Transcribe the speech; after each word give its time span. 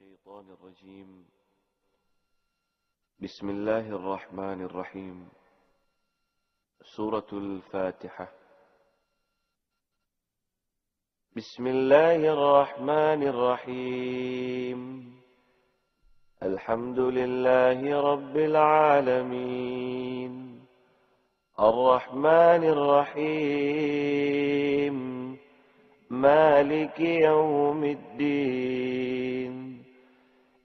الشيطان 0.00 0.44
الرجيم. 0.50 1.24
بسم 3.22 3.50
الله 3.50 3.88
الرحمن 3.88 4.62
الرحيم. 4.62 5.28
سورة 6.96 7.26
الفاتحة. 7.32 8.32
بسم 11.36 11.66
الله 11.66 12.14
الرحمن 12.14 13.22
الرحيم. 13.22 14.80
الحمد 16.42 16.98
لله 16.98 18.00
رب 18.00 18.36
العالمين. 18.36 20.32
الرحمن 21.60 22.64
الرحيم. 22.64 23.98
مالك 26.10 27.00
يوم 27.00 27.84
الدين. 27.84 29.57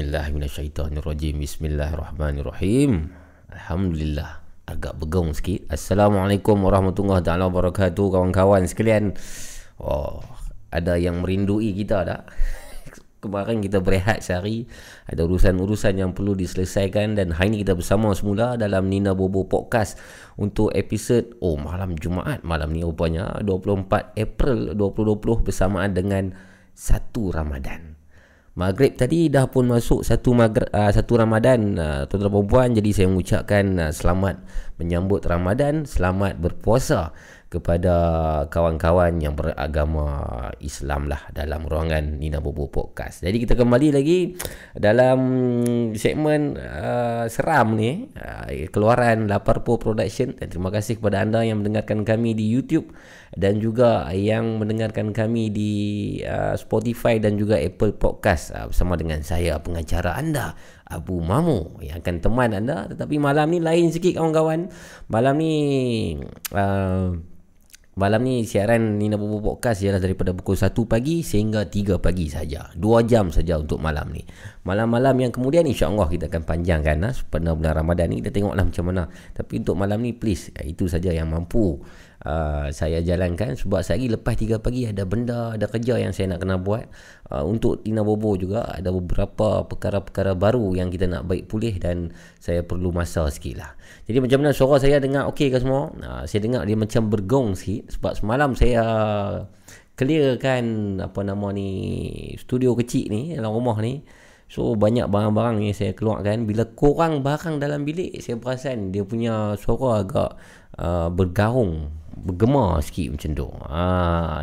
A'udzubillahiminasyaitanirrajim 0.00 1.44
Bismillahirrahmanirrahim. 1.44 3.12
Alhamdulillah. 3.52 4.40
Agak 4.64 4.96
begong 4.96 5.36
sikit. 5.36 5.68
Assalamualaikum 5.68 6.56
warahmatullahi 6.56 7.20
taala 7.20 7.52
wabarakatuh 7.52 8.08
Kawan-kawan 8.08 8.64
sekalian. 8.64 9.12
Oh, 9.76 10.24
Ada 10.72 10.96
yang 10.96 11.20
merindui 11.20 11.76
kita 11.76 12.08
tak? 12.08 12.32
Kemarin 13.28 13.60
kita 13.60 13.84
berehat 13.84 14.24
sehari. 14.24 14.64
Ada 15.04 15.28
urusan-urusan 15.28 15.92
yang 15.92 16.16
perlu 16.16 16.32
diselesaikan 16.32 17.20
Dan 17.20 17.36
hari 17.36 17.52
ini 17.52 17.68
kita 17.68 17.76
bersama 17.76 18.16
semula 18.16 18.56
Dalam 18.56 18.88
Nina 18.88 19.12
Bobo 19.12 19.44
Podcast 19.44 20.00
Untuk 20.40 20.72
episod 20.72 21.28
Oh 21.44 21.60
malam 21.60 21.92
Jumaat. 22.00 22.40
Malam 22.40 22.72
ni 22.72 22.80
rupanya 22.80 23.36
24 23.44 24.16
April 24.16 24.72
2020 24.72 25.44
Bersamaan 25.44 25.92
dengan 25.92 26.32
Satu 26.72 27.28
Ramadan 27.28 27.89
Maghrib 28.58 28.98
tadi 28.98 29.30
dah 29.30 29.46
pun 29.46 29.70
masuk 29.70 30.02
satu 30.02 30.34
maghrib, 30.34 30.66
uh, 30.74 30.90
satu 30.90 31.22
Ramadan 31.22 31.78
uh, 31.78 32.02
tuan-tuan 32.10 32.34
dan 32.34 32.46
puan 32.50 32.68
jadi 32.74 32.90
saya 32.90 33.06
mengucapkan 33.06 33.64
uh, 33.78 33.92
selamat 33.94 34.42
menyambut 34.74 35.22
Ramadan, 35.22 35.86
selamat 35.86 36.34
berpuasa 36.42 37.14
kepada 37.50 37.94
kawan-kawan 38.46 39.18
yang 39.18 39.34
beragama 39.34 40.22
Islam 40.62 41.10
lah 41.10 41.26
dalam 41.34 41.66
ruangan 41.66 42.22
Nina 42.22 42.38
Bobo 42.38 42.70
Podcast. 42.70 43.26
Jadi 43.26 43.42
kita 43.42 43.58
kembali 43.58 43.90
lagi 43.90 44.38
dalam 44.78 45.18
segmen 45.98 46.54
uh, 46.54 47.26
seram 47.26 47.74
ni 47.74 48.06
uh, 48.14 48.46
keluaran 48.70 49.26
Laparpo 49.26 49.82
Production 49.82 50.38
dan 50.38 50.46
terima 50.46 50.70
kasih 50.70 51.02
kepada 51.02 51.26
anda 51.26 51.42
yang 51.42 51.58
mendengarkan 51.58 52.06
kami 52.06 52.38
di 52.38 52.46
YouTube 52.46 52.94
dan 53.34 53.58
juga 53.58 54.06
yang 54.14 54.62
mendengarkan 54.62 55.10
kami 55.10 55.50
di 55.50 55.72
uh, 56.22 56.54
Spotify 56.54 57.18
dan 57.18 57.34
juga 57.34 57.58
Apple 57.58 57.98
Podcast 57.98 58.54
uh, 58.54 58.70
bersama 58.70 58.94
dengan 58.94 59.26
saya 59.26 59.58
pengacara 59.58 60.14
anda 60.14 60.54
Abu 60.86 61.18
Mamu 61.18 61.82
yang 61.82 61.98
akan 61.98 62.22
teman 62.22 62.54
anda 62.54 62.86
tetapi 62.94 63.18
malam 63.18 63.50
ni 63.50 63.58
lain 63.58 63.90
sikit 63.90 64.22
kawan-kawan. 64.22 64.70
Malam 65.10 65.34
ni 65.34 65.54
uh, 66.54 67.29
Malam 68.00 68.24
ni 68.24 68.48
siaran 68.48 68.96
Nina 68.96 69.20
Bobo 69.20 69.44
Podcast 69.44 69.84
ialah 69.84 70.00
daripada 70.00 70.32
pukul 70.32 70.56
1 70.56 70.72
pagi 70.88 71.20
sehingga 71.20 71.68
3 71.68 72.00
pagi 72.00 72.32
saja. 72.32 72.72
2 72.72 72.80
jam 73.04 73.28
saja 73.28 73.60
untuk 73.60 73.76
malam 73.76 74.08
ni. 74.08 74.24
Malam-malam 74.64 75.20
yang 75.20 75.28
kemudian 75.28 75.68
insya-Allah 75.68 76.08
kita 76.08 76.32
akan 76.32 76.48
panjangkan 76.48 76.96
ha, 77.04 77.12
sepenuh 77.12 77.60
bulan 77.60 77.76
Ramadan 77.76 78.08
ni 78.08 78.24
kita 78.24 78.32
tengoklah 78.32 78.64
macam 78.64 78.84
mana. 78.88 79.04
Tapi 79.36 79.52
untuk 79.60 79.76
malam 79.76 80.00
ni 80.00 80.16
please 80.16 80.48
itu 80.64 80.88
saja 80.88 81.12
yang 81.12 81.28
mampu 81.28 81.76
uh, 82.24 82.68
saya 82.72 83.00
jalankan 83.00 83.56
sebab 83.56 83.80
sehari 83.80 84.10
lepas 84.12 84.36
3 84.36 84.60
pagi 84.60 84.84
ada 84.88 85.04
benda 85.08 85.56
ada 85.56 85.66
kerja 85.68 85.96
yang 85.96 86.12
saya 86.12 86.36
nak 86.36 86.44
kena 86.44 86.60
buat. 86.60 86.88
Uh, 87.30 87.44
untuk 87.46 87.84
Tina 87.86 88.04
Bobo 88.04 88.34
juga 88.36 88.66
ada 88.66 88.90
beberapa 88.92 89.64
perkara-perkara 89.64 90.36
baru 90.36 90.74
yang 90.76 90.90
kita 90.92 91.08
nak 91.08 91.28
baik 91.28 91.48
pulih 91.48 91.76
dan 91.80 92.12
saya 92.42 92.60
perlu 92.66 92.92
masa 92.92 93.28
sikit 93.32 93.54
lah. 93.60 93.70
Jadi 94.04 94.18
macam 94.20 94.38
mana 94.44 94.50
suara 94.52 94.76
saya 94.82 94.98
dengar 95.00 95.30
okey 95.32 95.48
ke 95.48 95.58
semua? 95.62 95.92
Uh, 96.00 96.24
saya 96.26 96.40
dengar 96.44 96.66
dia 96.66 96.76
macam 96.76 97.08
bergong 97.08 97.56
sikit 97.56 97.94
sebab 97.96 98.12
semalam 98.18 98.50
saya 98.52 98.84
clear 99.96 100.40
kan 100.40 100.96
apa 100.96 101.20
nama 101.20 101.52
ni 101.52 101.68
studio 102.40 102.72
kecil 102.72 103.08
ni 103.12 103.36
dalam 103.36 103.52
rumah 103.52 103.78
ni. 103.80 104.02
So 104.50 104.74
banyak 104.74 105.06
barang-barang 105.06 105.62
yang 105.62 105.76
saya 105.78 105.94
keluarkan. 105.94 106.42
Bila 106.42 106.66
kurang 106.74 107.22
barang 107.22 107.62
dalam 107.62 107.86
bilik 107.86 108.18
Saya 108.18 108.34
perasan 108.34 108.90
dia 108.90 109.06
punya 109.06 109.54
suara 109.54 110.02
agak 110.02 110.30
uh, 110.74 111.06
bergarung 111.06 111.99
bergema 112.22 112.78
sikit 112.84 113.16
macam 113.16 113.30
tu. 113.32 113.48
Ha, 113.48 113.82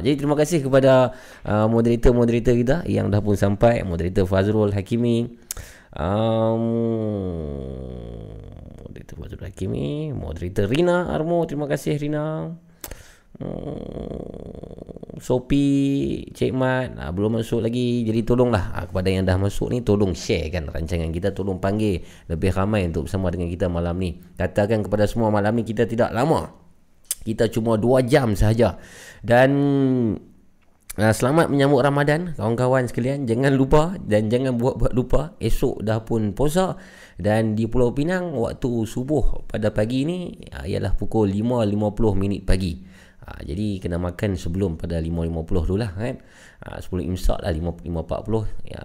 jadi 0.01 0.15
terima 0.17 0.35
kasih 0.35 0.65
kepada 0.65 1.13
uh, 1.45 1.67
moderator-moderator 1.69 2.53
kita 2.57 2.77
yang 2.89 3.13
dah 3.13 3.21
pun 3.21 3.37
sampai. 3.37 3.85
Moderator 3.85 4.25
Fazrul 4.25 4.73
Hakimi. 4.73 5.29
Um, 5.93 6.63
moderator 8.81 9.15
Fazrul 9.15 9.45
Hakimi. 9.45 10.11
Moderator 10.11 10.65
Rina 10.67 11.13
Armo. 11.13 11.45
Terima 11.45 11.69
kasih 11.69 11.95
Rina. 12.01 12.53
Hmm, 13.37 15.21
Sopi, 15.21 15.69
Cik 16.33 16.57
Mat 16.57 16.97
ha, 16.97 17.13
Belum 17.13 17.37
masuk 17.37 17.61
lagi 17.61 18.01
Jadi 18.01 18.25
tolonglah 18.25 18.73
ha, 18.73 18.89
Kepada 18.89 19.13
yang 19.13 19.29
dah 19.29 19.37
masuk 19.37 19.69
ni 19.69 19.85
Tolong 19.85 20.17
share 20.17 20.49
kan 20.49 20.65
rancangan 20.65 21.13
kita 21.13 21.37
Tolong 21.37 21.61
panggil 21.61 22.01
Lebih 22.33 22.49
ramai 22.49 22.89
untuk 22.89 23.05
bersama 23.05 23.29
dengan 23.29 23.45
kita 23.53 23.69
malam 23.69 23.93
ni 24.01 24.17
Katakan 24.41 24.81
kepada 24.81 25.05
semua 25.05 25.29
malam 25.29 25.53
ni 25.53 25.61
Kita 25.61 25.85
tidak 25.85 26.09
lama 26.17 26.66
kita 27.27 27.51
cuma 27.51 27.75
2 27.75 28.07
jam 28.07 28.31
sahaja. 28.39 28.79
Dan 29.19 29.51
uh, 30.95 31.11
selamat 31.11 31.51
menyambut 31.51 31.83
Ramadan 31.83 32.31
kawan-kawan 32.39 32.87
sekalian. 32.87 33.27
Jangan 33.27 33.51
lupa 33.59 33.99
dan 33.99 34.31
jangan 34.31 34.55
buat-buat 34.55 34.95
lupa 34.95 35.35
esok 35.43 35.83
dah 35.83 35.99
pun 36.07 36.31
puasa. 36.31 36.79
Dan 37.19 37.59
di 37.59 37.67
Pulau 37.67 37.91
Pinang 37.91 38.31
waktu 38.39 38.87
subuh 38.87 39.43
pada 39.51 39.75
pagi 39.75 40.07
ni 40.07 40.31
uh, 40.55 40.63
ialah 40.63 40.95
pukul 40.95 41.27
5.50 41.27 42.15
minit 42.15 42.47
pagi 42.47 42.96
uh, 43.27 43.41
jadi 43.43 43.83
kena 43.83 43.99
makan 43.99 44.39
sebelum 44.39 44.79
pada 44.79 44.95
5.50 45.03 45.67
dulu 45.67 45.75
lah 45.75 45.91
kan? 45.91 46.15
Uh, 46.63 46.77
sebelum 46.79 47.03
imsak 47.11 47.43
lah 47.43 47.51
5.40 47.51 47.85
ya, 48.65 48.81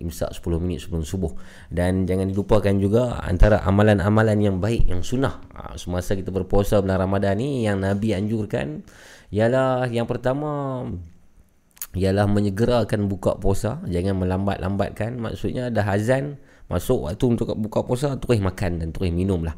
imsak 0.00 0.30
10 0.30 0.62
minit 0.62 0.78
sebelum 0.86 1.02
subuh. 1.02 1.34
Dan 1.66 2.06
jangan 2.06 2.30
dilupakan 2.30 2.74
juga 2.78 3.18
antara 3.20 3.60
amalan-amalan 3.66 4.38
yang 4.38 4.56
baik 4.62 4.86
yang 4.86 5.02
sunnah. 5.02 5.42
Uh, 5.50 5.74
semasa 5.74 6.14
kita 6.14 6.30
berpuasa 6.30 6.78
bulan 6.78 7.02
Ramadan 7.02 7.42
ni 7.42 7.66
yang 7.66 7.82
Nabi 7.82 8.14
anjurkan 8.14 8.86
ialah 9.34 9.90
yang 9.90 10.06
pertama 10.06 10.84
ialah 11.92 12.24
menyegerakan 12.30 13.10
buka 13.10 13.36
puasa. 13.36 13.82
Jangan 13.84 14.16
melambat-lambatkan. 14.16 15.20
Maksudnya 15.20 15.68
dah 15.68 15.84
azan 15.92 16.40
Masuk 16.72 17.04
waktu 17.04 17.24
untuk 17.28 17.52
buka 17.60 17.84
puasa 17.84 18.16
Terus 18.16 18.40
makan 18.40 18.80
dan 18.80 18.88
terus 18.88 19.12
minum 19.12 19.44
lah 19.44 19.52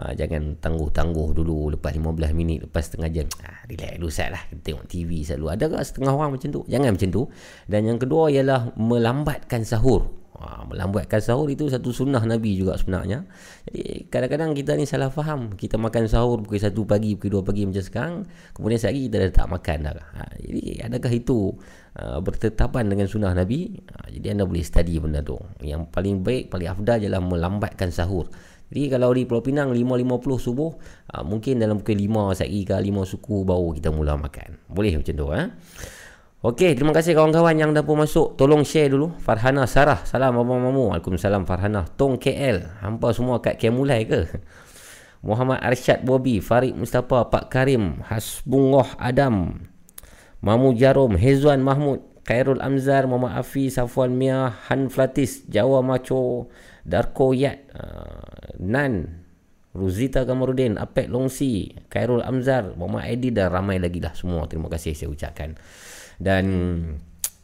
ha, 0.00 0.16
Jangan 0.16 0.56
tangguh-tangguh 0.64 1.36
dulu 1.36 1.76
Lepas 1.76 1.92
15 1.92 2.32
minit 2.32 2.64
Lepas 2.64 2.88
setengah 2.88 3.12
jam 3.12 3.28
ha, 3.44 3.68
Relax 3.68 4.00
dulu 4.00 4.08
set 4.08 4.32
lah 4.32 4.40
tengok 4.64 4.88
TV 4.88 5.20
selalu 5.20 5.52
Ada 5.52 5.64
tak 5.68 5.84
setengah 5.84 6.12
orang 6.16 6.40
macam 6.40 6.48
tu 6.48 6.64
Jangan 6.64 6.96
macam 6.96 7.08
tu 7.12 7.22
Dan 7.68 7.80
yang 7.84 8.00
kedua 8.00 8.32
ialah 8.32 8.72
Melambatkan 8.80 9.68
sahur 9.68 10.24
Ha, 10.34 10.66
melambatkan 10.66 11.22
sahur 11.22 11.46
itu 11.46 11.70
satu 11.70 11.94
sunnah 11.94 12.18
Nabi 12.26 12.58
juga 12.58 12.74
sebenarnya. 12.74 13.22
Jadi 13.70 14.10
kadang-kadang 14.10 14.50
kita 14.52 14.74
ni 14.74 14.84
salah 14.84 15.08
faham. 15.08 15.54
Kita 15.54 15.78
makan 15.78 16.10
sahur 16.10 16.42
pukul 16.42 16.58
1 16.58 16.74
pagi, 16.84 17.14
pukul 17.14 17.40
2 17.40 17.48
pagi 17.48 17.62
macam 17.62 17.84
sekarang. 17.86 18.14
Kemudian 18.50 18.82
sehari 18.82 19.06
kita 19.06 19.24
dah 19.24 19.32
tak 19.32 19.48
makan 19.48 19.78
dah. 19.88 19.94
Ha, 19.94 20.20
jadi 20.42 20.90
adakah 20.90 21.12
itu 21.14 21.54
uh, 21.98 22.18
bertetapan 22.22 22.86
dengan 22.90 23.06
sunnah 23.06 23.34
Nabi? 23.34 23.74
Ha, 23.90 24.10
jadi 24.10 24.34
anda 24.34 24.44
boleh 24.46 24.62
study 24.62 24.98
benda 24.98 25.20
tu. 25.22 25.38
Yang 25.62 25.90
paling 25.90 26.22
baik, 26.22 26.50
paling 26.50 26.68
afdal 26.70 26.98
ialah 27.02 27.22
melambatkan 27.22 27.90
sahur. 27.94 28.30
Jadi 28.72 28.90
kalau 28.90 29.14
di 29.14 29.22
Pulau 29.28 29.44
Pinang 29.44 29.70
5.50 29.70 30.40
subuh, 30.40 30.70
uh, 31.14 31.22
mungkin 31.22 31.62
dalam 31.62 31.78
pukul 31.78 32.00
5 32.00 32.38
sehari 32.42 32.66
ke 32.66 32.74
5 32.74 33.06
suku 33.06 33.46
baru 33.46 33.70
kita 33.76 33.94
mula 33.94 34.18
makan. 34.18 34.58
Boleh 34.66 34.98
macam 34.98 35.14
tu. 35.14 35.26
Eh? 35.30 35.46
Okey, 36.44 36.76
terima 36.76 36.92
kasih 36.92 37.16
kawan-kawan 37.16 37.56
yang 37.56 37.72
dah 37.72 37.80
pun 37.80 38.04
masuk. 38.04 38.36
Tolong 38.36 38.68
share 38.68 38.92
dulu. 38.92 39.16
Farhana 39.16 39.64
Sarah. 39.64 40.04
Salam 40.04 40.36
abang 40.36 40.60
mamu. 40.60 40.92
Waalaikumsalam 40.92 41.48
Farhana. 41.48 41.88
Tong 41.96 42.20
KL. 42.20 42.84
Hampa 42.84 43.16
semua 43.16 43.40
kat 43.40 43.56
Kemulai 43.56 44.04
ke? 44.04 44.28
Muhammad 45.24 45.64
Arsyad 45.64 46.04
Bobby. 46.04 46.44
Farid 46.44 46.76
Mustafa. 46.76 47.32
Pak 47.32 47.48
Karim. 47.48 48.04
Hasbungoh 48.04 48.92
Adam. 49.00 49.56
Mamu 50.44 50.76
Jarum. 50.76 51.16
Hezwan 51.16 51.64
Mahmud. 51.64 52.04
Khairul 52.28 52.60
Amzar. 52.60 53.08
Muhammad 53.08 53.40
Afi. 53.40 53.72
Safwan 53.72 54.12
Mia. 54.12 54.52
Han 54.68 54.92
Flatis. 54.92 55.48
Jawa 55.48 55.80
Macho. 55.80 56.52
Darko 56.84 57.32
Yat. 57.32 57.64
Uh, 57.72 58.60
Nan. 58.60 59.24
Ruzita 59.72 60.28
Kamarudin. 60.28 60.76
Apek 60.76 61.08
Longsi. 61.08 61.72
Khairul 61.88 62.20
Amzar. 62.20 62.76
Muhammad 62.76 63.08
Edi 63.08 63.32
dan 63.32 63.48
ramai 63.48 63.80
lagi 63.80 64.04
lah 64.04 64.12
semua. 64.12 64.44
Terima 64.44 64.68
kasih 64.68 64.92
saya 64.92 65.08
ucapkan 65.08 65.56
dan 66.18 66.44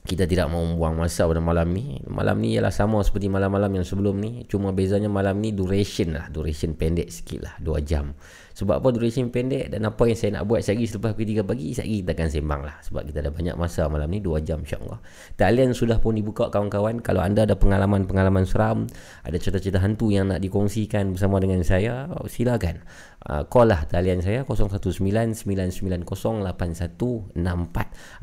kita 0.01 0.25
tidak 0.25 0.49
mau 0.49 0.65
buang 0.65 0.97
masa 0.97 1.29
pada 1.29 1.45
malam 1.45 1.71
ni 1.77 2.01
malam 2.09 2.41
ni 2.41 2.57
ialah 2.57 2.73
sama 2.73 3.05
seperti 3.05 3.29
malam-malam 3.29 3.69
yang 3.79 3.87
sebelum 3.87 4.17
ni 4.17 4.49
cuma 4.49 4.73
bezanya 4.73 5.13
malam 5.13 5.37
ni 5.39 5.53
duration 5.53 6.17
lah 6.17 6.33
duration 6.33 6.73
pendek 6.73 7.13
sikit 7.13 7.45
lah 7.45 7.55
2 7.61 7.85
jam 7.85 8.17
sebab 8.61 8.85
apa 8.85 8.93
duration 8.93 9.33
pendek 9.33 9.73
dan 9.73 9.89
apa 9.89 10.05
yang 10.05 10.19
saya 10.21 10.31
nak 10.37 10.45
buat 10.45 10.61
sehari 10.61 10.85
selepas 10.85 11.17
pukul 11.17 11.41
3 11.41 11.49
pagi 11.49 11.73
sehari 11.73 12.05
kita 12.05 12.13
akan 12.13 12.29
sembang 12.29 12.61
lah. 12.61 12.77
Sebab 12.85 13.09
kita 13.09 13.25
ada 13.25 13.33
banyak 13.33 13.57
masa 13.57 13.89
malam 13.89 14.13
ni 14.13 14.21
2 14.21 14.37
jam 14.45 14.61
insyaAllah. 14.61 15.01
Talian 15.41 15.73
sudah 15.73 15.97
pun 15.97 16.13
dibuka 16.13 16.53
kawan-kawan. 16.53 17.01
Kalau 17.01 17.25
anda 17.25 17.49
ada 17.49 17.57
pengalaman-pengalaman 17.57 18.45
seram 18.45 18.85
ada 19.25 19.41
cerita-cerita 19.41 19.81
hantu 19.81 20.13
yang 20.13 20.29
nak 20.29 20.45
dikongsikan 20.45 21.17
bersama 21.17 21.41
dengan 21.41 21.65
saya 21.65 22.13
silakan. 22.29 22.85
Uh, 23.21 23.45
call 23.49 23.69
lah 23.69 23.85
talian 23.89 24.21
saya 24.25 24.49
0199908164 24.49 27.37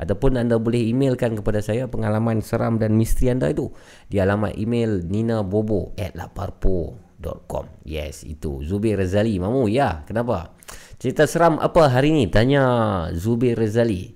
ataupun 0.02 0.30
anda 0.34 0.58
boleh 0.58 0.90
emailkan 0.90 1.38
kepada 1.38 1.62
saya 1.62 1.86
pengalaman 1.86 2.42
seram 2.42 2.82
dan 2.82 2.98
misteri 2.98 3.30
anda 3.30 3.46
itu 3.50 3.70
di 4.10 4.18
alamat 4.18 4.58
email 4.58 5.06
ninabobo 5.06 5.94
at 5.94 6.18
laparpo.com 7.18 7.66
yes 7.82 8.22
itu. 8.24 8.62
Zubir 8.62 8.98
Razali 8.98 9.38
mamu 9.38 9.66
ya 9.66 10.06
kenapa? 10.06 10.54
Cerita 10.98 11.26
seram 11.26 11.58
apa 11.58 11.90
hari 11.90 12.14
ni? 12.14 12.26
Tanya 12.30 13.06
Zubir 13.14 13.58
Razali 13.58 14.14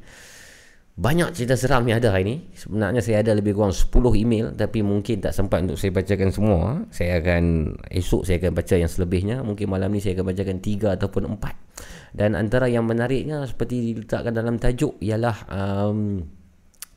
banyak 0.93 1.33
cerita 1.33 1.57
seram 1.57 1.89
yang 1.89 2.05
ada 2.05 2.13
hari 2.13 2.25
ni. 2.29 2.37
Sebenarnya 2.53 3.01
saya 3.01 3.25
ada 3.25 3.33
lebih 3.33 3.57
kurang 3.57 3.73
10 3.73 3.89
email 4.13 4.53
Tapi 4.53 4.85
mungkin 4.85 5.25
tak 5.25 5.33
sempat 5.33 5.65
untuk 5.65 5.81
saya 5.81 5.89
bacakan 5.89 6.29
semua. 6.29 6.85
Saya 6.93 7.17
akan 7.17 7.75
Esok 7.89 8.29
saya 8.29 8.37
akan 8.45 8.53
baca 8.53 8.75
yang 8.77 8.93
selebihnya. 8.93 9.41
Mungkin 9.41 9.73
malam 9.73 9.89
ni 9.89 10.05
saya 10.05 10.21
akan 10.21 10.37
bacakan 10.37 10.61
3 10.61 11.01
ataupun 11.01 11.23
4 11.41 12.13
Dan 12.13 12.37
antara 12.37 12.69
yang 12.69 12.85
menariknya 12.85 13.41
Seperti 13.49 13.81
diletakkan 13.81 14.37
dalam 14.37 14.61
tajuk 14.61 15.01
Ialah 15.01 15.37
um, 15.49 16.29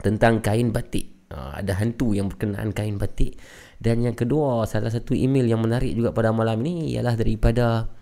Tentang 0.04 0.44
kain 0.44 0.76
batik. 0.76 1.32
Uh, 1.32 1.56
Ada 1.56 1.80
hantu 1.80 2.12
yang 2.12 2.28
berkenaan 2.28 2.76
kain 2.76 3.00
batik 3.00 3.40
Dan 3.86 4.02
yang 4.02 4.18
kedua 4.18 4.66
Salah 4.66 4.90
satu 4.90 5.14
email 5.14 5.46
yang 5.46 5.62
menarik 5.62 5.94
juga 5.94 6.10
pada 6.10 6.34
malam 6.34 6.66
ni 6.66 6.98
Ialah 6.98 7.14
daripada 7.14 7.94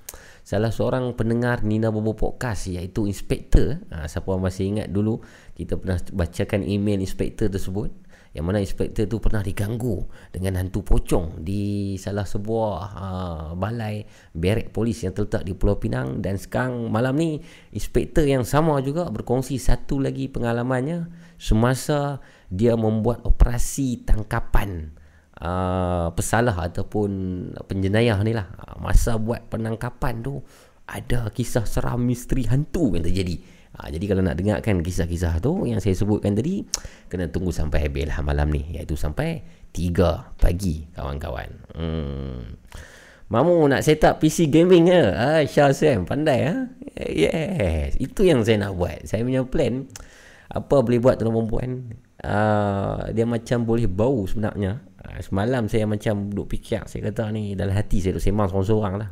salah 0.44 0.75
seorang 0.75 1.16
pendengar 1.16 1.63
Nina 1.63 1.88
Bobo 1.88 2.20
Podcast 2.20 2.68
iaitu 2.68 3.08
Inspektor. 3.08 3.80
Ha, 3.96 4.12
siapa 4.12 4.36
masih 4.36 4.75
ingat 4.75 4.92
dulu 4.92 5.24
kita 5.56 5.80
pernah 5.80 5.96
bacakan 6.12 6.68
email 6.68 7.00
Inspektor 7.00 7.48
tersebut 7.48 7.96
yang 8.34 8.50
mana 8.50 8.58
inspektor 8.58 9.06
tu 9.06 9.22
pernah 9.22 9.46
diganggu 9.46 10.10
dengan 10.34 10.58
hantu 10.58 10.82
pocong 10.82 11.46
di 11.46 11.94
salah 12.02 12.25
sebuah 12.25 12.74
uh, 12.98 13.48
balai 13.54 14.02
berek 14.34 14.74
polis 14.74 15.06
yang 15.06 15.13
terletak 15.13 15.46
di 15.46 15.54
Pulau 15.54 15.78
Pinang. 15.78 16.18
Dan 16.18 16.42
sekarang 16.42 16.90
malam 16.90 17.13
ni 17.13 17.38
inspektor 17.78 18.25
yang 18.25 18.42
sama 18.42 18.82
juga 18.82 19.06
berkongsi 19.13 19.62
satu 19.62 20.02
lagi 20.02 20.34
pengalamannya 20.34 21.13
semasa 21.38 22.25
dia 22.50 22.74
membuat 22.74 23.22
operasi 23.22 24.02
tangkapan 24.02 24.98
uh, 25.43 26.07
pesalah 26.15 26.55
ataupun 26.71 27.12
penjenayah 27.67 28.17
ni 28.23 28.31
lah 28.31 28.47
masa 28.79 29.19
buat 29.19 29.51
penangkapan 29.51 30.23
tu 30.23 30.39
ada 30.88 31.27
kisah 31.31 31.67
seram 31.67 32.03
misteri 32.07 32.47
hantu 32.47 32.95
yang 32.95 33.03
terjadi 33.03 33.38
Ha, 33.73 33.89
jadi 33.89 34.05
kalau 34.05 34.21
nak 34.21 34.38
dengarkan 34.38 34.85
kisah-kisah 34.85 35.41
tu 35.41 35.65
yang 35.65 35.81
saya 35.81 35.97
sebutkan 35.97 36.38
tadi 36.38 36.62
kena 37.09 37.25
tunggu 37.33 37.50
sampai 37.50 37.89
habis 37.89 38.05
lah 38.05 38.21
malam 38.21 38.53
ni 38.53 38.62
iaitu 38.69 38.93
sampai 38.93 39.41
3 39.73 40.38
pagi 40.38 40.85
kawan-kawan. 40.93 41.50
Hmm. 41.73 42.53
Mamu 43.33 43.65
nak 43.65 43.81
set 43.81 44.05
up 44.05 44.21
PC 44.21 44.53
gaming 44.53 44.93
ke? 44.93 45.01
Ah, 45.17 45.41
Syah 45.41 45.73
Sam 45.73 46.05
pandai 46.05 46.53
ha? 46.53 46.69
Yes, 47.01 47.97
itu 47.97 48.29
yang 48.29 48.45
saya 48.45 48.62
nak 48.62 48.77
buat. 48.77 49.09
Saya 49.09 49.25
punya 49.25 49.41
plan 49.41 49.89
apa 50.53 50.75
boleh 50.85 51.01
buat 51.01 51.17
tuan 51.17 51.33
perempuan? 51.33 51.97
Uh, 52.21 53.09
dia 53.09 53.25
macam 53.25 53.65
boleh 53.65 53.89
bau 53.89 54.29
sebenarnya. 54.29 54.85
Uh, 55.13 55.22
semalam 55.22 55.70
saya 55.70 55.86
macam 55.86 56.34
duduk 56.34 56.58
fikir 56.58 56.89
saya 56.89 57.13
kata 57.13 57.29
ni 57.29 57.53
dalam 57.53 57.77
hati 57.77 58.01
saya 58.01 58.17
duduk 58.17 58.25
sembang 58.25 58.50
seorang-seorang 58.50 58.93
lah. 58.98 59.10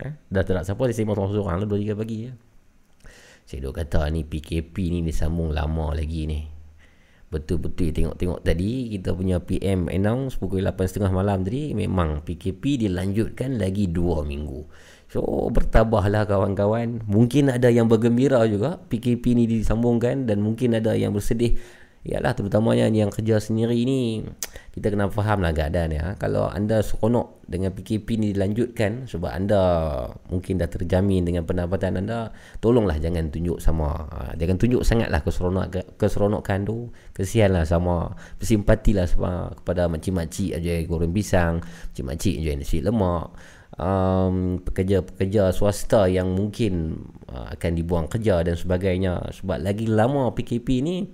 Eh? 0.00 0.12
Dah 0.32 0.40
tak 0.40 0.56
nak 0.56 0.64
siapa 0.64 0.82
saya 0.88 0.96
sembang 0.96 1.16
seorang-seorang 1.20 1.56
lah 1.60 1.66
2 1.68 1.92
3 1.92 2.00
pagi 2.00 2.18
ya. 2.24 2.32
Saya 3.44 3.58
duk 3.68 3.74
kata 3.76 4.08
ni 4.08 4.24
PKP 4.24 4.74
ni 4.88 4.98
disambung 5.04 5.52
lama 5.52 5.92
lagi 5.92 6.24
ni. 6.24 6.40
Betul-betul 7.32 7.96
tengok-tengok 7.96 8.44
tadi 8.44 8.92
kita 8.92 9.16
punya 9.16 9.40
PM 9.40 9.88
announce 9.88 10.36
pukul 10.36 10.68
8.30 10.68 11.08
malam 11.12 11.40
tadi 11.40 11.72
memang 11.72 12.24
PKP 12.24 12.88
dilanjutkan 12.88 13.56
lagi 13.56 13.88
2 13.88 14.24
minggu. 14.24 14.68
So 15.12 15.20
bertabahlah 15.52 16.24
kawan-kawan. 16.24 17.04
Mungkin 17.04 17.52
ada 17.52 17.68
yang 17.68 17.88
bergembira 17.88 18.40
juga 18.48 18.80
PKP 18.80 19.36
ni 19.36 19.44
disambungkan 19.44 20.24
dan 20.24 20.40
mungkin 20.40 20.76
ada 20.76 20.96
yang 20.96 21.12
bersedih 21.12 21.60
Yalah 22.02 22.34
terutamanya 22.34 22.90
yang 22.90 23.14
kerja 23.14 23.38
sendiri 23.38 23.78
ni 23.86 24.26
kita 24.74 24.90
kena 24.90 25.06
faham 25.06 25.38
lah 25.38 25.54
keadaan 25.54 25.94
ya. 25.94 26.18
Kalau 26.18 26.50
anda 26.50 26.82
seronok 26.82 27.46
dengan 27.46 27.70
PKP 27.70 28.18
ni 28.18 28.34
dilanjutkan 28.34 29.06
sebab 29.06 29.30
anda 29.30 29.62
mungkin 30.26 30.58
dah 30.58 30.66
terjamin 30.66 31.22
dengan 31.22 31.46
pendapatan 31.46 32.02
anda, 32.02 32.34
tolonglah 32.58 32.98
jangan 32.98 33.30
tunjuk 33.30 33.62
sama 33.62 34.08
ha, 34.10 34.34
jangan 34.34 34.58
tunjuk 34.58 34.82
sangatlah 34.82 35.22
keseronok 35.22 35.66
keseronokan 35.94 36.66
tu. 36.66 36.90
Kesianlah 37.14 37.62
sama 37.62 38.18
bersimpatilah 38.42 39.06
sama 39.06 39.54
kepada 39.62 39.86
makcik-makcik 39.86 40.58
aja 40.58 40.72
goreng 40.90 41.14
pisang, 41.14 41.62
makcik-makcik 41.62 42.34
aja 42.42 42.50
nasi 42.58 42.78
lemak. 42.82 43.30
Um, 43.72 44.60
pekerja-pekerja 44.68 45.48
swasta 45.48 46.04
yang 46.04 46.36
mungkin 46.36 47.04
uh, 47.32 47.56
akan 47.56 47.72
dibuang 47.72 48.04
kerja 48.04 48.44
dan 48.44 48.52
sebagainya 48.52 49.32
sebab 49.32 49.64
lagi 49.64 49.88
lama 49.88 50.28
PKP 50.36 50.84
ni 50.84 51.08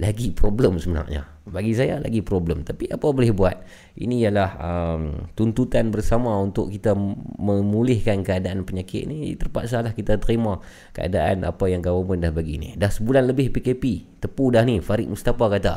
lagi 0.00 0.32
problem 0.32 0.80
sebenarnya. 0.80 1.28
Bagi 1.42 1.74
saya 1.76 2.00
lagi 2.00 2.24
problem. 2.24 2.64
Tapi 2.64 2.88
apa 2.88 3.02
boleh 3.12 3.34
buat? 3.34 3.56
Ini 3.98 4.28
ialah 4.28 4.50
um, 4.56 5.02
tuntutan 5.36 5.92
bersama 5.92 6.32
untuk 6.40 6.72
kita 6.72 6.96
memulihkan 7.38 8.24
keadaan 8.24 8.64
penyakit 8.64 9.04
ni. 9.04 9.34
Terpaksa 9.36 9.84
lah 9.84 9.92
kita 9.92 10.16
terima 10.16 10.62
keadaan 10.96 11.44
apa 11.44 11.68
yang 11.68 11.84
government 11.84 12.24
dah 12.24 12.32
bagi 12.32 12.56
ni. 12.56 12.68
Dah 12.78 12.88
sebulan 12.88 13.28
lebih 13.28 13.52
PKP 13.52 14.16
tepu 14.22 14.54
dah 14.54 14.64
ni 14.64 14.80
Farid 14.80 15.10
Mustafa 15.10 15.50
kata. 15.52 15.74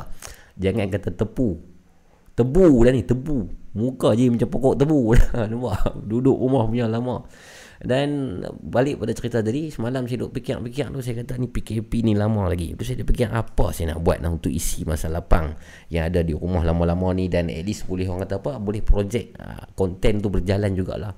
Jangan 0.55 0.87
kata 0.87 1.09
tepu. 1.11 1.59
Tebu 2.35 2.85
dah 2.87 2.93
ni 2.95 3.03
tebu. 3.03 3.51
Muka 3.75 4.15
je 4.15 4.31
macam 4.31 4.47
pokok 4.47 4.75
tebu. 4.79 4.99
Nampak? 5.51 5.99
Duduk 6.07 6.39
rumah 6.39 6.63
punya 6.69 6.87
lama 6.87 7.27
dan 7.85 8.41
balik 8.65 8.97
pada 8.97 9.13
cerita 9.13 9.39
tadi 9.45 9.69
Semalam 9.69 10.09
saya 10.09 10.25
duduk 10.25 10.41
fikir-fikir 10.41 10.89
tu 10.89 10.99
Saya 11.05 11.21
kata 11.21 11.37
ni 11.37 11.47
PKP 11.47 12.01
ni 12.01 12.17
lama 12.17 12.49
lagi. 12.49 12.73
Terus 12.73 12.87
saya 12.91 13.05
fikir 13.05 13.29
apa 13.29 13.65
saya 13.71 13.93
nak 13.93 14.01
buat 14.01 14.17
nak 14.25 14.41
untuk 14.41 14.49
isi 14.49 14.81
masa 14.83 15.05
lapang 15.07 15.53
Yang 15.93 16.03
ada 16.09 16.19
di 16.25 16.33
rumah 16.33 16.65
lama-lama 16.65 17.13
ni? 17.13 17.29
Dan 17.29 17.53
at 17.53 17.61
least 17.61 17.85
boleh 17.85 18.09
orang 18.09 18.25
kata 18.25 18.41
apa 18.41 18.57
Boleh 18.57 18.81
projek 18.81 19.37
Konten 19.77 20.13
ah, 20.17 20.21
tu 20.25 20.29
berjalan 20.33 20.73
jugalah. 20.73 21.13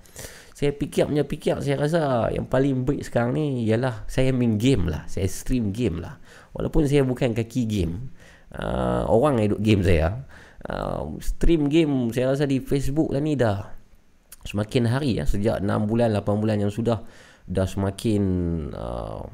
Saya 0.51 0.73
fikir 0.73 1.05
punya 1.05 1.21
fikir 1.21 1.61
saya 1.61 1.77
rasa 1.77 2.33
yang 2.33 2.49
paling 2.49 2.81
baik 2.81 3.05
sekarang 3.05 3.37
ni 3.37 3.69
ialah 3.69 4.09
saya 4.09 4.33
main 4.33 4.57
game 4.57 4.89
lah. 4.89 5.05
Saya 5.05 5.29
stream 5.29 5.69
game 5.69 6.01
lah. 6.01 6.17
Walaupun 6.57 6.89
saya 6.89 7.05
bukan 7.05 7.37
kaki 7.37 7.69
game 7.69 8.09
uh, 8.55 9.03
orang 9.07 9.41
yang 9.41 9.55
duduk 9.55 9.63
game 9.63 9.81
saya 9.83 10.07
uh, 10.69 11.03
stream 11.19 11.67
game 11.67 12.09
saya 12.13 12.33
rasa 12.33 12.47
di 12.47 12.63
Facebook 12.63 13.11
lah 13.11 13.21
ni 13.21 13.35
dah 13.35 13.76
semakin 14.47 14.87
hari 14.87 15.19
ya 15.19 15.27
sejak 15.27 15.59
6 15.59 15.67
bulan 15.83 16.15
8 16.15 16.23
bulan 16.39 16.57
yang 16.63 16.71
sudah 16.71 17.03
dah 17.47 17.67
semakin 17.67 18.23
uh, 18.71 19.27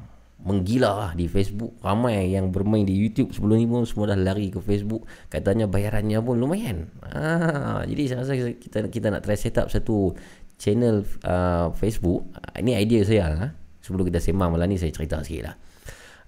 menggila 0.44 0.90
lah 0.92 1.12
di 1.16 1.30
Facebook. 1.30 1.78
Ramai 1.80 2.34
yang 2.36 2.52
bermain 2.52 2.84
di 2.84 2.92
YouTube 2.92 3.32
sebelum 3.32 3.56
ni 3.56 3.66
pun 3.66 3.88
semua 3.88 4.12
dah 4.12 4.18
lari 4.18 4.52
ke 4.52 4.60
Facebook. 4.60 5.08
Katanya 5.32 5.70
bayarannya 5.70 6.20
pun 6.20 6.36
lumayan. 6.36 6.92
Ah, 7.00 7.80
jadi 7.88 8.12
saya 8.12 8.18
rasa 8.22 8.34
kita 8.52 8.90
kita 8.92 9.06
nak 9.08 9.24
try 9.24 9.38
set 9.40 9.56
up 9.56 9.72
satu 9.72 10.12
channel 10.60 11.02
uh, 11.24 11.72
Facebook. 11.72 12.28
Ini 12.60 12.76
idea 12.76 13.02
saya 13.02 13.24
lah. 13.32 13.50
Sebelum 13.80 14.04
kita 14.08 14.20
sembang 14.20 14.52
malam 14.52 14.68
ni 14.68 14.76
saya 14.76 14.92
cerita 14.92 15.24
sikit 15.24 15.44
lah. 15.48 15.56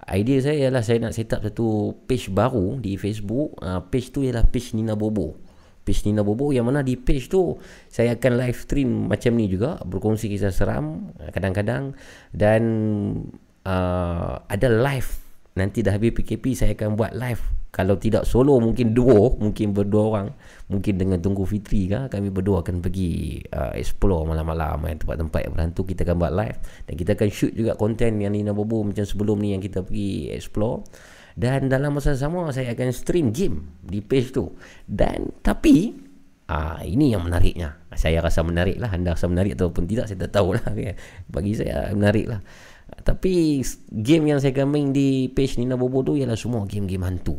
Idea 0.07 0.39
saya 0.39 0.57
ialah 0.69 0.83
saya 0.87 1.03
nak 1.03 1.13
set 1.13 1.33
up 1.37 1.45
satu 1.45 1.93
page 2.09 2.33
baru 2.33 2.81
di 2.81 2.97
Facebook. 2.97 3.61
Uh, 3.61 3.85
page 3.85 4.17
tu 4.17 4.25
ialah 4.25 4.49
page 4.49 4.73
Nina 4.73 4.97
Bobo 4.97 5.46
page 5.87 6.03
Nina 6.03 6.27
Bobo 6.27 6.51
yang 6.51 6.67
mana 6.67 6.83
di 6.83 6.99
page 6.99 7.31
tu 7.31 7.55
saya 7.87 8.19
akan 8.19 8.33
live 8.43 8.59
stream 8.59 9.07
macam 9.07 9.39
ni 9.39 9.47
juga 9.47 9.79
berkongsi 9.87 10.27
kisah 10.27 10.51
seram 10.51 11.15
eh, 11.23 11.31
kadang-kadang. 11.31 11.95
Dan 12.35 12.63
uh, 13.63 14.43
ada 14.51 14.67
live. 14.67 15.23
Nanti 15.57 15.81
dah 15.81 15.97
habis 15.97 16.13
PKP 16.13 16.53
saya 16.59 16.75
akan 16.75 16.99
buat 16.99 17.15
live. 17.15 17.41
Kalau 17.73 18.01
tidak 18.01 18.25
solo 18.25 18.57
mungkin 18.57 18.97
duo 18.97 19.39
mungkin 19.39 19.73
berdua 19.73 20.03
orang. 20.11 20.29
Mungkin 20.67 20.99
dengan 20.99 21.23
tunggu 21.23 21.47
Fitri 21.47 21.87
kan 21.87 22.11
kami 22.11 22.35
berdua 22.35 22.67
akan 22.67 22.83
pergi 22.83 23.41
uh, 23.55 23.73
explore 23.79 24.27
malam-malam 24.27 24.83
eh, 24.91 24.99
tempat-tempat 24.99 25.41
yang 25.47 25.53
berhantu. 25.55 25.87
Kita 25.87 26.03
akan 26.03 26.17
buat 26.19 26.33
live. 26.35 26.59
Dan 26.91 26.95
kita 26.99 27.15
akan 27.15 27.29
shoot 27.31 27.53
juga 27.55 27.79
konten 27.79 28.19
yang 28.19 28.35
Nina 28.35 28.51
Bobo 28.51 28.83
macam 28.83 29.07
sebelum 29.07 29.39
ni 29.39 29.55
yang 29.55 29.63
kita 29.63 29.87
pergi 29.87 30.35
explore 30.35 30.83
dan 31.37 31.69
dalam 31.69 31.93
masa 31.93 32.17
sama 32.17 32.49
saya 32.49 32.73
akan 32.73 32.89
stream 32.97 33.29
game 33.29 33.77
di 33.85 34.01
page 34.01 34.33
tu. 34.33 34.57
Dan 34.89 35.37
tapi 35.45 35.93
ah 36.49 36.81
ini 36.81 37.13
yang 37.13 37.29
menariknya. 37.29 37.77
Saya 37.93 38.25
rasa 38.25 38.41
menarik 38.41 38.81
lah. 38.81 38.89
Anda 38.89 39.13
rasa 39.13 39.29
menarik 39.29 39.53
ataupun 39.53 39.85
tidak 39.85 40.09
saya 40.09 40.25
tak 40.25 40.41
tahu 40.41 40.57
lah. 40.57 40.65
Bagi 41.35 41.53
saya 41.53 41.93
menarik 41.93 42.33
lah. 42.33 42.41
Tapi 43.05 43.61
game 43.93 44.33
yang 44.33 44.41
saya 44.41 44.65
main 44.65 44.97
di 44.97 45.29
page 45.29 45.61
Nina 45.61 45.77
Bobo 45.77 46.01
tu 46.01 46.17
ialah 46.17 46.41
semua 46.41 46.65
game-game 46.65 47.05
hantu. 47.05 47.37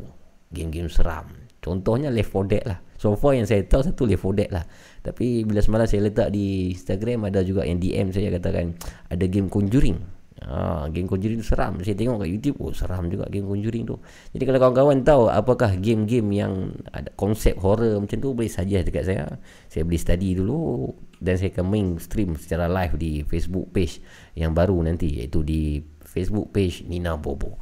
Game-game 0.54 0.94
seram. 0.94 1.34
Contohnya 1.58 2.14
Left 2.14 2.30
4 2.30 2.54
Dead 2.54 2.64
lah. 2.70 2.78
So 3.02 3.18
far 3.18 3.34
yang 3.34 3.50
saya 3.50 3.66
tahu 3.66 3.82
satu 3.82 4.06
Left 4.06 4.22
4 4.22 4.38
Dead 4.38 4.50
lah. 4.54 4.66
Tapi 5.02 5.42
bila 5.42 5.58
semalam 5.66 5.90
saya 5.90 6.06
letak 6.06 6.30
di 6.30 6.70
Instagram 6.78 7.34
ada 7.34 7.42
juga 7.42 7.66
yang 7.66 7.82
DM 7.82 8.14
saya 8.14 8.30
katakan 8.30 8.78
ada 9.10 9.26
game 9.26 9.50
Conjuring 9.50 10.17
Ha, 10.38 10.86
game 10.94 11.10
Conjuring 11.10 11.42
tu 11.42 11.48
seram. 11.48 11.82
Saya 11.82 11.98
tengok 11.98 12.22
kat 12.22 12.30
YouTube 12.30 12.58
Oh 12.62 12.70
seram 12.70 13.10
juga 13.10 13.26
game 13.26 13.50
Conjuring 13.50 13.90
tu. 13.90 13.98
Jadi 14.38 14.44
kalau 14.46 14.60
kawan-kawan 14.62 15.02
tahu 15.02 15.24
Apakah 15.34 15.82
game-game 15.82 16.30
yang 16.30 16.54
Ada 16.94 17.10
konsep 17.18 17.58
horror 17.58 17.98
macam 17.98 18.18
tu 18.22 18.38
Boleh 18.38 18.52
saja 18.52 18.86
dekat 18.86 19.10
saya. 19.10 19.26
Saya 19.66 19.82
boleh 19.82 19.98
study 19.98 20.38
dulu 20.38 20.94
Dan 21.18 21.42
saya 21.42 21.50
akan 21.58 21.66
main 21.66 21.88
stream 21.98 22.38
secara 22.38 22.70
live 22.70 22.94
Di 23.02 23.26
Facebook 23.26 23.74
page 23.74 23.98
Yang 24.38 24.52
baru 24.54 24.78
nanti 24.86 25.08
Iaitu 25.22 25.42
di 25.42 25.82
Facebook 26.06 26.54
page 26.54 26.86
Nina 26.86 27.18
Bobo. 27.18 27.58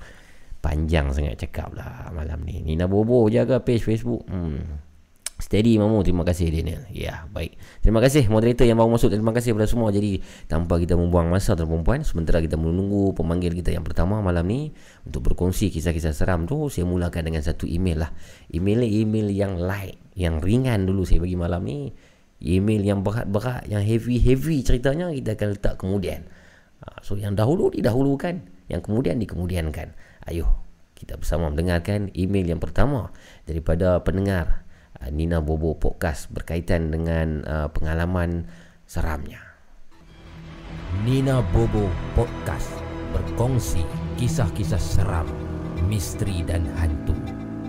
Panjang 0.60 1.16
sangat 1.16 1.40
cakap 1.48 1.72
lah 1.74 2.12
Malam 2.12 2.44
ni. 2.44 2.60
Nina 2.60 2.92
Bobo 2.92 3.24
jaga 3.32 3.64
page 3.64 3.88
Facebook? 3.88 4.28
Hmm 4.28 4.85
Steady 5.36 5.76
Mamu. 5.76 6.00
Terima 6.00 6.24
kasih 6.24 6.48
Daniel. 6.48 6.88
Ya 6.96 7.28
baik. 7.28 7.60
Terima 7.84 8.00
kasih 8.00 8.32
moderator 8.32 8.64
yang 8.64 8.80
baru 8.80 8.96
masuk 8.96 9.12
Terima 9.12 9.36
kasih 9.36 9.52
kepada 9.52 9.68
semua. 9.68 9.92
Jadi 9.92 10.24
tanpa 10.48 10.80
kita 10.80 10.96
membuang 10.96 11.28
masa 11.28 11.60
tuan 11.60 11.68
perempuan 11.68 12.08
Sementara 12.08 12.40
kita 12.40 12.56
menunggu 12.56 13.12
pemanggil 13.12 13.52
kita 13.52 13.76
yang 13.76 13.84
pertama 13.84 14.24
malam 14.24 14.48
ni 14.48 14.72
Untuk 15.04 15.28
berkongsi 15.28 15.68
kisah-kisah 15.76 16.16
seram 16.16 16.48
tu 16.48 16.72
Saya 16.72 16.88
mulakan 16.88 17.28
dengan 17.28 17.44
satu 17.44 17.68
email 17.68 18.08
lah. 18.08 18.12
Email 18.48 18.88
email 18.88 19.28
yang 19.28 19.60
light 19.60 20.00
Yang 20.16 20.40
ringan 20.40 20.88
dulu 20.88 21.04
saya 21.04 21.20
bagi 21.20 21.36
malam 21.36 21.68
ni. 21.68 21.92
Email 22.40 22.82
yang 22.88 23.04
berat-berat 23.04 23.68
Yang 23.68 23.84
heavy-heavy 23.92 24.64
ceritanya 24.64 25.12
Kita 25.12 25.36
akan 25.36 25.48
letak 25.52 25.76
kemudian. 25.76 26.24
Ha, 26.80 27.04
So 27.04 27.20
yang 27.20 27.36
dahulu 27.36 27.76
didahulukan 27.76 28.40
Yang 28.72 28.82
kemudian 28.88 29.20
dikemudiankan. 29.20 30.00
Ayuh 30.32 30.48
kita 30.96 31.20
bersama 31.20 31.52
mendengarkan 31.52 32.08
email 32.16 32.56
yang 32.56 32.64
pertama 32.64 33.12
Daripada 33.44 34.00
pendengar 34.00 34.65
Nina 35.14 35.42
Bobo 35.42 35.78
Podcast 35.78 36.30
berkaitan 36.34 36.90
dengan 36.90 37.46
uh, 37.46 37.68
pengalaman 37.70 38.50
seramnya. 38.86 39.42
Nina 41.04 41.42
Bobo 41.54 41.90
Podcast 42.18 42.72
berkongsi 43.14 43.86
kisah-kisah 44.18 44.80
seram, 44.80 45.28
misteri 45.88 46.44
dan 46.44 46.66
hantu. 46.80 47.16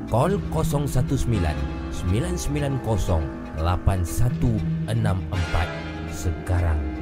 Call 0.07 0.39
019 0.55 0.87
990 2.07 2.79
8164 3.59 6.13
sekarang. 6.13 6.96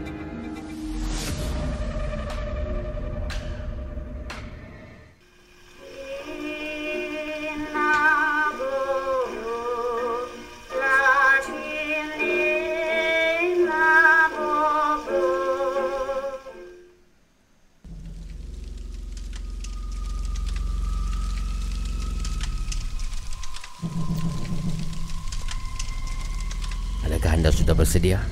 Bersedia 27.85 28.25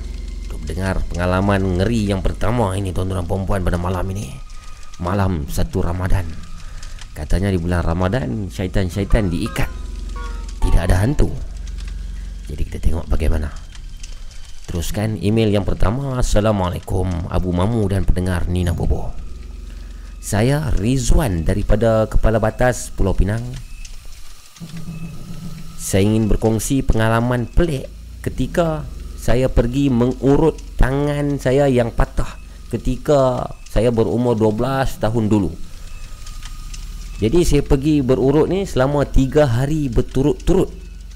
untuk 0.49 0.65
dengar 0.65 1.05
pengalaman 1.13 1.77
ngeri 1.77 2.09
yang 2.09 2.25
pertama 2.25 2.73
ini 2.73 2.89
tuan-tuan 2.89 3.21
dan 3.21 3.29
puan 3.29 3.61
pada 3.61 3.77
malam 3.77 4.01
ini? 4.09 4.33
Malam 4.97 5.45
satu 5.45 5.85
Ramadan. 5.85 6.25
Katanya 7.13 7.53
di 7.53 7.61
bulan 7.61 7.85
Ramadan 7.85 8.49
syaitan-syaitan 8.49 9.29
diikat. 9.29 9.69
Tidak 10.57 10.81
ada 10.81 11.05
hantu. 11.05 11.29
Jadi 12.49 12.61
kita 12.65 12.81
tengok 12.81 13.05
bagaimana. 13.05 13.53
Teruskan 14.65 15.21
email 15.21 15.53
yang 15.53 15.61
pertama. 15.61 16.17
Assalamualaikum 16.17 17.05
Abu 17.29 17.53
Mamu 17.53 17.85
dan 17.93 18.09
pendengar 18.09 18.49
Nina 18.49 18.73
Bobo. 18.73 19.13
Saya 20.17 20.73
Rizwan 20.81 21.45
daripada 21.45 22.09
Kepala 22.09 22.41
Batas 22.41 22.89
Pulau 22.89 23.13
Pinang. 23.13 23.45
Saya 25.77 26.09
ingin 26.09 26.25
berkongsi 26.25 26.81
pengalaman 26.81 27.45
pelik 27.45 27.85
ketika 28.25 28.87
saya 29.23 29.47
pergi 29.47 29.87
mengurut 29.87 30.59
tangan 30.75 31.39
saya 31.39 31.71
yang 31.71 31.95
patah 31.95 32.27
ketika 32.67 33.47
saya 33.71 33.87
berumur 33.87 34.35
12 34.35 34.99
tahun 34.99 35.31
dulu. 35.31 35.55
Jadi 37.23 37.39
saya 37.47 37.63
pergi 37.63 38.03
berurut 38.03 38.51
ni 38.51 38.67
selama 38.67 39.07
3 39.07 39.47
hari 39.47 39.87
berturut-turut 39.87 40.67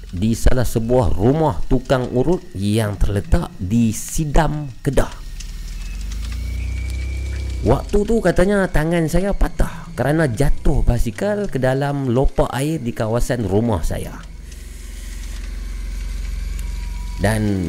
di 0.08 0.32
salah 0.32 0.64
sebuah 0.64 1.12
rumah 1.12 1.60
tukang 1.68 2.08
urut 2.16 2.40
yang 2.56 2.96
terletak 2.96 3.52
di 3.60 3.92
Sidam 3.92 4.72
Kedah. 4.80 5.12
Waktu 7.68 7.98
tu 8.08 8.16
katanya 8.24 8.64
tangan 8.72 9.04
saya 9.12 9.36
patah 9.36 9.92
kerana 9.92 10.32
jatuh 10.32 10.80
basikal 10.80 11.44
ke 11.52 11.60
dalam 11.60 12.08
lopak 12.08 12.48
air 12.56 12.80
di 12.80 12.96
kawasan 12.96 13.44
rumah 13.44 13.84
saya. 13.84 14.27
Dan 17.18 17.66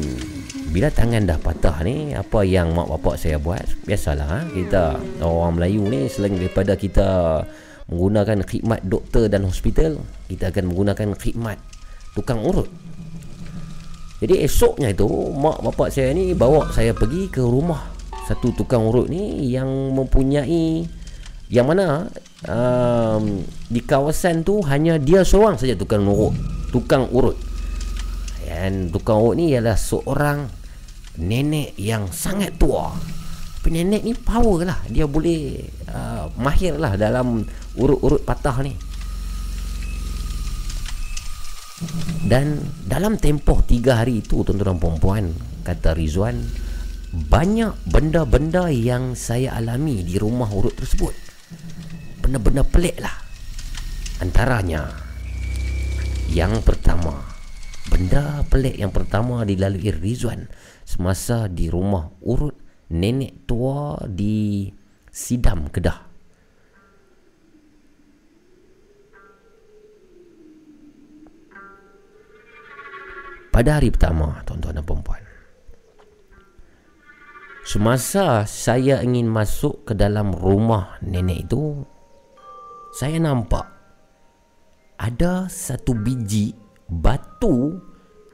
bila 0.70 0.86
tangan 0.86 1.26
dah 1.26 1.34
patah 1.42 1.82
ni 1.82 2.14
Apa 2.14 2.46
yang 2.46 2.70
mak 2.70 2.86
bapak 2.86 3.18
saya 3.18 3.42
buat? 3.42 3.66
Biasalah 3.82 4.26
ha? 4.30 4.40
Kita 4.46 4.94
orang 5.26 5.58
Melayu 5.58 5.82
ni 5.90 6.06
Selain 6.06 6.38
daripada 6.38 6.78
kita 6.78 7.42
Menggunakan 7.90 8.46
khidmat 8.46 8.86
doktor 8.86 9.26
dan 9.26 9.42
hospital 9.42 9.98
Kita 10.30 10.54
akan 10.54 10.70
menggunakan 10.70 11.18
khidmat 11.18 11.58
Tukang 12.14 12.42
urut. 12.42 12.70
Jadi 14.22 14.46
esoknya 14.46 14.94
itu 14.94 15.10
Mak 15.34 15.66
bapak 15.66 15.90
saya 15.90 16.14
ni 16.14 16.30
Bawa 16.30 16.70
saya 16.70 16.94
pergi 16.94 17.26
ke 17.26 17.42
rumah 17.42 17.90
Satu 18.30 18.54
tukang 18.54 18.86
urut 18.86 19.10
ni 19.10 19.50
Yang 19.50 19.70
mempunyai 19.98 20.86
Yang 21.50 21.66
mana 21.66 21.86
um, 22.46 23.42
Di 23.66 23.82
kawasan 23.82 24.46
tu 24.46 24.62
Hanya 24.62 25.02
dia 25.02 25.26
seorang 25.26 25.58
saja 25.58 25.74
tukang 25.74 26.06
urut 26.06 26.38
Tukang 26.70 27.10
urut 27.10 27.49
dan 28.50 28.90
tukang 28.90 29.22
urut 29.22 29.38
ni 29.38 29.54
ialah 29.54 29.78
seorang 29.78 30.50
nenek 31.22 31.78
yang 31.78 32.10
sangat 32.10 32.58
tua. 32.58 32.90
Tapi 32.90 33.70
nenek 33.70 34.02
ni 34.02 34.10
power 34.10 34.66
lah. 34.66 34.82
Dia 34.90 35.06
boleh 35.06 35.62
uh, 35.86 36.26
mahir 36.34 36.74
lah 36.74 36.98
dalam 36.98 37.46
urut-urut 37.78 38.26
patah 38.26 38.58
ni. 38.66 38.74
Dan 42.26 42.58
dalam 42.82 43.22
tempoh 43.22 43.62
tiga 43.62 44.02
hari 44.02 44.18
itu 44.18 44.42
tuan-tuan 44.42 44.74
dan 44.74 44.82
perempuan 44.82 45.24
kata 45.62 45.94
Rizwan 45.94 46.42
banyak 47.14 47.86
benda-benda 47.86 48.66
yang 48.66 49.14
saya 49.14 49.54
alami 49.62 50.02
di 50.02 50.18
rumah 50.18 50.50
urut 50.50 50.74
tersebut. 50.74 51.14
Benda-benda 52.18 52.66
pelik 52.66 52.98
lah. 52.98 53.14
Antaranya 54.18 54.90
yang 56.34 56.58
pertama 56.66 57.29
Benda 57.90 58.46
pelik 58.46 58.78
yang 58.78 58.94
pertama 58.94 59.42
dilalui 59.42 59.90
Rizwan 59.90 60.46
semasa 60.86 61.50
di 61.50 61.66
rumah 61.66 62.06
urut 62.22 62.54
nenek 62.90 63.44
tua 63.50 63.98
di 64.06 64.70
Sidam 65.10 65.66
Kedah. 65.68 66.10
Pada 73.50 73.76
hari 73.76 73.90
pertama, 73.90 74.40
tuan-tuan 74.46 74.78
dan 74.78 74.86
puan 74.86 75.22
Semasa 77.66 78.48
saya 78.48 79.04
ingin 79.04 79.28
masuk 79.28 79.84
ke 79.84 79.92
dalam 79.92 80.32
rumah 80.32 80.96
nenek 81.04 81.50
itu, 81.50 81.84
saya 82.96 83.20
nampak 83.20 83.68
ada 84.96 85.50
satu 85.50 85.92
biji 85.92 86.56
batu 86.90 87.78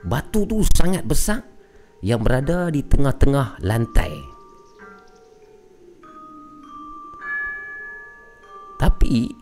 batu 0.06 0.48
tu 0.48 0.64
sangat 0.72 1.04
besar 1.04 1.44
yang 2.00 2.22
berada 2.22 2.72
di 2.72 2.80
tengah-tengah 2.80 3.60
lantai. 3.60 4.12
Tapi 8.76 9.32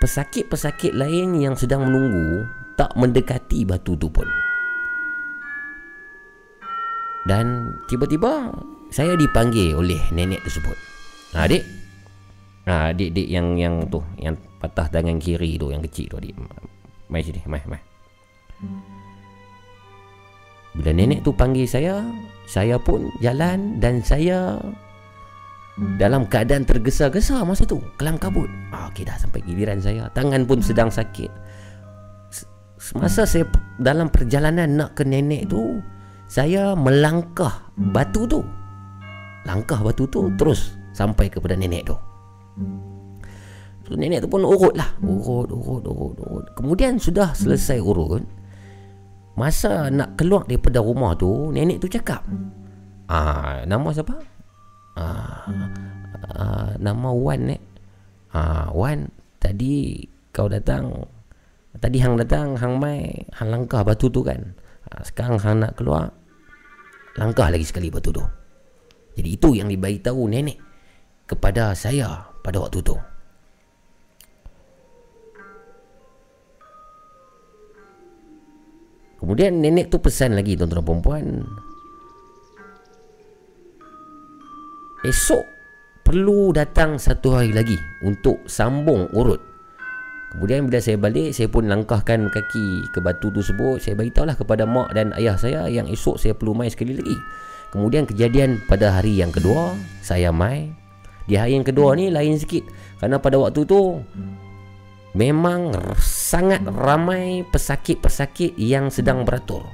pesakit-pesakit 0.00 0.96
lain 0.96 1.36
yang 1.38 1.54
sedang 1.54 1.88
menunggu 1.88 2.48
tak 2.76 2.92
mendekati 2.96 3.64
batu 3.64 3.96
tu 3.96 4.08
pun. 4.08 4.26
Dan 7.26 7.74
tiba-tiba 7.90 8.54
saya 8.88 9.18
dipanggil 9.18 9.74
oleh 9.76 10.00
nenek 10.14 10.40
tersebut. 10.46 10.78
Ha 11.34 11.44
adik. 11.44 11.64
Ha 12.70 12.94
adik-adik 12.94 13.28
yang 13.28 13.58
yang 13.58 13.74
tu 13.90 14.00
yang 14.16 14.38
patah 14.62 14.88
tangan 14.88 15.18
kiri 15.20 15.58
tu 15.58 15.74
yang 15.74 15.82
kecil 15.84 16.06
tu 16.10 16.16
adik. 16.16 16.34
Mai 17.10 17.22
sini, 17.22 17.42
mai 17.46 17.62
mai. 17.66 17.95
Bila 20.76 20.90
nenek 20.92 21.24
tu 21.24 21.32
panggil 21.32 21.64
saya 21.64 22.04
Saya 22.44 22.76
pun 22.76 23.08
jalan 23.24 23.80
Dan 23.80 24.04
saya 24.04 24.60
Dalam 25.96 26.28
keadaan 26.28 26.68
tergesa-gesa 26.68 27.40
masa 27.44 27.64
tu 27.64 27.80
Kelam 27.96 28.20
kabut. 28.20 28.48
Ah, 28.72 28.92
Okey 28.92 29.04
dah 29.04 29.16
sampai 29.16 29.44
giliran 29.44 29.80
saya. 29.80 30.08
Tangan 30.12 30.44
pun 30.48 30.60
sedang 30.60 30.88
sakit. 30.88 31.28
Semasa 32.76 33.24
saya 33.24 33.48
dalam 33.80 34.12
perjalanan 34.12 34.76
nak 34.76 34.96
ke 34.96 35.04
nenek 35.04 35.48
tu 35.48 35.80
Saya 36.28 36.76
melangkah 36.76 37.72
batu 37.76 38.24
tu. 38.24 38.40
Langkah 39.44 39.80
batu 39.80 40.08
tu 40.08 40.32
terus 40.36 40.76
sampai 40.96 41.28
kepada 41.28 41.56
nenek 41.56 41.92
tu. 41.92 41.96
So, 43.86 43.94
nenek 43.94 44.24
tu 44.24 44.28
pun 44.32 44.42
urut 44.42 44.74
lah 44.74 44.98
Urut, 44.98 45.46
urut, 45.52 45.84
urut, 45.86 46.16
urut. 46.18 46.46
Kemudian 46.58 46.98
sudah 46.98 47.30
selesai 47.36 47.78
urut 47.78 48.24
Masa 49.36 49.92
nak 49.92 50.16
keluar 50.16 50.48
daripada 50.48 50.80
rumah 50.80 51.12
tu 51.12 51.52
Nenek 51.52 51.84
tu 51.84 51.88
cakap 51.92 52.24
ah, 53.12 53.60
Nama 53.68 53.88
siapa? 53.92 54.16
Ah, 54.96 55.44
ah, 56.32 56.70
nama 56.80 57.12
Wan 57.12 57.52
eh? 57.52 57.60
ah, 58.32 58.72
Wan 58.72 59.12
Tadi 59.36 60.00
kau 60.32 60.48
datang 60.48 61.04
Tadi 61.76 62.00
Hang 62.00 62.16
datang 62.16 62.56
Hang 62.56 62.80
mai 62.80 63.12
Hang 63.36 63.52
langkah 63.52 63.84
batu 63.84 64.08
tu 64.08 64.24
kan 64.24 64.40
ah, 64.88 65.04
Sekarang 65.04 65.36
Hang 65.36 65.60
nak 65.60 65.76
keluar 65.76 66.08
Langkah 67.20 67.52
lagi 67.52 67.68
sekali 67.68 67.92
batu 67.92 68.08
tu 68.08 68.24
Jadi 69.20 69.28
itu 69.28 69.52
yang 69.52 69.68
diberitahu 69.68 70.32
nenek 70.32 70.56
Kepada 71.28 71.76
saya 71.76 72.32
pada 72.40 72.56
waktu 72.56 72.80
tu 72.80 72.96
Kemudian 79.26 79.58
nenek 79.58 79.90
tu 79.90 79.98
pesan 79.98 80.38
lagi 80.38 80.54
tuan-tuan 80.54 80.86
perempuan 80.86 81.42
Esok 85.02 85.42
perlu 86.06 86.54
datang 86.54 86.94
satu 86.94 87.34
hari 87.34 87.50
lagi 87.50 87.74
Untuk 88.06 88.46
sambung 88.46 89.10
urut. 89.10 89.42
Kemudian 90.30 90.70
bila 90.70 90.78
saya 90.78 90.94
balik 90.94 91.34
Saya 91.34 91.50
pun 91.50 91.66
langkahkan 91.66 92.30
kaki 92.30 92.86
ke 92.94 93.02
batu 93.02 93.34
tu 93.34 93.42
sebut 93.42 93.82
Saya 93.82 93.98
beritahulah 93.98 94.38
kepada 94.38 94.62
mak 94.62 94.94
dan 94.94 95.10
ayah 95.18 95.34
saya 95.34 95.66
Yang 95.66 95.98
esok 95.98 96.16
saya 96.22 96.38
perlu 96.38 96.54
mai 96.54 96.70
sekali 96.70 96.94
lagi. 96.94 97.18
Kemudian 97.74 98.06
kejadian 98.06 98.62
pada 98.70 98.94
hari 98.94 99.18
yang 99.18 99.34
kedua 99.34 99.74
Saya 100.06 100.30
mai 100.30 100.70
Di 101.26 101.34
hari 101.34 101.58
yang 101.58 101.66
kedua 101.66 101.98
ni 101.98 102.14
lain 102.14 102.38
sikit. 102.38 102.62
Kerana 103.02 103.18
pada 103.18 103.42
waktu 103.42 103.66
tu 103.66 103.98
memang 105.16 105.72
sangat 105.96 106.60
ramai 106.68 107.40
pesakit-pesakit 107.48 108.52
yang 108.60 108.92
sedang 108.92 109.24
beratur. 109.24 109.64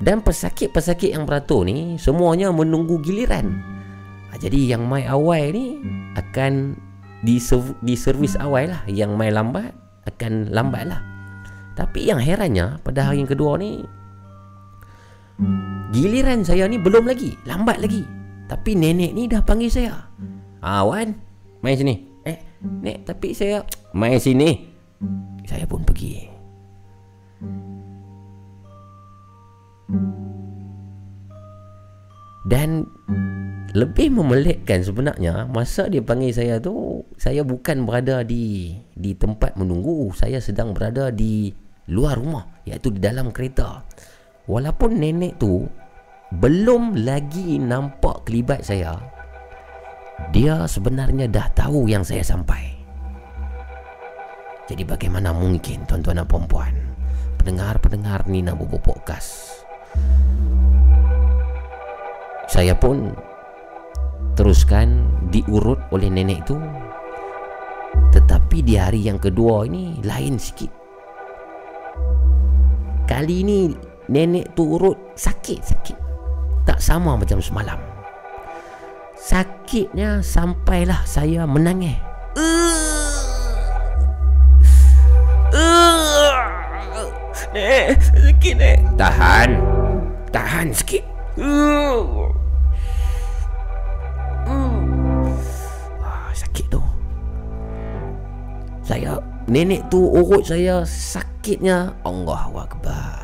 Dan 0.00 0.24
pesakit-pesakit 0.24 1.12
yang 1.12 1.28
beratur 1.28 1.68
ni 1.68 2.00
semuanya 2.00 2.48
menunggu 2.48 2.96
giliran. 3.04 3.60
Ha, 4.32 4.40
jadi 4.40 4.72
yang 4.72 4.88
mai 4.88 5.04
awal 5.04 5.52
ni 5.52 5.76
akan 6.16 6.72
di, 7.20 7.36
di 7.84 7.94
servis 8.00 8.40
awal 8.40 8.72
lah. 8.72 8.82
Yang 8.88 9.12
mai 9.20 9.28
lambat 9.28 9.76
akan 10.08 10.48
lambat 10.48 10.88
lah. 10.88 11.00
Tapi 11.76 12.08
yang 12.08 12.20
herannya 12.20 12.80
pada 12.80 13.08
hari 13.08 13.24
yang 13.24 13.30
kedua 13.30 13.56
ni 13.60 13.84
Giliran 15.96 16.44
saya 16.44 16.68
ni 16.68 16.76
belum 16.76 17.08
lagi 17.08 17.32
Lambat 17.48 17.80
lagi 17.80 18.04
Tapi 18.44 18.76
nenek 18.76 19.16
ni 19.16 19.24
dah 19.24 19.40
panggil 19.40 19.72
saya 19.72 20.12
Ah 20.60 20.84
Wan 20.84 21.16
Main 21.64 21.80
sini 21.80 21.94
Eh 22.28 22.36
Nek 22.60 23.08
tapi 23.08 23.32
saya 23.32 23.64
Main 23.96 24.20
sini 24.20 24.69
Saya 25.44 25.64
pun 25.66 25.82
pergi. 25.82 26.28
Dan 32.48 32.88
lebih 33.70 34.10
memelitkan 34.10 34.82
sebenarnya 34.82 35.46
masa 35.46 35.86
dia 35.86 36.02
panggil 36.02 36.34
saya 36.34 36.58
tu 36.58 37.06
saya 37.14 37.46
bukan 37.46 37.86
berada 37.86 38.24
di 38.24 38.74
di 38.96 39.12
tempat 39.14 39.54
menunggu. 39.60 40.10
Saya 40.16 40.40
sedang 40.40 40.72
berada 40.72 41.12
di 41.12 41.52
luar 41.90 42.18
rumah 42.18 42.48
iaitu 42.66 42.90
di 42.94 43.00
dalam 43.02 43.30
kereta. 43.30 43.84
Walaupun 44.50 44.98
nenek 44.98 45.38
tu 45.38 45.68
belum 46.30 47.02
lagi 47.02 47.58
nampak 47.58 48.22
kelibat 48.22 48.62
saya 48.62 48.94
dia 50.30 50.62
sebenarnya 50.68 51.26
dah 51.26 51.48
tahu 51.58 51.90
yang 51.90 52.06
saya 52.06 52.22
sampai 52.22 52.79
jadi 54.70 54.86
bagaimana 54.86 55.34
mungkin 55.34 55.82
tuan-tuan 55.82 56.22
dan 56.22 56.30
puan-puan? 56.30 56.70
Pendengar-pendengar 57.42 58.30
Nina 58.30 58.54
Bobo 58.54 58.78
Podcast. 58.78 59.66
Saya 62.46 62.78
pun 62.78 63.10
teruskan 64.38 65.10
diurut 65.34 65.82
oleh 65.90 66.06
nenek 66.06 66.46
tu. 66.46 66.54
Tetapi 68.14 68.62
di 68.62 68.78
hari 68.78 69.10
yang 69.10 69.18
kedua 69.18 69.66
ini 69.66 69.98
lain 70.06 70.38
sikit. 70.38 70.70
Kali 73.10 73.42
ini 73.42 73.74
nenek 74.06 74.54
tu 74.54 74.78
urut 74.78 75.18
sakit-sakit. 75.18 75.98
Tak 76.62 76.78
sama 76.78 77.18
macam 77.18 77.42
semalam. 77.42 77.82
Sakitnya 79.18 80.22
sampailah 80.22 81.02
saya 81.10 81.42
menangis 81.42 81.98
Nek, 87.50 87.98
sakit 87.98 88.54
nek. 88.54 88.78
Tahan. 88.94 89.50
Tahan 90.30 90.70
sikit. 90.70 91.02
Uh. 91.34 92.30
sakit 96.34 96.66
tu 96.70 96.82
Saya 98.82 99.18
Nenek 99.50 99.86
tu 99.90 100.02
urut 100.02 100.42
saya 100.46 100.82
Sakitnya 100.86 101.94
Allah 102.06 102.44
Akbar 102.54 103.18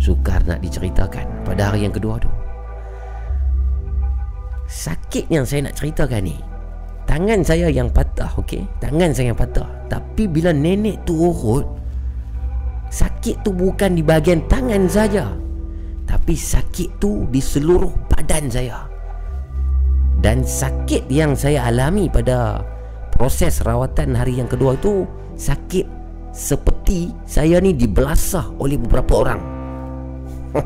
Sukar 0.00 0.44
nak 0.44 0.60
diceritakan 0.60 1.24
Pada 1.44 1.72
hari 1.72 1.88
yang 1.88 1.94
kedua 1.94 2.20
tu 2.20 2.28
Sakit 4.68 5.28
yang 5.28 5.44
saya 5.44 5.68
nak 5.68 5.76
ceritakan 5.76 6.24
ni 6.24 6.36
Tangan 7.04 7.44
saya 7.44 7.68
yang 7.68 7.92
patah 7.92 8.32
okey 8.40 8.64
Tangan 8.80 9.12
saya 9.12 9.32
yang 9.32 9.38
patah 9.38 9.68
Tapi 9.92 10.24
bila 10.24 10.52
nenek 10.52 11.04
tu 11.04 11.16
urut 11.16 11.83
Sakit 12.94 13.42
tu 13.42 13.50
bukan 13.50 13.98
di 13.98 14.06
bahagian 14.06 14.46
tangan 14.46 14.86
saja 14.86 15.34
Tapi 16.06 16.38
sakit 16.38 17.02
tu 17.02 17.26
di 17.26 17.42
seluruh 17.42 17.90
badan 18.06 18.46
saya 18.46 18.94
dan 20.24 20.40
sakit 20.40 21.04
yang 21.12 21.36
saya 21.36 21.68
alami 21.68 22.08
pada 22.08 22.64
proses 23.12 23.60
rawatan 23.60 24.16
hari 24.16 24.40
yang 24.40 24.48
kedua 24.48 24.72
itu 24.72 25.04
sakit 25.36 25.84
seperti 26.32 27.12
saya 27.28 27.60
ni 27.60 27.76
dibelasah 27.76 28.56
oleh 28.56 28.80
beberapa 28.80 29.20
orang. 29.20 29.40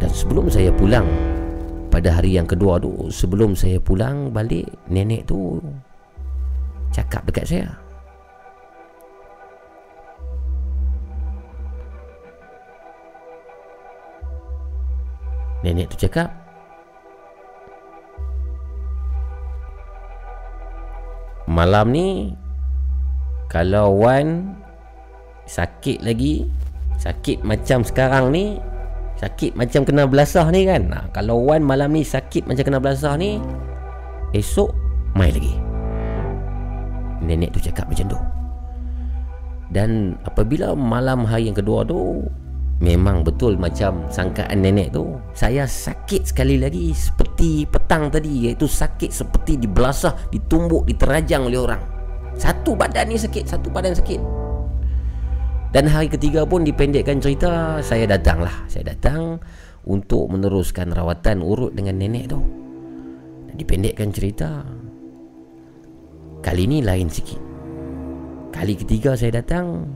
Dan 0.00 0.12
sebelum 0.12 0.46
saya 0.46 0.70
pulang 0.70 1.10
pada 1.90 2.22
hari 2.22 2.38
yang 2.38 2.46
kedua 2.46 2.78
tu, 2.78 3.10
sebelum 3.10 3.58
saya 3.58 3.82
pulang 3.82 4.30
balik, 4.30 4.70
nenek 4.86 5.26
tu 5.26 5.58
cakap 6.94 7.26
dekat 7.26 7.50
saya. 7.50 7.85
Nenek 15.64 15.92
tu 15.92 16.08
cakap 16.08 16.32
Malam 21.46 21.86
ni 21.94 22.08
Kalau 23.48 23.96
Wan 23.96 24.58
Sakit 25.46 26.02
lagi 26.02 26.44
Sakit 26.98 27.46
macam 27.46 27.86
sekarang 27.86 28.34
ni 28.34 28.58
Sakit 29.16 29.56
macam 29.56 29.86
kena 29.86 30.04
belasah 30.04 30.48
ni 30.52 30.68
kan? 30.68 30.92
Nah, 30.92 31.04
Kalau 31.14 31.40
Wan 31.40 31.64
malam 31.64 31.94
ni 31.94 32.04
sakit 32.04 32.44
macam 32.44 32.64
kena 32.66 32.80
belasah 32.82 33.16
ni 33.16 33.40
Esok 34.36 34.86
Mai 35.16 35.32
lagi. 35.32 35.56
Nenek 37.24 37.56
tu 37.56 37.60
cakap 37.64 37.88
macam 37.88 38.12
tu. 38.12 38.20
Dan 39.72 40.20
apabila 40.28 40.76
malam 40.76 41.24
hari 41.24 41.48
yang 41.48 41.56
kedua 41.56 41.88
tu 41.88 42.20
Memang 42.76 43.24
betul 43.24 43.56
macam 43.56 44.04
sangkaan 44.12 44.60
nenek 44.60 44.92
tu 44.92 45.16
Saya 45.32 45.64
sakit 45.64 46.28
sekali 46.28 46.60
lagi 46.60 46.92
Seperti 46.92 47.64
petang 47.64 48.12
tadi 48.12 48.44
Iaitu 48.44 48.68
sakit 48.68 49.08
seperti 49.08 49.56
dibelasah 49.56 50.28
Ditumbuk, 50.28 50.84
diterajang 50.84 51.48
oleh 51.48 51.56
orang. 51.56 51.82
Satu 52.36 52.76
badan 52.76 53.08
ni 53.08 53.16
sakit 53.16 53.48
Satu 53.48 53.72
badan 53.72 53.96
sakit. 53.96 54.20
Dan 55.72 55.88
hari 55.88 56.12
ketiga 56.12 56.44
pun 56.44 56.68
dipendekkan 56.68 57.16
cerita 57.16 57.80
Saya 57.80 58.04
datang 58.04 58.44
lah 58.44 58.68
Saya 58.68 58.92
datang 58.92 59.40
Untuk 59.88 60.28
meneruskan 60.28 60.92
rawatan 60.92 61.40
urut 61.40 61.72
dengan 61.72 61.96
nenek 61.96 62.28
tu. 62.28 62.42
Dipendekkan 63.56 64.12
cerita. 64.12 64.60
Kali 66.44 66.68
ni 66.68 66.84
lain 66.84 67.08
sikit. 67.08 67.40
Kali 68.52 68.76
ketiga 68.76 69.16
saya 69.16 69.40
datang 69.40 69.88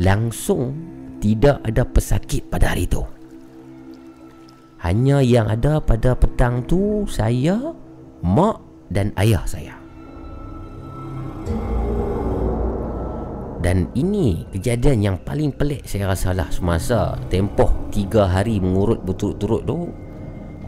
langsung 0.00 0.72
tidak 1.20 1.60
ada 1.68 1.84
pesakit 1.84 2.48
pada 2.48 2.72
hari 2.72 2.88
itu. 2.88 3.04
Hanya 4.80 5.20
yang 5.20 5.52
ada 5.52 5.76
pada 5.76 6.16
petang 6.16 6.64
tu 6.64 7.04
saya, 7.04 7.76
mak 8.24 8.64
dan 8.88 9.12
ayah 9.20 9.44
saya. 9.44 9.76
Dan 13.60 13.92
ini 13.92 14.48
kejadian 14.56 15.04
yang 15.04 15.16
paling 15.20 15.52
pelik 15.52 15.84
saya 15.84 16.08
rasa 16.08 16.32
lah 16.32 16.48
semasa 16.48 17.20
tempoh 17.28 17.68
tiga 17.92 18.24
hari 18.24 18.56
mengurut 18.56 19.04
berturut-turut 19.04 19.68
tu 19.68 19.92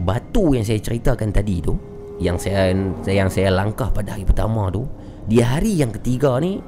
batu 0.05 0.53
yang 0.53 0.61
saya 0.61 0.77
ceritakan 0.77 1.33
tadi 1.33 1.57
tu 1.57 1.73
yang 2.21 2.37
saya 2.37 2.69
yang 3.09 3.33
saya 3.33 3.49
langkah 3.49 3.89
pada 3.89 4.13
hari 4.13 4.29
pertama 4.29 4.69
tu 4.69 4.85
di 5.25 5.41
hari 5.41 5.81
yang 5.81 5.89
ketiga 5.89 6.37
ni 6.37 6.61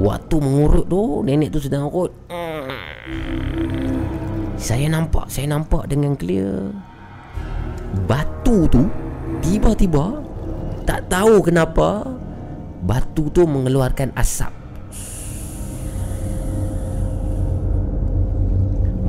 Waktu 0.00 0.36
mengurut 0.40 0.88
tu 0.88 1.20
Nenek 1.28 1.52
tu 1.52 1.60
sedang 1.60 1.92
urut. 1.92 2.12
Saya 4.56 4.88
nampak 4.88 5.28
Saya 5.28 5.52
nampak 5.52 5.92
dengan 5.92 6.16
clear. 6.16 6.72
Batu 8.08 8.64
tu 8.72 8.88
Tiba-tiba 9.44 10.24
Tak 10.88 11.12
tahu 11.12 11.44
kenapa 11.44 12.08
Batu 12.80 13.28
tu 13.28 13.44
mengeluarkan 13.44 14.16
asap. 14.16 14.52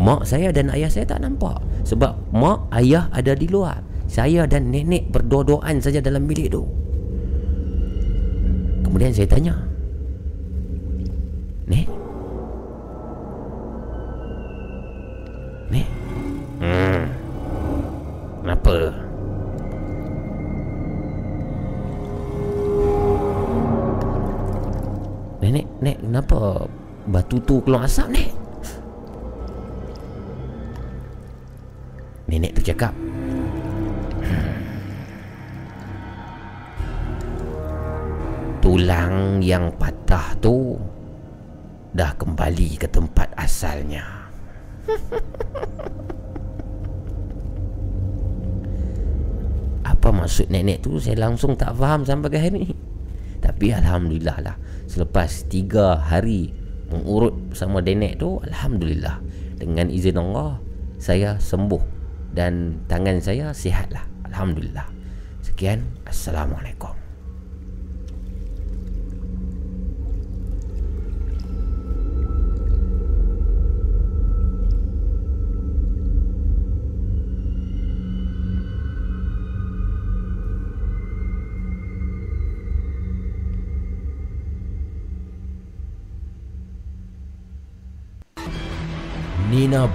Mak 0.01 0.27
saya 0.27 0.49
dan 0.51 0.73
ayah 0.75 0.89
saya 0.91 1.08
tak 1.08 1.23
nampak 1.23 1.62
Sebab 1.88 2.34
mak, 2.36 2.67
ayah 2.75 3.08
ada 3.15 3.32
di 3.32 3.47
luar. 3.47 3.86
Saya 4.12 4.43
dan 4.43 4.75
nenek 4.75 5.08
berdoa-doaan 5.08 5.80
saja 5.80 6.04
dalam 6.04 6.27
bilik 6.27 6.51
tu. 6.51 6.67
Kemudian 8.84 9.15
saya 9.15 9.23
tanya 9.32 9.70
Hmm. 11.71 11.79
Nek, 11.79 11.88
nek, 15.71 15.88
Hmm. 16.60 17.01
Kenapa? 18.43 18.75
Nenek, 25.41 25.65
nek, 25.79 25.97
kenapa 26.03 26.67
batu 27.07 27.39
tu 27.47 27.63
keluar 27.63 27.88
asap, 27.88 28.19
nek? 28.19 28.29
Nenek 32.27 32.51
tu 32.55 32.62
cakap 32.63 32.93
Tulang 38.62 39.43
yang 39.43 39.73
patah 39.75 40.38
tu 40.39 40.77
dah 41.91 42.15
kembali 42.15 42.80
ke 42.80 42.88
tempat 42.88 43.32
asalnya. 43.36 44.32
Apa 49.86 50.10
maksud 50.10 50.49
nenek 50.49 50.82
tu? 50.82 50.97
Saya 50.97 51.30
langsung 51.30 51.54
tak 51.60 51.77
faham 51.77 52.01
sampai 52.08 52.30
ke 52.32 52.38
hari 52.39 52.58
ni. 52.58 52.73
Tapi 53.41 53.73
Alhamdulillah 53.73 54.38
lah 54.45 54.56
Selepas 54.86 55.49
tiga 55.49 55.97
hari 55.97 56.54
mengurut 56.93 57.34
bersama 57.49 57.82
nenek 57.82 58.21
tu 58.21 58.38
Alhamdulillah 58.38 59.17
Dengan 59.58 59.89
izin 59.89 60.21
Allah 60.21 60.62
Saya 61.01 61.41
sembuh 61.41 61.82
Dan 62.38 62.86
tangan 62.86 63.17
saya 63.17 63.49
sihat 63.49 63.89
lah. 63.89 64.06
Alhamdulillah. 64.30 64.86
Sekian. 65.41 65.89
Assalamualaikum 66.06 67.01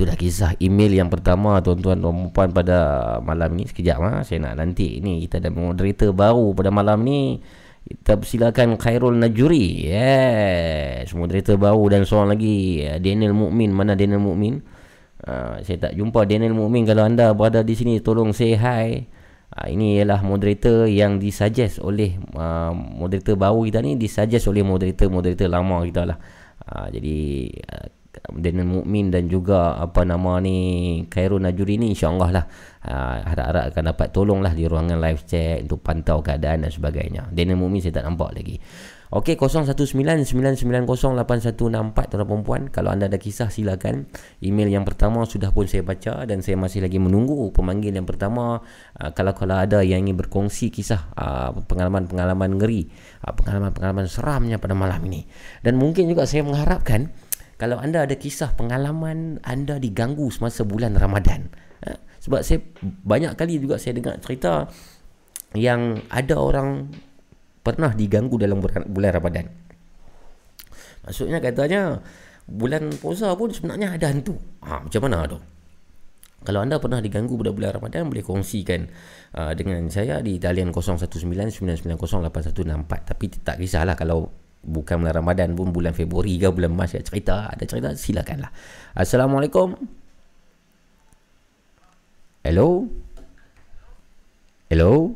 Podcast 0.00 0.08
Itu 0.08 0.08
dah 0.08 0.16
kisah 0.16 0.50
email 0.64 0.92
yang 0.96 1.10
pertama 1.12 1.60
Tuan-tuan. 1.60 2.00
Dan 2.00 2.32
puan 2.32 2.48
pada 2.56 2.78
malam 3.20 3.52
ni 3.52 3.68
Sekejap 3.68 3.98
ha? 4.00 4.12
Saya 4.24 4.48
nak 4.48 4.56
nanti 4.56 4.96
ni. 5.04 5.20
Kita 5.28 5.36
ada 5.36 5.52
moderator 5.52 6.16
baru 6.16 6.56
pada 6.56 6.72
malam 6.72 7.04
ni. 7.04 7.36
Kita 7.84 8.16
persilakan 8.16 8.80
Khairul 8.80 9.20
Najuri. 9.20 9.92
Yes. 9.92 11.12
Moderator 11.12 11.60
baru 11.60 11.84
dan 11.92 12.08
seorang 12.08 12.32
lagi 12.32 12.80
Daniel 13.00 13.36
Mukmin. 13.36 13.76
Mana 13.76 13.92
Daniel 13.92 14.24
Mukmin? 14.24 14.64
Uh, 15.20 15.60
Saya 15.60 15.76
tak 15.90 15.92
jumpa 15.92 16.24
Daniel 16.24 16.56
Mukmin. 16.56 16.88
Kalau 16.88 17.04
anda 17.04 17.36
berada 17.36 17.60
di 17.60 17.76
sini 17.76 18.00
Tolong 18.00 18.32
say 18.32 18.56
hi. 18.56 19.04
Uh, 19.52 19.68
Ini 19.68 20.00
ialah 20.00 20.24
moderator 20.24 20.88
yang 20.88 21.20
disuggest 21.20 21.76
oleh 21.84 22.16
uh, 22.38 22.72
Moderator 22.72 23.34
baru 23.36 23.66
kita 23.66 23.82
ni 23.84 23.98
Disuggest 24.00 24.48
oleh 24.48 24.64
moderator-moderator 24.64 25.48
lama 25.50 25.84
kita 25.84 26.02
lah. 26.08 26.16
Uh, 26.64 26.86
Jadi 26.88 27.48
uh, 27.68 27.99
Daniel 28.28 28.68
Mukmin 28.68 29.08
dan 29.08 29.26
juga 29.26 29.80
apa 29.80 30.04
nama 30.04 30.36
ni 30.44 30.56
Khairul 31.08 31.40
Najuri 31.40 31.80
ni 31.80 31.96
insyaallah 31.96 32.30
lah. 32.30 32.44
Uh, 32.80 33.20
harap-harap 33.28 33.76
akan 33.76 33.84
dapat 33.92 34.08
tolong 34.08 34.40
lah 34.40 34.56
di 34.56 34.64
ruangan 34.64 34.96
live 34.96 35.28
chat 35.28 35.60
untuk 35.64 35.84
pantau 35.84 36.24
keadaan 36.24 36.64
dan 36.64 36.72
sebagainya. 36.72 37.28
Daniel 37.32 37.60
Mukmin 37.60 37.80
saya 37.80 38.00
tak 38.00 38.08
nampak 38.08 38.32
lagi. 38.36 38.56
Okey 39.10 39.34
0199908164 39.34 40.86
tuan 41.50 42.22
perempuan 42.22 42.70
kalau 42.70 42.94
anda 42.94 43.10
ada 43.10 43.18
kisah 43.18 43.50
silakan. 43.50 44.06
Email 44.38 44.70
yang 44.70 44.86
pertama 44.86 45.26
sudah 45.26 45.50
pun 45.50 45.66
saya 45.66 45.82
baca 45.82 46.22
dan 46.30 46.46
saya 46.46 46.54
masih 46.54 46.78
lagi 46.86 47.02
menunggu 47.02 47.50
pemanggil 47.50 47.90
yang 47.90 48.06
pertama. 48.06 48.62
Uh, 48.94 49.10
kalau 49.12 49.34
kalau 49.34 49.58
ada 49.58 49.82
yang 49.82 50.06
ingin 50.06 50.14
berkongsi 50.14 50.70
kisah 50.70 51.10
uh, 51.18 51.50
pengalaman-pengalaman 51.66 52.54
ngeri 52.54 52.86
pengalaman-pengalaman 53.20 54.06
seramnya 54.08 54.56
pada 54.56 54.72
malam 54.72 55.02
ini. 55.04 55.26
Dan 55.60 55.76
mungkin 55.76 56.08
juga 56.08 56.24
saya 56.24 56.46
mengharapkan 56.46 57.12
kalau 57.60 57.76
anda 57.76 58.08
ada 58.08 58.16
kisah 58.16 58.56
pengalaman 58.56 59.36
anda 59.44 59.76
diganggu 59.76 60.32
semasa 60.32 60.64
bulan 60.64 60.96
Ramadan. 60.96 61.52
Ha? 61.84 61.92
Sebab 62.24 62.40
saya 62.40 62.64
banyak 62.80 63.36
kali 63.36 63.60
juga 63.60 63.76
saya 63.76 64.00
dengar 64.00 64.16
cerita 64.24 64.64
yang 65.52 66.00
ada 66.08 66.40
orang 66.40 66.88
pernah 67.60 67.92
diganggu 67.92 68.40
dalam 68.40 68.64
bulan, 68.64 69.12
Ramadan. 69.12 69.44
Maksudnya 71.04 71.44
katanya 71.44 72.00
bulan 72.48 72.88
puasa 72.96 73.36
pun 73.36 73.52
sebenarnya 73.52 73.92
ada 73.92 74.08
hantu. 74.08 74.40
Ha, 74.64 74.80
macam 74.80 75.00
mana 75.04 75.28
tu? 75.28 75.36
Kalau 76.40 76.64
anda 76.64 76.80
pernah 76.80 77.04
diganggu 77.04 77.36
pada 77.36 77.52
bulan 77.52 77.76
Ramadan 77.76 78.08
boleh 78.08 78.24
kongsikan 78.24 78.88
uh, 79.36 79.52
dengan 79.52 79.84
saya 79.92 80.24
di 80.24 80.40
talian 80.40 80.72
0199908164 80.72 81.92
tapi 83.04 83.28
tak 83.44 83.60
kisahlah 83.60 83.92
kalau 83.92 84.32
bukan 84.60 85.00
bulan 85.00 85.14
Ramadan 85.16 85.48
pun 85.52 85.72
bulan 85.72 85.92
Februari 85.92 86.36
ke 86.36 86.48
bulan 86.48 86.70
Mac 86.70 86.92
ada 86.92 87.00
cerita 87.00 87.48
ada 87.48 87.64
cerita 87.64 87.92
silakanlah 87.92 88.52
Assalamualaikum 88.92 89.72
Hello 92.44 92.88
Hello 94.68 95.12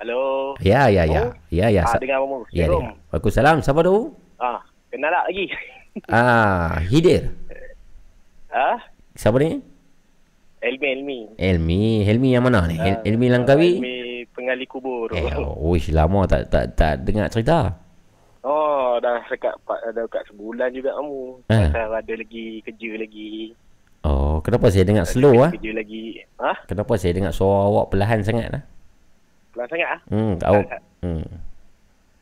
Halo. 0.00 0.56
Ya 0.64 0.88
ya 0.88 1.04
ya 1.04 1.28
Oh. 1.28 1.36
ya 1.52 1.68
ya 1.68 1.84
Ah, 1.84 2.00
dengar 2.00 2.24
kamu. 2.24 2.38
ya 2.56 2.64
dengar. 2.64 2.96
Waalaikumsalam 3.12 3.56
siapa 3.60 3.80
tu 3.84 4.16
Ah, 4.40 4.58
kenal 4.88 5.12
tak 5.12 5.24
lagi? 5.28 5.44
Ah 6.08 6.78
Hidir 6.86 7.34
ah, 8.48 8.78
siapa 9.12 9.36
ni 9.38 9.60
Elmi, 10.60 10.86
Elmi. 10.92 11.18
Elmi 11.36 11.82
Helmi 12.04 12.28
yang 12.32 12.44
mana 12.44 12.64
ni 12.64 12.76
Ah, 12.76 13.00
Elmi 13.04 13.26
Langkawi 13.28 13.70
Elmi 13.76 13.96
pengali 14.30 14.64
kubur. 14.64 15.10
Eh, 15.12 15.32
oh, 15.36 15.74
lama 15.90 16.20
tak 16.24 16.48
tak 16.48 16.64
tak 16.78 17.02
dengar 17.02 17.26
cerita. 17.28 17.79
Oh, 18.40 18.96
dah 18.98 19.20
dekat 19.28 19.52
dah 19.68 19.92
dekat 19.92 20.24
sebulan 20.32 20.72
juga 20.72 20.96
kamu. 20.96 21.20
Ah. 21.52 21.68
Pasal 21.68 21.92
ada 21.92 22.12
lagi 22.16 22.64
kerja 22.64 22.90
lagi. 22.96 23.52
Oh, 24.00 24.40
kenapa 24.40 24.72
saya 24.72 24.88
dengar 24.88 25.04
Ada 25.04 25.12
slow 25.12 25.36
ah? 25.44 25.52
Kerja 25.52 25.72
lagi. 25.76 26.24
Ah, 26.40 26.56
Kenapa 26.64 26.96
saya 26.96 27.12
dengar 27.12 27.36
suara 27.36 27.68
awak 27.68 27.92
perlahan 27.92 28.24
sangat 28.24 28.48
lah? 28.48 28.62
pelan 29.50 29.66
sangat 29.66 29.88
ah. 29.92 30.00
Hmm, 30.08 30.34
awak 30.40 30.66
hmm. 31.04 31.26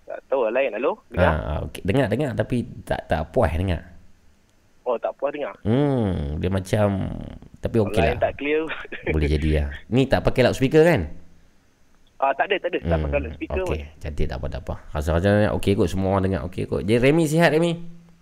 Tak 0.09 0.19
tahu 0.27 0.41
lah 0.49 0.53
lain. 0.59 0.75
Halo? 0.75 0.99
Dengar? 1.13 1.35
Ah, 1.39 1.59
okey. 1.69 1.83
Dengar 1.87 2.07
dengar 2.11 2.31
tapi 2.35 2.57
tak 2.83 3.07
tak 3.07 3.21
puas 3.31 3.53
dengar. 3.55 3.85
Oh, 4.83 4.97
tak 4.99 5.13
puas 5.21 5.31
dengar. 5.31 5.55
Hmm, 5.63 6.41
dia 6.43 6.51
macam 6.51 7.15
tapi 7.61 7.77
okey 7.79 8.01
Lain 8.01 8.17
lah. 8.19 8.23
tak 8.27 8.35
clear. 8.41 8.67
Boleh 9.15 9.29
jadi 9.31 9.49
lah. 9.63 9.67
Ni 9.95 10.09
tak 10.11 10.27
pakai 10.27 10.51
loudspeaker 10.51 10.83
kan? 10.83 11.15
Ah, 12.19 12.33
tak 12.35 12.51
ada, 12.51 12.57
tak 12.59 12.69
ada. 12.71 12.79
Tak 12.85 12.99
pakai 13.01 13.31
speaker 13.33 13.63
Okey, 13.63 13.83
pun. 13.83 14.01
cantik 14.03 14.27
tak 14.27 14.39
apa 14.39 14.47
tak 14.49 14.61
apa. 14.67 14.75
Rasa-rasanya 14.91 15.51
okey 15.55 15.73
kot 15.75 15.89
semua 15.89 16.11
orang 16.13 16.25
dengar 16.27 16.43
okey 16.47 16.65
kot. 16.65 16.83
Jadi 16.83 16.99
Remy 17.01 17.25
sihat 17.25 17.51
Remy? 17.51 17.73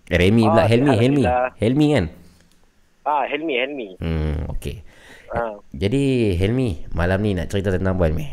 Eh, 0.06 0.18
Remy 0.20 0.42
Ah, 0.44 0.50
pula 0.52 0.64
Helmi, 0.64 0.94
Helmi. 0.94 1.24
Helmi 1.56 1.86
kan? 1.90 2.04
Ah, 3.02 3.22
Helmi, 3.24 3.54
Helmi. 3.56 3.88
Hmm, 3.98 4.46
okey. 4.52 4.82
Ah, 5.28 5.58
Jadi 5.72 6.34
Helmi, 6.34 6.86
malam 6.92 7.18
ni 7.18 7.34
nak 7.34 7.48
cerita 7.48 7.70
tentang 7.70 7.94
apa 7.94 8.06
Helmi? 8.06 8.26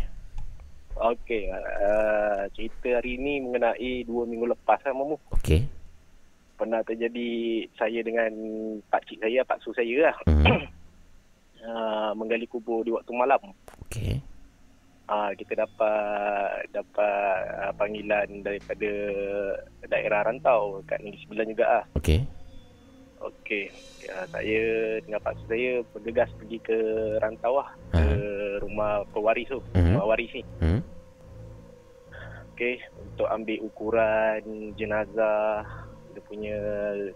okey. 0.93 1.49
Uh, 1.52 2.47
cerita 2.52 2.95
hari 2.95 3.17
ni 3.17 3.41
mengenai 3.41 4.06
dua 4.06 4.23
minggu 4.23 4.47
lepas 4.47 4.80
kan, 4.80 4.93
Mamu. 4.93 5.17
Okey. 5.34 5.67
Pernah 6.54 6.80
terjadi 6.80 7.30
saya 7.76 7.99
dengan 7.99 8.32
pakcik 8.88 9.19
saya, 9.19 9.43
pak 9.43 9.60
su 9.60 9.73
saya 9.73 10.08
lah. 10.08 10.15
Hmm. 10.23 10.45
uh, 11.65 12.12
menggali 12.19 12.45
kubur 12.45 12.86
di 12.86 12.93
waktu 12.93 13.12
malam. 13.12 13.41
Okey. 13.84 14.21
Uh, 15.04 15.36
kita 15.36 15.68
dapat 15.68 16.63
dapat 16.72 17.36
uh, 17.60 17.76
panggilan 17.76 18.39
daripada 18.39 18.92
daerah 19.84 20.24
rantau 20.24 20.80
kat 20.88 21.04
negeri 21.04 21.20
sebelah 21.28 21.46
juga 21.46 21.66
ah. 21.68 21.84
Okey. 22.00 22.24
Okey. 23.20 23.68
Ya, 24.08 24.24
saya 24.32 24.63
dengan 25.04 25.20
pak 25.20 25.36
saya 25.48 25.84
bergegas 25.92 26.32
pergi 26.39 26.58
ke 26.63 26.78
rantau 27.20 27.60
lah. 27.60 27.76
Ke 27.92 28.16
rumah 28.63 29.04
pewaris 29.12 29.52
tu. 29.52 29.60
Mhm. 29.76 29.92
Rumah 29.92 30.08
waris 30.08 30.32
ni. 30.32 30.44
Hmm. 30.63 30.80
Okey. 32.56 32.80
Untuk 33.12 33.28
ambil 33.28 33.60
ukuran 33.60 34.42
jenazah 34.80 35.68
dia 36.13 36.22
punya 36.30 36.58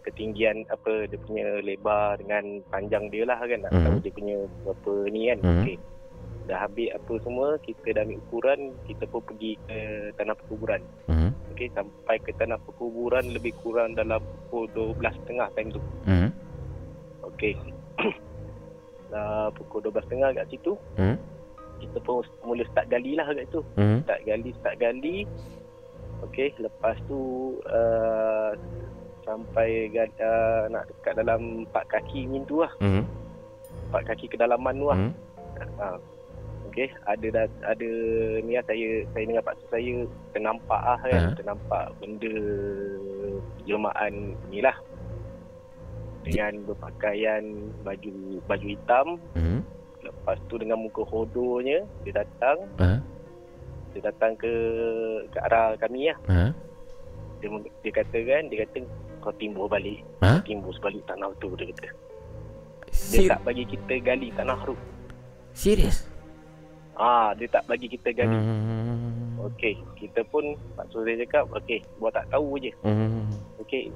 ketinggian 0.01 0.65
apa 0.67 1.05
dia 1.05 1.21
punya 1.21 1.61
lebar 1.61 2.17
dengan 2.17 2.59
panjang 2.67 3.13
dia 3.13 3.23
lah 3.23 3.37
kan 3.37 3.61
nak 3.61 3.69
Mhm. 3.71 3.83
tahu 3.85 3.97
dia 4.01 4.11
punya 4.11 4.37
berapa 4.65 4.93
ni 5.07 5.21
kan 5.29 5.37
Mhm. 5.39 5.53
okey 5.61 5.77
dah 6.47 6.63
ambil 6.63 6.95
apa 6.95 7.13
semua 7.21 7.47
kita 7.59 7.91
dah 7.91 8.01
ambil 8.01 8.19
ukuran 8.23 8.59
kita 8.83 9.03
pun 9.05 9.21
pergi 9.21 9.59
ke 9.67 9.77
tanah 10.15 10.33
perkuburan 10.33 10.81
Hmm. 11.05 11.31
okey 11.51 11.67
sampai 11.71 12.15
ke 12.19 12.31
tanah 12.33 12.55
perkuburan 12.63 13.27
lebih 13.29 13.51
kurang 13.59 13.93
dalam 13.93 14.23
pukul 14.47 14.95
12.30 14.95 15.51
time 15.53 15.69
tu 15.69 15.81
Hmm. 16.03 16.29
okey 17.27 17.53
dah 19.11 19.51
pukul 19.53 19.83
12.30 19.83 20.35
kat 20.35 20.47
situ 20.47 20.73
Hmm. 20.95 21.19
kita 21.77 21.99
pun 22.01 22.23
mula 22.41 22.63
start 22.67 22.87
gali 22.87 23.13
lah 23.13 23.29
kat 23.29 23.45
tu. 23.53 23.61
Hmm. 23.77 24.01
Start 24.01 24.25
gali, 24.25 24.49
start 24.57 24.75
gali. 24.81 25.29
Okey, 26.25 26.49
lepas 26.57 26.97
tu 27.05 27.19
uh, 27.69 28.57
sampai 29.21 29.85
uh, 29.93 30.65
nak 30.73 30.89
dekat 30.89 31.13
dalam 31.13 31.69
4 31.69 31.93
kaki 31.93 32.25
macam 32.25 32.43
tu 32.49 32.55
lah. 32.65 32.73
Hmm. 32.81 33.05
4 33.93 34.09
kaki 34.09 34.25
kedalaman 34.25 34.73
tu 34.73 34.87
lah. 34.89 34.97
Hmm. 34.97 35.13
Ha. 35.77 35.85
Okey, 36.77 36.93
ada 37.09 37.27
dah, 37.33 37.45
ada 37.73 37.89
ni 38.45 38.53
lah 38.53 38.61
saya 38.69 39.01
saya 39.09 39.25
dengan 39.25 39.41
pakcik 39.41 39.65
saya 39.73 39.93
ternampak 40.29 40.77
ah 40.77 40.99
kan, 41.01 41.23
Ha. 41.25 41.33
ternampak 41.33 41.85
benda 41.97 42.33
jelmaan 43.65 44.13
ni 44.53 44.61
lah. 44.61 44.77
Dengan 46.21 46.61
berpakaian 46.69 47.41
baju 47.81 48.13
baju 48.45 48.67
hitam, 48.69 49.17
Hmm. 49.33 49.65
lepas 50.05 50.37
tu 50.45 50.61
dengan 50.61 50.77
muka 50.77 51.01
hodohnya 51.01 51.81
dia 52.05 52.21
datang, 52.21 52.69
Ha. 52.77 53.01
dia 53.97 54.13
datang 54.13 54.37
ke 54.37 54.53
ke 55.33 55.37
arah 55.49 55.73
kami 55.81 56.13
lah. 56.13 56.17
Ha. 56.29 56.53
Dia 57.41 57.47
dia 57.81 57.91
kata 58.05 58.17
kan, 58.21 58.53
dia 58.53 58.69
kata 58.69 58.85
kau 59.17 59.33
timbul 59.41 59.65
balik. 59.65 60.05
Ha? 60.21 60.45
Timbul 60.45 60.77
sebalik 60.77 61.01
tanah 61.09 61.33
tu 61.41 61.57
dia 61.57 61.73
kata. 61.73 61.89
Dia 62.85 62.93
Ser- 62.93 63.33
tak 63.33 63.41
bagi 63.41 63.65
kita 63.65 63.97
gali 63.97 64.29
tanah 64.37 64.61
tu. 64.61 64.77
serius? 65.57 66.05
Ah, 66.97 67.29
dia 67.37 67.45
tak 67.45 67.69
bagi 67.69 67.85
kita 67.85 68.09
gali. 68.09 68.33
Hmm. 68.33 69.37
Okey, 69.53 69.77
kita 69.95 70.25
pun 70.27 70.57
Pak 70.73 70.89
Surya 70.89 71.13
cakap, 71.21 71.45
okey, 71.53 71.79
buat 72.01 72.09
tak 72.11 72.25
tahu 72.33 72.57
je. 72.57 72.73
Hmm. 72.81 73.29
Okey, 73.61 73.93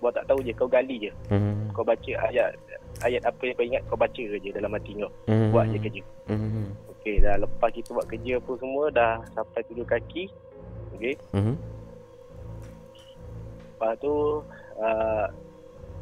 buat 0.00 0.16
tak 0.16 0.24
tahu 0.26 0.40
je, 0.40 0.56
kau 0.56 0.64
gali 0.64 0.96
je. 0.96 1.12
Hmm. 1.28 1.68
Kau 1.76 1.84
baca 1.84 2.12
ayat 2.32 2.56
ayat 3.04 3.22
apa 3.22 3.40
yang 3.44 3.54
kau 3.54 3.66
ingat, 3.68 3.82
kau 3.86 4.00
baca 4.00 4.16
je 4.18 4.48
dalam 4.50 4.72
hati 4.72 4.96
kau. 4.96 5.12
Hmm. 5.28 5.52
Buat 5.52 5.70
je 5.70 5.78
kerja. 5.78 6.02
Hmm. 6.32 6.72
Okey, 6.98 7.20
dah 7.20 7.36
lepas 7.36 7.70
kita 7.70 7.92
buat 7.92 8.08
kerja 8.08 8.40
apa 8.40 8.52
semua, 8.56 8.84
dah 8.90 9.14
sampai 9.36 9.60
tujuh 9.68 9.86
kaki. 9.86 10.24
Okey, 10.96 11.14
Hmm. 11.36 11.54
lepas 13.76 13.92
tu 14.00 14.42
uh, 14.80 15.26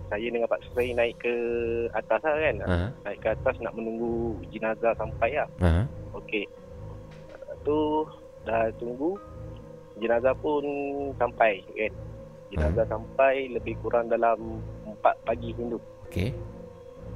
saya 0.07 0.27
dengan 0.31 0.47
Pak 0.47 0.63
Surya 0.71 0.95
naik 0.95 1.19
ke 1.19 1.35
atas 1.93 2.21
lah 2.23 2.37
kan. 2.39 2.57
Ha. 2.63 2.77
Naik 3.05 3.19
ke 3.23 3.29
atas 3.35 3.55
nak 3.59 3.75
menunggu 3.75 4.39
jenazah 4.55 4.95
sampai 4.95 5.35
lah. 5.35 5.49
Ha. 5.63 5.83
Okey. 6.15 6.47
Lepas 7.35 7.59
tu 7.67 7.79
dah 8.47 8.71
tunggu 8.79 9.19
jenazah 9.99 10.35
pun 10.39 10.63
sampai 11.19 11.63
kan. 11.75 11.93
Jenazah 12.55 12.87
sampai 12.87 13.51
lebih 13.51 13.75
kurang 13.83 14.07
dalam 14.07 14.63
4 14.87 15.27
pagi 15.27 15.51
tu. 15.59 15.79
Okey. 16.07 16.31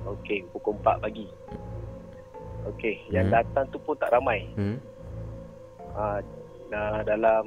Okey, 0.01 0.43
pukul 0.51 0.75
4 0.83 0.99
pagi. 0.99 1.29
Okey, 2.67 2.97
yang 3.09 3.31
Hmm. 3.31 3.41
datang 3.41 3.65
tu 3.73 3.79
pun 3.81 3.97
tak 3.97 4.13
ramai. 4.13 4.45
Hmm. 4.59 4.77
Ha, 5.97 6.21
nah, 6.69 7.01
dalam 7.05 7.45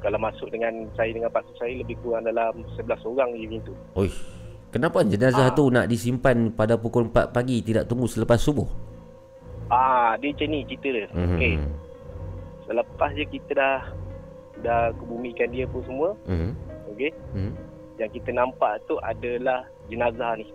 kalau 0.00 0.18
masuk 0.18 0.48
dengan 0.48 0.72
saya 0.90 1.10
dengan 1.10 1.28
pak 1.28 1.44
saya 1.54 1.72
lebih 1.74 1.96
kurang 2.00 2.24
dalam 2.24 2.64
11 2.74 3.04
orang 3.06 3.30
je 3.32 3.46
macam 3.46 3.60
tu. 3.62 3.74
Oi. 3.96 4.10
Kenapa 4.70 5.02
jenazah 5.02 5.48
Ah. 5.48 5.52
tu 5.52 5.66
nak 5.66 5.86
disimpan 5.86 6.50
pada 6.50 6.74
pukul 6.74 7.06
4 7.06 7.28
pagi 7.28 7.58
tidak 7.60 7.84
tunggu 7.84 8.06
selepas 8.06 8.38
subuh? 8.38 8.66
Ah, 9.66 10.14
dia 10.16 10.30
macam 10.30 10.46
ni 10.48 10.62
cerita 10.64 10.88
dia. 10.90 11.06
Hmm. 11.10 11.26
Okey, 11.32 11.54
selepas 12.64 13.10
je 13.12 13.24
kita 13.24 13.50
dah 13.52 13.78
dah 14.60 14.82
kebumikan 14.92 15.48
dia 15.48 15.64
pun 15.64 15.82
semua, 15.82 16.10
Hmm. 16.24 16.54
okey. 16.88 17.10
Hmm. 17.32 17.52
yang 17.96 18.08
kita 18.08 18.30
nampak 18.30 18.80
tu 18.84 18.96
adalah 18.98 19.60
jenazah 19.86 20.32
ni. 20.34 20.48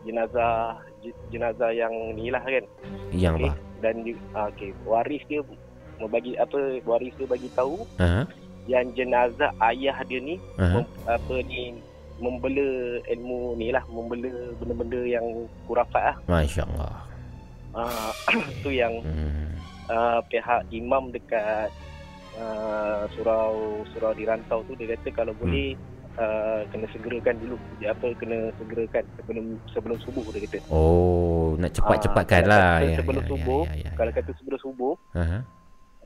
Jenazah 0.00 0.78
je- 1.00 1.16
jenazah 1.28 1.70
yang 1.70 1.90
ni 2.14 2.28
lah 2.28 2.40
kan. 2.40 2.64
Yang 3.10 3.34
Okey. 3.36 3.44
apa? 3.46 3.58
Dan 3.80 3.94
di, 4.00 4.12
ah, 4.32 4.46
okey, 4.48 4.70
waris 4.82 5.22
dia 5.26 5.40
membagi 6.00 6.32
apa 6.34 6.56
waris 6.82 7.12
dia 7.14 7.26
bagi 7.26 7.48
tahu 7.50 7.84
Ha. 7.96 8.24
yang 8.66 8.88
jenazah 8.92 9.52
ayah 9.62 10.00
dia 10.02 10.18
ni 10.18 10.36
Ha. 10.56 10.66
mem, 10.74 10.84
apa 11.06 11.34
ni 11.42 11.76
membela 12.16 12.68
ilmu 13.06 13.54
ni 13.54 13.68
lah, 13.68 13.80
membela 13.86 14.28
benda-benda 14.56 15.00
yang 15.02 15.24
kurafat 15.64 16.02
lah. 16.04 16.16
Masya-Allah. 16.26 16.92
Ah, 17.72 18.12
tu 18.60 18.68
yang 18.68 18.92
Hmm. 19.00 19.56
uh, 19.86 20.20
pihak 20.26 20.68
imam 20.70 21.08
dekat 21.08 21.72
uh, 22.34 23.08
surau 23.10 23.56
surau 23.88 24.12
di 24.12 24.24
rantau 24.24 24.60
tu 24.64 24.74
dia 24.74 24.92
kata 24.92 25.08
kalau 25.14 25.32
Hmm. 25.32 25.40
boleh 25.40 25.68
uh, 26.14 26.60
kena 26.68 26.86
segerakan 26.90 27.36
dulu 27.38 27.56
dia 27.78 27.88
apa 27.90 28.06
kena 28.14 28.38
segerakan 28.54 29.04
sebelum 29.16 29.44
sebelum 29.70 29.96
subuh 30.00 30.24
dia 30.28 30.44
kata 30.44 30.58
Oh, 30.68 31.56
nak 31.56 31.72
cepat-cepatkan 31.72 32.42
Ah, 32.42 32.50
lah. 32.50 32.70
Ya, 32.82 32.96
sebelum 32.96 33.22
ya, 33.22 33.28
subuh, 33.28 33.62
ya, 33.64 33.72
ya, 33.72 33.82
ya. 33.82 33.92
kalau 33.96 34.12
kata 34.12 34.30
sebelum 34.36 34.58
subuh 34.60 34.94
Ha. 35.14 35.40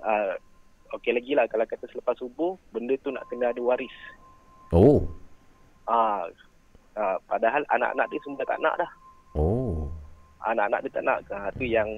Uh, 0.05 0.33
okey 0.95 1.11
lagi 1.11 1.33
lah 1.33 1.49
kalau 1.49 1.65
kata 1.65 1.89
selepas 1.89 2.15
subuh 2.15 2.55
benda 2.71 2.95
tu 3.01 3.09
nak 3.09 3.25
kena 3.27 3.51
ada 3.51 3.61
waris 3.61 3.93
Oh. 4.71 5.05
ah 5.85 6.25
uh, 6.95 7.17
padahal 7.25 7.65
anak-anak 7.69 8.07
dia 8.09 8.21
semua 8.23 8.43
tak 8.43 8.59
nak 8.59 8.75
dah 8.77 8.91
Oh. 9.35 9.91
anak-anak 10.43 10.81
dia 10.83 10.91
tak 10.93 11.05
nak 11.05 11.19
uh, 11.29 11.49
tu 11.55 11.65
yang 11.65 11.89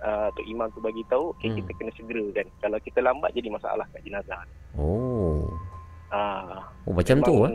uh, 0.00 0.26
Tok 0.32 0.46
Imam 0.46 0.68
tu 0.72 0.80
bagi 0.80 1.04
tahu 1.06 1.30
okay, 1.32 1.48
Hmm. 1.48 1.58
kita 1.62 1.70
kena 1.76 1.90
segerakan 1.94 2.46
kalau 2.58 2.78
kita 2.80 2.98
lambat 2.98 3.30
jadi 3.32 3.48
masalah 3.48 3.86
kat 3.92 4.02
jenazah 4.02 4.42
Oh. 4.74 5.46
ah 6.10 6.66
Oh, 6.84 6.92
macam 6.92 7.20
tu 7.22 7.34
ah. 7.44 7.52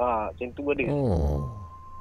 Ah, 0.00 0.32
macam 0.32 0.48
tu 0.56 0.64
ada. 0.72 0.84
Oh. 0.88 1.44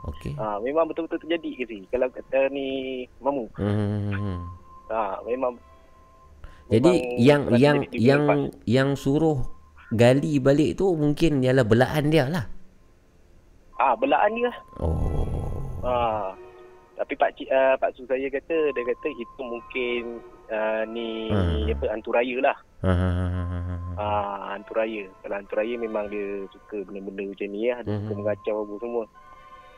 Okey. 0.07 0.31
Ah, 0.39 0.55
memang 0.63 0.87
betul-betul 0.87 1.19
terjadi 1.19 1.51
ke 1.51 1.63
sih. 1.67 1.83
Kalau 1.91 2.07
kata 2.07 2.47
ni 2.47 3.03
mamu. 3.19 3.43
Hmm. 3.59 4.39
Ah, 4.87 5.19
memang 5.27 5.59
Jadi 6.69 6.93
memang 6.93 7.17
yang 7.17 7.41
yang 7.57 7.77
yang 7.91 8.23
lepas. 8.25 8.53
yang 8.65 8.89
suruh 8.93 9.37
gali 9.89 10.37
balik 10.37 10.77
tu 10.77 10.93
mungkin 10.93 11.41
ialah 11.41 11.65
belaan 11.65 12.13
dia 12.13 12.29
lah. 12.29 12.45
ah 13.75 13.95
belaan 13.95 14.31
dia. 14.35 14.53
Oh. 14.77 15.81
Ah. 15.81 16.29
Tapi 16.93 17.15
pak 17.15 17.31
cik 17.33 17.47
uh, 17.47 17.79
pak 17.79 17.95
su 17.95 18.03
saya 18.05 18.27
kata 18.27 18.75
dia 18.75 18.83
kata 18.83 19.07
itu 19.07 19.39
mungkin 19.39 20.19
uh, 20.51 20.83
ni 20.85 21.31
Hmm. 21.31 21.71
apa 21.71 21.85
hantu 21.89 22.11
raya 22.11 22.37
lah. 22.43 22.57
Ha. 22.83 22.91
Ah, 23.95 24.51
hantu 24.51 24.75
raya. 24.75 25.07
Kalau 25.23 25.35
hantu 25.35 25.53
raya 25.55 25.75
memang 25.75 26.07
dia 26.07 26.43
suka 26.51 26.83
benda-benda 26.83 27.23
macam 27.31 27.47
ni 27.49 27.71
lah. 27.71 27.79
Dia 27.83 27.95
suka 27.97 28.11
Mhm. 28.11 28.19
mengacau 28.19 28.55
apa 28.59 28.73
semua. 28.77 29.05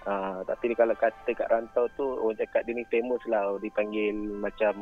Ah, 0.02 0.38
tapi 0.44 0.64
ni 0.66 0.74
kalau 0.74 0.98
kata 0.98 1.30
kat 1.30 1.46
rantau 1.46 1.86
tu 1.94 2.06
orang 2.18 2.34
cakap 2.36 2.66
dia 2.66 2.74
ni 2.74 2.86
famous 2.90 3.22
lah 3.30 3.54
dipanggil 3.62 4.18
macam 4.42 4.74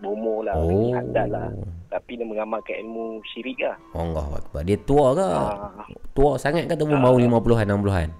bomo 0.00 0.40
lah, 0.40 0.56
Oh. 0.56 0.90
handal 0.90 1.28
lah. 1.28 1.48
Tapi 1.88 2.14
dia 2.14 2.24
mengamalkan 2.24 2.76
ilmu 2.80 3.18
syirik 3.26 3.60
lah. 3.60 3.76
Allah 3.92 4.26
Akbar. 4.32 4.62
Dia 4.62 4.78
tua 4.80 5.12
ke? 5.12 5.26
Ah, 5.26 5.70
Tua 6.10 6.34
sangat 6.36 6.64
ke 6.64 6.74
ataupun 6.74 6.96
Ah. 6.96 7.04
baru 7.04 7.18
50-an 7.20 7.66
60-an? 7.68 8.10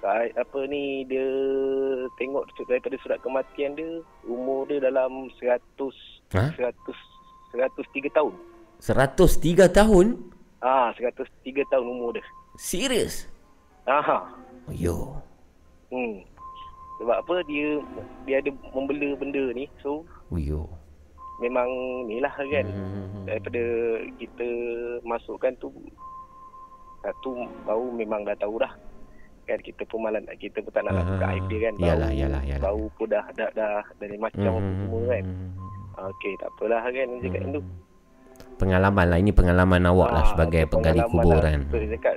Ka- 0.00 0.36
apa 0.36 0.58
ni 0.66 1.04
dia 1.06 1.24
tengok 2.14 2.44
daripada 2.62 2.92
surat 3.00 3.16
kematian 3.20 3.72
dia 3.72 3.88
umur 4.22 4.68
dia 4.68 4.76
dalam 4.78 5.32
100 5.40 5.96
Ha? 6.30 6.52
100 6.52 6.76
103 7.52 8.10
tahun. 8.10 8.34
103 8.80 9.64
tahun? 9.66 10.06
Ah 10.60 10.92
103 10.92 11.24
tahun 11.64 11.86
umur 11.86 12.12
dia. 12.12 12.24
Serius? 12.54 13.24
Ah. 13.84 14.28
Yo. 14.68 15.20
Hmm. 15.88 16.20
Sebab 16.94 17.16
apa 17.20 17.34
dia 17.44 17.82
dia 18.24 18.38
ada 18.38 18.50
membela 18.70 19.14
benda 19.14 19.50
ni. 19.50 19.66
So 19.78 20.06
Yo. 20.30 20.70
memang 21.38 21.66
ni 22.06 22.22
lah 22.22 22.30
kan. 22.30 22.66
Hmm. 22.66 23.24
Daripada 23.24 23.62
kita 24.16 24.48
masukkan 25.02 25.50
tu 25.58 25.70
satu 27.00 27.34
bau 27.62 27.90
memang 27.90 28.22
dah 28.22 28.36
tahu 28.36 28.56
dah. 28.56 28.70
Kan 29.44 29.60
kita 29.60 29.84
pun 29.84 30.00
malah 30.00 30.22
nak 30.22 30.38
kita 30.38 30.56
pun 30.58 30.72
tak 30.72 30.86
nak 30.86 30.94
nak 30.94 31.04
buka 31.06 31.26
aib 31.30 31.44
dia 31.46 31.58
kan. 31.60 31.74
Bau, 31.76 31.86
yalah, 31.86 32.10
yalah, 32.10 32.42
yalah. 32.42 32.62
bau 32.62 32.84
pun 32.94 33.06
dah 33.06 33.24
dah 33.34 33.50
dah 33.52 33.82
dari 33.98 34.16
macam 34.16 34.40
apa 34.48 34.60
Hmm. 34.62 34.78
semua 34.80 35.02
kan. 35.08 35.24
Okey, 35.94 36.32
tak 36.36 36.48
apalah 36.50 36.80
kan 36.82 37.06
dia 37.12 37.20
cakap 37.24 37.42
tu. 37.52 37.62
Pengalaman 38.54 39.06
lah. 39.06 39.18
Ini 39.18 39.30
pengalaman 39.30 39.82
awak 39.84 40.10
lah 40.10 40.22
Ah, 40.22 40.28
sebagai 40.28 40.62
tu 40.64 40.70
penggali 40.72 41.00
pengalaman 41.00 41.26
kubur 41.26 41.38
lah. 41.38 41.52
Tu 41.68 41.78
dia 41.80 41.90
cakap 41.94 42.14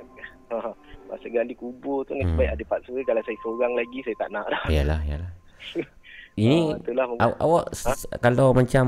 masa 1.08 1.26
gali 1.26 1.52
kubur 1.52 2.02
tu 2.02 2.12
ni 2.12 2.22
Hmm. 2.22 2.34
sebaik 2.34 2.50
ada 2.52 2.64
Pak 2.66 2.80
Surya 2.82 3.02
kalau 3.02 3.22
saya 3.22 3.38
seorang 3.38 3.72
lagi 3.72 3.98
saya 4.02 4.16
tak 4.16 4.30
nak 4.30 4.46
dah. 4.46 4.62
Yalah, 4.68 5.00
yalah. 5.02 5.30
Ini 6.38 6.58
Ah, 6.68 6.78
itulah 6.78 7.04
mungkin. 7.04 7.24
aw, 7.24 7.32
awak 7.40 7.64
s- 7.72 8.06
kalau 8.18 8.52
macam 8.52 8.84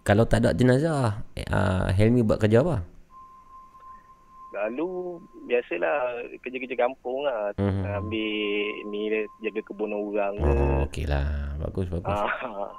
kalau 0.00 0.22
tak 0.22 0.38
ada 0.38 0.52
jenazah, 0.52 1.18
uh, 1.48 1.90
Helmi 1.90 2.22
buat 2.22 2.38
kerja 2.38 2.62
apa? 2.62 2.78
Lalu 4.56 5.20
biasalah 5.44 5.96
kerja-kerja 6.40 6.76
kampung 6.78 7.20
lah. 7.20 7.52
Mhm. 7.56 7.82
Ambil 7.92 8.30
ni 8.88 9.00
jaga 9.42 9.60
kebun 9.62 9.92
orang 9.92 10.32
ke. 10.32 10.48
Oh, 10.48 10.78
okeylah. 10.86 11.28
Bagus, 11.58 11.86
bagus. 11.90 12.08
Ah, 12.08 12.30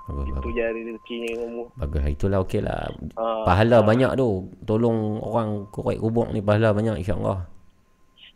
Bagus, 0.08 0.26
itu 0.26 0.40
bagus. 0.42 0.52
je 0.56 0.66
rezekinya 0.66 1.32
umur. 1.44 1.68
Bagus. 1.76 2.02
Itulah 2.08 2.40
okeylah. 2.42 2.82
Ah, 3.14 3.44
Pahala 3.46 3.84
banyak 3.84 4.16
tu. 4.16 4.30
Tolong 4.64 5.20
orang 5.20 5.50
korek 5.70 6.00
kubur 6.00 6.32
ni 6.32 6.40
pahala 6.40 6.72
banyak 6.72 6.98
insya-Allah. 6.98 7.46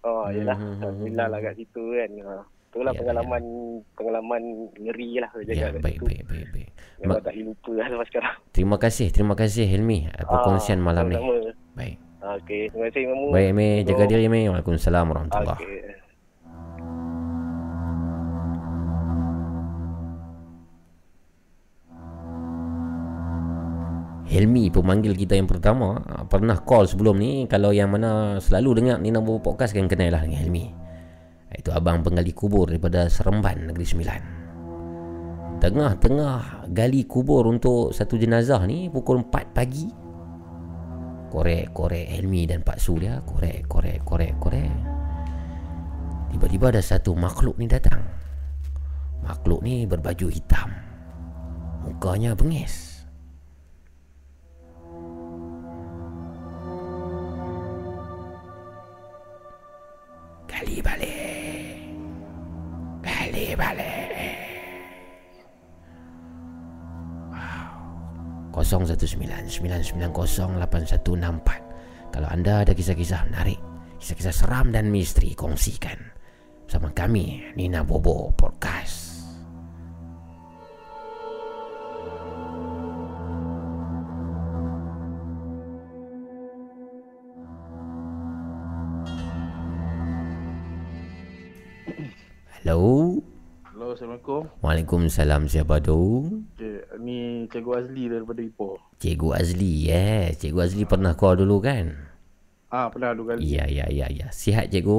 Oh. 0.02 0.26
Hmm, 0.26 0.34
hmm, 0.34 0.49
hmm, 0.49 0.82
Alhamdulillah 0.82 1.28
lah 1.30 1.39
kat 1.39 1.54
situ 1.56 1.84
kan. 1.93 2.10
Ah. 2.24 2.43
itulah 2.72 2.89
Ya, 2.89 2.99
pengalaman 3.04 3.43
pengalaman 3.93 4.41
ngeri 4.76 5.20
lah 5.20 5.28
Ya, 5.43 5.68
jaga 5.68 5.76
kat 5.76 5.82
baik, 5.84 5.93
situ. 5.93 6.06
baik, 6.08 6.22
baik, 6.24 6.47
baik. 6.49 6.70
Memang 6.97 7.18
Ma- 7.20 7.24
tak 7.24 7.36
lupa 7.36 7.72
lah 7.74 7.86
sampai 7.86 8.08
sekarang. 8.08 8.36
Terima 8.52 8.78
kasih, 8.78 9.08
terima 9.12 9.36
kasih 9.36 9.66
Helmi 9.68 9.99
perkongsian 10.24 10.80
Ah, 10.80 10.86
malam 10.86 11.06
ni. 11.06 11.16
sama-sama. 11.16 11.52
Baik. 11.74 11.97
Okey, 12.22 12.62
terima 12.70 12.86
kasih 12.88 13.02
Mamu. 13.10 13.28
Baik, 13.30 13.52
Mi. 13.52 13.68
Jaga 13.84 14.04
diri, 14.08 14.26
Mi. 14.26 14.41
Waalaikumsalam 14.47 15.04
warahmatullahi 15.04 15.58
Okey. 15.58 16.01
Helmi 24.30 24.70
pemanggil 24.70 25.18
kita 25.18 25.34
yang 25.34 25.50
pertama. 25.50 25.98
Ah, 26.06 26.24
Pernah 26.28 26.62
call 26.62 26.86
sebelum 26.86 27.18
ni 27.18 27.50
Kalau 27.50 27.74
yang 27.74 27.90
mana 27.90 28.38
selalu 28.38 28.84
dengar 28.84 28.98
Nina 29.02 29.18
Bobo 29.18 29.42
Podcast 29.42 29.74
Kan 29.74 29.90
kenal 29.90 30.14
lah 30.14 30.22
dengan 30.22 30.40
Helmi. 30.46 30.66
Itu 31.52 31.74
abang 31.74 32.06
penggali 32.06 32.32
kubur 32.32 32.70
Daripada 32.70 33.10
Seremban 33.10 33.72
Negeri 33.72 33.86
Sembilan. 33.86 34.22
Tengah-tengah 35.62 36.70
gali 36.74 37.06
kubur 37.06 37.46
untuk 37.46 37.94
satu 37.94 38.18
jenazah 38.18 38.62
ni 38.66 38.90
Pukul 38.90 39.22
4 39.26 39.58
pagi. 39.58 39.86
Korek-korek 41.32 42.12
Helmi 42.12 42.44
dan 42.44 42.60
Pak 42.60 42.76
Su 42.76 43.00
dia 43.00 43.24
Korek-korek-korek-korek 43.24 44.72
Tiba-tiba 46.28 46.76
ada 46.76 46.84
satu 46.84 47.16
makhluk 47.16 47.56
ni 47.56 47.72
datang. 47.72 48.04
Makhluk 49.24 49.64
ni 49.64 49.88
berbaju 49.88 50.28
hitam. 50.28 50.72
Mukanya 51.88 52.36
bengis 52.36 52.91
Gali 60.52 60.84
balik. 60.84 61.80
Gali 63.02 63.56
balik. 63.56 64.12
Wow. 67.32 67.72
0199908164 68.52 70.12
Kalau 72.12 72.28
anda 72.28 72.68
ada 72.68 72.76
kisah-kisah 72.76 73.32
menarik 73.32 73.56
Kisah-kisah 74.04 74.36
seram 74.36 74.76
dan 74.76 74.91
misteri 74.91 75.32
Kongsikan 75.32 76.12
Bersama 76.68 76.91
kami 76.91 77.56
Nina 77.56 77.88
Bobo 77.88 78.36
Podcast 78.36 79.01
Hello 92.62 93.18
Hello, 93.74 93.97
Assalamualaikum. 93.97 94.45
Waalaikumsalam 94.62 95.49
siapa 95.49 95.82
tu? 95.82 96.30
Ni 97.01 97.49
Cikgu 97.49 97.72
Azli 97.74 98.05
daripada 98.05 98.38
Ipoh. 98.38 98.78
Cikgu 99.01 99.34
Azli 99.34 99.89
eh. 99.89 100.30
Cikgu 100.38 100.62
Azli 100.62 100.86
pernah 100.86 101.18
call 101.18 101.41
dulu 101.41 101.57
kan? 101.57 101.89
Ah, 102.70 102.86
pernah 102.93 103.18
dua 103.18 103.34
kali. 103.34 103.49
Ya 103.49 103.66
ya 103.66 103.89
ya 103.89 104.05
ya. 104.14 104.30
Sihat 104.30 104.70
cikgu? 104.70 104.93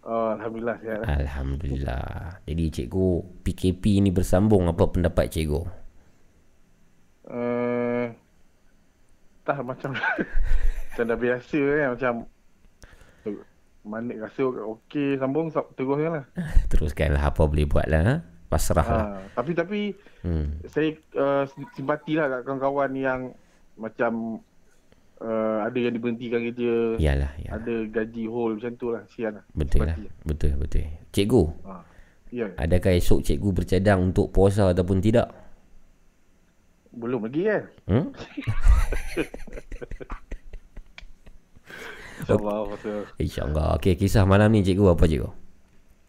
Oh, 0.00 0.28
Alhamdulillah 0.32 0.80
sihat. 0.80 1.04
Alhamdulillah. 1.04 2.40
Jadi 2.48 2.64
cikgu 2.72 3.08
PKP 3.44 4.00
ni 4.00 4.08
bersambung 4.08 4.64
apa 4.64 4.88
pendapat 4.88 5.28
cikgu? 5.28 5.68
Uh, 7.28 8.08
tak 9.44 9.60
macam 9.60 9.92
macam 10.88 11.04
dah 11.04 11.18
biasa 11.20 11.60
kan 11.60 11.88
macam 12.00 12.12
mana 13.80 14.12
rasa 14.18 14.44
okey 14.44 15.16
sambung 15.16 15.48
sa- 15.48 15.64
teruskan 15.72 16.12
lah. 16.12 16.24
Teruskanlah 16.70 17.24
apa 17.24 17.42
boleh 17.42 17.64
buat 17.64 17.84
lah. 17.84 18.02
ha? 18.02 18.14
Pasrah 18.46 18.82
lah. 18.82 19.04
Ha, 19.04 19.18
tapi 19.34 19.52
tapi 19.52 19.80
Hmm. 20.18 20.58
saya 20.64 20.92
uh, 21.14 21.46
simpati 21.72 22.12
lah 22.12 22.28
kat 22.28 22.40
kawan-kawan 22.42 22.92
yang 22.92 23.20
macam 23.76 24.42
uh, 25.18 25.58
ada 25.62 25.76
yang 25.76 25.92
diberhentikan 25.92 26.42
kerja, 26.42 26.96
Yalah, 26.98 27.30
yalah. 27.38 27.54
ada 27.54 27.74
gaji 27.86 28.24
whole 28.24 28.56
macam 28.56 28.74
tu 28.74 28.90
lah. 28.90 29.02
Sian 29.06 29.34
lah. 29.34 29.44
Betul 29.52 29.84
lah. 29.84 29.94
Simpati. 29.94 30.10
Betul, 30.24 30.50
betul. 30.56 30.82
Cikgu, 31.10 31.42
Ha. 31.62 31.74
Ya, 32.28 32.44
adakah 32.56 32.92
esok 32.92 33.22
cikgu 33.22 33.48
bercadang 33.54 34.04
untuk 34.04 34.28
puasa 34.28 34.66
ataupun 34.66 34.98
tidak? 34.98 35.30
belum 36.90 37.22
lagi 37.22 37.46
kan? 37.46 37.62
Hmm? 37.86 38.06
InsyaAllah. 42.24 42.58
InsyaAllah. 43.20 43.66
Okey, 43.78 43.94
kisah 43.94 44.24
malam 44.26 44.50
ni 44.50 44.66
cikgu 44.66 44.96
apa 44.96 45.04
cikgu? 45.06 45.30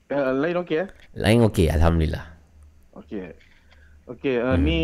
Uh, 0.10 0.34
lain 0.42 0.58
okey 0.66 0.78
eh? 0.86 0.90
Lain 1.14 1.46
okey, 1.46 1.70
Alhamdulillah. 1.70 2.26
Okey. 2.98 3.38
Okey, 4.10 4.42
uh, 4.42 4.58
hmm. 4.58 4.64
ni 4.66 4.82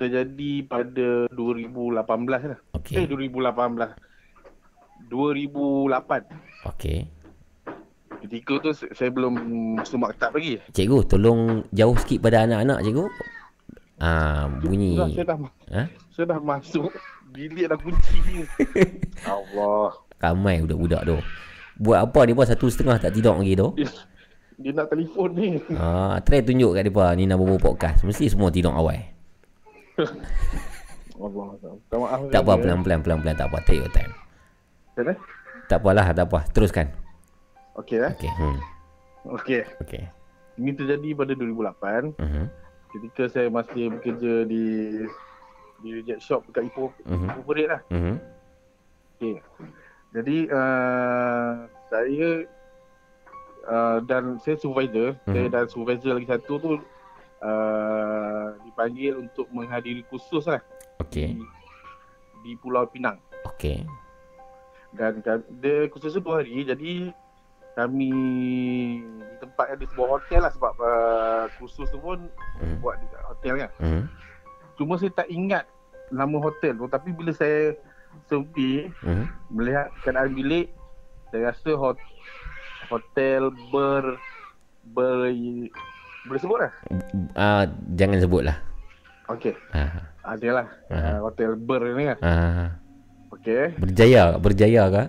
terjadi 0.00 0.52
pada 0.64 1.28
2018 1.36 2.00
lah. 2.48 2.58
Okey. 2.80 2.96
Eh 2.96 3.06
2018. 3.06 3.92
2008. 5.12 6.72
Okey. 6.72 6.98
Ketika 8.22 8.52
tu 8.62 8.70
saya 8.72 9.10
belum 9.10 9.34
masuk 9.76 9.98
maktab 10.00 10.32
lagi. 10.32 10.62
Cikgu, 10.72 11.04
tolong 11.10 11.66
jauh 11.74 11.96
sikit 12.00 12.22
pada 12.24 12.48
anak-anak 12.48 12.80
cikgu. 12.86 13.06
Ah, 14.02 14.50
bunyi. 14.62 14.98
Dah, 14.98 15.10
saya 15.12 15.26
dah 15.28 15.38
Ha? 15.72 15.82
saya 16.12 16.24
dah 16.36 16.40
masuk 16.42 16.90
bilik 17.32 17.66
dah 17.66 17.78
kunci. 17.80 18.44
Allah. 19.26 19.96
Ramai 20.20 20.62
budak-budak 20.62 21.02
tu. 21.02 21.16
Buat 21.76 21.98
apa 22.04 22.20
dia 22.22 22.34
buat 22.36 22.46
satu 22.46 22.68
setengah 22.68 23.00
tak 23.00 23.10
tidur 23.10 23.34
lagi 23.34 23.56
tu? 23.56 23.68
Dia, 23.74 23.88
dia 24.60 24.70
nak 24.72 24.86
telefon 24.86 25.30
ni. 25.34 25.58
Ah, 25.72 26.20
try 26.20 26.38
tunjuk 26.38 26.72
kat 26.72 26.86
depa 26.86 27.16
Nina 27.16 27.34
Bobo 27.34 27.56
Podcast. 27.56 28.04
Mesti 28.04 28.28
semua 28.28 28.52
tidur 28.52 28.70
awal. 28.70 29.00
Allah. 31.18 31.46
Maaf. 31.92 32.20
Tak 32.28 32.40
apa, 32.42 32.52
pelan-pelan, 32.56 33.00
pelan-pelan. 33.00 33.34
Tak 33.34 33.48
apa, 33.48 33.58
take 33.64 33.78
your 33.78 33.90
time. 33.90 34.12
Mana? 34.94 35.14
Tak 35.66 35.78
apalah, 35.80 36.06
tak 36.12 36.26
apa. 36.28 36.44
Teruskan. 36.52 36.86
Okey 37.74 37.98
eh. 37.98 38.12
Okey. 38.12 38.30
Hmm. 38.36 38.58
Okey. 39.32 39.60
Okey. 39.80 40.02
Ini 40.60 40.70
terjadi 40.76 41.08
pada 41.16 41.32
2008 41.32 42.12
Mhm. 42.20 42.44
ketika 42.92 43.24
saya 43.26 43.48
masih 43.48 43.88
bekerja 43.88 44.44
di 44.44 44.64
di 45.82 45.90
reject 45.92 46.22
shop 46.22 46.46
dekat 46.46 46.70
Ipoh. 46.70 46.90
Mhm. 47.04 47.26
Ipoh 47.28 47.44
Parade 47.44 47.68
lah. 47.68 47.80
Mhm. 47.90 48.14
Okey. 49.12 49.36
Jadi 50.12 50.36
uh, 50.46 51.52
saya 51.88 52.28
uh, 53.64 53.98
dan 54.02 54.36
saya 54.38 54.56
supervisor, 54.56 55.18
Mhm. 55.24 55.32
saya 55.32 55.46
dan 55.48 55.64
supervisor 55.66 56.12
lagi 56.14 56.28
satu 56.28 56.52
tu 56.56 56.72
uh, 57.40 58.46
dipanggil 58.62 59.18
untuk 59.18 59.48
menghadiri 59.50 60.04
kursus 60.06 60.46
lah 60.46 60.60
Okey. 61.00 61.34
di, 61.34 61.42
di 62.42 62.52
Pulau 62.56 62.86
Pinang. 62.86 63.18
Okey. 63.48 63.82
Dan 64.92 65.18
kan, 65.20 65.40
dia 65.58 65.88
kursus 65.88 66.12
tu 66.12 66.20
dua 66.20 66.44
hari 66.44 66.62
jadi 66.62 67.08
kami 67.72 68.12
di 69.72 69.86
sebuah 69.88 70.08
hotel 70.12 70.44
lah 70.44 70.52
sebab 70.52 70.74
uh, 70.76 71.44
kursus 71.56 71.88
tu 71.88 71.96
pun 71.96 72.20
Mhm. 72.60 72.78
buat 72.78 73.00
di 73.00 73.06
hotel 73.24 73.54
kan. 73.58 73.70
Mhm. 73.80 74.02
Cuma 74.74 74.96
saya 74.96 75.12
tak 75.12 75.28
ingat 75.28 75.64
nama 76.08 76.36
hotel 76.38 76.74
tu 76.74 76.86
tapi 76.86 77.10
bila 77.10 77.30
saya 77.30 77.72
sempi 78.26 78.92
Mhm. 79.00 79.24
melihat 79.50 79.88
keadaan 80.00 80.32
bilik 80.32 80.68
saya 81.26 81.48
rasa 81.48 81.70
hot, 81.74 81.96
hotel 82.86 83.48
ber 83.70 84.20
ber 84.86 85.32
boleh 86.22 86.38
sebut 86.38 86.58
lah 86.58 86.72
Ah, 87.32 87.64
jangan 87.90 88.20
sebutlah. 88.20 88.56
okey 89.30 89.56
Ah. 89.70 90.04
adalah 90.22 90.68
Aha. 90.86 91.16
uh, 91.16 91.20
hotel 91.24 91.56
ber 91.56 91.80
ni 91.90 92.04
kan 92.06 92.18
Ah. 92.20 92.68
okey 93.32 93.72
Berjaya, 93.78 94.36
berjaya 94.36 94.82
kah? 94.88 95.08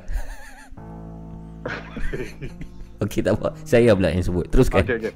Okey 2.99 3.20
tak 3.20 3.36
apa. 3.36 3.51
Saya 3.61 3.91
pula 3.91 4.07
yang 4.07 4.24
sebut. 4.24 4.47
Teruskan. 4.47 4.80
okey 4.82 4.95
okey 4.97 5.14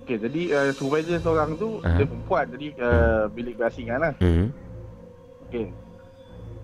okey 0.00 0.16
jadi 0.18 0.42
uh, 0.50 0.70
supervisor 0.70 1.18
seorang 1.18 1.54
tu 1.54 1.78
Aha. 1.80 1.96
dia 1.96 2.04
perempuan 2.04 2.44
jadi 2.50 2.66
uh, 2.78 3.24
bilik 3.28 3.54
berasingan 3.54 3.98
lah 4.00 4.14
Mhm. 4.18 4.46
okey 5.46 5.66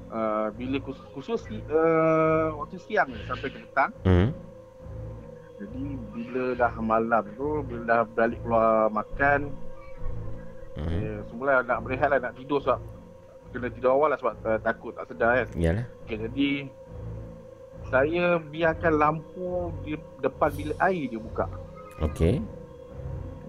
uh, 0.08 0.46
bilik 0.52 0.82
khusus, 0.82 1.06
khusus 1.12 1.40
uh, 1.68 2.56
waktu 2.56 2.76
siang 2.80 3.10
sampai 3.24 3.48
ke 3.48 3.58
petang 3.60 3.90
Mhm. 4.02 4.28
jadi 5.56 5.82
bila 6.12 6.44
dah 6.54 6.72
malam 6.78 7.24
tu 7.32 7.48
bila 7.62 7.82
dah 7.86 8.00
balik 8.08 8.40
keluar 8.40 8.88
makan 8.88 9.52
Mhm. 10.76 10.92
Eh, 10.92 11.18
semula 11.26 11.64
nak 11.64 11.80
berehat 11.80 12.12
lah, 12.12 12.20
nak 12.20 12.36
tidur 12.36 12.60
sebab 12.60 12.76
kena 13.48 13.72
tidur 13.72 13.96
awal 13.96 14.12
lah 14.12 14.20
sebab 14.20 14.36
uh, 14.44 14.60
takut 14.60 14.92
tak 14.92 15.08
sedar 15.08 15.32
kan. 15.32 15.48
Yalah. 15.56 15.88
Okay, 16.04 16.20
jadi 16.20 16.48
saya 17.88 18.36
biarkan 18.36 18.92
lampu 18.92 19.48
di 19.80 19.96
depan 20.20 20.52
bilik 20.52 20.76
air 20.76 21.08
dia 21.08 21.16
buka. 21.16 21.48
Okey. 22.04 22.44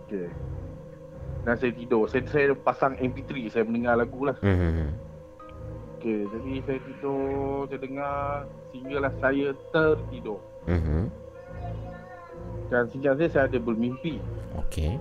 Okay. 0.08 0.32
Dan 1.44 1.56
saya 1.60 1.72
tidur. 1.76 2.08
Saya, 2.08 2.24
saya 2.32 2.56
pasang 2.56 2.96
MP3, 2.96 3.52
saya 3.52 3.64
mendengar 3.68 4.00
lagu 4.00 4.24
lah. 4.24 4.40
Mhm. 4.40 4.88
Okay, 5.98 6.24
jadi 6.30 6.52
saya 6.64 6.80
tidur, 6.88 7.68
saya 7.68 7.80
dengar 7.84 8.16
sehinggalah 8.72 9.14
saya 9.20 9.48
tertidur. 9.76 10.40
Mhm. 10.64 11.12
Dan 12.72 12.84
singkat 12.92 13.14
saya, 13.20 13.30
saya 13.32 13.44
ada 13.52 13.60
bermimpi. 13.60 14.24
Okey. 14.64 14.96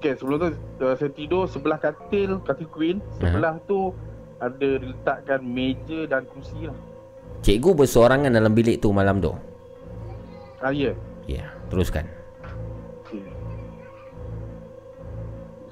Okey, 0.00 0.12
sebelum 0.16 0.36
tu 0.40 0.48
uh, 0.84 0.94
saya 0.96 1.10
tidur 1.12 1.44
sebelah 1.44 1.76
katil, 1.76 2.40
katil 2.48 2.68
queen. 2.72 3.04
Sebelah 3.20 3.60
tu 3.68 3.92
ada 4.38 4.68
diletakkan 4.78 5.42
meja 5.42 6.08
dan 6.08 6.24
kerusi 6.30 6.70
lah. 6.70 6.78
Cikgu 7.42 7.84
bersorangan 7.84 8.32
dalam 8.32 8.56
bilik 8.56 8.80
tu 8.80 8.94
malam 8.94 9.20
tu. 9.20 9.34
Ah, 10.64 10.72
ya. 10.72 10.94
Ya, 11.28 11.50
teruskan. 11.68 12.17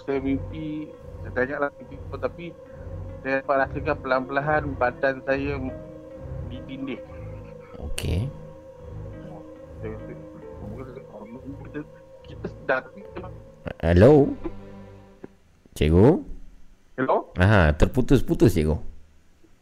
Saya 0.07 0.19
mimpi, 0.23 0.87
saya 1.27 1.31
tanya 1.35 1.69
mimpi 1.75 1.99
apa 1.99 2.17
tapi 2.23 2.45
saya 3.21 3.43
dapat 3.43 3.57
rasakan 3.67 3.97
pelan-pelan 4.01 4.63
badan 4.79 5.17
saya 5.27 5.59
di 6.47 6.59
dinding. 6.65 7.03
Okey. 7.83 8.31
Kita- 11.67 11.91
sedar 12.47 12.83
Hello. 13.83 14.31
Cikgu? 15.75 16.23
Hello? 16.97 17.17
Aha, 17.37 17.75
terputus-putus 17.77 18.55
cikgu. 18.55 18.79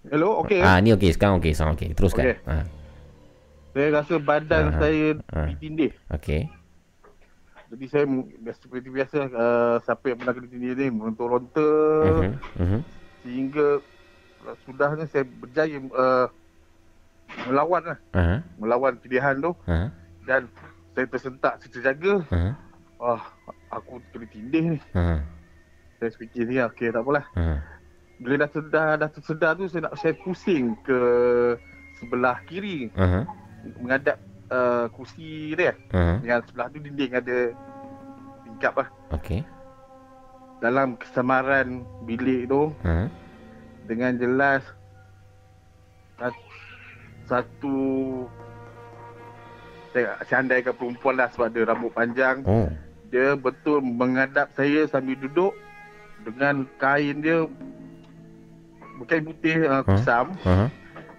Hello, 0.07 0.45
okey. 0.45 0.61
Ah, 0.61 0.77
ni 0.79 0.93
okey, 0.93 1.11
sekarang 1.11 1.41
okey, 1.41 1.57
sekarang 1.57 1.75
okey. 1.75 1.89
Teruskan. 1.97 2.25
Okey. 2.25 2.37
Ah, 2.45 2.65
Saya 3.75 3.89
rasa 3.91 4.15
badan 4.23 4.65
Aha. 4.71 4.79
saya 4.79 5.07
Ah. 5.35 5.49
di 5.51 5.55
dinding. 5.59 5.93
okey. 6.15 6.47
Jadi 7.75 7.87
saya 7.91 8.05
seperti 8.55 8.87
biasa 8.87 9.18
uh, 9.35 9.77
siapa 9.83 10.14
yang 10.14 10.18
pernah 10.22 10.35
kena 10.39 10.47
tindih 10.47 10.72
ni 10.79 10.87
meronta-ronta 10.95 11.70
Mhm. 12.07 12.33
Mhm. 12.62 12.81
sehingga 13.27 13.66
uh, 14.47 14.57
sudahnya 14.62 15.11
saya 15.11 15.27
berjaya 15.27 15.83
uh, 15.91 16.31
melawan 17.51 17.83
lah 17.83 17.99
Aha. 18.14 18.37
melawan 18.61 18.95
pilihan 19.03 19.43
tu 19.43 19.51
Aha. 19.66 19.91
dan 20.22 20.47
saya 20.95 21.07
tersentak 21.11 21.59
saya 21.59 21.70
terjaga 21.72 22.22
Aha. 22.31 22.51
ah 23.03 23.22
aku 23.75 23.99
kena 24.14 24.27
tindih 24.31 24.64
ni 24.77 24.79
Aha. 24.95 25.18
saya 25.99 26.14
fikir 26.14 26.47
ni 26.47 26.62
okey 26.62 26.95
tak 26.95 27.03
apalah 27.03 27.27
Aha. 27.35 27.59
bila 28.22 28.47
dah 28.47 28.51
sedar 28.55 28.91
dah 29.03 29.11
tersedar 29.11 29.59
tu 29.59 29.66
saya 29.66 29.91
nak 29.91 29.99
saya 29.99 30.14
pusing 30.22 30.79
ke 30.87 30.99
sebelah 31.99 32.39
kiri 32.47 32.87
Aha. 32.95 33.27
menghadap 33.83 34.20
uh, 34.49 34.85
kursi 34.91 35.53
dia 35.53 35.73
Aha. 35.91 36.21
yang 36.21 36.41
sebelah 36.43 36.67
tu 36.69 36.79
dinding 36.79 37.13
ada 37.13 37.39
tingkap 38.45 38.73
lah 38.77 38.89
Okey. 39.13 39.41
dalam 40.59 40.97
kesamaran 40.97 41.69
bilik 42.03 42.47
tu 42.47 42.73
Aha. 42.83 43.07
dengan 43.85 44.13
jelas 44.15 44.63
sat- 46.15 46.53
satu 47.25 47.77
saya, 49.91 50.19
saya 50.23 50.43
andaikan 50.43 50.75
perempuan 50.75 51.15
lah 51.15 51.29
sebab 51.31 51.49
dia 51.49 51.65
rambut 51.65 51.91
panjang 51.91 52.43
Oh. 52.43 52.67
dia 53.09 53.33
betul 53.33 53.79
menghadap 53.79 54.51
saya 54.53 54.85
sambil 54.85 55.15
duduk 55.17 55.55
dengan 56.21 56.67
kain 56.77 57.21
dia 57.21 57.47
bukan 58.95 59.19
putih 59.25 59.57
uh, 59.63 59.83
kusam 59.83 60.35
Aha. 60.43 60.67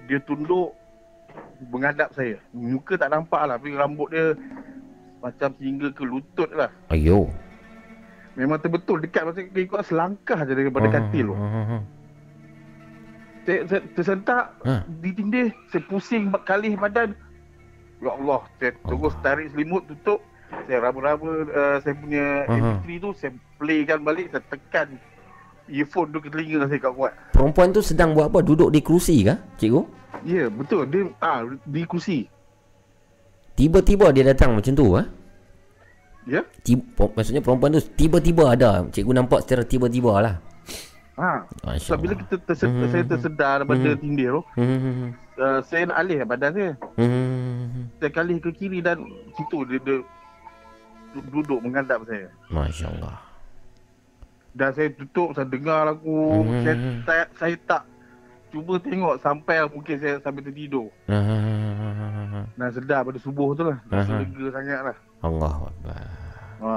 dia 0.06 0.20
tunduk 0.22 0.76
menghadap 1.72 2.12
saya 2.12 2.36
muka 2.52 2.96
tak 2.96 3.12
nampak 3.12 3.42
lah 3.48 3.56
tapi 3.56 3.72
rambut 3.74 4.12
dia 4.12 4.36
macam 5.24 5.50
hingga 5.58 5.90
ke 5.96 6.04
lutut 6.04 6.50
lah 6.52 6.70
Ayo. 6.92 7.32
memang 8.36 8.60
terbetul 8.60 9.00
dekat 9.00 9.24
masa 9.26 9.42
ikut 9.42 9.82
selangkah 9.88 10.44
je 10.44 10.54
daripada 10.54 10.88
katil 10.92 11.32
tu 11.32 11.36
Aha. 11.36 11.78
saya, 13.46 13.60
saya 13.70 13.82
tersentak 13.96 14.46
Ha. 14.66 14.84
ditindih 15.00 15.50
saya 15.72 15.82
pusing 15.88 16.30
kali 16.44 16.76
badan 16.76 17.16
ya 18.04 18.12
Allah 18.12 18.44
saya 18.60 18.76
terus 18.84 19.14
tarik 19.24 19.48
selimut 19.56 19.88
tutup 19.88 20.20
saya 20.68 20.78
raba-raba 20.84 21.30
uh, 21.50 21.78
saya 21.82 21.96
punya 21.98 22.46
Aha. 22.46 22.84
MP3 22.84 22.88
tu 23.00 23.10
saya 23.16 23.32
playkan 23.58 24.04
balik 24.04 24.30
saya 24.30 24.44
tekan 24.52 25.00
earphone 25.66 26.14
tu 26.14 26.22
ke 26.22 26.30
telinga 26.30 26.70
saya 26.70 26.78
kat 26.78 26.94
kuat 26.94 27.14
Perempuan 27.34 27.74
tu 27.74 27.82
sedang 27.82 28.14
buat 28.14 28.30
apa? 28.30 28.46
Duduk 28.46 28.70
di 28.70 28.80
kerusi 28.86 29.26
kah, 29.26 29.42
cikgu? 29.58 29.82
Ya 30.24 30.48
betul 30.48 30.86
dia 30.86 31.10
ah 31.20 31.42
di 31.66 31.84
kursi 31.84 32.30
Tiba-tiba 33.56 34.12
dia 34.12 34.28
datang 34.28 34.52
macam 34.52 34.76
tu, 34.76 35.00
ah? 35.00 35.08
ya 36.28 36.44
Tiba, 36.60 37.08
maksudnya 37.08 37.40
perempuan 37.40 37.72
tu 37.72 37.84
tiba-tiba 37.96 38.52
ada. 38.52 38.84
Cikgu 38.86 39.16
nampak 39.16 39.48
secara 39.48 39.64
tiba-tiba 39.64 40.12
lah. 40.20 40.36
ha 41.16 41.48
Masya 41.64 41.96
sebab 41.96 42.00
bila 42.04 42.14
kita 42.20 42.36
tersedar, 42.44 42.76
Hmm. 42.76 42.92
saya 42.92 43.04
tersedar 43.08 43.54
daripada 43.64 43.90
Hmm. 43.96 44.02
tindih 44.04 44.28
tu 44.28 44.42
Hmm. 44.60 45.16
uh, 45.40 45.60
saya 45.64 45.88
nak 45.88 45.98
alih 46.04 46.18
badan 46.28 46.52
saya 46.52 46.72
Hmm. 47.00 47.88
saya 47.96 48.12
kalih 48.12 48.38
ke 48.38 48.52
kiri 48.52 48.84
dan 48.84 49.00
situ 49.32 49.64
dia, 49.64 49.80
dia 49.80 49.98
du- 51.16 51.28
duduk 51.32 51.64
menghadap 51.64 52.04
saya 52.04 52.28
Masya 52.52 52.92
Allah. 52.92 53.16
Dan 54.52 54.70
saya 54.72 54.88
tutup, 54.92 55.32
saya 55.32 55.48
dengar 55.48 55.84
lagu. 55.84 56.44
Hmm. 56.44 56.64
Saya, 56.64 56.76
saya, 57.04 57.24
saya 57.36 57.56
tak 57.64 57.82
cuba 58.56 58.80
tengok 58.80 59.20
sampai 59.20 59.68
mungkin 59.68 60.00
saya 60.00 60.16
sampai 60.24 60.42
tertidur. 60.48 60.88
Ah. 62.36 62.44
Dan 62.56 62.68
sedar 62.72 63.04
pada 63.04 63.20
subuh 63.20 63.56
tu 63.56 63.64
lah. 63.64 63.80
Rasa 63.88 64.20
lega 64.20 64.46
sangat 64.52 64.80
lah. 64.92 64.98
Allah 65.24 65.56
Akbar. 65.72 66.04
Ha. 66.64 66.72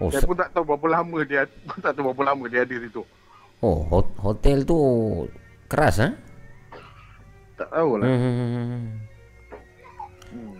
Oh, 0.00 0.08
saya 0.08 0.24
pun 0.24 0.36
tak 0.36 0.48
tahu 0.56 0.64
berapa 0.64 0.86
lama 1.00 1.18
dia 1.24 1.44
tak 1.84 1.92
tahu 1.92 2.12
berapa 2.12 2.32
lama 2.32 2.44
dia 2.48 2.64
ada 2.64 2.76
situ. 2.76 3.04
oh 3.60 3.84
hot- 3.88 4.16
hotel 4.16 4.64
tu 4.64 4.76
keras, 5.68 6.00
ah? 6.00 6.12
Tak 7.60 7.68
tahu 7.68 8.00
lah. 8.00 8.08
Hmm. 8.08 8.96
Hmm. 10.32 10.56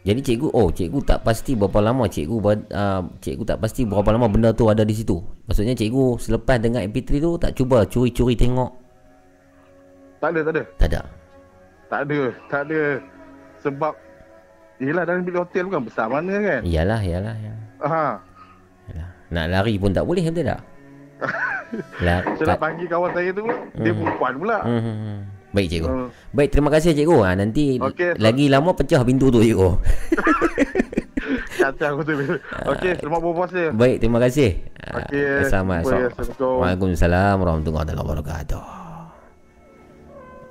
Jadi 0.00 0.20
cikgu, 0.24 0.48
oh 0.52 0.68
cikgu 0.72 1.00
tak 1.04 1.24
pasti 1.24 1.52
berapa 1.56 1.80
lama 1.80 2.08
cikgu 2.08 2.36
uh, 2.40 3.02
cikgu 3.20 3.44
tak 3.44 3.60
pasti 3.60 3.84
berapa 3.84 4.16
lama 4.16 4.28
benda 4.32 4.52
tu 4.52 4.68
ada 4.68 4.84
di 4.84 4.96
situ. 4.96 5.20
Maksudnya 5.48 5.76
cikgu 5.76 6.20
selepas 6.20 6.56
dengar 6.56 6.84
MP3 6.84 7.20
tu 7.20 7.36
tak 7.36 7.52
cuba 7.56 7.84
curi-curi 7.84 8.36
tengok. 8.36 8.89
Tak 10.20 10.28
ada, 10.30 10.40
tak 10.44 10.52
ada. 10.52 10.62
Tak 10.76 10.88
ada. 10.88 11.00
Tak 11.88 12.00
ada, 12.04 12.20
tak 12.46 12.62
ada. 12.68 12.82
Sebab 13.60 13.92
Yelah 14.80 15.04
dalam 15.04 15.28
bilik 15.28 15.44
hotel 15.44 15.68
bukan 15.68 15.84
besar 15.84 16.08
mana 16.08 16.40
kan. 16.40 16.60
Iyalah, 16.64 17.00
iyalah, 17.04 17.34
iyalah. 17.36 17.64
Ha. 17.84 18.04
Nak 19.30 19.46
lari 19.46 19.76
pun 19.76 19.92
tak 19.92 20.08
boleh 20.08 20.24
betul 20.24 20.48
tak? 20.48 20.60
La- 22.00 22.24
Saya 22.40 22.56
nak 22.56 22.58
panggil 22.58 22.88
kawan 22.88 23.12
saya 23.12 23.30
tu, 23.30 23.44
dia 23.76 23.92
perempuan 23.92 24.32
pula. 24.40 24.58
Hmm, 24.64 24.80
hmm, 24.80 24.96
hmm. 24.96 25.18
Baik 25.52 25.66
cikgu. 25.68 25.88
Hmm. 25.92 26.08
Baik, 26.32 26.48
terima 26.50 26.70
kasih 26.72 26.90
cikgu. 26.96 27.16
Ha, 27.20 27.30
nanti 27.36 27.76
Okey, 27.76 28.16
so- 28.16 28.24
lagi 28.24 28.44
lama 28.48 28.70
pecah 28.72 29.04
pintu 29.04 29.28
tu 29.28 29.44
cikgu. 29.44 29.70
Kacau 31.60 31.88
aku 31.92 32.02
tu. 32.02 32.14
Okey, 32.72 32.92
selamat 32.98 33.20
berpuasa. 33.20 33.62
Baik, 33.76 33.96
terima 34.00 34.18
kasih. 34.18 34.64
Okey, 34.80 35.44
Selamat. 35.44 35.84
jumpa 35.84 35.92
ya. 35.92 36.08
Assalamualaikum. 36.16 36.58
Waalaikumsalam 36.64 37.34
warahmatullahi 37.36 37.94
wabarakatuh. 38.00 38.89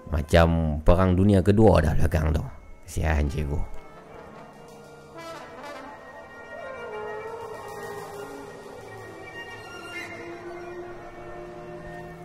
Macam 0.10 0.82
perang 0.82 1.14
dunia 1.14 1.46
kedua 1.46 1.86
dah 1.86 1.94
belakang 1.94 2.34
tu. 2.34 2.42
Kesian 2.86 3.30
cikgu. 3.30 3.80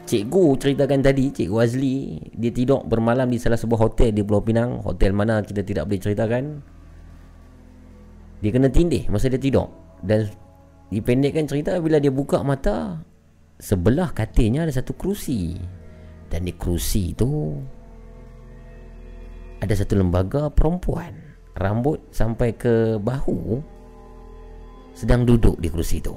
Cikgu 0.04 0.44
ceritakan 0.60 1.00
tadi, 1.00 1.32
Cikgu 1.32 1.56
Azli, 1.64 2.20
dia 2.36 2.52
tidur 2.52 2.84
bermalam 2.84 3.24
di 3.24 3.40
salah 3.40 3.56
sebuah 3.56 3.88
hotel 3.88 4.12
di 4.12 4.20
Pulau 4.20 4.44
Pinang. 4.44 4.84
Hotel 4.84 5.16
mana 5.16 5.40
kita 5.40 5.64
tidak 5.64 5.88
boleh 5.88 6.00
ceritakan. 6.00 6.44
Dia 8.44 8.50
kena 8.52 8.68
tindih 8.68 9.08
masa 9.08 9.32
dia 9.32 9.40
tidur. 9.40 9.72
Dan 10.04 10.28
dipendekkan 10.92 11.48
cerita 11.48 11.80
bila 11.80 11.96
dia 11.96 12.12
buka 12.12 12.44
mata, 12.44 13.00
sebelah 13.56 14.12
katilnya 14.12 14.68
ada 14.68 14.76
satu 14.76 14.92
kerusi. 14.92 15.56
Dan 16.28 16.44
di 16.44 16.52
kerusi 16.52 17.16
itu 17.16 17.56
ada 19.64 19.74
satu 19.74 19.96
lembaga 19.96 20.52
perempuan. 20.52 21.16
Rambut 21.56 22.02
sampai 22.12 22.52
ke 22.52 23.00
bahu 23.00 23.62
sedang 24.94 25.24
duduk 25.24 25.58
di 25.58 25.72
kerusi 25.72 25.98
itu. 25.98 26.14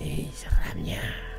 Eh, 0.00 0.30
seramnya. 0.32 1.29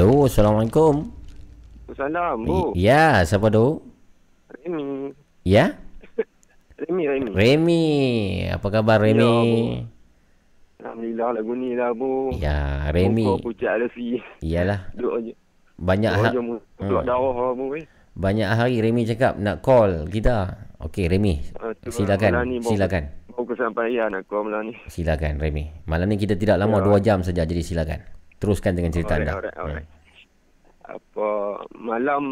Halo, 0.00 0.24
Assalamualaikum. 0.24 1.12
Salam, 1.92 2.48
Bu. 2.48 2.72
Ya, 2.72 3.20
siapa 3.28 3.52
tu? 3.52 3.84
Remy. 4.48 5.12
Ya? 5.44 5.76
Remy, 6.80 7.04
Remy. 7.04 7.28
Remy. 7.36 7.84
Apa 8.48 8.66
khabar 8.72 9.04
Remy? 9.04 9.20
Ya, 9.20 9.84
Alhamdulillah 10.80 11.28
lagu 11.36 11.52
ni 11.52 11.76
lah, 11.76 11.92
Bu. 11.92 12.32
Ya, 12.32 12.88
Remy. 12.88 13.28
Muka 13.28 13.44
pucat 13.44 13.76
Alfi. 13.76 14.16
Iyalah. 14.40 14.88
Duduk 14.96 15.20
je. 15.20 15.32
Banyak 15.76 16.12
Duduk 16.16 16.24
ha- 16.24 16.64
keluar 16.80 17.04
darah 17.04 17.20
lah, 17.36 17.52
Bu. 17.52 17.64
Eh. 17.76 17.84
banyak 18.16 18.48
hari 18.48 18.80
Remy 18.80 19.04
cakap 19.04 19.36
nak 19.36 19.60
call 19.60 20.08
kita. 20.08 20.64
Okey, 20.80 21.12
Remy. 21.12 21.60
Ah, 21.60 21.76
lah, 21.76 21.76
malam 21.76 21.92
Silakan. 21.92 22.30
ni 22.48 22.56
Silakan. 22.64 23.04
Baru 23.36 23.44
kesampaian 23.44 24.08
aku 24.16 24.48
malam 24.48 24.72
ni. 24.72 24.80
Silakan 24.88 25.36
Remy. 25.36 25.84
Malam 25.84 26.08
ni 26.08 26.16
kita 26.16 26.40
tidak 26.40 26.56
lama 26.56 26.80
Ya. 26.80 26.84
dua 26.88 26.96
jam 27.04 27.20
saja 27.20 27.44
jadi 27.44 27.60
silakan. 27.60 28.19
Teruskan 28.40 28.72
dengan 28.72 28.90
cerita 28.90 29.14
Alright, 29.14 29.28
anda. 29.28 29.36
alright, 29.36 29.56
alright. 29.56 29.88
Apa, 30.82 31.28
malam 31.70 32.22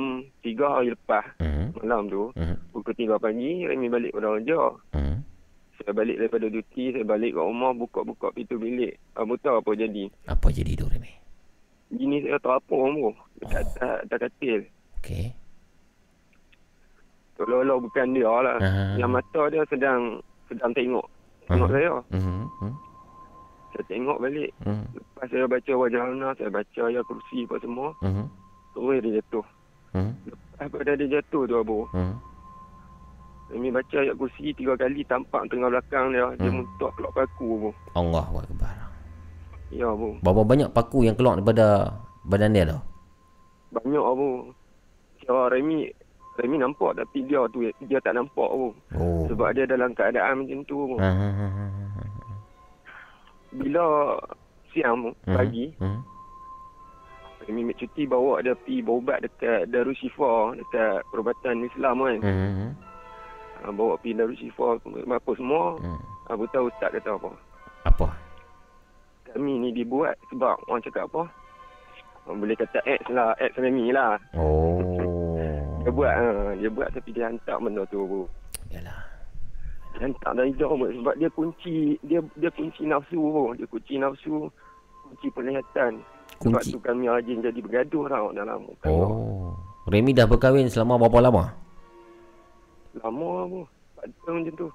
tiga 0.40 0.66
hari 0.72 0.90
lepas, 0.90 1.22
Hmm. 1.38 1.70
malam 1.78 2.08
tu, 2.08 2.32
Hmm. 2.34 2.58
pukul 2.72 2.90
tiga 2.92 3.14
pagi, 3.14 3.62
Remy 3.62 3.86
balik 3.86 4.10
pada 4.10 4.34
kerja. 4.34 4.60
Hmm. 4.90 5.16
Saya 5.78 5.92
balik 5.94 6.18
daripada 6.18 6.50
duty, 6.50 6.84
saya 6.90 7.06
balik 7.06 7.38
kat 7.38 7.44
rumah, 7.44 7.70
buka-buka 7.70 8.34
pintu 8.34 8.58
bilik. 8.58 8.98
Kamu 9.14 9.38
tahu 9.38 9.62
apa 9.62 9.70
jadi? 9.72 10.10
Apa 10.26 10.50
jadi 10.50 10.74
tu 10.74 10.90
Remy? 10.90 11.12
Gini 11.90 12.16
saya 12.20 12.36
terapung, 12.38 12.98
Bu. 12.98 13.10
Dekat 13.38 13.62
atas, 13.68 13.96
atas 14.02 14.18
katil. 14.18 14.60
Okey. 14.98 15.30
Tolong-tolong 17.38 17.80
bukan 17.80 18.06
dia 18.10 18.26
lah. 18.26 18.56
Aha. 18.58 18.84
Yang 18.98 19.10
mata 19.12 19.42
dia 19.46 19.62
sedang 19.70 20.00
sedang 20.48 20.72
tengok. 20.74 21.06
Tengok 21.46 21.68
Aha. 21.70 21.74
saya. 21.78 21.92
Hmm. 22.10 22.44
Hmm. 22.58 22.74
Saya 23.78 23.94
tengok 23.94 24.18
balik. 24.18 24.50
Hmm. 24.66 24.82
Lepas 24.90 25.26
saya 25.30 25.46
baca 25.46 25.72
wajah 25.78 26.02
Ana, 26.02 26.28
saya 26.34 26.50
baca 26.50 26.80
ayat 26.82 27.02
kursi 27.06 27.46
apa 27.46 27.56
semua. 27.62 27.94
Hmm. 28.02 28.26
Terus 28.74 28.98
dia 28.98 29.22
jatuh. 29.22 29.46
Hmm. 29.94 30.12
Lepas 30.26 30.66
pada 30.74 30.92
dia 30.98 31.06
jatuh 31.08 31.46
tu 31.46 31.54
Abu. 31.54 31.86
Hmm. 31.94 32.18
Kami 33.48 33.70
baca 33.70 33.96
ayat 33.96 34.18
kursi 34.18 34.50
tiga 34.52 34.74
kali 34.74 35.06
tampak 35.06 35.46
tengah 35.46 35.70
belakang 35.70 36.10
dia. 36.10 36.26
Dia 36.36 36.50
Hmm. 36.50 36.58
muntah 36.58 36.90
keluar 36.92 37.12
paku 37.14 37.46
Abu. 37.54 37.70
Allahu 37.94 38.34
akbar. 38.42 38.74
Ya 39.70 39.86
Abu. 39.86 40.18
Berapa 40.20 40.42
banyak 40.42 40.68
paku 40.74 41.06
yang 41.06 41.14
keluar 41.14 41.38
daripada 41.38 41.94
badan 42.26 42.50
dia 42.50 42.66
tu? 42.66 42.78
Banyak 43.70 44.02
Abu. 44.02 44.50
Kira 45.22 45.54
Remy, 45.54 45.86
Remy 46.34 46.56
nampak 46.58 46.98
tapi 46.98 47.22
dia 47.22 47.46
tu 47.48 47.62
dia 47.62 47.98
tak 48.02 48.18
nampak 48.18 48.48
Abu. 48.48 48.74
Oh. 48.98 49.22
Sebab 49.30 49.54
dia 49.54 49.70
dalam 49.70 49.94
keadaan 49.94 50.42
macam 50.42 50.66
tu 50.66 50.76
Abu. 50.82 50.96
Ha, 50.98 51.06
ha, 51.06 51.28
ha, 51.30 51.46
ha, 51.46 51.66
ha. 51.70 51.84
Bila 53.48 54.16
siang 54.70 55.12
Mhm. 55.24 55.34
pagi, 55.34 55.66
Hmm. 55.78 56.00
Kami 57.38 57.64
ambil 57.64 57.80
cuti 57.80 58.04
bawa 58.04 58.44
dia 58.44 58.52
pergi 58.52 58.84
berubat 58.84 59.24
dekat 59.24 59.72
Darul 59.72 59.96
Shifa 59.96 60.52
dekat 60.52 61.00
perubatan 61.08 61.64
Islam 61.64 62.04
kan. 62.04 62.20
Hmm. 62.20 62.70
Ha, 63.64 63.72
bawa 63.72 63.96
pergi 63.96 64.12
Darul 64.12 64.36
Shifa 64.36 64.76
apa 64.76 65.30
semua. 65.32 65.80
Hmm. 65.80 65.96
Abu 66.28 66.44
tahu 66.52 66.68
ustaz 66.68 66.92
kata 66.92 67.16
apa. 67.16 67.32
Apa? 67.88 68.08
Kami 69.32 69.64
ni 69.64 69.72
dibuat 69.72 70.20
sebab 70.28 70.60
orang 70.68 70.84
cakap 70.84 71.08
apa? 71.08 71.24
Boleh 72.28 72.52
kata 72.52 72.84
ex 72.84 73.00
lah, 73.08 73.32
ex 73.40 73.56
Remy 73.56 73.96
lah. 73.96 74.20
Oh. 74.36 74.76
Dia 75.88 75.94
buat, 75.94 76.12
ha, 76.12 76.52
dia 76.52 76.68
buat 76.68 76.92
tapi 76.92 77.16
dia 77.16 77.32
hantar 77.32 77.56
benda 77.56 77.80
tu. 77.88 78.28
Yalah. 78.68 78.98
Dari 79.98 80.54
jauh 80.54 80.78
bu. 80.78 80.86
sebab 80.94 81.14
dia 81.18 81.30
kunci, 81.34 81.98
dia 82.06 82.22
dia 82.38 82.50
kunci 82.54 82.86
nafsu. 82.86 83.50
Dia 83.58 83.66
kunci 83.66 83.94
nafsu, 83.98 84.46
kunci 85.10 85.26
penglihatan. 85.34 85.98
Sebab 86.38 86.62
Kunci. 86.62 86.70
tu 86.70 86.78
kami 86.78 87.10
rajin 87.10 87.42
jadi 87.42 87.58
bergaduh 87.58 88.06
tau 88.06 88.30
dalam. 88.30 88.62
Oh. 88.86 89.58
Remy 89.90 90.14
dah 90.14 90.28
berkahwin 90.28 90.70
selama 90.70 91.00
berapa 91.00 91.18
lama? 91.18 91.44
Lama 93.02 93.28
bu. 93.48 93.60
Empat 93.66 94.06
tahun 94.22 94.36
macam 94.46 94.54
tu. 94.54 94.68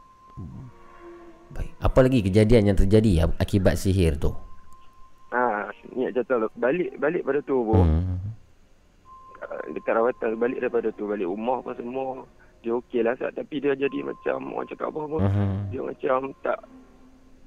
Baik. 1.54 1.72
Apa 1.80 2.00
lagi 2.04 2.20
kejadian 2.26 2.74
yang 2.74 2.78
terjadi 2.78 3.12
ak- 3.24 3.38
akibat 3.40 3.80
sihir 3.80 4.18
tu? 4.20 4.34
Ha, 5.32 5.70
ni 5.96 6.10
jatuh 6.12 6.50
balik 6.58 6.98
balik 7.00 7.24
pada 7.24 7.40
tu. 7.46 7.62
Hmm. 7.72 8.20
Uh, 9.40 9.64
dekat 9.72 9.94
rawatan 9.96 10.36
balik 10.36 10.60
daripada 10.60 10.90
tu 10.92 11.08
balik 11.08 11.30
rumah 11.30 11.64
apa 11.64 11.72
semua. 11.80 12.26
Dia 12.64 12.80
okey 12.80 13.03
lah 13.03 13.11
Sat. 13.20 13.36
tapi 13.36 13.59
dia 13.59 13.76
jadi 13.76 13.99
macam 14.01 14.55
orang 14.55 14.68
cakap 14.72 14.88
apa 14.88 14.99
apa. 15.03 15.18
Hmm. 15.28 15.59
Dia 15.68 15.82
macam 15.84 16.20
tak 16.39 16.59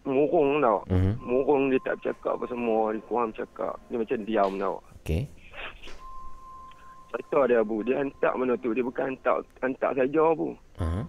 murung 0.04 0.60
tau. 0.60 0.78
Hmm. 0.92 1.16
Murung 1.24 1.72
dia 1.72 1.80
tak 1.82 1.96
bercakap 1.98 2.36
apa 2.36 2.44
semua. 2.52 2.92
Dia 2.92 3.02
kurang 3.08 3.32
bercakap. 3.32 3.74
Dia 3.88 3.96
macam 3.96 4.18
diam 4.28 4.52
tau. 4.60 4.76
Okey. 5.00 5.22
Cerita 7.08 7.40
dia 7.48 7.60
bu. 7.64 7.80
Dia 7.80 8.04
hantar 8.04 8.32
benda 8.36 8.54
tu. 8.60 8.76
Dia 8.76 8.84
bukan 8.84 9.04
hantar 9.16 9.40
hantar 9.64 9.90
saja 9.96 10.24
bu. 10.36 10.52
Ha. 10.84 11.00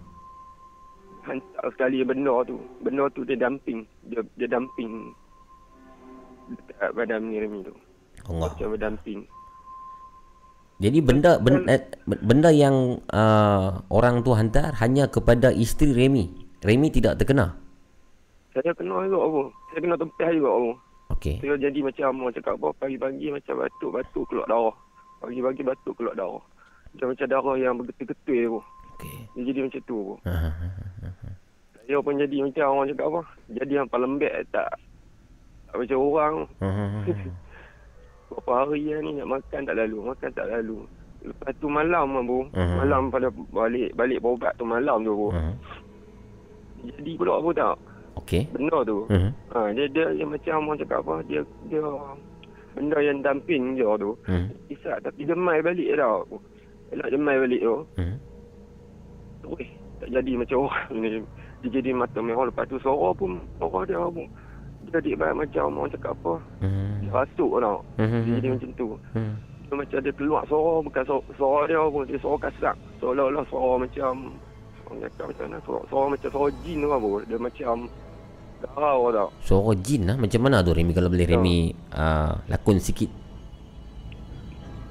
Hantar 1.28 1.64
sekali 1.76 2.00
benda 2.00 2.34
tu. 2.48 2.56
Benda 2.80 3.04
tu 3.12 3.28
dia 3.28 3.36
dumping. 3.36 3.84
Dia 4.08 4.24
dia 4.40 4.48
dumping 4.48 5.12
dekat 6.48 6.96
badan 6.96 7.28
Remy 7.28 7.60
tu. 7.60 7.76
Allah. 8.24 8.48
Macam 8.48 8.72
berdamping. 8.72 9.20
Jadi 10.78 10.98
benda 11.02 11.42
benda, 11.42 11.74
benda 12.06 12.50
yang 12.54 13.02
uh, 13.10 13.82
orang 13.90 14.22
tu 14.22 14.30
hantar 14.30 14.78
hanya 14.78 15.10
kepada 15.10 15.50
isteri 15.50 15.90
Remy. 15.90 16.30
Remy 16.62 16.88
tidak 16.94 17.18
terkena. 17.18 17.58
Saya 18.54 18.70
kena 18.78 19.02
juga 19.10 19.26
bu. 19.26 19.42
Saya 19.74 19.78
kena 19.82 19.96
tempah 19.98 20.30
juga 20.30 20.50
bu. 20.54 20.72
Okey. 21.18 21.42
Saya 21.42 21.58
jadi 21.58 21.78
macam 21.82 22.22
orang 22.22 22.34
cakap 22.38 22.54
apa 22.62 22.68
pagi-pagi 22.78 23.26
macam 23.34 23.54
batuk-batuk 23.58 24.24
keluar 24.30 24.46
darah. 24.46 24.76
Pagi-pagi 25.18 25.62
batuk 25.66 25.94
keluar 25.98 26.14
darah. 26.14 26.44
Macam 26.94 27.06
macam 27.10 27.26
darah 27.26 27.56
yang 27.58 27.74
bergetul-getul 27.74 28.38
tu. 28.38 28.58
Okey. 28.98 29.16
Dia 29.34 29.42
jadi 29.50 29.60
macam 29.66 29.80
tu. 29.82 29.98
bu. 29.98 30.14
Ha, 30.30 30.30
ha, 30.30 30.50
ha. 30.54 31.28
Saya 31.88 32.04
pun 32.04 32.20
jadi 32.20 32.36
macam 32.44 32.64
orang 32.70 32.86
cakap 32.94 33.06
apa. 33.10 33.20
Jadi 33.50 33.72
yang 33.74 33.88
paling 33.90 34.14
lembek 34.14 34.34
tak, 34.54 34.70
tak 35.66 35.74
macam 35.74 35.98
orang. 35.98 36.34
Berapa 38.28 38.52
hari 38.64 38.84
yang 38.84 39.00
ni 39.04 39.10
nak 39.16 39.28
makan 39.28 39.60
tak 39.64 39.76
lalu. 39.76 39.98
Makan 40.04 40.30
tak 40.36 40.46
lalu. 40.52 40.78
Lepas 41.18 41.52
tu 41.58 41.66
malam 41.66 42.06
lah 42.14 42.22
bu. 42.22 42.38
Mhm. 42.54 42.76
Malam 42.78 43.02
pada 43.10 43.28
balik 43.50 43.90
balik 43.96 44.18
berubat 44.22 44.52
tu 44.54 44.64
malam 44.68 45.02
tu 45.02 45.12
bu. 45.16 45.28
Ha. 45.34 45.42
Jadi 46.86 47.12
pula 47.18 47.42
apa 47.42 47.50
tak. 47.56 47.76
Okey. 48.22 48.42
Benda 48.54 48.78
tu. 48.86 49.06
Hmm. 49.10 49.30
Ha, 49.54 49.70
dia 49.74 49.84
dia 49.90 50.06
yang 50.14 50.30
macam 50.30 50.68
orang 50.68 50.78
cakap 50.78 50.98
apa. 51.02 51.14
Dia 51.26 51.40
dia 51.66 51.82
benda 52.74 52.98
yang 53.02 53.18
damping 53.22 53.74
je 53.74 53.88
tu. 53.98 54.10
Hmm. 54.26 54.46
Isap 54.70 55.02
tapi 55.02 55.26
demai 55.26 55.58
balik 55.62 55.88
tau. 55.98 56.22
Elak 56.94 57.08
demai 57.10 57.36
balik 57.42 57.60
tu. 57.62 57.76
Hmm. 57.98 58.16
Weh, 59.48 59.70
tak 60.02 60.08
jadi 60.12 60.32
macam 60.38 60.58
orang 60.70 60.90
ni. 60.98 61.08
Dia 61.66 61.68
jadi 61.82 61.90
mata 61.90 62.22
merah 62.22 62.46
lepas 62.46 62.70
tu 62.70 62.78
suara 62.78 63.10
pun 63.14 63.42
suara 63.58 63.82
dia 63.86 63.98
pun. 63.98 64.26
Dia 64.88 65.04
jadi 65.04 65.20
baik 65.20 65.36
macam 65.36 65.64
orang 65.76 65.92
cakap 65.92 66.12
apa. 66.16 66.34
Hmm. 66.64 66.96
Dia 67.04 67.10
rasuk 67.12 67.52
tau. 67.60 67.78
Hmm. 68.00 68.24
Dia 68.24 68.32
jadi 68.40 68.48
macam 68.56 68.70
tu. 68.72 68.88
Hmm. 69.12 69.34
Dia 69.68 69.74
macam 69.76 69.98
dia 70.00 70.12
keluar 70.16 70.42
suara 70.48 70.74
bukan 70.80 71.02
suara, 71.04 71.22
suara 71.36 71.60
dia 71.68 71.80
pun. 71.84 72.02
Dia 72.08 72.18
suara 72.24 72.36
kasak. 72.48 72.74
Seolah-olah 73.04 73.44
suara 73.52 73.72
macam 73.84 74.12
orang 74.88 74.98
cakap 75.04 75.26
macam 75.28 75.44
mana. 75.44 75.58
Suara, 75.60 75.80
suara 75.92 76.06
macam 76.08 76.28
suara 76.32 76.48
jin 76.64 76.78
tu 76.80 76.88
apa. 76.88 77.10
Dia 77.28 77.36
macam 77.36 77.74
garau 78.64 79.00
tau. 79.12 79.28
Suara 79.44 79.70
jin 79.84 80.02
lah 80.08 80.16
Macam 80.18 80.40
mana 80.42 80.66
tu 80.66 80.74
Remy 80.74 80.90
Kalau 80.90 81.06
boleh 81.06 81.30
Ya. 81.30 81.38
Remy 81.38 81.70
uh, 81.94 82.42
Lakon 82.50 82.82
sikit 82.82 83.06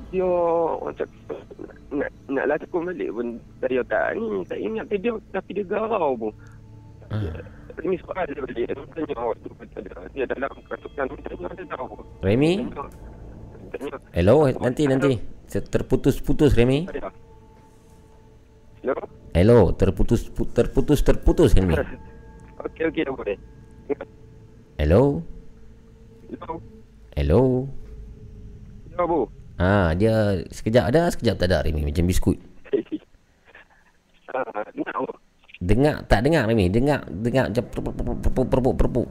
Dia 0.08 0.24
orang 0.24 0.96
cakap 0.96 1.36
nak, 2.28 2.44
nak 2.48 2.58
tekun 2.60 2.92
balik 2.92 3.10
pun 3.16 3.28
saya 3.64 3.82
tak 3.88 4.20
ni 4.20 4.44
tak 4.44 4.60
ingat 4.60 4.86
tapi 4.88 4.98
dia 5.00 5.12
tapi 5.32 5.52
dia 5.56 5.64
garau 5.64 6.12
pun. 6.20 6.32
Ah. 7.08 7.24
Ini 7.78 7.96
soal 8.02 8.26
dia 8.26 8.42
balik. 8.42 8.56
Dia 8.58 8.74
tanya 8.74 9.16
waktu 9.22 9.48
kata 9.54 9.78
dia. 9.80 9.96
Dia 10.12 10.26
dalam 10.26 10.52
kasukan 10.66 11.06
ni 11.08 11.18
tanya 11.22 11.48
dia 11.54 11.66
tahu. 11.70 11.86
Remy. 12.20 12.52
Tanya. 13.70 13.98
Hello 14.12 14.36
Nanti 14.50 14.84
nanti 14.86 15.12
Terputus-putus 15.48 16.56
Remy. 16.56 16.90
Hello? 18.82 18.96
Hello 19.36 19.60
Terputus 19.72 20.26
pu- 20.28 20.48
Terputus 20.48 21.04
Terputus 21.04 21.52
Remy 21.54 21.76
Okey, 22.66 22.84
okey, 22.90 23.02
dah 23.04 23.14
boleh. 23.14 23.38
Hello 24.78 25.22
Hello? 27.14 27.68
Hello 28.90 29.04
Bu. 29.06 29.20
Ah 29.58 29.94
dia 29.94 30.42
sekejap 30.48 30.90
ada 30.90 31.10
sekejap 31.10 31.36
tak 31.38 31.48
ada 31.50 31.62
Remy 31.62 31.86
macam 31.86 32.06
biskut. 32.06 32.38
Ah, 34.28 34.44
nak, 34.76 34.96
Bu. 35.00 35.14
Dengar 35.58 36.06
tak 36.06 36.22
dengar 36.22 36.46
Remy? 36.46 36.70
Dengar 36.70 37.02
dengar 37.10 37.50
macam 37.50 37.64
perpuk 37.74 38.46
perpuk 38.46 38.76
perpuk. 38.78 39.10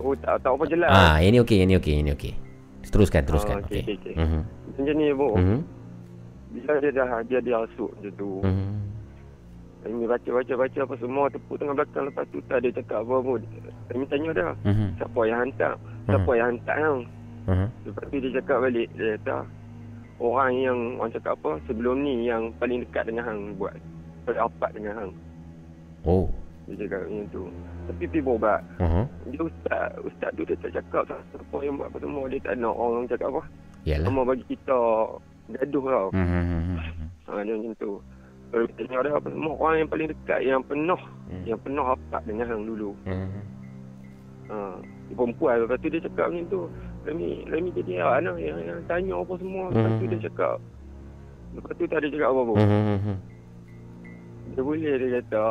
Oh, 0.00 0.16
tak, 0.16 0.40
tak 0.40 0.52
apa 0.52 0.64
jelas. 0.68 0.88
Ah 0.88 1.16
yang 1.20 1.36
ni 1.36 1.40
okey 1.44 1.60
yang 1.60 1.68
ni 1.68 1.76
okey 1.76 1.92
yang 2.00 2.04
ni 2.08 2.12
okey. 2.16 2.32
Teruskan 2.88 3.22
teruskan 3.24 3.60
Ah, 3.60 3.64
okey, 3.64 3.84
okey, 3.84 3.96
okey. 4.00 4.14
Mhm. 4.16 4.40
Macam 4.80 4.94
ni, 4.96 5.06
Bu. 5.12 5.28
Mhm. 5.36 5.58
Bila 6.50 6.72
dia 6.82 6.90
dah, 6.90 7.10
dia 7.28 7.38
dia 7.38 7.56
asuk 7.62 7.90
macam 7.94 8.12
tu. 8.16 8.30
Mhm. 8.42 8.68
Kami 9.80 10.04
baca-baca-baca 10.04 10.78
apa 10.84 10.94
semua 11.00 11.24
tepuk 11.32 11.56
tengah 11.56 11.72
belakang 11.72 12.04
lepas 12.04 12.24
tu 12.28 12.38
tak 12.50 12.58
dia 12.60 12.72
cakap 12.74 13.00
apa 13.00 13.16
pun. 13.22 13.40
Kami 13.88 14.04
tanya 14.12 14.30
dia, 14.36 14.48
Mhm. 14.66 14.86
siapa 15.00 15.20
yang 15.24 15.38
hantar? 15.40 15.72
Siapa 16.04 16.30
yang 16.36 16.46
hantar 16.52 16.76
tau? 16.76 16.98
Uh-huh. 17.48 17.68
Lepas 17.88 18.04
tu 18.12 18.16
dia 18.20 18.30
cakap 18.36 18.58
balik 18.60 18.88
Dia 18.94 19.16
kata 19.16 19.48
Orang 20.20 20.52
yang 20.60 20.78
Orang 21.00 21.08
cakap 21.10 21.32
apa 21.40 21.56
Sebelum 21.64 22.04
ni 22.04 22.28
yang 22.28 22.52
paling 22.60 22.84
dekat 22.84 23.08
dengan 23.08 23.24
Hang 23.26 23.40
buat 23.56 23.72
Rapat 24.26 24.70
dengan 24.72 24.92
Hang 24.96 25.12
Oh. 26.00 26.28
Dia 26.64 26.86
cakap 26.86 27.00
macam 27.04 27.26
tu 27.28 27.42
Tapi 27.86 28.02
pergi 28.06 28.22
berobat 28.22 28.60
Uh-huh. 28.78 29.04
Dia 29.26 29.40
ustaz 29.42 29.90
Ustaz 30.00 30.30
tu 30.32 30.42
dia 30.42 30.56
tak 30.56 30.72
cakap 30.72 31.02
Siapa 31.08 31.56
yang 31.60 31.74
buat 31.76 31.88
apa 31.90 31.98
semua 31.98 32.22
Dia 32.26 32.40
tak 32.40 32.54
nak 32.56 32.72
orang 32.72 33.04
cakap 33.04 33.28
apa 33.28 33.42
Yalah. 33.82 34.06
Sama 34.06 34.20
bagi 34.22 34.44
kita 34.46 34.78
Gaduh 35.50 35.82
tau 35.82 36.08
Hmm. 36.14 36.78
ha, 37.26 37.42
Dia 37.42 37.52
macam 37.52 37.74
tu 37.76 37.92
Kalau 38.48 38.64
kita 38.66 38.80
tengok 38.82 39.02
dia 39.02 39.12
apa 39.12 39.28
semua 39.28 39.52
Orang 39.56 39.76
yang 39.78 39.90
paling 39.90 40.08
dekat 40.08 40.40
Yang 40.40 40.62
penuh 40.64 41.02
Hmm. 41.26 41.44
Yang 41.44 41.60
penuh 41.60 41.84
rapat 41.84 42.22
dengan 42.24 42.46
Hang 42.46 42.62
dulu 42.64 42.90
Hmm. 43.02 43.30
ha, 44.46 44.56
Dia 45.06 45.14
perempuan 45.14 45.54
Lepas 45.60 45.76
tu 45.78 45.88
dia 45.88 46.00
cakap 46.00 46.26
macam 46.28 46.46
tu 46.46 46.60
Remy, 47.00 47.28
Remy 47.46 47.70
jadi 47.74 47.92
anak 48.04 48.36
yang, 48.36 48.58
yang 48.60 48.78
tanya 48.84 49.14
apa 49.16 49.32
semua 49.36 49.68
Lepas 49.68 49.92
tu 49.96 50.04
dia 50.06 50.20
cakap 50.22 50.56
Lepas 51.50 51.72
tu 51.74 51.84
tak 51.84 51.98
ada 51.98 52.08
cakap 52.08 52.28
apa-apa 52.30 52.54
Hmm. 52.56 53.18
Dia 54.50 54.62
boleh 54.62 54.94
dia 54.94 55.08
kata 55.20 55.44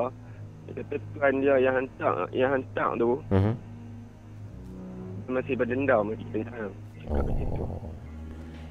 Dia 0.66 0.74
kata 0.80 0.94
tuan 1.12 1.34
dia 1.40 1.56
yang 1.58 1.76
hantar 1.76 2.16
Yang 2.30 2.50
hantar 2.56 2.90
tu 2.96 3.12
dia 3.28 3.52
Masih 5.30 5.56
berdendam 5.56 6.02
macam 6.10 6.28
tu 6.30 6.42
Oh. 7.10 7.90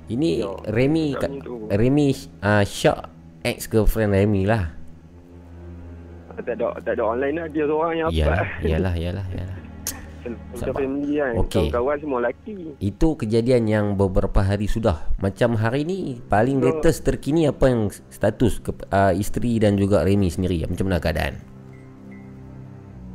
Ini 0.07 0.41
Ya, 0.41 0.53
Remy 0.71 1.07
kat. 1.19 1.31
Remy 1.69 2.09
uh, 2.41 2.63
Syak 2.63 3.11
ex 3.43 3.67
girlfriend 3.67 4.15
Remy 4.15 4.47
lah. 4.47 4.71
Ah, 6.31 6.39
Tak 6.39 6.55
ada, 6.55 6.79
tak 6.81 6.95
ada 6.95 7.19
lain 7.19 7.35
lah 7.35 7.47
Dia 7.51 7.65
seorang 7.67 7.95
yang 7.99 8.09
Iyalah, 8.09 8.39
apa 8.39 8.63
iyalah, 8.63 8.95
iyalah, 8.95 9.27
iyalah. 9.29 9.59
Macam 10.19 10.75
family 10.75 11.15
kan 11.17 11.33
Okey. 11.39 11.71
Kawan-kawan 11.71 11.97
semua 11.99 12.19
lelaki 12.21 12.57
Itu 12.79 13.09
kejadian 13.15 13.63
yang 13.65 13.87
beberapa 13.95 14.41
hari 14.41 14.67
sudah. 14.67 15.09
Macam 15.17 15.55
hari 15.55 15.83
ni 15.83 15.99
paling 16.21 16.59
Ya. 16.59 16.75
latest 16.75 17.03
terkini 17.03 17.47
apa 17.47 17.65
yang 17.67 17.81
status 18.09 18.59
ke, 18.59 18.75
uh, 18.87 19.13
isteri 19.13 19.57
dan 19.57 19.75
juga 19.75 20.03
Remy 20.03 20.29
sendiri. 20.29 20.65
Macam 20.65 20.87
mana 20.87 20.99
keadaan? 20.99 21.39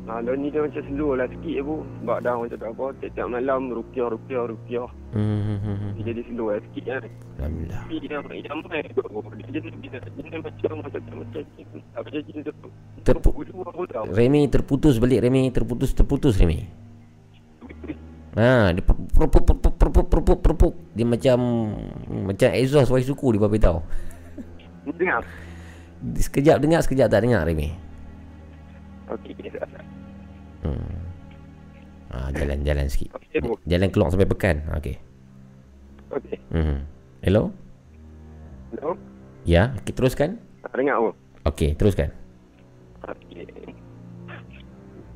Ha, 0.04 0.20
ni 0.20 0.52
dia 0.52 0.60
macam 0.60 0.84
slow 0.84 1.16
lah 1.16 1.32
sikit 1.32 1.64
bu 1.64 1.80
Sebab 2.04 2.18
dah 2.20 2.36
orang 2.36 2.52
cakap 2.52 2.76
apa 2.76 2.86
Tiap-tiap 3.00 3.28
malam 3.32 3.72
rupiah, 3.72 4.12
rupiah, 4.12 4.44
rupiah 4.44 4.88
Hmm. 5.16 5.96
Dia 5.96 6.12
jadi 6.12 6.22
slow 6.28 6.52
lah 6.52 6.60
sikit 6.60 6.84
kan 6.84 7.04
Alhamdulillah. 7.40 7.82
Tapi 7.82 7.96
dia 8.04 8.18
tu 8.20 9.00
Dia 9.40 9.50
jadi 9.54 9.78
dia, 9.80 10.00
dia 10.04 10.40
macam 10.44 10.74
macam 10.84 11.00
macam 11.24 11.42
Apa 11.96 12.08
jadi 12.12 12.30
dia 12.36 12.52
tu 12.52 12.68
Terpu- 13.00 13.32
Dulu 13.32 13.64
aku 13.64 13.84
tahu 13.88 14.06
Remy 14.12 14.42
terputus 14.52 15.00
balik 15.00 15.24
Remy 15.24 15.56
terputus 15.56 15.96
terputus 15.96 16.36
Remy. 16.36 16.83
Ha, 18.34 18.74
dia 18.74 18.82
per- 18.82 18.98
perpuk 18.98 19.46
perpuk 19.46 19.74
perpuk 19.78 20.06
perpuk 20.10 20.40
perpuk. 20.42 20.74
Dia 20.98 21.06
macam 21.06 21.38
macam 22.26 22.50
exhaust 22.50 22.90
voice 22.90 23.06
suku 23.06 23.38
di 23.38 23.40
bawah 23.40 23.60
tahu. 23.62 23.80
Dengar 24.98 25.22
Sekejap 26.18 26.58
dengar 26.60 26.82
sekejap 26.84 27.08
tak 27.14 27.22
dengar 27.24 27.46
Remy. 27.46 27.70
Okey 29.14 29.32
okay, 29.38 29.52
Hmm. 30.64 30.96
Ha, 32.10 32.32
jalan 32.34 32.64
jalan 32.66 32.88
sikit. 32.90 33.14
Okey 33.16 33.40
bu 33.44 33.54
Jalan 33.70 33.88
keluar 33.94 34.10
sampai 34.10 34.28
pekan. 34.28 34.66
Okey. 34.76 34.96
Okey 36.10 36.38
Hmm. 36.50 36.78
Hello? 37.22 37.54
Hello 38.74 38.98
Ya, 39.46 39.76
okay, 39.78 39.94
teruskan. 39.94 40.42
Tak 40.66 40.74
dengar 40.74 40.98
bu 41.04 41.10
Okey, 41.46 41.76
teruskan. 41.78 42.10
Okey 43.06 43.78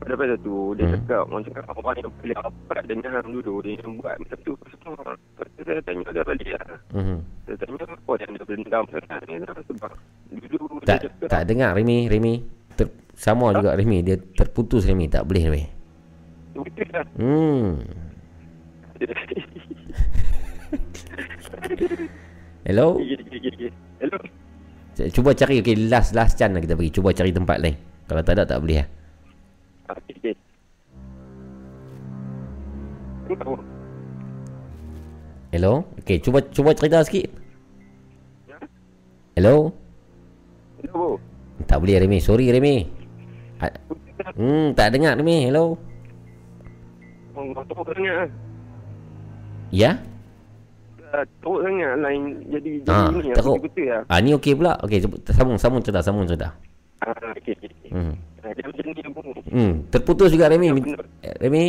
pada 0.08 0.16
pada 0.16 0.36
tu 0.40 0.72
dia 0.74 0.88
Hmm. 0.88 1.04
cakap 1.04 1.22
orang 1.28 1.44
cakap 1.44 1.64
orang 1.68 1.96
yang 2.00 2.12
paling 2.16 2.40
rapat 2.40 2.82
dengan 2.88 3.12
hang 3.12 3.30
dulu 3.30 3.54
dia 3.60 3.76
yang 3.76 3.92
buat 4.00 4.16
macam 4.16 4.38
tu 4.40 4.54
semua 4.72 5.04
tu 5.36 5.62
saya 5.62 5.80
tanya 5.84 6.08
dia 6.08 6.24
balik 6.24 6.50
lah 6.50 6.66
Hmm. 6.88 7.20
Saya 7.44 7.56
tanya 7.60 7.84
apa 7.84 8.12
yang 8.16 8.30
dia 8.32 8.42
berdendam 8.42 8.84
sangat 8.88 9.20
ni 9.28 9.36
lah 9.44 9.56
sebab 9.62 9.92
dulu 10.32 10.66
Tak 10.80 10.98
dia 10.98 11.04
cakap 11.04 11.28
tak 11.28 11.42
dengar 11.44 11.76
Remy, 11.76 12.08
Remy. 12.08 12.34
Ter, 12.74 12.88
sama 13.14 13.52
juga 13.52 13.74
Remy, 13.74 13.98
dia 14.00 14.16
terputus 14.16 14.88
Remy, 14.88 15.06
tak 15.10 15.28
boleh 15.28 15.44
Remy. 15.44 15.64
betul 16.56 16.88
lah 16.88 17.06
Hmm. 17.14 17.84
Hello? 22.64 23.00
Hello 24.00 24.18
Cuba 25.10 25.32
cari 25.32 25.62
okey 25.62 25.88
last 25.88 26.12
last 26.12 26.36
chance 26.36 26.50
lah 26.50 26.58
kita 26.58 26.74
pergi. 26.74 26.90
Cuba 26.90 27.12
cari 27.12 27.30
tempat 27.30 27.60
lain. 27.60 27.76
Kalau 28.08 28.22
tak 28.24 28.34
ada 28.34 28.44
tak 28.48 28.60
boleh 28.60 28.82
lah. 28.82 28.88
Okey 28.88 28.96
Tahu 29.88 30.36
Hello? 35.56 35.88
Okey, 36.04 36.20
cuba 36.20 36.44
cuba 36.52 36.76
cerita 36.76 37.00
sikit. 37.08 37.32
Ya? 38.52 38.60
Hello? 39.40 39.72
Hello 40.84 41.16
bu 41.16 41.64
Tak 41.66 41.80
boleh 41.80 42.04
Remy. 42.04 42.20
Sorry 42.20 42.52
Remy. 42.52 42.84
A- 43.64 43.80
Hmm, 44.36 44.76
tak 44.76 44.92
dengar 44.94 45.16
Remy. 45.16 45.48
Hello? 45.48 45.80
Orang 47.32 47.64
teruk 47.70 47.88
sangat 47.96 48.28
Ya? 49.72 50.04
lah. 51.16 51.24
Teruk 51.24 51.64
sangat 51.64 51.96
lain 52.04 52.22
jadi 52.52 52.72
jadi 52.84 52.92
Ah, 52.92 53.08
ni 53.08 53.32
teruk. 53.32 53.58
Lah 53.64 54.04
Ah 54.12 54.20
ni 54.20 54.36
okey 54.36 54.52
pula. 54.52 54.76
Okey, 54.84 55.00
sambung 55.32 55.56
sambung 55.56 55.80
cerita, 55.80 56.04
sambung 56.04 56.28
cerita. 56.28 56.52
Ah, 57.00 57.16
okey 57.40 57.56
okey. 57.56 57.72
okey. 57.72 57.90
Hmm. 57.96 58.14
Hmm, 59.48 59.88
terputus 59.90 60.30
juga 60.32 60.52
Remy. 60.52 60.68
Ya, 60.68 60.74
eh, 61.24 61.36
Remy. 61.40 61.66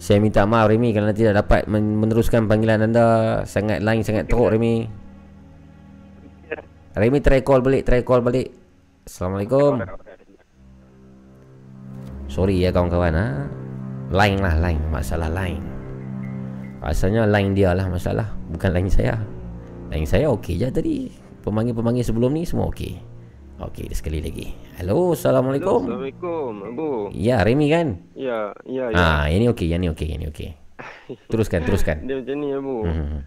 Saya 0.00 0.16
minta 0.16 0.48
maaf 0.48 0.72
Remy 0.72 0.96
kerana 0.96 1.12
tidak 1.12 1.44
dapat 1.44 1.68
men- 1.68 2.00
meneruskan 2.00 2.48
panggilan 2.48 2.84
anda. 2.84 3.40
Sangat 3.44 3.84
line 3.84 4.00
sangat 4.00 4.28
teruk 4.28 4.52
Remy. 4.52 4.88
Remy 6.90 7.18
try 7.22 7.40
call 7.44 7.60
balik, 7.62 7.86
try 7.86 8.00
call 8.02 8.24
balik. 8.24 8.50
Assalamualaikum. 9.06 9.80
Sorry 12.30 12.62
ya 12.62 12.70
kawan-kawan 12.70 13.14
ha. 13.14 13.26
Line 14.10 14.38
lah 14.42 14.54
line, 14.58 14.82
masalah 14.90 15.30
line. 15.30 15.62
Rasanya 16.80 17.28
line 17.28 17.52
dia 17.54 17.76
lah 17.76 17.86
masalah, 17.86 18.32
bukan 18.50 18.70
line 18.72 18.90
saya. 18.90 19.18
Line 19.92 20.08
saya 20.08 20.30
okey 20.34 20.58
je 20.58 20.68
tadi. 20.70 20.96
Pemanggil-pemanggil 21.44 22.04
sebelum 22.06 22.32
ni 22.34 22.42
semua 22.46 22.70
okey. 22.70 22.96
Okey, 23.60 23.92
sekali 23.92 24.24
lagi. 24.24 24.50
Hello, 24.80 25.12
Assalamualaikum. 25.12 25.84
Assalamualaikum 25.84 26.52
Abu. 26.72 26.88
Ya, 27.12 27.44
Remy 27.44 27.68
kan? 27.68 28.00
Ya, 28.16 28.56
ya, 28.64 28.88
ya. 28.88 28.96
Ah, 28.96 29.24
ini 29.28 29.52
okey, 29.52 29.68
yang 29.68 29.84
ni 29.84 29.92
okey, 29.92 30.08
yang 30.08 30.24
ni 30.24 30.32
okey. 30.32 30.56
Teruskan, 31.28 31.68
teruskan. 31.68 32.00
Dia 32.08 32.16
macam 32.16 32.36
ni 32.40 32.48
Abu. 32.48 32.76
Hmm. 32.88 33.20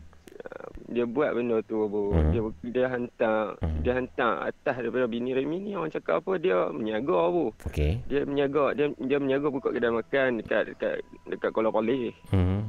Dia 0.90 1.06
buat 1.06 1.30
benda 1.38 1.62
tu 1.62 1.86
Abu. 1.86 2.10
Hmm. 2.10 2.34
Dia 2.34 2.42
dia 2.74 2.86
hantar 2.90 3.54
Hmm. 3.62 3.86
dia 3.86 3.94
hantar 3.94 4.50
atas 4.50 4.82
daripada 4.82 5.06
bini 5.06 5.38
Remy 5.38 5.62
ni 5.62 5.72
orang 5.78 5.94
cakap 5.94 6.26
apa 6.26 6.42
dia 6.42 6.74
menyaga 6.74 7.30
Abu. 7.30 7.54
Okey. 7.70 8.02
Dia 8.10 8.26
menyaga 8.26 8.74
dia 8.74 8.90
dia 8.98 9.18
menyaga 9.22 9.54
buka 9.54 9.70
kedai 9.70 9.94
makan 9.94 10.42
dekat 10.42 10.74
dekat 10.74 11.06
dekat 11.30 11.54
Kuala 11.54 11.70
Palih. 11.70 12.18
Hmm. 12.34 12.66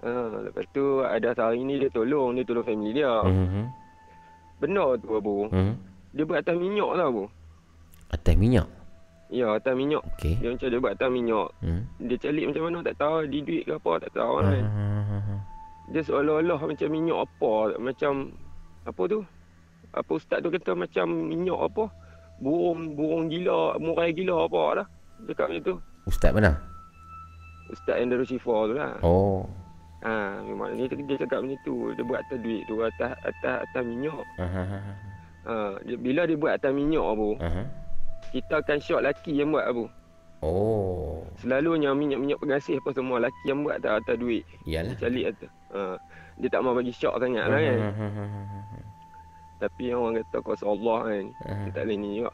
Ha, 0.00 0.08
lepas 0.48 0.64
tu 0.72 1.04
ada 1.04 1.36
sehari 1.36 1.60
ni 1.60 1.76
dia 1.76 1.92
tolong, 1.92 2.32
dia 2.32 2.48
tolong 2.48 2.64
family 2.64 2.96
dia. 2.96 3.12
Hmm. 3.28 3.68
Benda 4.56 4.96
tu 4.96 5.12
Abu. 5.12 5.52
Hmm. 5.52 5.76
Dia 6.16 6.24
buat 6.24 6.40
atas 6.40 6.56
minyak 6.56 6.96
tau 6.96 7.04
Abu. 7.12 7.24
Atas 8.10 8.34
minyak. 8.34 8.68
Ya, 9.30 9.54
atas 9.54 9.78
minyak. 9.78 10.02
Okey. 10.18 10.42
Dia 10.42 10.50
macam 10.50 10.66
dia 10.66 10.82
buat 10.82 10.94
atas 10.98 11.10
minyak. 11.14 11.48
Hmm. 11.62 11.82
Dia 12.02 12.16
calik 12.18 12.44
macam 12.50 12.62
mana 12.66 12.78
tak 12.82 12.96
tahu. 12.98 13.16
Di 13.30 13.38
duit 13.46 13.62
ke 13.62 13.72
apa 13.78 13.92
tak 14.02 14.12
tahu 14.18 14.32
kan. 14.42 14.46
Ah. 14.50 15.40
Dia 15.90 16.02
seolah-olah 16.06 16.60
macam 16.66 16.88
minyak 16.90 17.18
apa. 17.18 17.52
Macam 17.78 18.12
apa 18.86 19.02
tu? 19.06 19.20
Apa 19.90 20.10
ustaz 20.14 20.38
tu 20.42 20.50
kata 20.50 20.74
macam 20.74 21.06
minyak 21.10 21.58
apa? 21.58 21.90
Burung 22.40 22.94
burung 22.94 23.26
gila, 23.28 23.76
murai 23.78 24.14
gila 24.14 24.46
apa 24.46 24.82
dah. 24.82 24.86
Dia 25.26 25.34
cakap 25.34 25.46
macam 25.50 25.62
tu. 25.66 25.74
Ustaz 26.08 26.30
mana? 26.34 26.52
Ustaz 27.70 28.02
yang 28.02 28.10
dari 28.10 28.26
Syifa 28.26 28.56
tu 28.66 28.74
lah. 28.74 28.98
Oh. 29.06 29.46
Ha, 30.00 30.40
memang 30.42 30.74
dia, 30.74 30.88
dia 30.88 31.16
cakap 31.20 31.44
macam 31.44 31.58
tu. 31.62 31.92
Dia 31.92 32.02
buat 32.02 32.18
atas 32.24 32.38
duit 32.40 32.62
tu, 32.66 32.80
atas 32.80 33.12
atas 33.20 33.56
atas 33.68 33.82
minyak. 33.84 34.24
Aha. 34.40 34.62
Ha, 35.46 35.54
bila 36.00 36.24
dia 36.24 36.36
buat 36.40 36.52
atas 36.56 36.72
minyak 36.72 37.04
Abu, 37.04 37.36
Aha. 37.38 37.62
Kita 38.30 38.62
akan 38.62 38.78
syok 38.78 39.04
laki 39.04 39.32
yang 39.34 39.50
buat 39.50 39.66
Abu. 39.66 39.84
Oh. 40.40 41.20
Selalunya 41.42 41.92
minyak-minyak 41.92 42.40
pengasih 42.40 42.80
apa 42.80 42.96
semua 42.96 43.20
laki 43.20 43.42
yang 43.44 43.60
buat 43.60 43.76
atas, 43.82 44.00
atas 44.00 44.16
duit. 44.16 44.44
Iyalah. 44.64 44.96
Calik 44.96 45.26
atas. 45.36 45.50
Ha, 45.70 45.80
dia 46.40 46.48
tak 46.48 46.62
mau 46.64 46.72
bagi 46.72 46.92
syok 46.96 47.20
sangat 47.20 47.44
lah 47.44 47.60
kan. 47.60 47.78
Tapi 49.60 49.92
orang 49.92 50.24
kata 50.24 50.36
kuasa 50.40 50.64
Allah 50.64 50.98
kan. 51.04 51.24
Aha. 51.44 51.62
Dia 51.68 51.70
tak 51.76 51.82
boleh 51.84 51.96
ni 52.00 52.08
juga. 52.16 52.32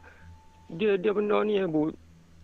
Dia 0.71 0.91
dia 0.95 1.11
benda 1.11 1.37
ni 1.43 1.59
Abu. 1.59 1.91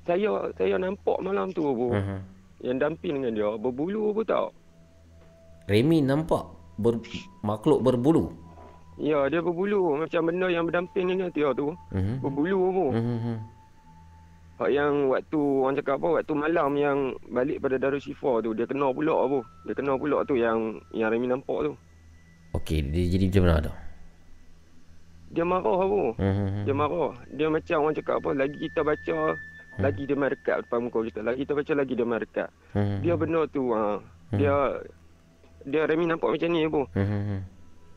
Saya 0.03 0.51
saya 0.59 0.75
nampak 0.75 1.17
malam 1.23 1.55
tu 1.55 1.63
Abu. 1.63 1.95
Aha. 1.95 2.19
Yang 2.59 2.77
damping 2.83 3.13
dengan 3.23 3.31
dia 3.31 3.49
berbulu 3.55 4.11
Abu 4.11 4.21
tau. 4.27 4.51
Remy 5.71 6.03
nampak 6.03 6.43
ber, 6.75 6.99
makhluk 7.39 7.79
berbulu. 7.79 8.35
Ya 8.95 9.25
dia 9.27 9.41
berbulu 9.41 9.97
macam 9.97 10.29
benda 10.29 10.47
yang 10.47 10.65
berdamping 10.65 11.05
dengan 11.09 11.29
dia 11.29 11.49
tu. 11.53 11.73
Mhm. 11.91 12.21
Berbulu 12.21 12.57
Abu. 12.69 12.85
Mhm. 12.93 13.35
Hak 14.53 14.69
yang 14.69 15.09
waktu 15.09 15.39
orang 15.39 15.75
cakap 15.75 15.97
apa 15.97 16.21
waktu 16.21 16.33
malam 16.37 16.71
yang 16.77 16.97
balik 17.27 17.57
pada 17.57 17.81
Darushifa 17.81 18.37
tu 18.39 18.53
dia 18.53 18.69
kena 18.69 18.93
pula 18.93 19.17
apa. 19.17 19.39
Dia 19.65 19.73
kena 19.73 19.97
pula 19.97 20.21
tu 20.23 20.37
yang 20.37 20.77
yang 20.93 21.09
Remy 21.09 21.25
nampak 21.25 21.65
tu. 21.65 21.73
Okey, 22.53 22.85
dia 22.85 23.09
jadi 23.09 23.33
macam 23.33 23.43
mana 23.49 23.65
tu? 23.65 23.73
Dia 25.33 25.41
marah 25.41 25.77
apa? 25.81 26.01
Hmm, 26.21 26.33
hmm, 26.37 26.49
hmm. 26.53 26.63
Dia 26.69 26.73
marah. 26.77 27.11
Dia 27.33 27.47
macam 27.49 27.77
orang 27.81 27.95
cakap 27.97 28.15
apa 28.21 28.29
lagi 28.37 28.57
kita 28.61 28.79
baca 28.85 29.17
lagi 29.81 30.05
dia 30.05 30.13
main 30.13 30.29
dekat 30.29 30.57
depan 30.61 30.79
muka 30.85 30.99
kita. 31.01 31.19
Lagi 31.25 31.39
kita 31.41 31.53
baca 31.57 31.71
lagi 31.73 31.93
dia 31.97 32.05
main 32.05 32.21
dekat. 32.21 32.49
Hmm, 32.77 33.01
Dia 33.01 33.13
benda 33.17 33.41
tu 33.49 33.73
ha. 33.73 33.97
Dia 34.29 34.53
dia 35.65 35.81
Remy 35.89 36.05
nampak 36.05 36.29
macam 36.29 36.49
ni 36.53 36.61
apa. 36.61 36.81
hmm, 36.93 37.07
hmm, 37.09 37.23
hmm. 37.25 37.41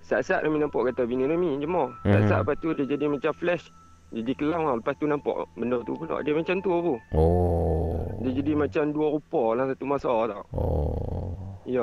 Sat-sat 0.07 0.47
Remy 0.47 0.63
nampak 0.63 0.95
kata 0.95 1.03
bini 1.03 1.27
Remy 1.27 1.59
jemah. 1.59 1.91
Mhm. 2.07 2.13
Sat-sat 2.15 2.39
lepas 2.47 2.57
tu 2.63 2.71
dia 2.73 2.87
jadi 2.87 3.11
macam 3.11 3.35
flash. 3.35 3.67
Jadi 4.15 4.33
kelam 4.39 4.63
lah. 4.63 4.79
Lepas 4.79 4.95
tu 4.97 5.11
nampak 5.11 5.35
benda 5.59 5.83
tu 5.83 5.99
pula. 5.99 6.23
Dia 6.23 6.31
macam 6.31 6.63
tu 6.63 6.71
apa. 6.71 6.95
Oh. 7.11 8.07
Dia 8.23 8.31
jadi 8.39 8.53
macam 8.55 8.95
dua 8.95 9.19
rupa 9.19 9.43
lah 9.59 9.65
satu 9.67 9.85
masa 9.85 10.11
tau. 10.31 10.43
Oh. 10.55 11.35
Ya. 11.67 11.83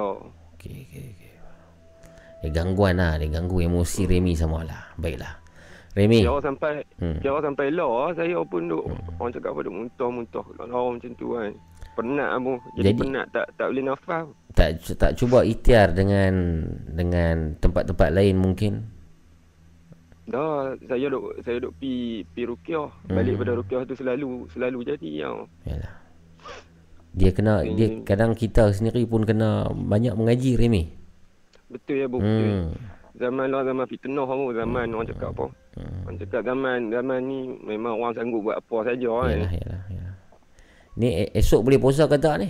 Okey, 0.56 0.88
okey, 0.88 1.04
okey. 1.12 1.32
Dia 2.48 2.50
gangguan 2.56 2.96
lah. 2.96 3.20
Dia 3.20 3.28
ganggu 3.28 3.60
emosi 3.60 4.08
Remy 4.08 4.40
sama 4.40 4.64
lah. 4.64 4.96
Baiklah. 4.96 5.36
Remy. 5.94 6.24
Kira 6.24 6.40
sampai 6.42 6.82
Hmm. 6.98 7.20
kira 7.20 7.38
sampai 7.38 7.70
lah 7.70 8.10
saya 8.16 8.40
pun 8.42 8.66
duk 8.66 8.88
orang 9.20 9.30
cakap 9.30 9.54
apa 9.54 9.62
duk 9.62 9.76
muntah-muntah 9.78 10.46
kalau 10.58 10.96
macam 10.96 11.12
tu 11.14 11.28
kan. 11.36 11.52
Penat 11.94 12.30
apa. 12.34 12.52
Jadi, 12.80 12.88
Jadi- 12.88 13.00
penat 13.04 13.26
tak 13.30 13.46
tak 13.60 13.68
boleh 13.70 13.84
nafas. 13.86 14.26
Tak 14.54 14.70
tak 15.02 15.18
cuba 15.18 15.42
ikhtiar 15.42 15.92
dengan 15.92 16.62
dengan 16.86 17.58
tempat-tempat 17.58 18.14
lain 18.14 18.38
mungkin. 18.38 18.86
Dah 20.24 20.72
saya 20.88 21.10
duk 21.10 21.42
saya 21.44 21.58
duk 21.60 21.74
pi 21.82 22.24
pi 22.32 22.46
rukyah. 22.46 22.88
Balik 23.10 23.36
Hmm. 23.36 23.42
pada 23.44 23.52
rukyah 23.58 23.82
tu 23.84 23.98
selalu 23.98 24.48
selalu 24.54 24.80
jadi 24.88 25.10
yang 25.26 25.50
Yalah. 25.66 25.94
Dia 27.14 27.30
kena 27.30 27.62
dia 27.66 27.88
Hmm. 27.92 28.06
kadang 28.06 28.32
kita 28.34 28.72
sendiri 28.72 29.04
pun 29.04 29.22
kena 29.22 29.68
banyak 29.70 30.14
mengaji 30.14 30.56
Remy. 30.56 30.84
betul 31.68 31.98
ya 31.98 32.06
bu. 32.06 32.22
betul. 32.22 32.46
Hmm. 32.46 32.70
Zaman 33.14 33.50
lah 33.50 33.62
zaman 33.66 33.86
fitnah 33.86 34.26
apa 34.26 34.44
zaman 34.54 34.86
orang 34.94 35.10
cakap 35.10 35.30
apa. 35.34 35.46
Hmm. 35.74 36.02
Orang 36.06 36.18
cakap 36.22 36.42
zaman 36.46 36.80
zaman 36.90 37.20
ni 37.26 37.40
memang 37.60 37.94
orang 37.98 38.14
sanggup 38.14 38.42
buat 38.46 38.58
apa 38.58 38.78
saja 38.86 39.10
kan. 39.10 39.30
Yalah, 39.34 39.52
yalah, 39.58 39.82
yalah. 39.90 40.16
Ni 40.94 41.10
e- 41.26 41.34
esok 41.34 41.66
boleh 41.66 41.82
puasa 41.82 42.06
ke 42.06 42.18
tak 42.18 42.38
ni? 42.38 42.50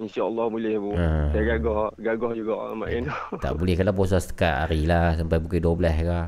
InsyaAllah 0.00 0.46
boleh 0.48 0.74
bu. 0.76 0.90
Ha. 0.96 1.28
Saya 1.30 1.44
gagah 1.46 1.92
gagah 1.94 2.32
juga 2.32 2.72
Mak 2.72 2.88
Eno. 2.88 3.14
Tak 3.36 3.52
boleh 3.54 3.74
kalau 3.74 3.92
puasa 3.92 4.16
sekat 4.16 4.64
hari 4.64 4.88
lah 4.88 5.12
sampai 5.14 5.36
pukul 5.36 5.60
12 5.60 5.76
ke. 6.00 6.20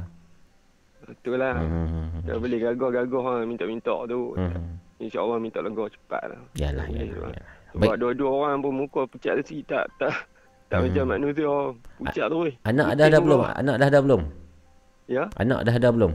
Betul 1.02 1.36
lah. 1.36 1.56
Hmm. 1.56 2.22
Tak 2.22 2.36
boleh 2.36 2.58
gagah-gagah 2.60 3.22
ha, 3.24 3.34
minta-minta 3.42 3.94
tu. 4.04 4.36
Hmm. 4.36 4.76
InsyaAllah 4.96 5.38
minta 5.38 5.58
lega 5.58 5.84
cepat 5.88 6.22
lah. 6.28 6.40
Yalah, 6.54 6.86
Boleh 6.86 7.00
yalah, 7.02 7.16
lah. 7.18 7.32
yalah. 7.32 7.46
Sebab 7.72 7.94
dua-dua 7.96 8.30
orang 8.30 8.56
pun 8.60 8.72
muka 8.76 9.02
pucat 9.08 9.32
resi 9.34 9.64
tak 9.64 9.88
tak 9.96 10.12
tak 10.68 10.78
Hmm. 10.78 10.88
macam 10.88 11.04
manusia 11.10 11.48
pucat 11.98 12.26
tu 12.28 12.36
weh. 12.44 12.54
Anak 12.62 12.88
dah 12.94 13.04
ada 13.04 13.16
semua. 13.16 13.24
belum? 13.24 13.40
Anak 13.56 13.76
dah 13.76 13.88
ada 13.88 13.98
belum? 14.00 14.22
Ya, 15.04 15.24
Anak 15.34 15.60
dah 15.64 15.74
ada 15.74 15.88
belum? 15.90 16.12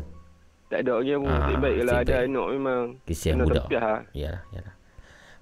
tak 0.68 0.80
ada 0.84 0.93
lagi 0.97 1.14
pun. 1.16 1.28
Ah, 1.28 1.38
Nasib 1.39 1.58
baik 1.58 1.76
kalau 1.78 1.88
nasib 1.88 2.03
ada 2.03 2.16
anak 2.20 2.47
memang 2.51 2.82
kena 3.03 3.43
budak. 3.43 3.64
tepiah 3.66 3.82
lah. 3.82 4.01
Yalah, 4.14 4.41
yalah. 4.51 4.74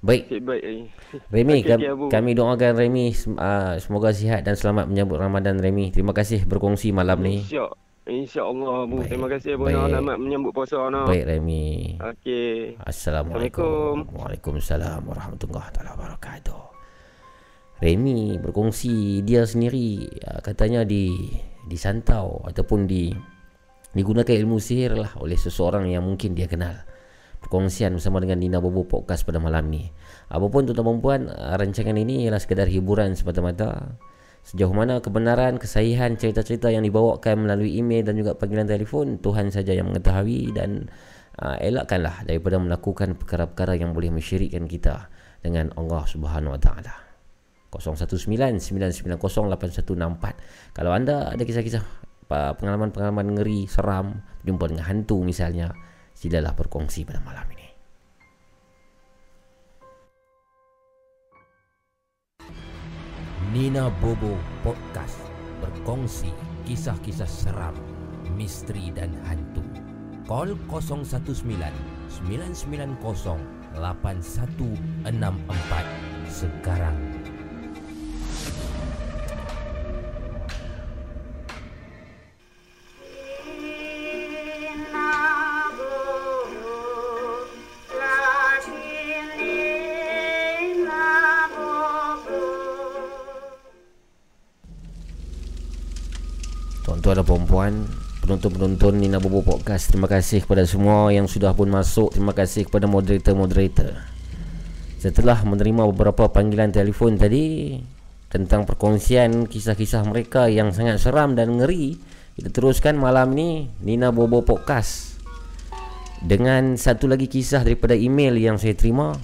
Baik, 0.05 0.29
Nasib 0.29 0.43
baik 0.45 0.63
lagi. 0.63 0.83
Remy, 1.33 1.53
Okey, 1.57 1.65
kam- 1.65 1.81
okey, 1.81 1.89
Abu. 1.89 2.05
kami 2.13 2.31
doakan 2.37 2.73
Remy 2.77 3.05
ah, 3.41 3.73
semoga 3.81 4.13
sihat 4.13 4.45
dan 4.45 4.53
selamat 4.53 4.85
menyambut 4.85 5.17
Ramadan 5.17 5.57
Remy. 5.57 5.89
Terima 5.89 6.13
kasih 6.13 6.45
berkongsi 6.45 6.93
malam 6.93 7.25
ni. 7.25 7.41
Insya 7.41 7.65
InsyaAllah. 8.05 8.85
Baik. 8.85 9.09
Terima 9.09 9.27
kasih. 9.33 9.57
Nak 9.57 9.89
selamat 9.89 10.17
menyambut 10.21 10.51
puasa 10.53 10.77
nak. 10.93 11.09
Baik 11.09 11.25
Remy. 11.25 11.97
Okey. 11.97 12.77
Assalamualaikum. 12.85 14.05
Waalaikumsalam 14.13 15.01
warahmatullahi 15.09 15.73
taala 15.73 15.97
wabarakatuh. 15.97 16.61
Remy 17.81 18.37
berkongsi 18.45 19.25
dia 19.25 19.41
sendiri 19.49 20.05
ah, 20.21 20.37
katanya 20.45 20.85
di 20.85 21.17
disantau 21.65 22.45
ataupun 22.45 22.85
di 22.85 23.09
digunakan 23.97 24.37
ilmu 24.37 24.61
sihir 24.61 24.93
lah 24.93 25.17
oleh 25.17 25.33
seseorang 25.33 25.89
yang 25.89 26.05
mungkin 26.05 26.37
dia 26.37 26.45
kenal. 26.45 26.77
Perkongsian 27.45 27.93
bersama 27.93 28.17
dengan 28.17 28.41
Nina 28.41 28.57
Bobo 28.57 28.89
Podcast 28.89 29.21
pada 29.21 29.37
malam 29.37 29.69
ni. 29.69 29.85
Apapun 30.33 30.65
tuan-tuan 30.65 30.97
dan 30.97 30.97
puan, 30.97 31.21
ah, 31.29 31.53
rancangan 31.61 31.93
ini 31.93 32.25
ialah 32.25 32.41
sekadar 32.41 32.65
hiburan 32.65 33.13
semata-mata. 33.13 34.01
Sejauh 34.41 34.73
mana 34.73 34.97
kebenaran, 34.97 35.61
kesahihan 35.61 36.17
cerita-cerita 36.17 36.73
yang 36.73 36.81
dibawakan 36.81 37.45
melalui 37.45 37.77
email 37.77 38.01
dan 38.01 38.17
juga 38.17 38.33
panggilan 38.33 38.65
telefon, 38.65 39.21
Tuhan 39.21 39.53
saja 39.53 39.77
yang 39.77 39.93
mengetahui 39.93 40.57
dan 40.57 40.89
uh, 41.37 41.61
elakkanlah 41.61 42.25
daripada 42.25 42.57
melakukan 42.57 43.13
perkara-perkara 43.13 43.77
yang 43.77 43.93
boleh 43.93 44.09
mensyirikkan 44.09 44.65
kita 44.65 45.13
dengan 45.45 45.69
Allah 45.77 46.01
Subhanahu 46.09 46.57
Wa 46.57 46.61
Taala. 46.61 46.93
0199908164. 47.77 50.73
Kalau 50.73 50.91
anda 50.97 51.29
ada 51.29 51.43
kisah-kisah 51.45 52.05
pengalaman-pengalaman 52.29 53.37
ngeri, 53.37 53.69
seram, 53.69 54.25
jumpa 54.41 54.71
dengan 54.71 54.85
hantu 54.89 55.21
misalnya, 55.21 55.73
silalah 56.15 56.55
berkongsi 56.55 57.03
pada 57.03 57.19
malam 57.21 57.45
ini. 57.51 57.67
Nina 63.51 63.87
Bobo 64.03 64.35
Podcast 64.63 65.19
berkongsi 65.63 66.27
kisah-kisah 66.67 67.29
seram, 67.29 67.75
misteri 68.35 68.91
dan 68.91 69.15
hantu. 69.27 69.63
Call 70.25 70.57
019 70.67 71.05
990 72.25 72.99
8164 73.77 75.07
sekarang. 76.27 77.14
Puan-puan 97.55 97.87
Penonton-penonton 98.19 98.99
Nina 98.99 99.15
Bobo 99.15 99.39
Podcast 99.39 99.87
Terima 99.87 100.11
kasih 100.11 100.43
kepada 100.43 100.67
semua 100.67 101.07
yang 101.15 101.23
sudah 101.23 101.55
pun 101.55 101.71
masuk. 101.71 102.11
Terima 102.11 102.35
kasih 102.35 102.67
kepada 102.67 102.83
moderator-moderator. 102.83 103.95
Setelah 104.99 105.39
menerima 105.39 105.87
beberapa 105.87 106.27
panggilan 106.27 106.75
telefon 106.75 107.15
tadi 107.15 107.79
Tentang 108.27 108.67
perkongsian 108.67 109.47
kisah-kisah 109.47 110.03
mereka 110.03 110.51
yang 110.51 110.75
sangat 110.75 110.99
seram 110.99 111.39
dan 111.39 111.55
ngeri. 111.55 111.95
Kita 112.35 112.51
teruskan 112.51 112.99
malam 112.99 113.31
ni 113.31 113.71
Nina 113.79 114.11
Bobo 114.11 114.43
Podcast. 114.43 115.15
Dengan 116.19 116.75
satu 116.75 117.07
lagi 117.07 117.31
kisah 117.31 117.63
daripada 117.63 117.95
email 117.95 118.35
yang 118.35 118.59
saya 118.59 118.75
terima. 118.75 119.15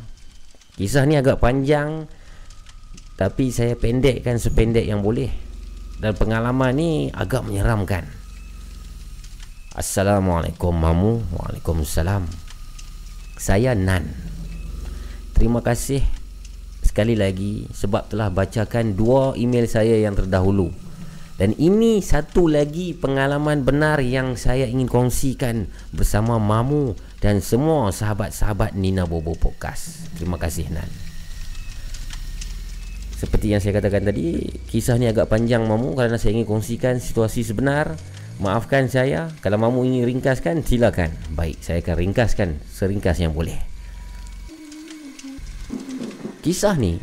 Kisah 0.80 1.04
ni 1.04 1.20
agak 1.20 1.44
panjang 1.44 2.08
Tapi 3.20 3.52
saya 3.52 3.76
pendekkan 3.76 4.40
sependek 4.40 4.88
yang 4.88 5.04
boleh. 5.04 5.36
Dan 6.00 6.16
pengalaman 6.16 6.72
ni 6.72 7.12
agak 7.12 7.44
menyeramkan. 7.44 8.21
Assalamualaikum 9.72 10.76
mamu. 10.76 11.24
Waalaikumsalam. 11.32 12.28
Saya 13.40 13.72
Nan. 13.72 14.04
Terima 15.32 15.64
kasih 15.64 16.04
sekali 16.84 17.16
lagi 17.16 17.72
sebab 17.72 18.12
telah 18.12 18.28
bacakan 18.28 19.00
dua 19.00 19.32
email 19.40 19.72
saya 19.72 19.96
yang 19.96 20.12
terdahulu. 20.12 20.76
Dan 21.40 21.56
ini 21.56 22.04
satu 22.04 22.52
lagi 22.52 22.92
pengalaman 22.92 23.64
benar 23.64 24.04
yang 24.04 24.36
saya 24.36 24.68
ingin 24.68 24.92
kongsikan 24.92 25.72
bersama 25.96 26.36
mamu 26.36 27.00
dan 27.24 27.40
semua 27.40 27.96
sahabat-sahabat 27.96 28.76
Nina 28.76 29.08
Bobo 29.08 29.40
Podcast. 29.40 30.04
Terima 30.20 30.36
kasih 30.36 30.68
Nan. 30.68 30.92
Seperti 33.16 33.56
yang 33.56 33.64
saya 33.64 33.80
katakan 33.80 34.04
tadi, 34.04 34.52
kisah 34.68 35.00
ni 35.00 35.08
agak 35.08 35.32
panjang 35.32 35.64
mamu 35.64 35.96
kerana 35.96 36.20
saya 36.20 36.36
ingin 36.36 36.44
kongsikan 36.44 37.00
situasi 37.00 37.48
sebenar. 37.48 37.96
Maafkan 38.42 38.90
saya 38.90 39.30
kalau 39.38 39.62
mamu 39.62 39.86
ingin 39.86 40.18
ringkaskan 40.18 40.66
silakan. 40.66 41.14
Baik, 41.38 41.62
saya 41.62 41.78
akan 41.78 41.94
ringkaskan 41.94 42.58
seringkas 42.74 43.22
yang 43.22 43.38
boleh. 43.38 43.54
Kisah 46.42 46.74
ni 46.74 46.98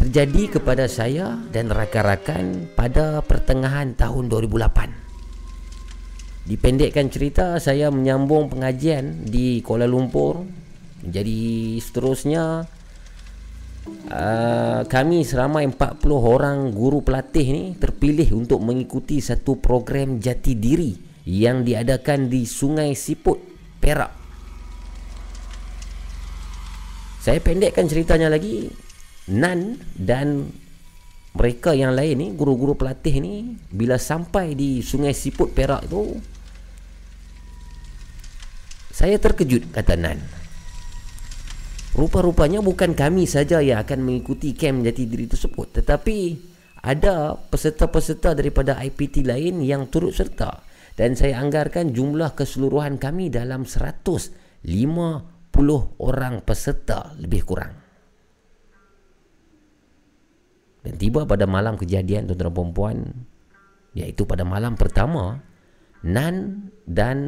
terjadi 0.00 0.56
kepada 0.56 0.88
saya 0.88 1.36
dan 1.52 1.68
rakan-rakan 1.68 2.72
pada 2.72 3.20
pertengahan 3.20 3.92
tahun 4.00 4.32
2008. 4.32 6.48
Dipendekkan 6.48 7.12
cerita, 7.12 7.60
saya 7.60 7.92
menyambung 7.92 8.48
pengajian 8.48 9.28
di 9.28 9.60
Kuala 9.60 9.84
Lumpur. 9.84 10.48
Jadi 11.04 11.76
seterusnya 11.76 12.64
Uh, 14.10 14.84
kami 14.90 15.24
seramai 15.24 15.64
40 15.70 16.04
orang 16.12 16.68
guru 16.74 17.00
pelatih 17.00 17.46
ni 17.48 17.64
terpilih 17.78 18.28
untuk 18.36 18.60
mengikuti 18.60 19.22
satu 19.22 19.56
program 19.56 20.20
jati 20.20 20.52
diri 20.58 20.92
yang 21.24 21.64
diadakan 21.64 22.28
di 22.28 22.44
Sungai 22.44 22.92
Siput, 22.92 23.40
Perak. 23.78 24.12
Saya 27.20 27.40
pendekkan 27.40 27.86
ceritanya 27.88 28.32
lagi 28.32 28.68
Nan 29.30 29.78
dan 29.94 30.50
mereka 31.36 31.70
yang 31.70 31.94
lain 31.94 32.18
ni 32.18 32.26
guru-guru 32.34 32.74
pelatih 32.74 33.22
ni 33.22 33.54
bila 33.70 33.94
sampai 34.00 34.58
di 34.58 34.82
Sungai 34.82 35.14
Siput 35.14 35.54
Perak 35.54 35.86
tu 35.86 36.18
saya 38.90 39.14
terkejut 39.16 39.70
kata 39.70 39.94
Nan 39.94 40.18
rupa-rupanya 41.94 42.62
bukan 42.62 42.94
kami 42.94 43.26
saja 43.26 43.58
yang 43.58 43.82
akan 43.82 44.04
mengikuti 44.04 44.54
kem 44.54 44.82
jati 44.84 45.06
diri 45.06 45.26
tersebut. 45.26 45.82
Tetapi 45.82 46.18
ada 46.80 47.36
peserta-peserta 47.36 48.32
daripada 48.32 48.78
IPT 48.80 49.26
lain 49.26 49.60
yang 49.60 49.88
turut 49.92 50.16
serta. 50.16 50.64
Dan 50.96 51.16
saya 51.16 51.40
anggarkan 51.40 51.96
jumlah 51.96 52.36
keseluruhan 52.36 53.00
kami 53.00 53.32
dalam 53.32 53.64
150 53.64 54.34
orang 55.96 56.34
peserta 56.44 57.16
lebih 57.16 57.42
kurang. 57.46 57.72
Dan 60.80 60.96
tiba 60.96 61.28
pada 61.28 61.44
malam 61.44 61.76
kejadian 61.76 62.24
tuan-tuan 62.24 62.52
dan 62.52 62.72
puan 62.72 62.98
iaitu 63.92 64.24
pada 64.24 64.48
malam 64.48 64.78
pertama 64.80 65.42
Nan 66.00 66.68
dan 66.88 67.18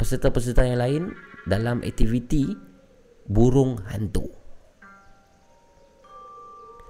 peserta-peserta 0.00 0.64
yang 0.64 0.80
lain 0.80 1.02
dalam 1.44 1.84
aktiviti 1.84 2.56
burung 3.28 3.76
hantu. 3.92 4.24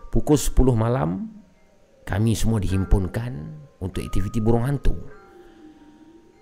Pukul 0.09 0.39
10 0.39 0.55
malam 0.78 1.28
kami 2.07 2.32
semua 2.32 2.62
dihimpunkan 2.62 3.32
untuk 3.82 4.01
aktiviti 4.01 4.41
burung 4.41 4.64
hantu. 4.64 4.95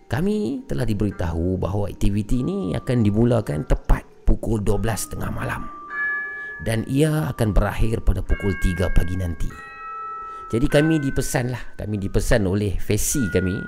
Kami 0.06 0.62
telah 0.70 0.86
diberitahu 0.86 1.58
bahawa 1.58 1.90
aktiviti 1.90 2.46
ini 2.46 2.78
akan 2.78 3.02
dimulakan 3.02 3.66
tepat 3.66 4.06
pukul 4.22 4.62
12.30 4.62 5.18
malam 5.34 5.66
dan 6.62 6.86
ia 6.86 7.26
akan 7.34 7.50
berakhir 7.50 8.06
pada 8.06 8.22
pukul 8.22 8.54
3 8.54 8.86
pagi 8.94 9.18
nanti. 9.18 9.50
Jadi 10.46 10.70
kami 10.70 11.02
dipesan 11.02 11.50
lah, 11.50 11.74
kami 11.74 11.98
dipesan 11.98 12.46
oleh 12.46 12.78
Fesi 12.78 13.26
kami. 13.34 13.58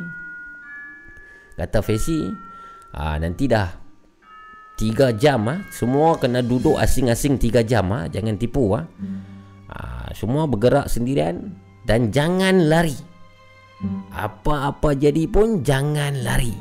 Kata 1.59 1.83
Fesi, 1.83 2.22
ah, 2.95 3.18
nanti 3.18 3.51
dah 3.51 3.88
3 4.79 5.18
jam 5.18 5.43
ah, 5.51 5.59
semua 5.74 6.14
kena 6.22 6.39
duduk 6.39 6.79
asing-asing 6.79 7.35
3 7.35 7.66
jam 7.66 7.91
ah, 7.91 8.07
jangan 8.07 8.39
tipu 8.39 8.79
ah. 8.79 8.87
ah. 9.74 10.07
semua 10.14 10.47
bergerak 10.47 10.87
sendirian 10.87 11.59
dan 11.83 12.14
jangan 12.14 12.70
lari. 12.70 12.95
Apa-apa 14.14 14.95
jadi 14.95 15.26
pun 15.26 15.66
jangan 15.66 16.22
lari. 16.22 16.55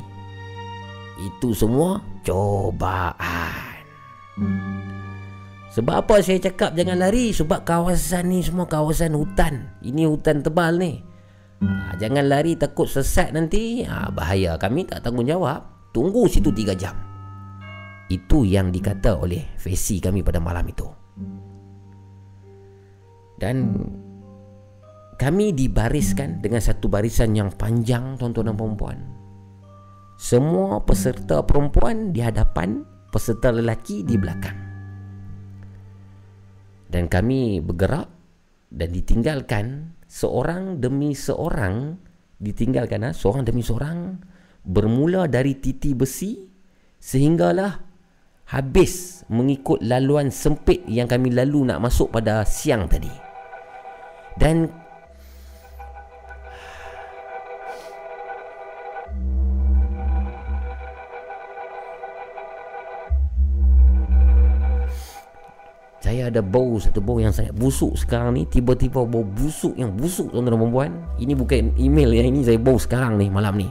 Itu 1.18 1.54
semua 1.54 2.02
cobaan. 2.26 3.76
Sebab 5.74 5.94
apa 6.06 6.26
saya 6.26 6.42
cakap 6.42 6.74
jangan 6.74 6.98
lari? 6.98 7.30
Sebab 7.34 7.62
kawasan 7.62 8.34
ni 8.34 8.42
semua 8.42 8.66
kawasan 8.66 9.14
hutan. 9.14 9.78
Ini 9.86 10.10
hutan 10.10 10.42
tebal 10.42 10.82
ni. 10.82 11.06
Ha, 11.62 11.98
jangan 11.98 12.26
lari 12.26 12.58
takut 12.58 12.90
sesat 12.90 13.34
nanti. 13.34 13.86
Ha, 13.86 14.10
bahaya. 14.10 14.58
Kami 14.58 14.90
tak 14.90 15.06
tanggungjawab. 15.06 15.94
Tunggu 15.94 16.30
situ 16.30 16.54
3 16.54 16.74
jam. 16.78 17.07
Itu 18.08 18.48
yang 18.48 18.72
dikata 18.72 19.20
oleh 19.20 19.56
Fesi 19.60 20.00
kami 20.00 20.24
pada 20.24 20.40
malam 20.40 20.64
itu. 20.68 20.88
Dan 23.38 23.78
kami 25.20 25.54
dibariskan 25.54 26.42
dengan 26.42 26.64
satu 26.64 26.90
barisan 26.90 27.36
yang 27.36 27.54
panjang 27.54 28.18
tuan-tuan 28.18 28.50
dan 28.50 28.58
perempuan. 28.58 28.98
Semua 30.18 30.82
peserta 30.82 31.46
perempuan 31.46 32.10
di 32.10 32.26
hadapan, 32.26 32.82
peserta 33.14 33.54
lelaki 33.54 34.02
di 34.02 34.18
belakang 34.18 34.68
dan 36.88 37.12
kami 37.12 37.60
bergerak 37.60 38.08
dan 38.72 38.90
ditinggalkan 38.92 39.66
seorang 40.08 40.80
demi 40.80 41.12
seorang 41.16 42.00
ditinggalkan 42.40 43.08
ha? 43.08 43.12
seorang 43.12 43.44
demi 43.44 43.64
seorang 43.64 44.20
bermula 44.64 45.28
dari 45.28 45.60
titi 45.60 45.92
besi 45.96 46.48
sehinggalah 47.00 47.87
habis 48.48 49.24
mengikut 49.28 49.84
laluan 49.84 50.32
sempit 50.32 50.88
yang 50.88 51.08
kami 51.08 51.36
lalu 51.36 51.68
nak 51.68 51.84
masuk 51.84 52.08
pada 52.12 52.48
siang 52.48 52.88
tadi. 52.88 53.12
Dan 54.40 54.88
Saya 65.98 66.32
ada 66.32 66.40
bau 66.40 66.80
satu 66.80 67.04
bau 67.04 67.20
yang 67.20 67.36
sangat 67.36 67.52
busuk 67.52 68.00
sekarang 68.00 68.32
ni. 68.32 68.48
Tiba-tiba 68.48 69.04
bau 69.04 69.28
busuk 69.28 69.76
yang 69.76 69.92
busuk 69.92 70.32
tuan-tuan 70.32 70.56
dan 70.56 70.62
perempuan 70.64 70.92
Ini 71.20 71.34
bukan 71.36 71.76
email 71.76 72.16
yang 72.16 72.32
ini 72.32 72.48
saya 72.48 72.56
bau 72.56 72.80
sekarang 72.80 73.20
ni 73.20 73.28
malam 73.28 73.60
ni 73.60 73.68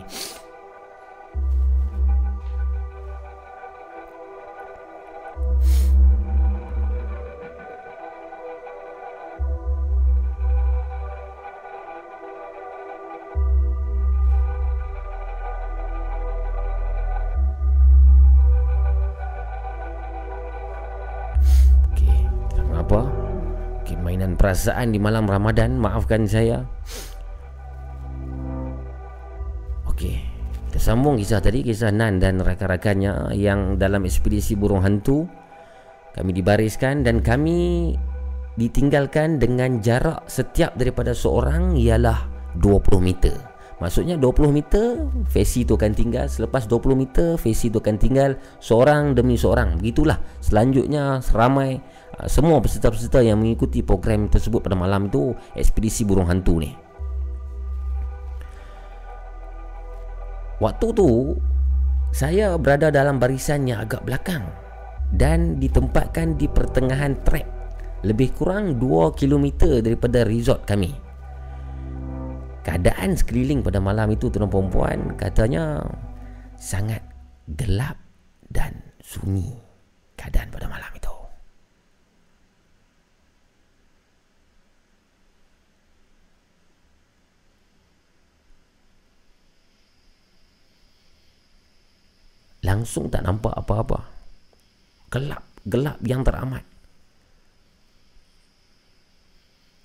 perasaan 24.57 24.89
di 24.89 24.97
malam 24.97 25.29
Ramadan 25.29 25.77
Maafkan 25.77 26.25
saya. 26.25 26.65
Okey. 29.85 30.17
Kita 30.73 30.81
sambung 30.81 31.21
kisah 31.21 31.45
tadi 31.45 31.61
Kisah 31.61 31.93
Nan 31.93 32.17
dan 32.17 32.41
rakan-rakannya 32.41 33.37
Yang 33.37 33.77
dalam 33.77 34.09
ekspedisi 34.09 34.57
burung 34.57 34.81
hantu. 34.81 35.29
Kami 36.17 36.33
dibariskan 36.33 37.05
Dan 37.05 37.21
kami 37.21 37.93
ditinggalkan 38.57 39.37
dengan 39.37 39.85
jarak 39.85 40.25
setiap 40.25 40.73
daripada 40.81 41.13
seorang 41.13 41.77
Ialah 41.77 42.25
20 42.57 42.97
meter 42.97 43.37
Maksudnya 43.77 44.16
20 44.16 44.57
meter 44.57 45.05
Fesi 45.29 45.68
tu 45.68 45.77
akan 45.77 45.93
tinggal. 45.93 46.33
Selepas 46.33 46.64
20 46.64 46.97
meter 46.97 47.29
Fesi 47.37 47.68
tu 47.68 47.85
akan 47.85 47.97
tinggal 48.01 48.41
Seorang 48.57 49.12
demi 49.12 49.37
seorang. 49.37 49.77
Begitulah 49.77 50.16
Selanjutnya 50.41 51.20
Seramai 51.20 51.77
uh, 52.16 52.24
Semua 52.24 52.57
peserta-peserta 52.64 53.20
yang 53.20 53.37
mengikuti 53.37 53.85
program 53.85 54.33
tersebut 54.33 54.64
pada 54.64 54.72
malam 54.72 55.12
itu 55.12 55.37
Ekspedisi 55.53 56.09
burung 56.09 56.24
hantu 56.24 56.64
ni. 56.64 56.72
Waktu 60.57 60.87
tu 60.97 61.37
Saya 62.16 62.57
berada 62.57 62.89
dalam 62.89 63.20
barisan 63.20 63.68
yang 63.68 63.85
agak 63.85 64.09
belakang 64.09 64.49
Dan 65.12 65.61
ditempatkan 65.61 66.41
di 66.41 66.49
pertengahan 66.49 67.20
trek. 67.29 67.45
Lebih 68.09 68.33
kurang 68.41 68.81
2 68.81 69.12
km 69.12 69.68
daripada 69.85 70.24
resort 70.24 70.64
kami 70.64 71.06
keadaan 72.67 73.14
sekeliling 73.14 73.62
pada 73.62 73.79
malam 73.79 74.11
itu 74.11 74.27
tuan 74.27 74.51
perempuan 74.51 75.14
katanya 75.14 75.87
sangat 76.59 76.99
gelap 77.47 77.95
dan 78.51 78.75
sunyi 78.99 79.55
keadaan 80.19 80.51
pada 80.51 80.67
malam 80.67 80.91
itu. 80.99 81.14
Langsung 92.67 93.07
tak 93.14 93.23
nampak 93.23 93.55
apa-apa. 93.55 94.11
Gelap, 95.14 95.47
gelap 95.62 96.03
yang 96.03 96.27
teramat. 96.27 96.67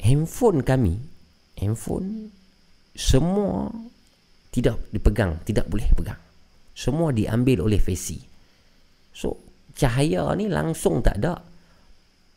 Handphone 0.02 0.66
kami, 0.66 0.98
handphone 1.62 2.41
semua 2.92 3.72
tidak 4.52 4.92
dipegang, 4.92 5.40
tidak 5.48 5.66
boleh 5.72 5.88
pegang. 5.96 6.20
Semua 6.76 7.16
diambil 7.16 7.64
oleh 7.64 7.80
Fesi. 7.80 8.20
So, 9.12 9.40
cahaya 9.76 10.28
ni 10.36 10.52
langsung 10.52 11.00
tak 11.00 11.20
ada. 11.24 11.40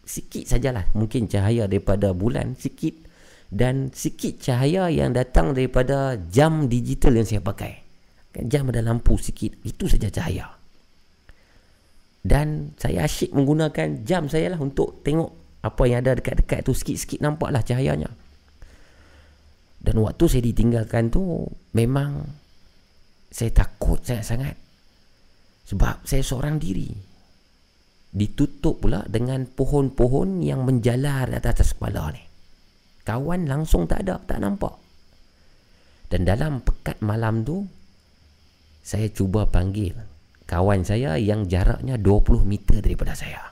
Sikit 0.04 0.44
sajalah 0.46 0.94
mungkin 0.94 1.26
cahaya 1.26 1.66
daripada 1.66 2.14
bulan, 2.14 2.54
sikit. 2.54 3.02
Dan 3.54 3.94
sikit 3.94 4.42
cahaya 4.42 4.90
yang 4.90 5.14
datang 5.14 5.54
daripada 5.54 6.18
jam 6.30 6.66
digital 6.66 7.14
yang 7.18 7.26
saya 7.26 7.42
pakai. 7.42 7.72
Kan 8.34 8.50
jam 8.50 8.66
ada 8.70 8.82
lampu 8.82 9.14
sikit, 9.14 9.62
itu 9.62 9.86
saja 9.86 10.10
cahaya. 10.10 10.50
Dan 12.24 12.74
saya 12.80 13.04
asyik 13.06 13.30
menggunakan 13.36 14.02
jam 14.02 14.26
saya 14.26 14.56
lah 14.56 14.58
untuk 14.58 15.04
tengok 15.04 15.60
apa 15.60 15.82
yang 15.86 16.00
ada 16.02 16.16
dekat-dekat 16.18 16.64
tu 16.64 16.72
sikit-sikit 16.72 17.20
nampaklah 17.20 17.60
cahayanya. 17.60 18.10
Dan 19.84 20.00
waktu 20.00 20.24
saya 20.24 20.42
ditinggalkan 20.48 21.12
tu 21.12 21.44
Memang 21.76 22.24
Saya 23.28 23.52
takut 23.52 24.00
sangat-sangat 24.00 24.56
Sebab 25.68 26.08
saya 26.08 26.24
seorang 26.24 26.56
diri 26.56 26.88
ditutup 28.14 28.78
pula 28.78 29.02
dengan 29.10 29.42
pohon-pohon 29.42 30.38
yang 30.46 30.62
menjalar 30.62 31.26
di 31.26 31.36
atas 31.42 31.74
kepala 31.74 32.14
ni. 32.14 32.22
Kawan 33.02 33.50
langsung 33.50 33.90
tak 33.90 34.06
ada, 34.06 34.22
tak 34.22 34.38
nampak. 34.38 34.78
Dan 36.08 36.22
dalam 36.22 36.62
pekat 36.62 37.02
malam 37.02 37.42
tu, 37.42 37.66
saya 38.86 39.10
cuba 39.10 39.50
panggil 39.50 39.98
kawan 40.46 40.86
saya 40.86 41.18
yang 41.18 41.50
jaraknya 41.50 41.98
20 41.98 42.46
meter 42.46 42.78
daripada 42.78 43.18
saya. 43.18 43.50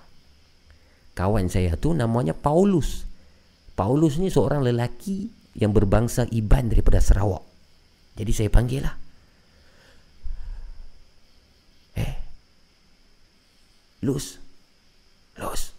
Kawan 1.18 1.50
saya 1.50 1.74
tu 1.74 1.92
namanya 1.92 2.32
Paulus. 2.32 3.04
Paulus 3.74 4.22
ni 4.22 4.30
seorang 4.30 4.62
lelaki 4.62 5.26
yang 5.56 5.72
berbangsa 5.76 6.24
Iban 6.32 6.72
daripada 6.72 7.00
Sarawak. 7.00 7.44
Jadi 8.16 8.32
saya 8.32 8.48
panggil 8.52 8.84
lah. 8.84 8.96
Eh, 11.96 12.14
Lus, 14.04 14.40
Los. 15.36 15.72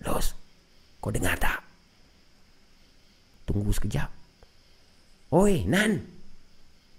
Los. 0.00 0.26
Kau 1.00 1.12
dengar 1.12 1.36
tak? 1.36 1.60
Tunggu 3.48 3.72
sekejap. 3.72 4.08
Oi, 5.32 5.64
Nan. 5.64 6.00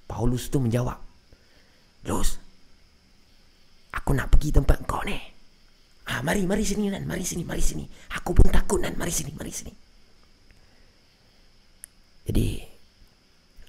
Paulus 0.05 0.49
tu 0.51 0.61
menjawab. 0.61 0.97
Los. 2.05 2.37
Aku 3.91 4.15
nak 4.15 4.31
pergi 4.33 4.55
tempat 4.55 4.83
kau 4.87 5.03
ni. 5.03 5.17
Ah, 6.09 6.19
mari, 6.25 6.43
mari 6.45 6.65
sini 6.65 6.89
Nan. 6.89 7.05
Mari 7.05 7.23
sini, 7.23 7.45
mari 7.45 7.61
sini. 7.61 7.85
Aku 8.17 8.33
pun 8.33 8.49
takut 8.49 8.81
Nan. 8.81 8.97
Mari 8.97 9.13
sini, 9.13 9.31
mari 9.37 9.53
sini. 9.53 9.71
Jadi, 12.31 12.63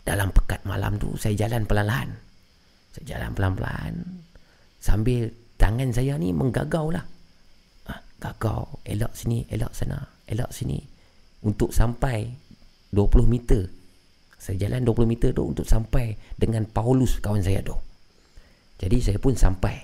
dalam 0.06 0.30
pekat 0.30 0.62
malam 0.62 0.94
tu, 0.94 1.18
saya 1.18 1.34
jalan 1.34 1.66
pelan-pelan. 1.66 2.14
Saya 2.94 3.04
jalan 3.18 3.34
pelan-pelan. 3.34 4.22
Sambil 4.78 5.26
tangan 5.58 5.90
saya 5.90 6.14
ni 6.14 6.30
menggagau 6.30 6.94
lah. 6.94 7.02
Gagau. 8.22 8.78
Elok 8.86 9.18
sini 9.18 9.42
elok 9.50 9.74
sana 9.74 9.98
elok 10.30 10.54
sini. 10.54 10.78
Untuk 11.42 11.74
sampai 11.74 12.30
20 12.94 13.26
meter. 13.26 13.66
Saya 14.38 14.62
jalan 14.62 14.86
20 14.86 15.10
meter 15.10 15.34
tu 15.34 15.42
untuk 15.42 15.66
sampai 15.66 16.14
dengan 16.38 16.62
Paulus 16.70 17.18
kawan 17.18 17.42
saya 17.42 17.66
tu. 17.66 17.74
Jadi 18.78 19.02
saya 19.02 19.18
pun 19.18 19.34
sampai 19.34 19.74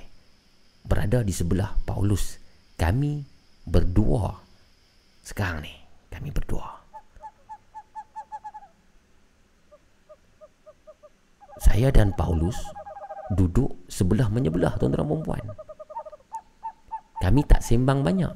berada 0.86 1.26
di 1.26 1.34
sebelah 1.34 1.74
Paulus. 1.82 2.38
Kami 2.78 3.26
berdua 3.66 4.38
sekarang 5.26 5.66
ni. 5.66 5.74
Kami 6.14 6.30
berdua 6.30 6.77
saya 11.58 11.90
dan 11.90 12.14
Paulus 12.14 12.56
duduk 13.34 13.84
sebelah 13.90 14.30
menyebelah 14.32 14.78
tuan-tuan 14.80 15.04
dan 15.04 15.52
kami 17.18 17.42
tak 17.42 17.60
sembang 17.66 18.06
banyak. 18.06 18.30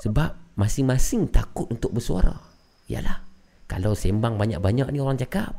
Sebab 0.00 0.56
masing-masing 0.56 1.28
takut 1.28 1.66
untuk 1.68 1.98
bersuara. 1.98 2.38
Yalah, 2.86 3.26
kalau 3.66 3.92
sembang 3.92 4.38
banyak-banyak 4.38 4.94
ni 4.94 5.02
orang 5.02 5.18
cakap, 5.18 5.52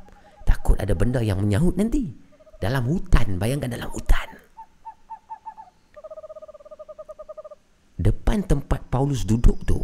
takut 0.47 0.79
ada 0.79 0.95
benda 0.95 1.19
yang 1.19 1.43
menyahut 1.43 1.75
nanti. 1.75 2.09
Dalam 2.57 2.87
hutan, 2.87 3.35
bayangkan 3.35 3.75
dalam 3.75 3.91
hutan. 3.91 4.27
Depan 8.01 8.41
tempat 8.49 8.81
Paulus 8.89 9.27
duduk 9.27 9.61
tu, 9.67 9.77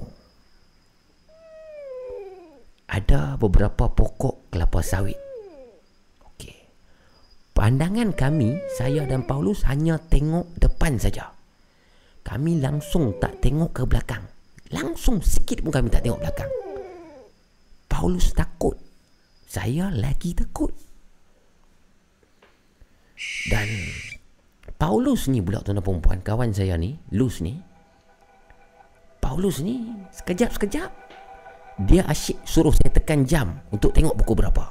ada 2.89 3.37
beberapa 3.37 3.85
pokok 3.93 4.49
kelapa 4.49 4.81
sawit. 4.81 5.26
Pandangan 7.57 8.13
kami, 8.13 8.61
saya 8.77 9.09
dan 9.09 9.25
Paulus 9.25 9.65
hanya 9.65 9.97
tengok 9.97 10.45
depan 10.61 11.01
saja 11.01 11.33
kami 12.27 12.59
langsung 12.59 13.15
tak 13.23 13.39
tengok 13.39 13.71
ke 13.71 13.83
belakang. 13.87 14.27
Langsung 14.75 15.23
sikit 15.23 15.63
pun 15.63 15.71
kami 15.71 15.87
tak 15.87 16.03
tengok 16.03 16.19
belakang. 16.19 16.51
Paulus 17.87 18.35
takut. 18.35 18.75
Saya 19.47 19.87
lagi 19.95 20.35
takut. 20.35 20.75
Dan 23.47 23.71
Paulus 24.75 25.31
ni 25.31 25.39
pula 25.39 25.63
tuan-tuan 25.63 25.87
perempuan, 25.87 26.19
kawan 26.19 26.51
saya 26.51 26.75
ni, 26.75 26.99
Luz 27.15 27.39
ni. 27.39 27.55
Paulus 29.23 29.63
ni 29.63 29.87
sekejap-sekejap 30.11 30.91
dia 31.87 32.03
asyik 32.11 32.43
suruh 32.43 32.75
saya 32.75 32.91
tekan 32.91 33.23
jam 33.23 33.63
untuk 33.71 33.95
tengok 33.95 34.19
pukul 34.19 34.43
berapa. 34.43 34.67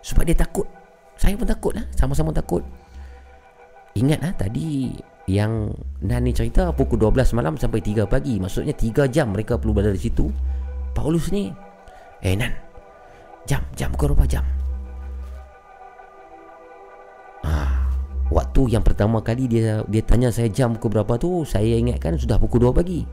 Sebab 0.00 0.24
dia 0.24 0.34
takut. 0.34 0.79
Saya 1.20 1.36
pun 1.36 1.44
takut 1.44 1.76
lah. 1.76 1.84
Sama-sama 1.92 2.32
takut. 2.32 2.64
Ingat 3.92 4.24
lah 4.24 4.32
tadi 4.32 4.96
yang 5.28 5.68
Nani 6.00 6.32
cerita 6.32 6.72
pukul 6.72 6.96
12 6.96 7.36
malam 7.36 7.60
sampai 7.60 7.84
3 7.84 8.08
pagi. 8.08 8.40
Maksudnya 8.40 8.72
3 8.72 9.04
jam 9.12 9.36
mereka 9.36 9.60
perlu 9.60 9.76
berada 9.76 9.92
di 9.92 10.00
situ. 10.00 10.32
Paulus 10.96 11.28
ni 11.28 11.52
eh 12.24 12.34
Nan 12.34 12.56
jam 13.44 13.60
jam 13.76 13.92
pukul 13.92 14.16
berapa 14.16 14.26
jam? 14.26 14.44
Ah, 17.44 17.88
waktu 18.32 18.72
yang 18.72 18.84
pertama 18.84 19.20
kali 19.20 19.44
dia 19.44 19.84
dia 19.86 20.02
tanya 20.02 20.32
saya 20.32 20.48
jam 20.48 20.76
pukul 20.76 20.98
berapa 21.00 21.20
tu 21.20 21.44
saya 21.44 21.76
ingatkan 21.76 22.16
sudah 22.16 22.40
pukul 22.40 22.72
2 22.72 22.72
pagi. 22.72 23.04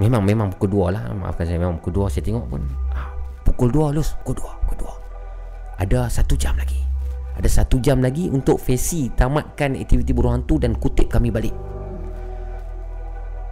Memang 0.00 0.24
memang 0.24 0.48
pukul 0.56 0.88
2 0.88 0.96
lah. 0.96 1.04
Maafkan 1.12 1.44
saya 1.44 1.60
memang 1.60 1.76
pukul 1.76 2.08
2 2.08 2.12
saya 2.12 2.24
tengok 2.24 2.44
pun. 2.48 2.64
Ah, 2.96 3.09
pukul 3.60 3.92
2 3.92 4.00
Lus 4.00 4.16
pukul 4.24 4.40
2 4.40 4.64
pukul 4.64 4.88
2 4.88 5.84
ada 5.84 6.08
satu 6.08 6.32
jam 6.32 6.56
lagi 6.56 6.80
ada 7.36 7.44
satu 7.44 7.76
jam 7.76 8.00
lagi 8.00 8.32
untuk 8.32 8.56
Fesi 8.56 9.12
tamatkan 9.12 9.76
aktiviti 9.76 10.16
burung 10.16 10.36
hantu 10.36 10.60
dan 10.60 10.76
kutip 10.76 11.08
kami 11.08 11.32
balik. 11.32 11.56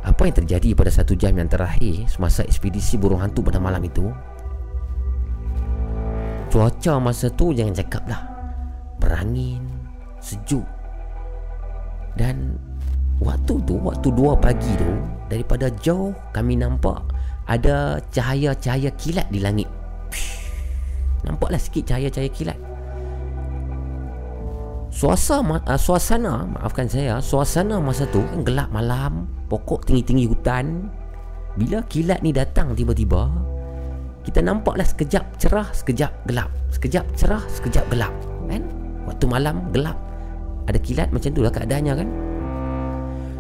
Apa 0.05 0.28
yang 0.28 0.36
terjadi 0.44 0.76
pada 0.76 0.93
satu 0.93 1.16
jam 1.16 1.32
yang 1.40 1.48
terakhir 1.48 2.05
semasa 2.05 2.44
ekspedisi 2.44 3.01
burung 3.01 3.24
hantu 3.24 3.40
pada 3.40 3.56
malam 3.56 3.80
itu? 3.80 4.12
Cuaca 6.52 7.01
masa 7.01 7.32
tu 7.32 7.56
jangan 7.56 7.80
cakap 7.80 8.05
lah. 8.12 8.28
Berangin, 9.01 9.64
sejuk. 10.20 10.68
Dan 12.12 12.60
waktu 13.24 13.56
tu, 13.64 13.80
waktu 13.80 14.09
dua 14.12 14.36
pagi 14.36 14.68
tu, 14.76 14.90
daripada 15.32 15.72
jauh 15.80 16.12
kami 16.36 16.60
nampak 16.60 17.01
ada 17.48 18.05
cahaya-cahaya 18.12 18.93
kilat 19.01 19.24
di 19.32 19.40
langit. 19.40 19.77
Nampaklah 21.27 21.59
sikit 21.59 21.90
cahaya-cahaya 21.90 22.31
kilat. 22.31 22.59
Suasana 24.89 25.61
uh, 25.62 25.77
suasana 25.78 26.49
maafkan 26.49 26.89
saya 26.89 27.20
suasana 27.20 27.77
masa 27.77 28.09
tu 28.09 28.24
kan 28.24 28.40
gelap 28.40 28.73
malam 28.73 29.28
pokok 29.47 29.86
tinggi-tinggi 29.86 30.27
hutan. 30.27 30.89
Bila 31.59 31.82
kilat 31.90 32.23
ni 32.23 32.31
datang 32.31 32.73
tiba-tiba 32.73 33.27
kita 34.23 34.45
nampaklah 34.45 34.85
sekejap 34.85 35.24
cerah 35.40 35.69
sekejap 35.73 36.12
gelap. 36.28 36.51
Sekejap 36.70 37.05
cerah 37.16 37.43
sekejap 37.49 37.85
gelap 37.90 38.15
kan? 38.47 38.62
Waktu 39.07 39.24
malam 39.27 39.70
gelap. 39.74 39.97
Ada 40.69 40.78
kilat 40.81 41.09
macam 41.11 41.31
tu 41.32 41.40
lah 41.40 41.53
keadaannya 41.53 41.95
kan? 41.97 42.09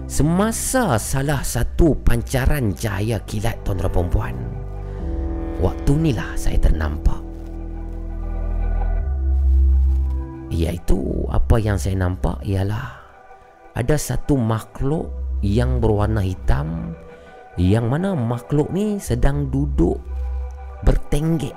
Semasa 0.08 0.96
salah 0.96 1.44
satu 1.44 1.92
pancaran 2.00 2.72
cahaya 2.72 3.20
kilat 3.28 3.60
tuan-tuan 3.60 3.92
perempuan 3.92 4.36
waktu 5.58 5.92
ni 5.98 6.10
lah 6.14 6.38
saya 6.38 6.56
ternampak 6.58 7.18
Iaitu 10.48 11.28
apa 11.28 11.60
yang 11.60 11.76
saya 11.76 12.00
nampak 12.08 12.40
ialah 12.44 12.98
Ada 13.76 13.96
satu 13.96 14.40
makhluk 14.40 15.12
yang 15.44 15.78
berwarna 15.78 16.24
hitam 16.24 16.96
Yang 17.60 17.86
mana 17.86 18.16
makhluk 18.16 18.72
ni 18.72 18.96
sedang 19.02 19.50
duduk 19.52 19.98
bertenggek. 20.82 21.56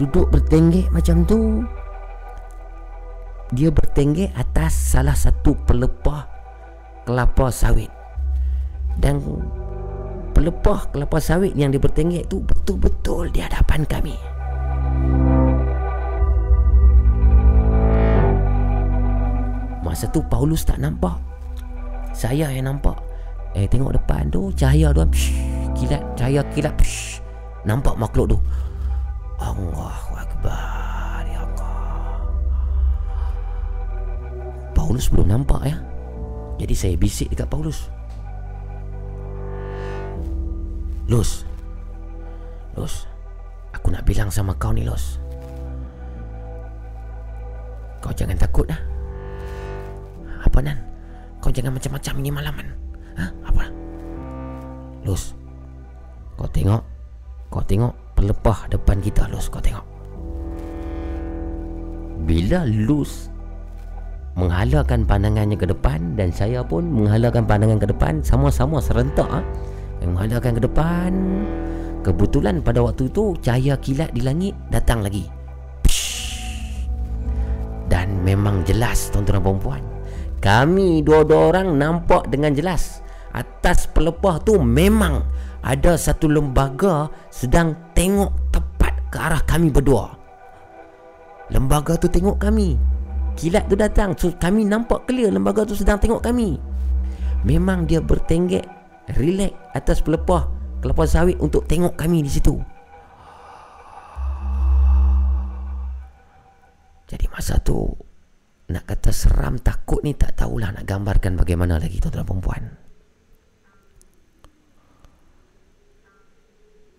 Duduk 0.00 0.32
bertenggek 0.32 0.88
macam 0.92 1.24
tu. 1.28 1.64
Dia 3.52 3.68
bertenggek 3.68 4.32
atas 4.32 4.72
salah 4.72 5.16
satu 5.16 5.52
pelepah 5.68 6.24
kelapa 7.04 7.52
sawit. 7.52 7.92
Dan 8.96 9.20
pelepah 10.32 10.88
kelapa 10.88 11.20
sawit 11.20 11.52
yang 11.52 11.68
dia 11.68 11.80
bertenggek 11.80 12.28
tu 12.32 12.40
betul-betul 12.40 13.28
di 13.32 13.40
hadapan 13.44 13.84
kami 13.88 14.16
Masa 19.92 20.08
tu 20.08 20.24
Paulus 20.24 20.64
tak 20.64 20.80
nampak. 20.80 21.20
Saya 22.16 22.48
yang 22.48 22.64
nampak. 22.64 22.96
Eh 23.52 23.68
tengok 23.68 23.92
depan 23.92 24.32
tu 24.32 24.48
Cahaya 24.56 24.88
tu 24.96 25.04
psh, 25.04 25.36
Kilat 25.76 26.00
Cahaya 26.16 26.40
kilat 26.56 26.72
psh, 26.80 27.20
Nampak 27.68 28.00
makhluk 28.00 28.32
tu. 28.32 28.38
Allahu 29.36 30.16
Akbar 30.16 31.28
Ya 31.28 31.44
Allah. 31.44 31.76
Paulus 34.72 35.12
belum 35.12 35.28
nampak 35.28 35.60
ya. 35.68 35.76
Jadi 36.56 36.72
saya 36.72 36.94
bisik 36.96 37.28
dekat 37.28 37.52
Paulus. 37.52 37.92
Lus 41.04 41.44
Lus 42.80 43.04
Aku 43.76 43.92
nak 43.92 44.08
bilang 44.08 44.32
sama 44.32 44.56
kau 44.56 44.72
ni 44.72 44.88
Lus 44.88 45.20
Kau 48.00 48.14
jangan 48.16 48.38
takut 48.40 48.64
lah 48.70 48.91
Apa 50.52 50.60
Nan? 50.60 50.76
Kau 51.40 51.48
jangan 51.48 51.72
macam-macam 51.72 52.14
ini 52.20 52.28
malaman 52.28 52.66
Ha? 53.16 53.24
Apa? 53.48 53.64
Lus 55.08 55.32
Kau 56.36 56.44
tengok 56.44 56.84
Kau 57.48 57.64
tengok 57.64 57.96
pelepah 58.12 58.68
depan 58.68 59.00
kita 59.00 59.32
Lus 59.32 59.48
Kau 59.48 59.64
tengok 59.64 59.80
Bila 62.28 62.68
Lus 62.68 63.32
Menghalakan 64.36 65.08
pandangannya 65.08 65.56
ke 65.56 65.64
depan 65.64 66.20
Dan 66.20 66.28
saya 66.36 66.60
pun 66.60 66.84
menghalakan 66.84 67.48
pandangan 67.48 67.80
ke 67.80 67.88
depan 67.88 68.20
Sama-sama 68.20 68.76
serentak 68.84 69.32
ha? 69.32 69.40
Menghalakan 70.04 70.60
ke 70.60 70.62
depan 70.68 71.12
Kebetulan 72.04 72.60
pada 72.60 72.84
waktu 72.84 73.08
itu 73.08 73.32
Cahaya 73.40 73.80
kilat 73.80 74.12
di 74.12 74.20
langit 74.20 74.52
datang 74.68 75.00
lagi 75.00 75.24
Dan 77.88 78.20
memang 78.20 78.60
jelas 78.68 79.08
tuan-tuan 79.08 79.40
dan 79.40 79.44
perempuan 79.48 79.91
Kami 80.42 81.06
dua-dua 81.06 81.54
orang 81.54 81.78
nampak 81.78 82.26
dengan 82.26 82.50
jelas. 82.50 82.98
Atas 83.30 83.88
pelepah 83.88 84.42
tu 84.42 84.58
memang 84.60 85.24
Ada 85.62 85.94
satu 85.94 86.26
lembaga 86.26 87.06
sedang 87.30 87.94
tengok 87.94 88.50
tepat 88.50 88.98
ke 89.14 89.16
arah 89.22 89.38
kami 89.46 89.70
berdua. 89.70 90.10
Lembaga 91.54 91.94
tu 91.94 92.10
tengok 92.10 92.42
kami. 92.42 92.74
Kilat 93.38 93.70
tu 93.70 93.78
datang. 93.78 94.18
So, 94.18 94.34
Kami 94.34 94.66
nampak 94.66 95.06
clear 95.06 95.30
lembaga 95.30 95.62
tu 95.62 95.78
sedang 95.78 96.02
tengok 96.02 96.18
kami. 96.26 96.58
Memang 97.46 97.86
dia 97.86 98.02
bertenggek 98.02 98.66
Relax 99.18 99.54
atas 99.74 100.02
pelepah 100.02 100.50
Kelapa 100.82 101.06
sawit 101.06 101.38
untuk 101.38 101.62
tengok 101.70 101.94
kami 101.94 102.26
di 102.26 102.30
situ. 102.30 102.58
Jadi 107.06 107.30
masa 107.30 107.54
tu 107.62 107.86
Nak 108.72 108.88
kata 108.88 109.12
seram 109.12 109.60
takut 109.60 110.00
ni 110.00 110.16
tak 110.16 110.40
tahulah 110.40 110.72
nak 110.72 110.88
gambarkan 110.88 111.36
bagaimana 111.36 111.76
lagi 111.76 112.00
tuan-tuan 112.00 112.24
perempuan 112.24 112.64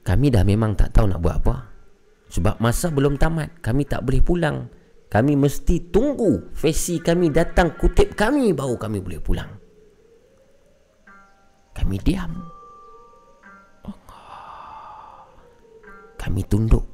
Kami 0.04 0.28
dah 0.30 0.44
memang 0.46 0.78
tak 0.78 0.94
tahu 0.94 1.08
nak 1.10 1.24
buat 1.24 1.36
apa. 1.42 1.56
Sebab 2.30 2.62
masa 2.62 2.94
belum 2.94 3.18
tamat 3.18 3.58
Kami 3.64 3.90
tak 3.90 4.06
boleh 4.06 4.22
pulang. 4.22 4.70
Kami 5.10 5.34
mesti 5.34 5.90
tunggu 5.90 6.54
Fesi 6.54 7.02
kami 7.02 7.34
datang 7.34 7.74
kutip 7.74 8.14
kami 8.14 8.54
Baru 8.54 8.78
kami 8.78 9.02
boleh 9.02 9.18
pulang. 9.24 9.50
Kami 11.74 11.98
diam. 12.06 12.38
Kami 16.22 16.42
tunduk. 16.46 16.86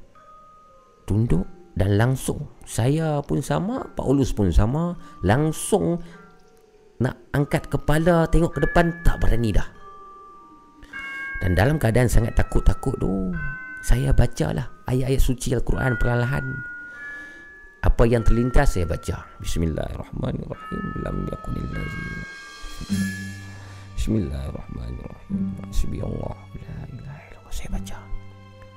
Tunduk 1.04 1.59
dan 1.80 1.96
langsung 1.96 2.52
Saya 2.68 3.24
pun 3.24 3.40
sama 3.40 3.88
Paulus 3.96 4.36
pun 4.36 4.52
sama 4.52 5.00
Langsung 5.24 5.96
Nak 7.00 7.32
angkat 7.32 7.72
kepala 7.72 8.28
Tengok 8.28 8.60
ke 8.60 8.68
depan 8.68 9.00
Tak 9.08 9.24
berani 9.24 9.56
dah. 9.56 9.64
Dan 11.40 11.56
dalam 11.56 11.80
keadaan 11.80 12.12
sangat 12.12 12.36
takut-takut 12.36 13.00
tu 13.00 13.32
Saya 13.80 14.12
bacalah 14.12 14.68
Ayat-ayat 14.92 15.24
suci 15.24 15.56
Al-Quran 15.56 15.96
perlahan 15.96 16.44
Apa 17.80 18.04
yang 18.04 18.28
terlintas 18.28 18.76
saya 18.76 18.84
baca. 18.84 19.24
Bismillahirrahmanirrahim. 19.40 20.84
Lam 21.00 21.24
yakunil 21.32 21.72
Bismillahirrahmanirrahim. 23.96 25.64
Hasbi 25.64 26.04
Allah. 26.04 26.36
La 26.60 26.76
ilaha 26.92 27.24
illallah. 27.24 27.56
Saya 27.56 27.72
baca 27.72 28.09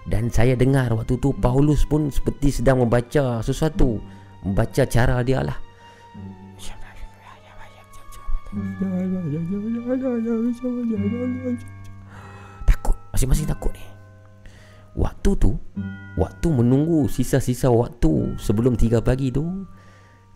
dan 0.03 0.27
saya 0.35 0.59
dengar 0.59 0.91
waktu 0.91 1.15
tu 1.23 1.31
Paulus 1.31 1.87
pun 1.87 2.11
seperti 2.11 2.51
sedang 2.51 2.83
membaca 2.83 3.39
sesuatu. 3.39 4.03
Membaca 4.43 4.83
cara 4.83 5.23
dia 5.23 5.47
lah. 5.47 5.55
Takut. 12.67 12.97
Masing-masing 13.15 13.49
takut 13.49 13.73
ni. 13.73 13.85
Waktu 14.93 15.31
tu 15.41 15.57
Waktu 16.21 16.53
menunggu 16.53 17.09
sisa-sisa 17.09 17.73
waktu 17.73 18.37
Sebelum 18.37 18.77
tiga 18.77 19.01
pagi 19.01 19.33
tu 19.33 19.65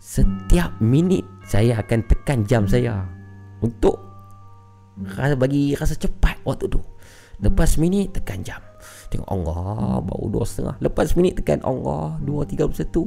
Setiap 0.01 0.73
minit 0.81 1.21
Saya 1.45 1.77
akan 1.77 2.01
tekan 2.09 2.41
jam 2.41 2.65
saya 2.65 3.05
Untuk 3.61 4.01
Bagi 5.37 5.77
rasa 5.77 5.93
cepat 5.93 6.41
waktu 6.41 6.65
tu. 6.73 6.81
Lepas 7.37 7.77
minit 7.77 8.17
tekan 8.17 8.41
jam 8.41 8.57
Tengok 9.07 9.29
Allah 9.31 10.03
Baru 10.03 10.27
dua 10.31 10.43
setengah. 10.43 10.75
Lepas 10.83 11.15
minit 11.15 11.39
tekan 11.39 11.63
Allah 11.63 12.19
Dua 12.19 12.43
tiga 12.43 12.67
puluh 12.67 12.79
satu. 12.79 13.03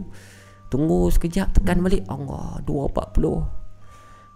Tunggu 0.73 1.13
sekejap 1.13 1.61
Tekan 1.61 1.85
balik. 1.85 2.09
Allah 2.09 2.61
Dua 2.65 2.89
empat 2.89 3.07
puluh. 3.13 3.45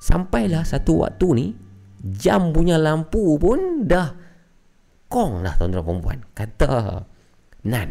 Sampailah 0.01 0.65
satu 0.69 1.07
waktu 1.07 1.27
ni 1.33 1.47
Jam 2.05 2.53
punya 2.53 2.77
lampu 2.77 3.41
pun 3.41 3.89
dah 3.89 4.13
Kong 5.09 5.41
lah 5.41 5.57
tuan-tuan 5.57 5.85
perempuan 5.85 6.19
Kata 6.37 7.01
Nan. 7.65 7.91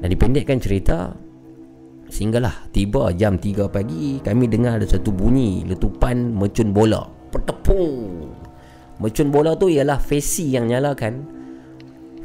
Dan 0.00 0.08
dipendekkan 0.08 0.56
cerita 0.56 1.12
Sehinggalah 2.08 2.72
Tiba 2.72 3.12
jam 3.12 3.36
3 3.36 3.68
pagi 3.68 4.16
Kami 4.24 4.44
dengar 4.48 4.80
ada 4.80 4.88
satu 4.88 5.12
bunyi 5.12 5.68
Letupan 5.68 6.32
mercun 6.32 6.72
bola. 6.72 7.04
Petepung. 7.28 8.24
Mercun 8.98 9.28
bola 9.28 9.52
tu 9.54 9.68
ialah 9.68 10.00
fesi 10.00 10.56
yang 10.56 10.72
nyalakan 10.72 11.37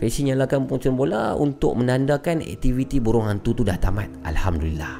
Fesi 0.04 0.28
nyalakan 0.28 0.68
mercun 0.68 1.00
bola 1.00 1.32
Untuk 1.32 1.80
menandakan 1.80 2.44
aktiviti 2.44 3.00
burung 3.00 3.24
hantu 3.24 3.56
tu 3.56 3.64
dah 3.64 3.80
tamat. 3.80 4.12
Alhamdulillah. 4.28 5.00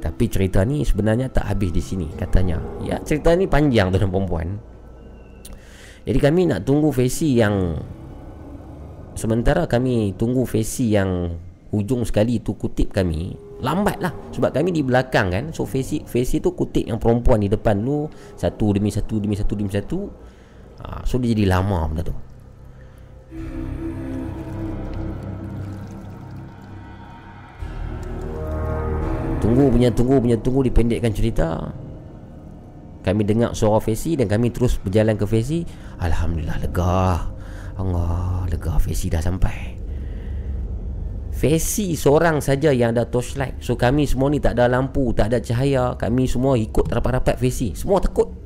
Tapi 0.00 0.24
cerita 0.32 0.64
ni 0.64 0.80
sebenarnya 0.88 1.28
tak 1.28 1.52
habis 1.52 1.68
di 1.68 1.84
sini 1.84 2.08
Katanya. 2.16 2.56
Ya 2.80 2.96
cerita 3.04 3.36
ni 3.36 3.44
panjang 3.44 3.92
tuan 3.92 4.08
perempuan 4.08 4.56
Jadi 6.08 6.16
kami 6.16 6.48
nak 6.48 6.64
tunggu 6.64 6.88
fesi 6.88 7.36
yang 7.36 7.76
Sementara 9.12 9.68
kami 9.68 10.16
tunggu 10.16 10.48
fesi 10.48 10.96
yang 10.96 11.36
Hujung 11.76 12.08
sekali 12.08 12.40
tu 12.40 12.56
kutip 12.56 12.88
kami 12.88 13.36
Lambat 13.60 14.00
lah. 14.00 14.16
Sebab 14.32 14.48
kami 14.48 14.72
di 14.72 14.80
belakang 14.80 15.28
kan 15.28 15.44
So 15.52 15.68
Fesi, 15.68 16.00
Fesi 16.08 16.40
tu 16.40 16.56
kutip 16.56 16.88
yang 16.88 16.96
perempuan 16.96 17.44
di 17.44 17.52
depan 17.52 17.84
tu 17.84 18.08
Satu 18.32 18.72
demi 18.72 18.88
satu 18.88 19.20
demi 19.20 19.36
satu 19.36 19.52
demi 19.52 19.68
satu. 19.68 20.08
Ha, 20.80 21.04
So 21.04 21.20
dia 21.20 21.36
jadi 21.36 21.52
lama 21.52 21.84
benda 21.92 22.00
tu 22.00 22.16
Tunggu 29.36 29.70
punya 29.70 29.90
tunggu 29.94 30.16
punya 30.18 30.38
tunggu 30.40 30.60
dipendekkan 30.66 31.12
cerita. 31.14 31.70
Kami 33.06 33.22
dengar 33.22 33.54
suara 33.54 33.78
Fesi 33.78 34.18
dan 34.18 34.26
kami 34.26 34.50
terus 34.50 34.82
berjalan 34.82 35.14
ke 35.14 35.22
Fesi. 35.28 35.62
Alhamdulillah 36.02 36.58
lega. 36.58 37.30
Allah 37.78 38.42
lega 38.50 38.74
Fesi 38.82 39.06
dah 39.06 39.22
sampai. 39.22 39.78
Fesi 41.30 41.94
seorang 41.94 42.40
saja 42.42 42.72
yang 42.74 42.96
ada 42.96 43.06
torchlight. 43.06 43.60
So 43.62 43.76
kami 43.78 44.08
semua 44.08 44.32
ni 44.32 44.40
tak 44.40 44.56
ada 44.56 44.72
lampu 44.72 45.12
Tak 45.12 45.30
ada 45.30 45.38
cahaya. 45.38 45.94
Kami 45.94 46.26
semua 46.26 46.58
ikut 46.58 46.88
rapat-rapat 46.90 47.38
Fesi. 47.38 47.76
Semua 47.78 48.02
takut 48.02 48.45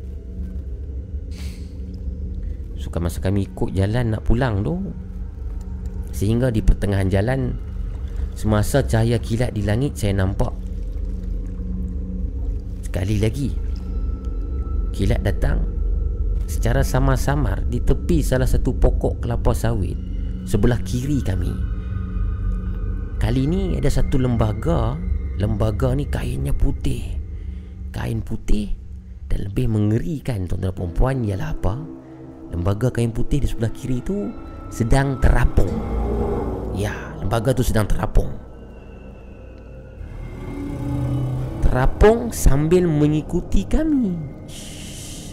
So 2.81 2.89
masa 2.97 3.21
kami 3.21 3.53
ikut 3.53 3.77
jalan 3.77 4.17
nak 4.17 4.25
pulang 4.25 4.65
tu. 4.65 4.81
Sehingga 6.11 6.51
di 6.51 6.61
pertengahan 6.61 7.07
jalan 7.07 7.55
Semasa 8.35 8.83
cahaya 8.83 9.19
kilat 9.23 9.55
di 9.55 9.63
langit 9.63 9.95
Saya 9.99 10.19
nampak 10.23 10.51
Sekali 12.83 13.23
lagi 13.23 13.51
Kilat 14.91 15.23
datang 15.23 15.63
Secara 16.51 16.83
samar-samar 16.83 17.63
Di 17.67 17.79
tepi 17.79 18.23
salah 18.27 18.47
satu 18.47 18.75
pokok 18.75 19.23
kelapa 19.23 19.55
sawit 19.55 19.97
Sebelah 20.41 20.83
kiri 20.83 21.23
kami. 21.23 21.53
Kali 23.21 23.45
ni 23.45 23.77
ada 23.77 23.93
satu 23.93 24.19
lembaga. 24.19 24.99
Lembaga 25.39 25.95
ni 25.95 26.09
kainnya 26.09 26.51
putih. 26.51 27.07
Kain 27.95 28.25
putih 28.25 28.67
Dan 29.31 29.53
lebih 29.53 29.71
mengerikan 29.71 30.49
tuan-tuan 30.51 30.75
perempuan 30.75 31.23
Ialah 31.23 31.55
apa? 31.55 32.00
Lembaga 32.51 32.91
kain 32.91 33.15
putih 33.15 33.39
di 33.39 33.49
sebelah 33.49 33.71
kiri 33.71 34.03
tu 34.03 34.31
Sedang 34.71 35.19
terapung. 35.19 35.71
Ya, 36.79 36.95
lembaga 37.19 37.51
tu 37.51 37.67
sedang 37.67 37.91
terapung. 37.91 38.31
Terapung 41.67 42.31
sambil 42.31 42.87
mengikuti 42.87 43.67
kami. 43.67 44.15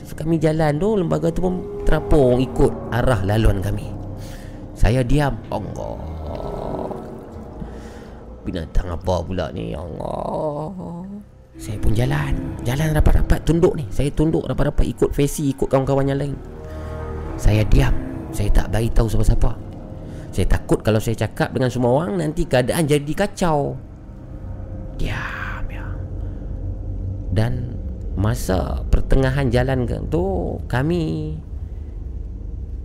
So, 0.05 0.13
Kami 0.17 0.41
jalan 0.41 0.81
tu 0.81 0.97
Lembaga 0.97 1.29
tu 1.29 1.45
pun 1.45 1.85
terapung 1.85 2.41
Ikut 2.41 2.93
arah 2.93 3.21
laluan 3.25 3.61
kami. 3.61 3.89
Saya 4.77 5.01
diam. 5.01 5.37
Allah 5.49 5.97
binatang 8.47 8.95
apa 8.95 9.27
pula 9.27 9.51
ni? 9.51 9.75
Allah 9.75 11.03
Saya 11.59 11.75
pun 11.83 11.91
jalan. 11.91 12.63
Jalan 12.63 12.95
rapat-rapat 12.95 13.43
tunduk 13.43 13.75
ni. 13.75 13.83
Saya 13.91 14.07
tunduk 14.15 14.47
rapat-rapat 14.47 14.87
ikut 14.87 15.11
Fesi 15.11 15.51
Ikut 15.51 15.67
kawan-kawan 15.67 16.07
yang 16.07 16.21
lain 16.21 16.56
Saya 17.37 17.61
diam. 17.69 17.93
Saya 18.33 18.49
tak 18.51 18.73
bagi 18.73 18.89
tahu 18.91 19.07
siapa-siapa. 19.07 19.51
Saya 20.33 20.45
takut 20.49 20.83
kalau 20.83 20.99
saya 20.99 21.15
cakap 21.15 21.49
dengan 21.55 21.71
semua 21.71 22.03
orang 22.03 22.19
Nanti 22.19 22.43
keadaan 22.43 22.83
jadi 22.85 23.13
kacau. 23.13 23.77
Diam 24.97 25.65
ya. 25.69 25.87
Dan 27.31 27.77
Masa 28.17 28.81
pertengahan 28.89 29.53
jalan 29.53 29.85
tu 30.09 30.57
Kami 30.65 31.37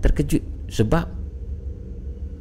Terkejut 0.05 0.69
Sebab 0.69 1.05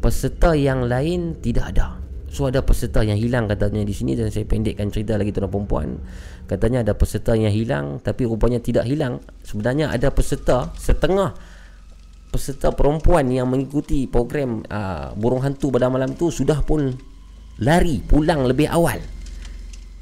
Peserta 0.05 0.53
yang 0.53 0.85
lain 0.85 1.41
Tidak 1.41 1.65
ada. 1.73 1.97
So 2.33 2.49
ada 2.49 2.65
peserta 2.65 3.05
yang 3.05 3.21
hilang 3.21 3.49
katanya 3.49 3.85
di 3.85 3.93
sini 3.93 4.13
Dan 4.17 4.29
saya 4.29 4.45
pendekkan 4.45 4.89
cerita 4.93 5.17
lagi 5.17 5.33
tuan 5.33 5.49
perempuan 5.49 6.01
Katanya 6.49 6.85
ada 6.85 6.93
peserta 6.97 7.33
yang 7.33 7.53
hilang 7.53 8.01
Tapi 8.01 8.29
rupanya 8.29 8.61
tidak 8.61 8.85
hilang. 8.85 9.21
Sebenarnya 9.45 9.89
ada 9.89 10.13
peserta 10.13 10.73
Setengah 10.77 11.33
Peserta 12.33 12.73
perempuan 12.73 13.29
yang 13.29 13.53
mengikuti 13.53 14.09
program 14.09 14.65
uh, 14.67 15.13
Burung 15.13 15.45
Hantu 15.45 15.69
pada 15.69 15.93
malam 15.93 16.17
tu 16.17 16.33
Sudah 16.33 16.65
pun 16.65 16.97
lari 17.61 18.01
pulang 18.01 18.49
lebih 18.49 18.73
awal 18.73 18.99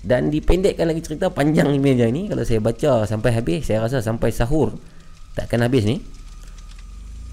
Dan 0.07 0.31
dipendekkan 0.31 0.87
lagi 0.87 1.03
cerita 1.03 1.35
panjang 1.35 1.75
emailnya 1.75 2.07
ni 2.07 2.31
Kalau 2.31 2.47
saya 2.47 2.63
baca 2.63 3.05
sampai 3.05 3.35
habis 3.35 3.67
Saya 3.67 3.83
rasa 3.83 3.99
sampai 3.99 4.31
sahur 4.31 4.79
Takkan 5.35 5.67
habis 5.67 5.83
ni 5.83 5.99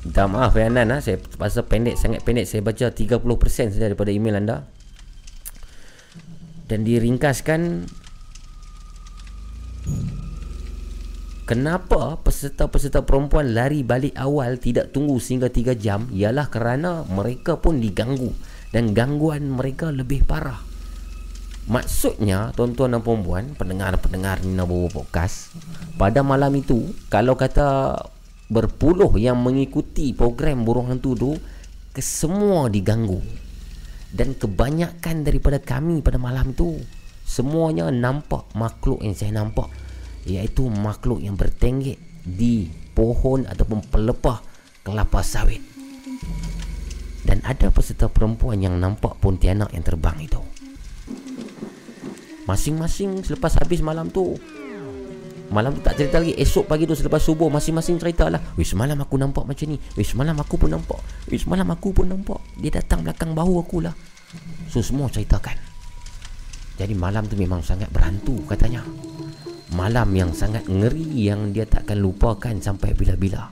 Minta 0.01 0.25
maaf 0.25 0.57
ya 0.57 0.65
Anan 0.65 0.89
ha? 0.89 0.97
Saya 0.97 1.21
pasal 1.21 1.69
pendek 1.69 1.93
sangat 1.93 2.25
pendek 2.25 2.49
Saya 2.49 2.65
baca 2.65 2.89
30% 2.89 3.21
saja 3.77 3.85
daripada 3.85 4.09
email 4.09 4.41
anda 4.41 4.65
dan 6.67 6.83
diringkaskan 6.83 7.87
Kenapa 11.47 12.19
peserta-peserta 12.27 13.07
perempuan 13.07 13.55
lari 13.55 13.79
balik 13.79 14.11
awal 14.19 14.59
tidak 14.59 14.91
tunggu 14.91 15.15
sehingga 15.15 15.47
3 15.47 15.79
jam? 15.79 16.11
Ialah 16.11 16.51
kerana 16.51 17.07
mereka 17.07 17.55
pun 17.55 17.79
diganggu 17.79 18.35
dan 18.75 18.91
gangguan 18.91 19.47
mereka 19.55 19.87
lebih 19.87 20.27
parah. 20.27 20.59
Maksudnya 21.71 22.51
tuan-tuan 22.51 22.99
dan 22.99 22.99
puan 22.99 23.55
pendengar-pendengar 23.55 24.43
Nina 24.43 24.67
Bobo 24.67 24.91
Podcast 24.91 25.55
pada 25.95 26.19
malam 26.19 26.51
itu 26.51 26.91
kalau 27.07 27.39
kata 27.39 27.95
berpuluh 28.51 29.15
yang 29.15 29.39
mengikuti 29.39 30.11
program 30.11 30.67
burung 30.67 30.91
hantu 30.91 31.15
tu 31.15 31.31
kesemua 31.95 32.67
diganggu. 32.67 33.23
Dan 34.11 34.35
kebanyakan 34.35 35.23
daripada 35.23 35.63
kami 35.63 36.03
pada 36.03 36.19
malam 36.19 36.51
tu 36.51 36.75
semuanya 37.23 37.87
nampak 37.87 38.51
makhluk 38.51 38.99
yang 38.99 39.15
saya 39.15 39.31
nampak 39.31 39.86
iaitu 40.27 40.67
makhluk 40.67 41.23
yang 41.23 41.39
bertenggek 41.39 41.95
di 42.27 42.67
pohon 42.91 43.47
ataupun 43.47 43.87
pelepah 43.87 44.43
kelapa 44.83 45.23
sawit. 45.23 45.63
Dan 47.23 47.43
ada 47.43 47.71
peserta 47.71 48.11
perempuan 48.11 48.59
yang 48.59 48.75
nampak 48.75 49.15
pontianak 49.23 49.71
yang 49.71 49.83
terbang 49.83 50.19
itu. 50.19 50.39
Masing-masing 52.47 53.27
selepas 53.27 53.59
habis 53.59 53.83
malam 53.83 54.07
tu 54.07 54.39
Malam 55.51 55.75
tu 55.75 55.83
tak 55.83 55.99
cerita 55.99 56.23
lagi 56.23 56.31
Esok 56.39 56.63
pagi 56.63 56.87
tu 56.87 56.95
selepas 56.95 57.19
subuh 57.19 57.51
Masing-masing 57.51 57.99
cerita 57.99 58.31
lah 58.31 58.39
Wih 58.55 58.63
semalam 58.63 58.95
aku 59.03 59.19
nampak 59.19 59.43
macam 59.43 59.67
ni 59.67 59.75
Wih 59.99 60.07
semalam 60.07 60.31
aku 60.39 60.55
pun 60.55 60.71
nampak 60.71 60.95
Wih 61.27 61.43
semalam 61.43 61.67
aku 61.67 61.91
pun 61.91 62.07
nampak. 62.07 62.39
Dia 62.55 62.79
datang 62.79 63.03
belakang 63.03 63.35
bahu 63.35 63.59
aku 63.59 63.83
lah 63.83 63.91
So 64.71 64.79
semua 64.79 65.11
ceritakan. 65.11 65.59
Jadi 66.79 66.95
malam 66.95 67.27
tu 67.27 67.35
memang 67.35 67.59
sangat 67.59 67.91
berhantu 67.91 68.39
katanya 68.47 68.83
Malam 69.75 70.15
yang 70.15 70.31
sangat 70.31 70.71
ngeri 70.71 71.27
Yang 71.27 71.41
dia 71.51 71.65
takkan 71.67 71.99
lupakan 71.99 72.55
sampai 72.59 72.95
bila-bila. 72.95 73.51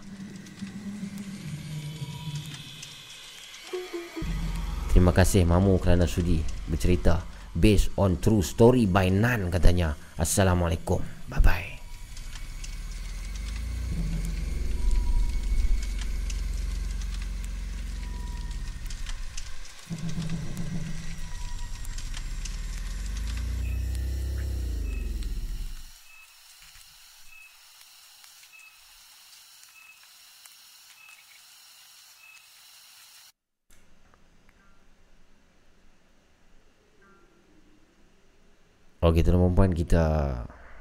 Terima 4.95 5.11
kasih 5.11 5.43
Mamu 5.43 5.75
kerana 5.83 6.07
sudi 6.07 6.39
bercerita 6.71 7.19
Based 7.55 7.91
on 7.99 8.19
true 8.19 8.43
story 8.43 8.87
by 8.87 9.07
Nan 9.11 9.47
katanya. 9.47 9.95
Assalamualaikum. 10.15 10.99
Bye 11.31 11.74
bye 39.05 39.13
Okey 39.13 39.21
tuan 39.21 39.37
perempuan 39.37 39.69
kita 39.69 40.05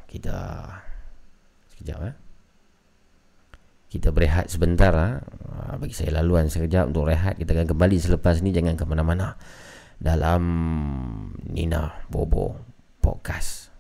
kita 0.09 0.36
sekejap 1.76 1.98
eh. 2.09 2.14
Kita 3.92 4.09
berehat 4.16 4.48
sebentar 4.48 4.96
ah. 4.96 5.20
Ha. 5.20 5.76
Bagi 5.76 5.92
saya 5.92 6.24
laluan 6.24 6.48
sekejap 6.48 6.88
untuk 6.88 7.05
rehat. 7.12 7.36
Kita 7.36 7.52
akan 7.52 7.68
kembali 7.68 7.96
selepas 8.01 8.40
ni 8.40 8.51
jangan 8.51 8.80
ke 8.80 8.84
mana-mana. 8.88 9.36
Dalam 10.01 10.42
Nina 11.44 12.01
Bobo 12.09 12.56
Podcast. 13.05 13.73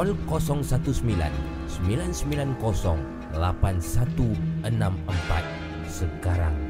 Call 0.00 0.16
019 0.40 0.64
990 1.84 3.36
8164 3.36 5.44
sekarang. 5.84 6.69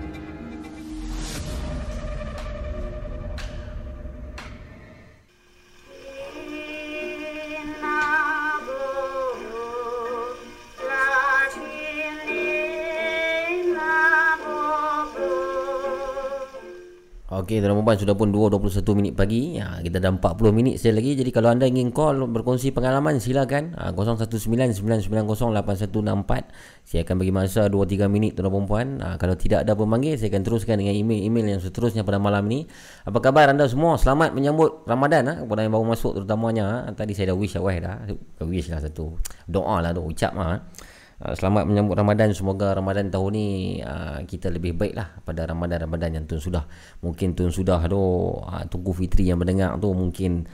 Okey, 17.50 17.58
tuan 17.58 17.74
perempuan 17.74 17.98
sudah 17.98 18.14
pun 18.14 18.30
2.21 18.30 18.94
minit 18.94 19.18
pagi. 19.18 19.58
Ya, 19.58 19.82
kita 19.82 19.98
dah 19.98 20.14
40 20.14 20.54
minit 20.54 20.78
saja 20.78 20.94
lagi. 20.94 21.18
Jadi 21.18 21.34
kalau 21.34 21.50
anda 21.50 21.66
ingin 21.66 21.90
call 21.90 22.22
berkongsi 22.30 22.70
pengalaman 22.70 23.18
silakan. 23.18 23.74
Ha, 23.74 23.90
0199908164. 23.90 26.46
Saya 26.86 27.02
akan 27.02 27.14
bagi 27.18 27.34
masa 27.34 27.66
2-3 27.66 28.06
minit 28.06 28.38
tuan 28.38 28.54
perempuan. 28.54 29.02
Ha, 29.02 29.18
kalau 29.18 29.34
tidak 29.34 29.66
ada 29.66 29.74
pemanggil, 29.74 30.14
saya 30.14 30.30
akan 30.30 30.46
teruskan 30.46 30.78
dengan 30.78 30.94
email-email 30.94 31.58
yang 31.58 31.58
seterusnya 31.58 32.06
pada 32.06 32.22
malam 32.22 32.46
ini. 32.46 32.70
Apa 33.02 33.18
khabar 33.18 33.50
anda 33.50 33.66
semua? 33.66 33.98
Selamat 33.98 34.30
menyambut 34.30 34.86
Ramadan 34.86 35.26
ha, 35.26 35.42
kepada 35.42 35.66
yang 35.66 35.74
baru 35.74 35.90
masuk 35.90 36.22
terutamanya. 36.22 36.86
Ha. 36.86 36.94
Tadi 36.94 37.18
saya 37.18 37.34
dah 37.34 37.34
wish 37.34 37.58
awal 37.58 37.82
dah. 37.82 37.98
Wish 38.46 38.70
lah 38.70 38.78
satu. 38.78 39.18
Doa 39.50 39.82
lah 39.82 39.90
tu, 39.90 40.06
ucap 40.06 40.38
lah. 40.38 40.54
Ha. 40.54 40.62
Uh, 41.20 41.36
selamat 41.36 41.68
menyambut 41.68 42.00
Ramadan. 42.00 42.32
Semoga 42.32 42.72
Ramadan 42.72 43.12
tahun 43.12 43.30
ni 43.36 43.46
uh, 43.84 44.24
Kita 44.24 44.48
lebih 44.48 44.72
baik 44.72 44.96
lah 44.96 45.20
Pada 45.20 45.44
Ramadan-Ramadan 45.44 46.16
yang 46.16 46.24
tuan 46.24 46.40
sudah. 46.40 46.64
Mungkin 47.04 47.36
tuan 47.36 47.52
sudah 47.52 47.84
tu 47.92 48.00
uh, 48.40 48.64
Tunggu 48.72 48.96
Fitri 48.96 49.28
yang 49.28 49.36
mendengar 49.36 49.76
tu 49.76 49.92
Mungkin 49.92 50.48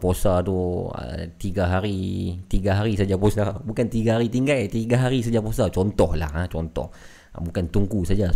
Puasa 0.00 0.40
tu 0.40 0.88
Tiga 1.36 1.68
hari 1.68 2.32
Tiga 2.48 2.80
hari 2.80 2.96
saja 2.96 3.20
puasa. 3.20 3.60
Bukan 3.60 3.92
tiga 3.92 4.16
hari 4.16 4.32
tinggal 4.32 4.56
Tiga 4.72 5.04
hari 5.04 5.20
saja 5.20 5.44
puasa. 5.44 5.68
Contoh 5.68 6.16
lah 6.16 6.32
Contoh. 6.48 6.88
Bukan 7.36 7.68
tunggu 7.68 8.08
saja. 8.08 8.32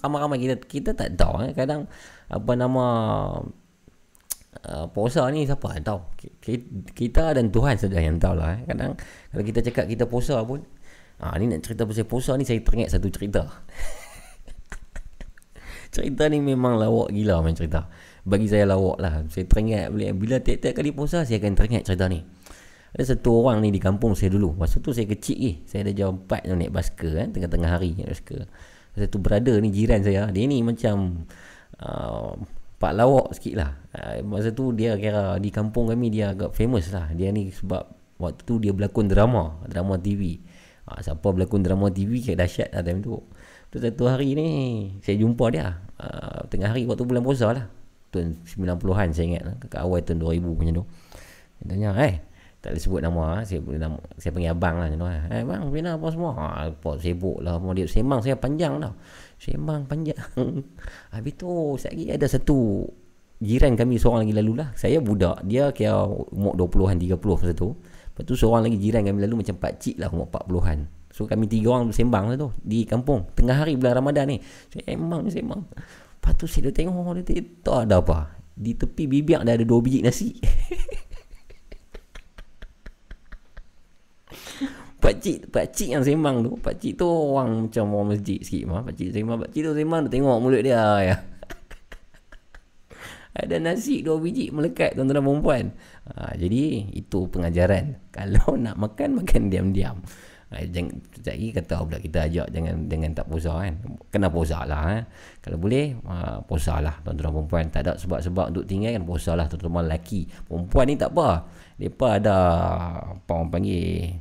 Ramai-ramai 0.00 0.40
kita 0.40 0.56
Kita 0.64 0.90
tak 0.96 1.12
tahu 1.12 1.44
uh, 1.44 1.52
Kadang 1.52 1.92
Apa 2.32 2.56
nama 2.56 2.84
Uh, 4.56 4.88
puasa 4.88 5.28
ni 5.28 5.44
siapa 5.44 5.68
yang 5.76 5.84
tahu? 5.84 6.00
Kita 6.96 7.36
dan 7.36 7.52
Tuhan 7.52 7.76
saja 7.76 8.00
yang 8.00 8.16
tahu 8.16 8.40
lah 8.40 8.56
eh. 8.56 8.64
kadang 8.64 8.96
kalau 9.28 9.44
kita 9.44 9.60
cakap 9.60 9.84
kita 9.84 10.08
puasa 10.08 10.40
pun 10.48 10.64
Ha, 11.16 11.32
ni 11.40 11.48
nak 11.48 11.64
cerita 11.64 11.88
pasal 11.88 12.04
puasa 12.04 12.36
ni 12.36 12.44
saya 12.44 12.60
teringat 12.60 12.92
satu 12.92 13.08
cerita. 13.08 13.40
cerita 15.94 16.28
ni 16.28 16.44
memang 16.44 16.76
lawak 16.76 17.08
gila 17.08 17.40
main 17.40 17.56
cerita. 17.56 17.88
Bagi 18.26 18.52
saya 18.52 18.68
lawak 18.68 19.00
lah. 19.00 19.24
Saya 19.32 19.48
teringat 19.48 19.88
bila, 19.88 20.12
bila 20.12 20.36
tiap-tiap 20.44 20.76
kali 20.76 20.92
puasa 20.92 21.24
saya 21.24 21.40
akan 21.40 21.56
teringat 21.56 21.88
cerita 21.88 22.04
ni. 22.12 22.20
Ada 22.92 23.16
satu 23.16 23.44
orang 23.44 23.64
ni 23.64 23.72
di 23.72 23.80
kampung 23.80 24.12
saya 24.12 24.32
dulu. 24.32 24.56
Masa 24.56 24.80
tu 24.80 24.92
saya 24.92 25.08
kecil 25.08 25.38
ni. 25.40 25.52
Saya 25.64 25.88
ada 25.88 25.92
jam 25.96 26.20
4 26.28 26.52
naik 26.52 26.72
basikal 26.72 27.12
kan. 27.12 27.28
Tengah-tengah 27.32 27.70
hari 27.72 27.96
naik 27.96 28.12
basikal. 28.12 28.44
Satu 28.96 29.16
brother 29.20 29.60
ni 29.60 29.72
jiran 29.72 30.04
saya. 30.04 30.28
Dia 30.28 30.44
ni 30.44 30.60
macam... 30.60 31.24
Uh, 31.76 32.36
Pak 32.76 32.92
lawak 32.92 33.32
sikit 33.32 33.54
lah 33.56 33.70
uh, 33.96 34.20
Masa 34.24 34.52
tu 34.52 34.72
dia 34.76 34.96
kira 35.00 35.40
di 35.40 35.48
kampung 35.48 35.88
kami 35.88 36.12
dia 36.12 36.36
agak 36.36 36.52
famous 36.52 36.92
lah 36.92 37.08
Dia 37.16 37.32
ni 37.32 37.48
sebab 37.48 37.88
waktu 38.20 38.40
tu 38.44 38.60
dia 38.60 38.76
berlakon 38.76 39.08
drama 39.08 39.64
Drama 39.64 39.96
TV 39.96 40.44
ha, 40.86 41.02
Siapa 41.02 41.26
berlakon 41.26 41.62
drama 41.66 41.90
TV 41.90 42.22
Kaya 42.22 42.38
dahsyat 42.38 42.72
lah 42.72 42.82
time 42.86 43.02
tu. 43.02 43.18
Tu 43.74 43.82
satu 43.82 44.06
hari 44.06 44.32
ni 44.38 44.48
Saya 45.02 45.18
jumpa 45.18 45.50
dia. 45.50 45.82
Ha, 45.98 46.46
Tengah 46.46 46.72
hari 46.72 46.86
waktu 46.86 47.04
bulan 47.04 47.22
puasa 47.26 47.50
lah. 47.52 47.66
Tahun 48.14 48.38
90-an 48.46 49.08
saya 49.10 49.26
ingat 49.26 49.42
lah 49.42 49.54
Kat 49.66 49.82
awal 49.82 50.00
tahun 50.06 50.22
2000 50.22 50.46
macam 50.46 50.74
tu. 50.82 50.84
Dia 51.60 51.64
tanya 51.74 51.90
Eh 51.98 52.16
tak 52.56 52.74
boleh 52.74 52.82
sebut 52.82 53.00
nama 53.04 53.22
ha. 53.22 53.38
saya, 53.46 53.62
nama, 53.62 53.94
saya 54.18 54.30
panggil 54.34 54.50
abang 54.50 54.74
lah 54.82 54.90
macam 54.90 54.98
tu 54.98 55.06
Eh 55.06 55.42
bang 55.46 55.62
Bina 55.70 55.90
apa 55.94 56.06
semua? 56.10 56.30
Ha, 56.34 56.46
Apa 56.66 56.98
sibuk 56.98 57.38
lah 57.38 57.62
Mau 57.62 57.70
dia. 57.70 57.86
Semang 57.86 58.18
saya 58.18 58.34
panjang 58.34 58.82
tau. 58.82 58.90
Semang 59.38 59.86
panjang. 59.86 60.18
Habis 61.14 61.34
tu 61.38 61.78
lagi 61.78 62.10
ada 62.10 62.26
satu 62.26 62.82
Jiran 63.36 63.76
kami 63.76 64.00
seorang 64.00 64.26
lagi 64.26 64.34
lalu 64.34 64.58
lah. 64.58 64.74
Saya 64.74 64.98
budak 64.98 65.46
Dia 65.46 65.70
kira 65.70 66.08
umur 66.10 66.58
20-an 66.58 66.98
30 66.98 67.20
masa 67.22 67.54
tu 67.54 67.76
Lepas 68.16 68.24
tu 68.24 68.32
seorang 68.32 68.64
lagi 68.64 68.80
jiran 68.80 69.04
kami 69.04 69.28
lalu 69.28 69.44
macam 69.44 69.60
pakcik 69.60 70.00
lah 70.00 70.08
umur 70.08 70.32
40-an. 70.32 70.88
So 71.12 71.28
kami 71.28 71.52
tiga 71.52 71.76
orang 71.76 71.92
sembang 71.92 72.32
lah 72.32 72.40
tu 72.40 72.48
di 72.64 72.88
kampung. 72.88 73.28
Tengah 73.36 73.60
hari 73.60 73.76
bulan 73.76 74.00
Ramadan 74.00 74.24
ni. 74.32 74.40
Sembang 74.72 75.20
ni 75.20 75.28
sembang. 75.28 75.60
Lepas 75.68 76.32
tu 76.40 76.48
saya 76.48 76.72
tengok 76.72 77.12
dia 77.28 77.44
tak 77.60 77.92
ada 77.92 78.00
apa. 78.00 78.40
Di 78.56 78.72
tepi 78.72 79.04
bibir 79.04 79.44
dah 79.44 79.52
ada 79.52 79.60
dua 79.68 79.84
biji 79.84 80.00
nasi. 80.00 80.32
Pakcik, 84.96 85.52
pakcik 85.52 85.92
yang 85.92 86.02
sembang 86.02 86.42
tu 86.42 86.58
Pakcik 86.58 86.98
tu 86.98 87.04
orang 87.04 87.68
macam 87.68 87.84
orang 87.92 88.16
masjid 88.16 88.40
sikit 88.40 88.64
mah. 88.64 88.80
Pakcik 88.80 89.12
sembang, 89.12 89.44
pakcik 89.44 89.60
tu 89.60 89.76
sembang 89.76 90.08
tengok 90.08 90.36
mulut 90.40 90.64
dia 90.64 90.80
ya. 91.04 91.35
Ada 93.36 93.60
nasi 93.60 94.00
dua 94.00 94.16
biji 94.16 94.48
melekat 94.48 94.96
tuan-tuan 94.96 95.20
dan 95.20 95.24
perempuan. 95.28 95.64
Ha, 96.08 96.32
jadi 96.40 96.88
itu 96.96 97.28
pengajaran. 97.28 98.00
Kalau 98.16 98.56
nak 98.56 98.80
makan 98.80 99.20
makan 99.20 99.52
diam-diam. 99.52 100.00
Ha, 100.46 100.62
jangan 100.62 101.02
lagi 101.26 101.48
kata 101.50 101.82
pula 101.82 101.98
kita 101.98 102.18
ajak 102.30 102.46
jangan 102.54 102.86
dengan 102.88 103.10
tak 103.12 103.26
puasa 103.28 103.52
kan. 103.60 103.74
Kena 104.08 104.32
puasa 104.32 104.64
lah 104.64 104.82
eh. 104.96 105.02
Kalau 105.44 105.58
boleh 105.60 105.98
ha, 106.08 106.40
puasa 106.40 106.80
lah 106.80 106.96
tuan-tuan 107.04 107.28
dan 107.28 107.34
perempuan. 107.36 107.64
Tak 107.68 107.80
ada 107.84 107.92
sebab-sebab 108.00 108.56
untuk 108.56 108.64
tinggal 108.64 108.96
kan 108.96 109.04
puasa 109.04 109.36
lah 109.36 109.44
tuan-tuan 109.52 109.84
lelaki. 109.84 110.24
Perempuan 110.48 110.84
ni 110.88 110.94
tak 110.96 111.12
apa. 111.12 111.50
Depa 111.76 112.08
ada 112.16 112.36
apa 113.20 113.30
orang 113.36 113.52
panggil 113.52 114.16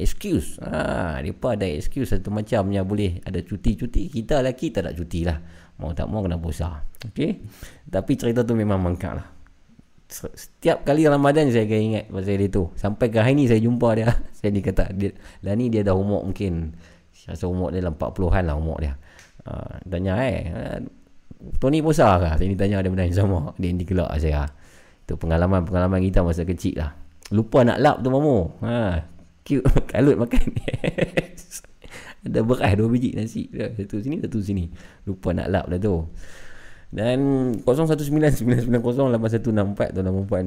excuse. 0.00 0.56
Ha, 0.64 1.20
depa 1.20 1.54
ada 1.54 1.68
excuse 1.68 2.10
satu 2.10 2.32
macam 2.32 2.72
yang 2.72 2.88
boleh 2.88 3.20
ada 3.22 3.38
cuti-cuti. 3.44 4.08
Kita 4.08 4.40
lelaki 4.40 4.72
tak 4.72 4.88
ada 4.88 4.92
cuti 4.96 5.28
lah. 5.28 5.38
Mau 5.80 5.96
tak 5.96 6.06
mau 6.12 6.20
kena 6.20 6.36
puasa. 6.36 6.84
Okey. 7.08 7.40
Tapi 7.88 8.12
cerita 8.20 8.44
tu 8.44 8.52
memang 8.52 8.76
mangkak 8.76 9.16
lah. 9.16 9.26
Setiap 10.10 10.82
kali 10.84 11.06
Ramadan 11.06 11.48
saya 11.48 11.64
akan 11.64 11.80
ingat 11.80 12.04
pasal 12.12 12.36
dia 12.36 12.48
tu. 12.52 12.68
Sampai 12.76 13.08
ke 13.08 13.22
hari 13.22 13.38
ni 13.38 13.48
saya 13.48 13.62
jumpa 13.62 13.88
dia. 13.96 14.10
Saya 14.40 14.56
ni 14.56 14.64
kata, 14.64 14.96
dia, 14.96 15.12
lah 15.44 15.52
ni 15.52 15.68
dia 15.68 15.84
dah 15.84 15.92
umur 15.92 16.24
mungkin. 16.24 16.72
Saya 17.12 17.36
rasa 17.36 17.44
umur 17.48 17.72
dia 17.72 17.84
dalam 17.84 17.96
40-an 17.96 18.44
lah 18.48 18.56
umur 18.56 18.80
dia. 18.80 18.96
Uh, 19.44 19.76
tanya 19.84 20.16
eh. 20.24 20.38
Uh, 20.48 20.78
Tony 21.60 21.80
puasa 21.80 22.16
ke? 22.20 22.40
Saya 22.40 22.48
ni 22.48 22.56
tanya 22.56 22.80
dia 22.80 22.88
benda 22.88 23.04
yang 23.04 23.16
sama. 23.16 23.52
Dia 23.60 23.72
ni 23.72 23.84
gelak 23.84 24.12
saya. 24.16 24.48
Itu 25.04 25.16
pengalaman-pengalaman 25.20 26.00
kita 26.04 26.24
masa 26.24 26.48
kecil 26.48 26.80
lah. 26.80 26.96
Lupa 27.30 27.62
nak 27.62 27.78
lap 27.78 27.96
tu 28.02 28.08
mamu. 28.10 28.50
Ha. 28.66 29.04
Cute. 29.46 29.64
Kalut 29.92 30.16
makan. 30.18 30.44
Ada 32.26 32.44
beras 32.44 32.72
dua 32.76 32.88
biji 32.92 33.16
nasi. 33.16 33.48
Satu 33.52 34.04
sini, 34.04 34.20
satu 34.20 34.38
sini. 34.44 34.68
Lupa 35.08 35.32
nak 35.32 35.48
lap 35.48 35.64
dah 35.72 35.80
tu. 35.80 36.04
Dan 36.90 37.18
0199908164 37.62 39.94
tuan-tuan 39.94 40.02
dan 40.02 40.26
puan. 40.26 40.46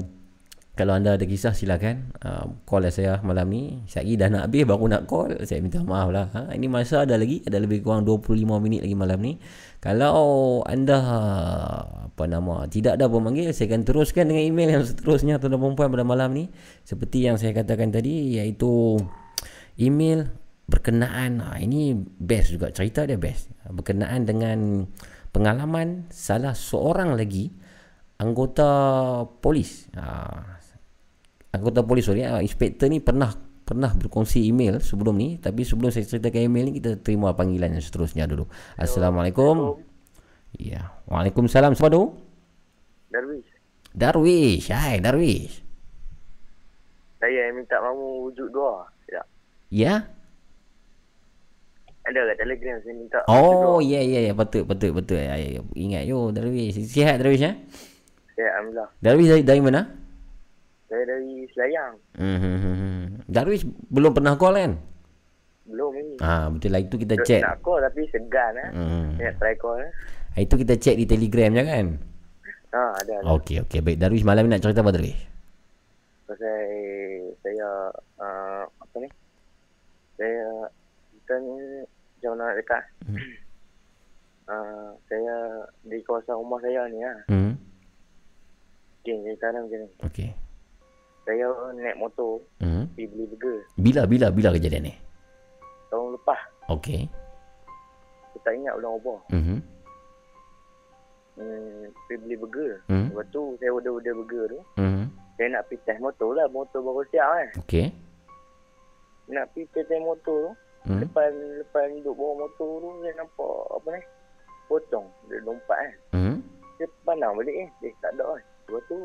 Kalau 0.74 0.98
anda 0.98 1.14
ada 1.14 1.22
kisah 1.22 1.54
silakan 1.54 2.18
uh, 2.26 2.50
call 2.66 2.82
lah 2.82 2.90
saya 2.90 3.22
malam 3.22 3.45
ni. 3.45 3.86
Saya 3.86 4.10
dah 4.18 4.26
nak 4.26 4.50
habis 4.50 4.66
baru 4.66 4.90
nak 4.90 5.06
call. 5.06 5.38
Saya 5.45 5.62
minta 5.62 5.86
maaf 5.86 6.10
lah. 6.10 6.34
Ha, 6.34 6.58
ini 6.58 6.66
masa 6.66 7.06
ada 7.06 7.14
lagi. 7.14 7.45
Ada 7.45 7.62
lebih 7.62 7.86
kurang 7.86 8.10
25 8.10 8.41
minit 8.58 8.82
lagi 8.82 8.98
malam 8.98 9.22
ni. 9.22 9.38
Kalau 9.78 10.66
anda 10.66 10.98
apa 12.10 12.24
nama 12.26 12.66
tidak 12.66 12.98
ada 12.98 13.06
pemanggil 13.06 13.54
saya 13.54 13.70
akan 13.70 13.86
teruskan 13.86 14.34
dengan 14.34 14.50
email 14.50 14.82
yang 14.82 14.84
seterusnya 14.84 15.38
tuan-tuan 15.38 15.78
puan 15.78 15.94
pada 15.94 16.02
malam 16.02 16.34
ni. 16.34 16.50
Seperti 16.82 17.30
yang 17.30 17.38
saya 17.38 17.54
katakan 17.54 17.94
tadi 17.94 18.41
iaitu 18.41 18.98
email 19.78 20.26
berkenaan 20.64 21.44
ha, 21.44 21.60
ini 21.60 21.94
best 21.98 22.56
juga 22.56 22.72
cerita 22.72 23.03
dia 23.03 23.19
best. 23.19 23.52
Berkenaan 23.68 24.23
dengan 24.23 24.88
pengalaman 25.34 26.07
salah 26.14 26.56
seorang 26.56 27.19
lagi 27.19 27.52
anggota 28.19 28.69
polis. 29.44 29.91
Ha, 29.98 30.06
anggota 31.53 31.84
polis 31.84 32.07
sorry 32.07 32.23
ha, 32.23 32.40
inspektor 32.40 32.88
ni 32.88 33.03
pernah 33.03 33.31
pernah 33.64 33.95
berkongsi 33.95 34.44
email 34.44 34.84
sebelum 34.84 35.15
ni 35.15 35.40
tapi 35.40 35.64
sebelum 35.64 35.88
saya 35.88 36.03
ceritakan 36.03 36.52
email 36.52 36.65
ni 36.68 36.73
kita 36.84 36.99
terima 36.99 37.31
panggilan 37.35 37.76
yang 37.76 37.84
seterusnya 37.84 38.27
dulu. 38.27 38.48
Assalamualaikum. 38.80 39.80
Ya 40.60 40.94
Waalaikumsalam. 41.10 41.73
Siapa 41.73 41.90
tu? 41.90 42.14
Darwish. 43.10 43.49
Darwish. 43.91 44.68
Hai 44.69 45.02
Darwish. 45.02 45.64
Saya 47.23 47.48
yang 47.49 47.64
minta 47.64 47.80
mamu 47.80 48.27
wujud 48.30 48.52
doa 48.52 48.84
ya. 49.07 49.23
Ya 49.72 49.94
ada 52.04 52.20
kat 52.28 52.36
telegram 52.36 52.76
saya 52.84 52.94
minta 53.00 53.20
Oh 53.32 53.80
ya 53.80 54.04
ya 54.04 54.20
ya 54.28 54.34
betul 54.36 54.68
betul 54.68 54.92
betul 54.92 55.16
ya, 55.16 55.40
ya, 55.40 55.60
ya. 55.60 55.62
Ingat 55.72 56.04
yo 56.04 56.36
Darwish 56.36 56.76
Sihat 56.76 57.24
Darwish 57.24 57.40
eh 57.40 57.56
Ya 58.36 58.48
Alhamdulillah 58.60 58.90
Darwish 59.00 59.30
dari, 59.32 59.44
dari 59.48 59.62
mana 59.64 59.82
Saya 60.92 61.04
dari 61.08 61.48
Selayang 61.56 61.94
hmm. 62.20 63.24
Darwish 63.32 63.64
belum 63.88 64.12
pernah 64.12 64.36
call 64.36 64.60
kan 64.60 64.72
Belum 65.64 65.96
ni 65.96 66.20
Ah 66.20 66.52
betul 66.52 66.76
lah 66.76 66.84
itu 66.84 66.96
kita 67.00 67.16
Nak- 67.16 67.24
check 67.24 67.40
Nak 67.40 67.58
call 67.64 67.80
tapi 67.80 68.02
segan 68.12 68.54
eh 68.60 68.70
Hmm. 68.76 69.08
Saya 69.16 69.32
nak 69.32 69.36
try 69.40 69.56
call 69.56 69.80
eh 69.80 69.92
Itu 70.44 70.56
kita 70.60 70.76
check 70.76 71.00
di 71.00 71.06
Telegram 71.08 71.56
je 71.56 71.64
kan? 71.64 71.86
Ha, 72.74 72.82
ada. 73.06 73.14
ada. 73.22 73.38
Okey, 73.38 73.62
okey. 73.62 73.86
Baik, 73.86 74.02
Darwish 74.02 74.26
malam 74.26 74.50
ni 74.50 74.58
nak 74.58 74.66
cerita 74.66 74.82
apa 74.82 74.90
Darwish? 74.90 75.22
Pasal 76.26 76.58
saya 77.46 77.70
uh, 78.18 78.66
apa 78.66 78.96
ni? 78.98 79.10
Saya 80.18 80.42
ni 81.40 81.56
jauh 82.20 82.34
nak 82.34 82.54
dekat. 82.54 82.84
Hmm. 83.04 83.18
Uh, 84.44 84.90
saya 85.08 85.36
di 85.82 85.98
kawasan 86.02 86.36
rumah 86.36 86.60
saya 86.60 86.82
ni 86.88 87.00
lah. 87.00 87.20
Hmm. 87.28 87.54
Okay, 89.00 89.20
cerita 89.20 89.48
dia 89.48 89.60
macam 89.60 89.80
ni. 89.80 89.90
Okey. 90.02 90.30
Saya 91.24 91.48
naik 91.74 91.98
motor 91.98 92.40
Hmm. 92.60 92.84
pergi 92.90 93.08
beli 93.08 93.26
burger 93.30 93.58
Bila 93.76 94.02
bila 94.04 94.28
bila 94.28 94.50
kejadian 94.52 94.88
ni? 94.88 94.94
tahun 95.88 96.16
lepas. 96.16 96.40
Okey. 96.70 97.08
Saya 98.26 98.40
tak 98.42 98.54
ingat 98.56 98.74
bulan 98.76 98.92
apa. 98.94 99.16
Mhm. 99.32 99.58
Hmm, 101.34 101.84
pergi 102.06 102.18
beli 102.20 102.36
burger. 102.36 102.72
Hmm. 102.86 103.08
Lepas 103.10 103.26
tu 103.30 103.42
saya 103.58 103.70
order-order 103.72 104.14
burger 104.16 104.44
tu. 104.48 104.60
Mhm. 104.78 105.04
Saya 105.34 105.48
nak 105.50 105.64
pergi 105.66 105.84
test 105.84 106.00
motor 106.00 106.30
lah. 106.32 106.46
Motor 106.48 106.80
baru 106.80 107.04
siap 107.08 107.28
kan. 107.28 107.48
Okey. 107.60 107.88
Nak 109.30 109.46
pergi 109.52 109.66
test 109.74 109.92
motor 110.00 110.22
tu. 110.24 110.38
Hmm. 110.84 111.00
Lepas 111.00 111.32
lepas 111.32 111.84
duduk 111.96 112.16
bawah 112.20 112.44
motor 112.44 112.72
tu 112.84 112.90
saya 113.00 113.14
nampak 113.16 113.56
apa 113.72 113.88
ni? 113.96 114.02
Potong 114.68 115.08
dia 115.32 115.40
lompat 115.48 115.78
kan. 115.80 115.94
Mhm. 116.20 116.36
Saya 116.76 116.88
pandang 117.08 117.34
balik 117.40 117.56
eh. 117.56 117.70
Eh 117.88 117.94
tak 118.04 118.12
ada 118.20 118.36
kan. 118.36 118.44
Lepas 118.68 118.84
tu 118.92 118.98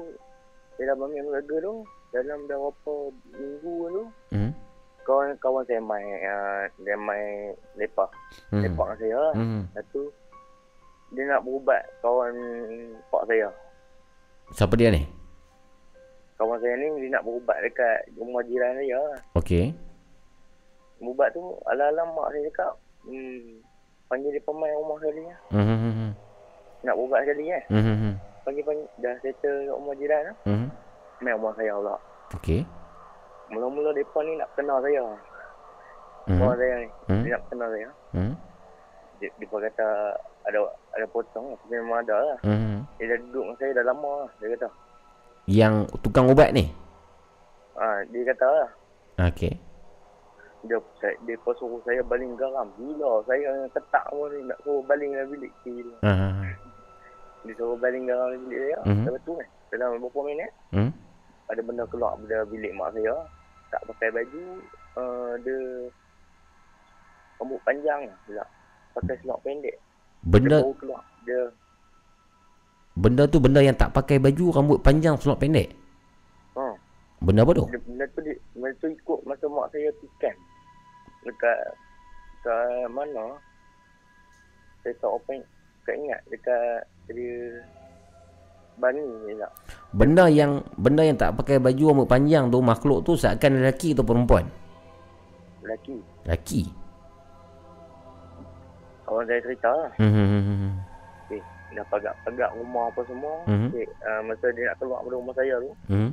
saya 0.75 0.85
dah 0.91 0.95
ambil 0.99 1.23
burger 1.31 1.59
tu. 1.63 1.75
Dalam 2.09 2.39
dah 2.49 2.57
berapa 2.59 2.95
minggu 3.37 3.75
tu. 3.95 4.05
Mhm. 4.35 4.51
Kawan 5.07 5.29
kawan 5.41 5.65
saya 5.65 5.81
main 5.81 6.05
uh, 6.05 6.63
dia 6.83 6.97
main 6.99 7.55
lepak. 7.79 8.11
Mhm. 8.51 8.63
Lepak 8.67 8.87
dengan 8.87 8.99
saya 8.99 9.17
lah. 9.23 9.35
Mhm. 9.39 9.63
Lepas 9.71 9.85
tu 9.95 10.03
dia 11.09 11.23
nak 11.25 11.41
berubat 11.47 11.83
kawan 12.03 12.35
pak 13.09 13.23
saya. 13.31 13.49
Siapa 14.51 14.75
dia 14.75 14.91
ni? 14.91 15.07
Kawan 16.35 16.59
saya 16.59 16.75
ni 16.75 17.07
dia 17.07 17.15
nak 17.15 17.25
berubat 17.25 17.57
dekat 17.63 18.11
rumah 18.19 18.43
jiran 18.43 18.75
saya. 18.75 19.01
Okey. 19.39 19.88
Berubat 20.99 21.31
tu 21.31 21.43
ala-ala 21.71 22.03
mak 22.11 22.35
saya 22.35 22.43
cakap 22.51 22.73
hmm, 23.07 23.63
panggil 24.11 24.31
dia 24.35 24.43
pemain 24.43 24.75
rumah 24.75 24.97
sekali 24.99 25.23
lah. 25.23 25.39
Mhm. 25.55 26.11
Nak 26.83 26.95
berubat 26.95 27.21
sekali 27.23 27.45
kan. 27.51 27.63
Mhm. 27.71 28.13
Panggil-panggil 28.47 28.87
dah 28.99 29.15
settle 29.23 29.57
kat 29.69 29.77
rumah 29.77 29.95
jiran 29.99 30.23
lah. 30.27 30.37
Mhm. 30.49 30.69
Main 31.23 31.35
rumah 31.39 31.53
saya 31.55 31.73
pula. 31.77 31.97
Okey. 32.39 32.61
Mula-mula 33.49 33.91
mereka 33.97 34.19
ni 34.27 34.33
nak 34.37 34.51
kenal 34.59 34.79
saya. 34.85 35.03
Mhm. 36.29 36.39
Kawan 36.39 36.57
saya 36.61 36.75
ni. 36.85 36.89
Hmm. 37.09 37.23
Dia 37.25 37.31
nak 37.33 37.45
kenal 37.49 37.69
saya. 37.73 37.89
Mhm. 38.13 38.35
Dia, 39.19 39.29
dia 39.35 39.47
kata 39.51 39.89
ada 40.47 40.59
ada 40.95 41.07
potong 41.11 41.47
lah. 41.53 41.59
Tapi 41.65 41.75
memang 41.79 41.99
ada 42.05 42.17
lah. 42.17 42.39
Mhm. 42.45 42.77
Dia 43.01 43.05
dah 43.09 43.19
duduk 43.25 43.43
dengan 43.45 43.57
saya 43.57 43.71
dah 43.73 43.85
lama 43.87 44.11
lah. 44.25 44.31
Dia 44.39 44.49
kata. 44.57 44.69
Yang 45.49 45.75
tukang 46.05 46.29
ubat 46.29 46.53
ni? 46.53 46.69
Ha, 47.79 48.05
dia 48.11 48.23
kata 48.29 48.47
lah. 48.47 48.71
Okey. 49.33 49.55
Dia, 50.67 50.79
saya, 50.99 51.15
dia 51.23 51.39
pun 51.39 51.55
suruh 51.55 51.79
saya 51.87 52.03
baling 52.03 52.35
garam. 52.35 52.67
Gila. 52.75 53.23
Saya 53.31 53.39
yang 53.47 53.71
ketak 53.71 54.05
pun 54.11 54.27
ni 54.35 54.43
nak 54.49 54.59
suruh 54.67 54.83
baling 54.83 55.15
dalam 55.15 55.31
bilik. 55.31 55.53
Gila. 55.63 55.97
Ah. 56.03 56.51
Dia 57.47 57.55
suruh 57.55 57.79
baling 57.79 58.05
garam 58.11 58.35
dalam 58.35 58.41
bilik 58.49 58.61
saya. 58.67 58.79
Mhm. 58.83 59.05
Lepas 59.07 59.23
tu 59.23 59.33
kan. 59.39 59.49
Dalam 59.69 59.89
beberapa 60.01 60.21
minit. 60.27 60.51
Hmm. 60.75 60.91
Ada 61.49 61.61
benda 61.63 61.85
keluar 61.87 62.19
dari 62.27 62.47
bilik 62.51 62.73
mak 62.75 62.91
saya. 62.97 63.15
Tak 63.71 63.83
pakai 63.87 64.09
baju. 64.11 64.45
Uh, 64.99 65.33
dia 65.47 65.59
rambut 67.39 67.61
panjang. 67.63 68.11
Pula. 68.27 68.45
Pakai 68.99 69.15
selok 69.23 69.39
pendek. 69.47 69.77
Dia 69.79 70.31
Benda 70.35 70.59
baru 70.59 70.75
keluar. 70.83 71.03
Dia 71.23 71.41
benda 72.99 73.31
tu 73.31 73.39
benda 73.39 73.63
yang 73.63 73.79
tak 73.79 73.95
pakai 73.95 74.19
baju, 74.19 74.51
rambut 74.51 74.79
panjang, 74.83 75.15
selok 75.15 75.39
pendek. 75.39 75.71
Benda 77.29 77.45
apa 77.45 77.53
tu? 77.53 77.65
benda 77.69 78.05
tu 78.17 78.21
dia, 78.25 78.33
benda 78.57 78.73
tu 78.81 78.89
ikut 78.89 79.21
masa 79.29 79.45
mak 79.53 79.69
saya 79.69 79.93
tikan. 80.01 80.37
Dekat 81.29 81.61
dekat 82.41 82.89
mana? 82.89 83.37
Saya 84.81 84.97
tak 84.97 85.13
apa 85.13 85.37
tak 85.85 85.95
ingat 86.01 86.21
dekat 86.33 86.81
dia 87.13 87.61
Bani 88.81 89.05
je 89.29 89.35
tak. 89.37 89.53
Benda 89.93 90.25
yang 90.31 90.65
benda 90.81 91.03
yang 91.05 91.19
tak 91.21 91.37
pakai 91.37 91.61
baju 91.61 91.93
rambut 91.93 92.09
panjang 92.09 92.49
tu 92.49 92.65
makhluk 92.65 93.05
tu 93.05 93.13
seakan 93.13 93.61
lelaki 93.61 93.93
atau 93.93 94.07
perempuan? 94.09 94.49
Lelaki. 95.61 95.99
Lelaki. 96.25 96.63
Kawan 99.05 99.25
saya 99.29 99.41
cerita 99.45 99.69
lah. 99.69 99.93
Hmm. 100.01 100.79
Okay. 101.27 101.41
Dah 101.77 101.85
pagak-pagak 101.93 102.51
rumah 102.57 102.89
apa 102.89 103.01
semua. 103.05 103.35
Mhm. 103.51 103.69
Okay. 103.69 103.87
Uh, 104.07 104.21
masa 104.25 104.47
dia 104.57 104.65
nak 104.73 104.77
keluar 104.81 105.01
dari 105.05 105.17
rumah 105.19 105.35
saya 105.37 105.55
tu. 105.61 105.73
Hmm. 105.93 106.11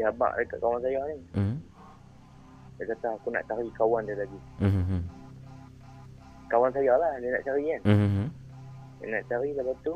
Dia 0.00 0.08
habak 0.08 0.32
dekat 0.40 0.64
kawan 0.64 0.80
saya 0.80 0.96
ni. 1.12 1.16
Hmm. 1.36 1.60
Dia 2.80 2.88
kata 2.88 3.20
aku 3.20 3.28
nak 3.28 3.44
cari 3.44 3.68
kawan 3.76 4.08
dia 4.08 4.16
lagi. 4.16 4.40
Hmm. 4.56 5.04
Kawan 6.48 6.72
saya 6.72 6.96
lah 6.96 7.20
dia 7.20 7.28
nak 7.36 7.44
cari 7.44 7.68
kan. 7.68 7.80
Hmm. 7.84 8.32
Dia 8.96 9.06
nak 9.12 9.24
cari 9.28 9.52
lepas 9.52 9.76
tu. 9.84 9.92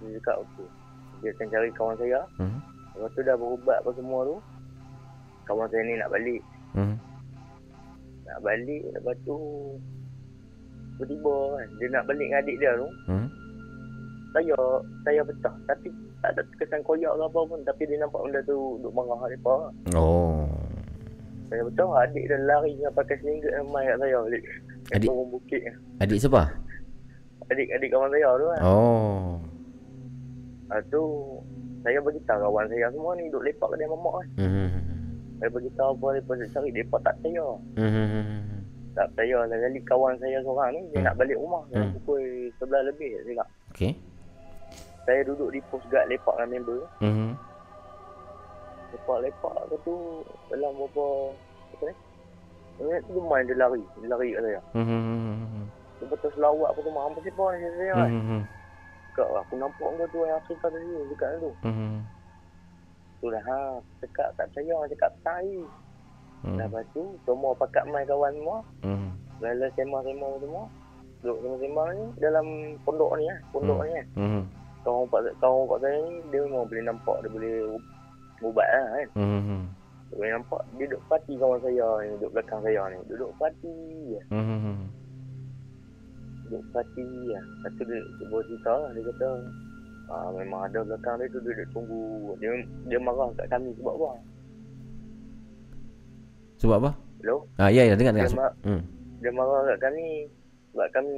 Dia 0.00 0.16
cakap 0.24 0.40
okey. 0.40 0.68
Dia 1.20 1.28
akan 1.36 1.48
cari 1.52 1.68
kawan 1.76 1.96
saya. 2.00 2.20
Hmm. 2.40 2.64
Lepas 2.96 3.12
tu 3.12 3.20
dah 3.20 3.36
berubat 3.36 3.76
apa 3.84 3.90
semua 3.92 4.24
tu. 4.24 4.36
Kawan 5.44 5.68
saya 5.68 5.82
ni 5.84 6.00
nak 6.00 6.08
balik. 6.08 6.42
Hmm. 6.72 6.96
Nak 8.24 8.40
balik 8.40 8.82
lepas 8.96 9.16
tu. 9.28 9.36
Tiba-tiba 10.96 11.36
kan. 11.60 11.68
Dia 11.76 11.86
nak 11.92 12.04
balik 12.08 12.24
dengan 12.24 12.40
adik 12.40 12.56
dia 12.56 12.72
tu. 12.72 12.88
Hmm. 13.04 13.28
Saya 14.32 14.56
saya 15.04 15.20
pecah. 15.28 15.54
Tapi 15.68 15.92
tak 16.20 16.30
ada 16.30 16.42
kesan 16.56 16.80
koyak 16.82 17.10
ke 17.10 17.22
apa 17.22 17.40
pun. 17.42 17.60
Tapi 17.62 17.82
dia 17.84 17.96
nampak 17.96 18.20
benda 18.20 18.40
tu 18.42 18.56
duk 18.78 18.92
marah 18.92 19.18
mereka. 19.18 19.54
Oh. 19.94 20.44
Saya 21.46 21.66
betul 21.66 21.90
adik 21.92 22.24
dia 22.24 22.38
lari 22.40 22.72
dengan 22.72 22.92
pakai 22.92 23.16
singgit 23.18 23.50
dan 23.50 23.66
main 23.66 23.82
kat 23.84 23.98
saya 23.98 24.16
balik. 24.20 24.42
Adik- 24.90 25.10
turun 25.10 25.26
bukit. 25.28 25.62
Adik 25.98 26.18
siapa? 26.18 26.42
Adik-adik 27.46 27.90
kawan 27.90 28.08
saya 28.08 28.28
tu 28.32 28.46
kan. 28.46 28.60
Oh. 28.62 29.26
Lepas 30.62 30.82
tu 30.86 31.02
saya 31.80 31.98
beritahu 31.98 32.38
kawan 32.44 32.66
saya 32.68 32.86
semua 32.88 33.10
ni 33.14 33.26
duduk 33.26 33.42
lepak 33.42 33.68
kedai 33.68 33.88
mamak 33.88 34.14
kan. 34.14 34.26
Hmm. 34.38 34.70
Saya 35.36 35.48
beritahu 35.50 35.90
apa 35.90 36.04
mereka 36.06 36.32
nak 36.36 36.48
cari. 36.52 36.68
Mereka 36.70 36.96
tak 37.00 37.14
percaya. 37.18 37.46
Hmm. 37.74 38.42
Tak 38.92 39.06
percaya. 39.10 39.36
Lain 39.42 39.58
kali 39.58 39.80
kawan 39.82 40.14
saya 40.18 40.38
seorang 40.40 40.68
ni 40.70 40.80
dia 40.86 40.96
Hmm. 40.96 41.06
nak 41.08 41.16
balik 41.16 41.36
rumah. 41.36 41.62
Hmm. 41.72 41.90
pukul 41.96 42.22
11 42.54 42.86
lebih. 42.86 43.10
Saya 43.10 43.26
cakap. 43.26 43.48
Okey. 43.72 43.92
Saya 45.10 45.26
duduk 45.26 45.50
di 45.50 45.58
pos 45.74 45.82
guard 45.90 46.06
lepak 46.06 46.38
dengan 46.38 46.62
member. 46.62 46.86
Hmm. 47.02 47.34
Lepak-lepak 48.94 49.54
ke 49.66 49.76
tu 49.82 50.22
dalam 50.54 50.70
berapa 50.78 51.06
apa 51.74 51.82
ni? 51.90 51.94
Minit 52.78 53.02
tu 53.10 53.18
dia 53.18 53.22
main 53.26 53.42
dia 53.42 53.58
lari. 53.58 53.82
Dia 53.98 54.06
lari 54.06 54.28
kat 54.38 54.42
saya. 54.46 54.60
Hmm. 54.78 55.66
Dia 55.98 56.06
betul 56.06 56.30
selawat 56.38 56.70
apa 56.70 56.78
tu. 56.78 56.90
Apa 56.94 57.18
siapa 57.26 57.44
ni 57.50 57.68
saya 57.74 57.92
kan. 57.98 58.06
Hmm. 58.06 58.42
Cakap 59.10 59.28
aku 59.34 59.54
nampak 59.58 59.88
kau 59.98 60.06
tu 60.14 60.18
yang 60.22 60.38
Afrika 60.38 60.66
tadi. 60.70 60.94
Dekat 61.10 61.28
tu. 61.42 61.50
Hmm. 61.66 61.96
Tu 63.18 63.26
dah 63.34 63.42
ha. 63.42 63.58
Cakap 63.98 64.28
tak 64.38 64.46
percaya. 64.54 64.76
Cakap 64.94 65.10
tai. 65.26 65.58
Hmm. 66.46 66.54
Lepas 66.54 66.86
tu 66.94 67.02
semua 67.26 67.50
pakat 67.58 67.82
main 67.90 68.06
kawan 68.06 68.30
semua. 68.30 68.58
Hmm. 68.86 69.10
Lala 69.42 69.66
sembang-sembang 69.74 70.38
semua. 70.38 70.62
Duduk 71.18 71.38
sembang-sembang 71.42 71.88
ni 71.98 72.04
dalam 72.22 72.46
pondok 72.86 73.10
ni 73.18 73.26
lah. 73.26 73.38
Pondok 73.50 73.74
Hmm. 73.74 73.86
ni 73.86 73.98
kan. 73.98 74.06
Hmm. 74.14 74.42
Kawan 74.80 75.04
pak 75.08 75.20
kawan 75.38 75.64
pak 75.68 75.78
saya 75.80 75.96
ni 76.00 76.12
dia 76.28 76.40
memang 76.42 76.64
boleh 76.64 76.84
nampak 76.84 77.16
dia 77.20 77.30
boleh 77.30 77.54
ubat 78.40 78.64
lah 78.64 78.86
kan. 78.88 79.08
Hmm. 79.20 79.62
Dia 80.08 80.14
boleh 80.16 80.30
nampak 80.32 80.60
dia 80.72 80.84
duduk 80.88 81.02
parti 81.06 81.32
kawan 81.36 81.58
saya 81.60 81.86
ni. 82.00 82.08
Duduk 82.16 82.30
belakang 82.32 82.60
saya 82.64 82.82
ni. 82.88 82.96
Duduk 83.06 83.30
parti 83.36 83.74
je. 84.08 84.20
Hmm. 84.32 84.80
Duduk 86.44 86.64
parti 86.72 87.04
je. 87.04 87.38
Lepas 87.38 87.70
tu 87.76 87.82
dia, 87.84 87.98
dia 88.00 88.24
buat 88.26 88.42
cerita 88.44 88.72
lah. 88.72 88.90
Dia 88.90 89.02
kata 89.06 89.28
ah, 90.08 90.28
memang 90.32 90.60
ada 90.64 90.78
belakang 90.82 91.14
dia 91.16 91.28
tu 91.28 91.38
dia 91.38 91.52
duduk 91.52 91.68
tunggu. 91.70 92.02
Dia 92.40 92.50
dia 92.88 92.98
marah 92.98 93.28
kat 93.36 93.46
kami 93.48 93.70
sebab 93.76 93.94
apa? 93.94 94.10
Sebab 96.58 96.76
apa? 96.76 96.90
Hello? 97.20 97.36
Ah 97.56 97.68
ya 97.68 97.84
ya 97.84 97.94
dengar 97.94 98.12
dengar. 98.12 98.28
Dia, 98.28 98.36
mar- 98.36 98.56
Hmm. 98.64 98.82
dia 99.20 99.30
marah 99.30 99.60
kat 99.66 99.78
kami 99.82 100.06
sebab 100.70 100.86
kami 100.92 101.14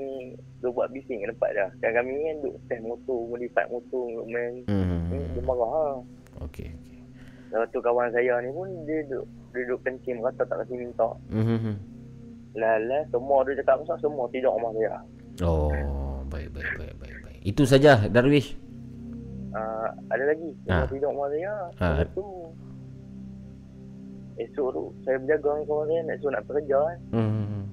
duk 0.58 0.72
buat 0.72 0.88
bising 0.88 1.20
kat 1.20 1.30
tempat 1.30 1.50
dah. 1.52 1.70
Dan 1.78 1.90
kami 1.94 2.12
kan 2.16 2.36
duk 2.40 2.54
test 2.66 2.82
motor, 2.82 3.18
modify 3.26 3.64
motor, 3.66 4.04
duk 4.10 4.26
main. 4.26 4.52
Hmm. 4.64 4.84
Hmm. 5.06 5.26
Dia 5.30 5.42
marah 5.42 5.68
lah. 5.68 5.92
Okey 6.42 6.68
okey. 6.72 6.98
Lepas 7.48 7.68
tu 7.68 7.78
kawan 7.78 8.08
saya 8.10 8.40
ni 8.40 8.48
pun 8.48 8.68
dia 8.82 9.04
duk 9.06 9.24
dia 9.52 9.62
duk 9.66 9.80
kencing 9.82 10.18
kata 10.18 10.42
tak 10.42 10.56
kasi 10.58 10.72
minta. 10.74 11.08
Hmm. 11.28 11.76
Lala 12.52 12.98
semua 13.08 13.44
dia 13.44 13.56
cakap 13.58 13.80
pasal 13.80 13.96
semua 14.00 14.24
tidur 14.28 14.52
rumah 14.52 14.72
saya. 14.72 14.96
Oh, 15.42 15.72
baik 16.26 16.48
baik 16.50 16.68
baik 16.76 16.94
baik 16.96 17.16
baik. 17.22 17.40
Itu 17.42 17.64
saja 17.64 17.96
Darwish. 18.06 18.56
Uh, 19.52 19.88
ada 20.08 20.24
lagi 20.26 20.48
Ha. 20.64 20.88
tidur 20.88 21.12
rumah 21.12 21.28
saya. 21.28 21.52
Ha. 21.76 21.86
Lepas 21.94 22.08
tu 22.14 22.24
esok 24.34 24.68
tu 24.70 24.84
saya 25.02 25.16
berjaga 25.18 25.44
dengan 25.50 25.64
kawan 25.66 25.86
saya 25.86 26.00
esok 26.10 26.30
nak 26.30 26.44
kerja 26.46 26.78
kan. 26.80 26.98
Hmm. 27.12 27.64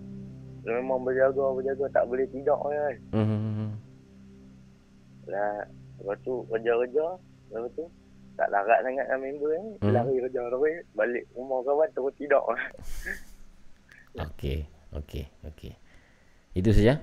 Memang 0.65 0.99
berjaga 1.03 1.45
berjaga 1.55 1.85
tak 1.91 2.05
boleh 2.07 2.27
tidak 2.31 2.59
kan. 2.59 2.95
Hmm. 3.15 3.71
Lah 5.29 5.63
lepas 5.99 6.17
tu 6.23 6.43
kerja-kerja 6.49 7.05
lepas 7.51 7.71
tu 7.75 7.85
tak 8.39 8.47
larat 8.55 8.79
sangat 8.87 9.05
dengan 9.11 9.19
member 9.19 9.51
ni. 9.51 9.71
Hmm. 9.83 9.91
Lari 9.91 10.15
kerja 10.23 10.41
terus 10.47 10.83
balik 10.95 11.23
rumah 11.35 11.59
kawan 11.67 11.89
terus 11.91 12.15
tidak. 12.15 12.43
Okey, 14.19 14.65
okey, 14.97 15.29
okey. 15.45 15.71
Itu 16.57 16.73
saja. 16.73 16.97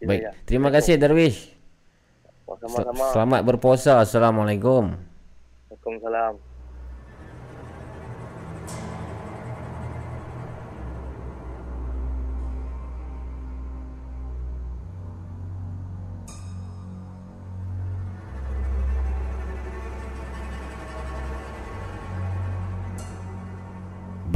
Itu 0.00 0.08
Baik. 0.08 0.20
saja. 0.26 0.30
Terima 0.48 0.72
kasih 0.72 0.96
Darwish. 0.96 1.52
Sama-sama. 2.48 3.14
Selamat 3.14 3.40
berpuasa. 3.46 4.02
Assalamualaikum. 4.02 4.96
Waalaikumsalam. 5.70 6.49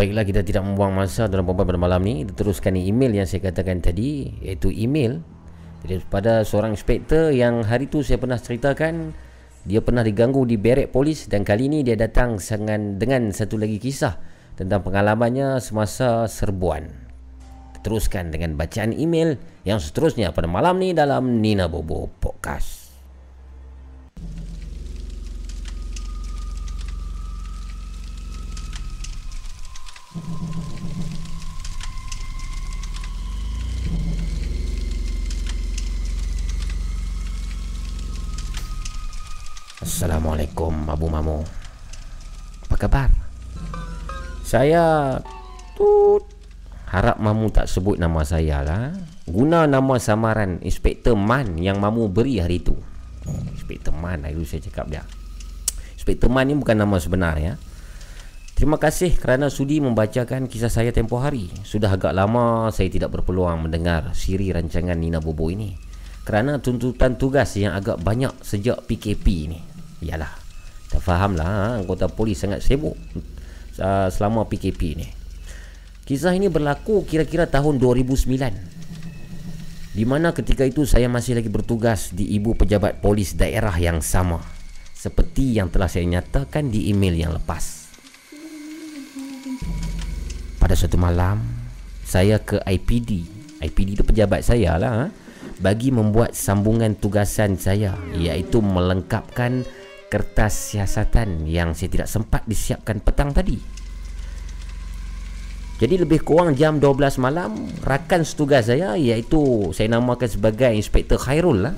Baiklah 0.05 0.29
kita 0.29 0.45
tidak 0.45 0.69
membuang 0.69 1.01
masa 1.01 1.33
dalam 1.33 1.49
perbualan 1.49 1.65
pada 1.65 1.81
malam 1.81 2.05
ni. 2.05 2.29
Kita 2.29 2.45
teruskan 2.45 2.77
email 2.77 3.09
yang 3.09 3.25
saya 3.25 3.41
katakan 3.49 3.81
tadi 3.81 4.37
Iaitu 4.45 4.69
email 4.69 5.25
Daripada 5.81 6.45
seorang 6.45 6.77
inspektor 6.77 7.33
yang 7.33 7.65
hari 7.65 7.89
tu 7.89 8.05
saya 8.05 8.21
pernah 8.21 8.37
ceritakan 8.37 9.17
Dia 9.65 9.81
pernah 9.81 10.05
diganggu 10.05 10.45
di 10.45 10.61
berek 10.61 10.93
polis 10.93 11.25
Dan 11.25 11.41
kali 11.41 11.73
ini 11.73 11.81
dia 11.81 11.97
datang 11.97 12.37
dengan, 12.37 13.01
dengan 13.01 13.33
satu 13.33 13.57
lagi 13.57 13.81
kisah 13.81 14.21
Tentang 14.61 14.85
pengalamannya 14.85 15.57
semasa 15.65 16.29
serbuan. 16.29 16.85
Teruskan 17.81 18.29
dengan 18.29 18.61
bacaan 18.61 18.93
email 18.93 19.41
yang 19.65 19.81
seterusnya 19.81 20.37
pada 20.37 20.45
malam 20.45 20.85
ni 20.85 20.93
dalam 20.93 21.41
Nina 21.41 21.65
Bobo 21.65 22.13
Podcast 22.21 22.84
Assalamualaikum 30.15 30.31
Abu 40.87 41.11
Mamu. 41.11 41.43
Apa 42.63 42.87
khabar? 42.87 43.11
Saya 44.47 45.19
Tut 45.75 46.23
Harap 46.95 47.19
Mamu 47.19 47.51
tak 47.51 47.67
sebut 47.67 47.99
nama 47.99 48.23
saya 48.23 48.63
lah. 48.63 48.95
Guna 49.27 49.67
nama 49.67 49.99
samaran 49.99 50.63
Inspektor 50.63 51.19
Man 51.19 51.59
yang 51.59 51.83
Mamu 51.83 52.07
beri 52.07 52.39
hari 52.39 52.63
itu 52.63 52.79
Inspektor 53.51 53.91
Man 53.91 54.23
Hari 54.23 54.39
itu 54.39 54.47
saya 54.47 54.63
cakap 54.63 54.95
dia. 54.95 55.03
Inspektor 55.99 56.31
Man 56.31 56.47
ni 56.47 56.55
bukan 56.55 56.79
nama 56.79 57.03
sebenar 57.03 57.35
ya 57.43 57.59
Terima 58.55 58.79
kasih 58.79 59.19
kerana 59.19 59.51
sudi 59.51 59.83
membacakan 59.83 60.47
kisah 60.47 60.71
saya 60.71 60.95
tempoh 60.95 61.19
hari. 61.19 61.51
Sudah 61.67 61.91
agak 61.91 62.15
lama 62.15 62.71
saya 62.71 62.87
tidak 62.87 63.11
berpeluang 63.11 63.67
mendengar 63.67 64.15
siri 64.15 64.55
rancangan 64.55 64.95
Nina 64.95 65.19
Bobo 65.19 65.51
ini. 65.51 65.75
Kerana 66.23 66.63
tuntutan 66.63 67.19
tugas 67.19 67.53
yang 67.59 67.75
agak 67.75 68.01
banyak 68.01 68.31
sejak 68.41 68.87
PKP 68.87 69.27
ini. 69.51 69.61
Yalah, 70.01 70.33
tak 70.95 71.03
fahamlah 71.03 71.43
ha, 71.43 71.75
anggota 71.75 72.07
polis 72.07 72.39
sangat 72.39 72.63
sibuk 72.63 72.95
uh, 73.83 74.07
selama 74.07 74.47
PKP 74.47 74.81
ni 74.95 75.11
Kisah 76.07 76.31
ini 76.37 76.47
berlaku 76.47 77.03
kira-kira 77.03 77.51
tahun 77.51 77.83
2009 77.83 78.31
Di 79.95 80.05
mana 80.07 80.31
ketika 80.31 80.63
itu 80.63 80.87
saya 80.87 81.11
masih 81.11 81.35
lagi 81.35 81.51
bertugas 81.51 82.15
di 82.15 82.31
ibu 82.39 82.55
pejabat 82.55 83.03
polis 83.03 83.35
daerah 83.35 83.75
yang 83.75 83.99
sama 84.05 84.39
Seperti 84.95 85.59
yang 85.59 85.67
telah 85.73 85.91
saya 85.91 86.07
nyatakan 86.07 86.71
di 86.71 86.95
email 86.95 87.19
yang 87.19 87.35
lepas 87.35 87.84
pada 90.65 90.81
suatu 90.81 90.97
malam 90.97 91.45
saya 92.09 92.41
ke 92.41 92.57
IPD 92.57 93.29
IPD 93.61 94.01
itu 94.01 94.05
pejabat 94.09 94.41
saya 94.41 94.81
lah 94.81 94.93
ha? 94.97 95.07
bagi 95.61 95.93
membuat 95.93 96.33
sambungan 96.33 96.97
tugasan 96.97 97.61
saya 97.61 97.93
iaitu 98.17 98.65
melengkapkan 98.65 99.61
kertas 100.09 100.73
siasatan 100.73 101.45
yang 101.45 101.77
saya 101.77 101.93
tidak 101.93 102.09
sempat 102.09 102.49
disiapkan 102.49 102.97
petang 103.05 103.37
tadi 103.37 103.61
jadi 105.85 106.01
lebih 106.01 106.25
kurang 106.25 106.57
jam 106.57 106.81
12 106.81 107.21
malam 107.21 107.69
rakan 107.85 108.25
setugas 108.25 108.73
saya 108.73 108.97
iaitu 108.97 109.69
saya 109.77 109.93
namakan 109.93 110.33
sebagai 110.33 110.73
Inspektor 110.73 111.21
Khairul 111.21 111.61
lah 111.61 111.77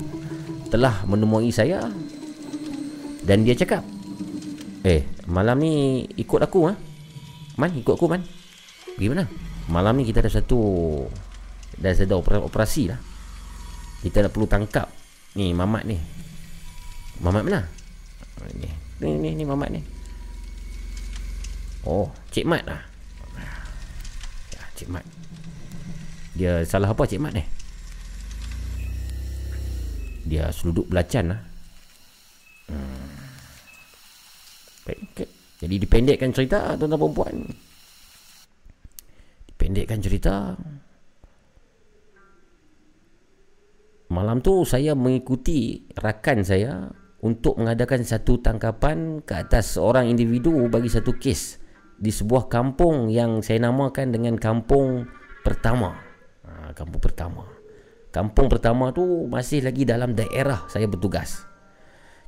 telah 0.71 1.03
menemui 1.03 1.51
saya 1.51 1.91
dan 3.27 3.43
dia 3.43 3.51
cakap 3.51 3.83
eh 4.87 5.03
malam 5.27 5.59
ni 5.59 6.07
ikut 6.15 6.39
aku 6.39 6.71
ha? 6.71 6.73
Man 7.57 7.73
ikut 7.73 7.97
aku 7.97 8.05
man 8.07 8.36
Pergi 8.97 9.13
mana? 9.13 9.29
Malam 9.69 10.01
ni 10.01 10.09
kita 10.09 10.25
ada 10.25 10.31
satu 10.33 10.57
Dah 11.77 11.93
ada 11.93 12.17
opera- 12.17 12.41
operasi 12.41 12.89
lah 12.89 12.97
Kita 14.01 14.25
dah 14.25 14.31
perlu 14.33 14.49
tangkap 14.49 14.89
Ni 15.37 15.53
Mamat 15.53 15.85
ni 15.85 16.01
Mamat 17.21 17.45
mana? 17.45 17.61
Ni 18.57 18.65
ni 18.97 19.09
ni, 19.21 19.29
ni 19.37 19.43
Mamat 19.45 19.69
ni 19.69 19.85
Oh 21.85 22.09
Cik 22.33 22.49
Mat 22.49 22.65
lah 22.65 22.81
ya, 24.49 24.61
Cik 24.73 24.89
Mat 24.89 25.05
Dia 26.33 26.65
salah 26.65 26.89
apa 26.89 27.05
Cik 27.05 27.21
Mat 27.21 27.37
ni? 27.37 27.45
Dia 30.25 30.49
seluduk 30.49 30.89
belacan 30.89 31.37
lah 31.37 31.41
hmm. 32.73 33.05
Jadi 35.61 35.75
dipendekkan 35.77 36.33
cerita 36.33 36.73
Tuan-tuan 36.73 36.97
perempuan 36.97 37.66
Pendekkan 39.67 39.99
cerita. 39.99 40.55
Malam 44.07 44.39
tu 44.39 44.63
saya 44.63 44.95
mengikuti 44.95 45.83
rakan 45.91 46.39
saya 46.39 46.87
Untuk 47.19 47.59
mengadakan 47.59 48.07
satu 48.07 48.39
tangkapan 48.39 49.19
Ke 49.27 49.43
atas 49.43 49.75
seorang 49.75 50.07
individu 50.07 50.71
bagi 50.71 50.87
satu 50.87 51.19
kes 51.19 51.59
Di 51.99 52.07
sebuah 52.15 52.47
kampung 52.47 53.11
yang 53.11 53.43
saya 53.43 53.67
namakan 53.67 54.15
dengan 54.15 54.39
kampung 54.39 55.03
pertama. 55.43 55.99
Ha, 56.47 56.71
Kampung 56.71 57.03
pertama. 57.03 57.43
Kampung 58.15 58.47
pertama 58.47 58.95
tu 58.95 59.27
masih 59.27 59.67
lagi 59.67 59.83
dalam 59.83 60.15
daerah 60.15 60.63
saya 60.71 60.87
bertugas. 60.87 61.43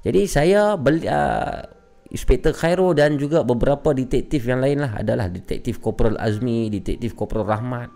Jadi 0.04 0.28
saya 0.28 0.76
beli, 0.76 1.08
uh, 1.08 1.64
Inspektor 2.10 2.58
Khairo 2.58 2.98
dan 2.98 3.22
juga 3.22 3.46
beberapa 3.46 3.94
detektif 3.94 4.50
yang 4.50 4.66
lain 4.66 4.82
lah 4.82 4.98
adalah 4.98 5.30
detektif 5.30 5.78
Corporal 5.78 6.18
Azmi, 6.18 6.74
detektif 6.74 7.14
Corporal 7.14 7.46
Rahmat, 7.46 7.94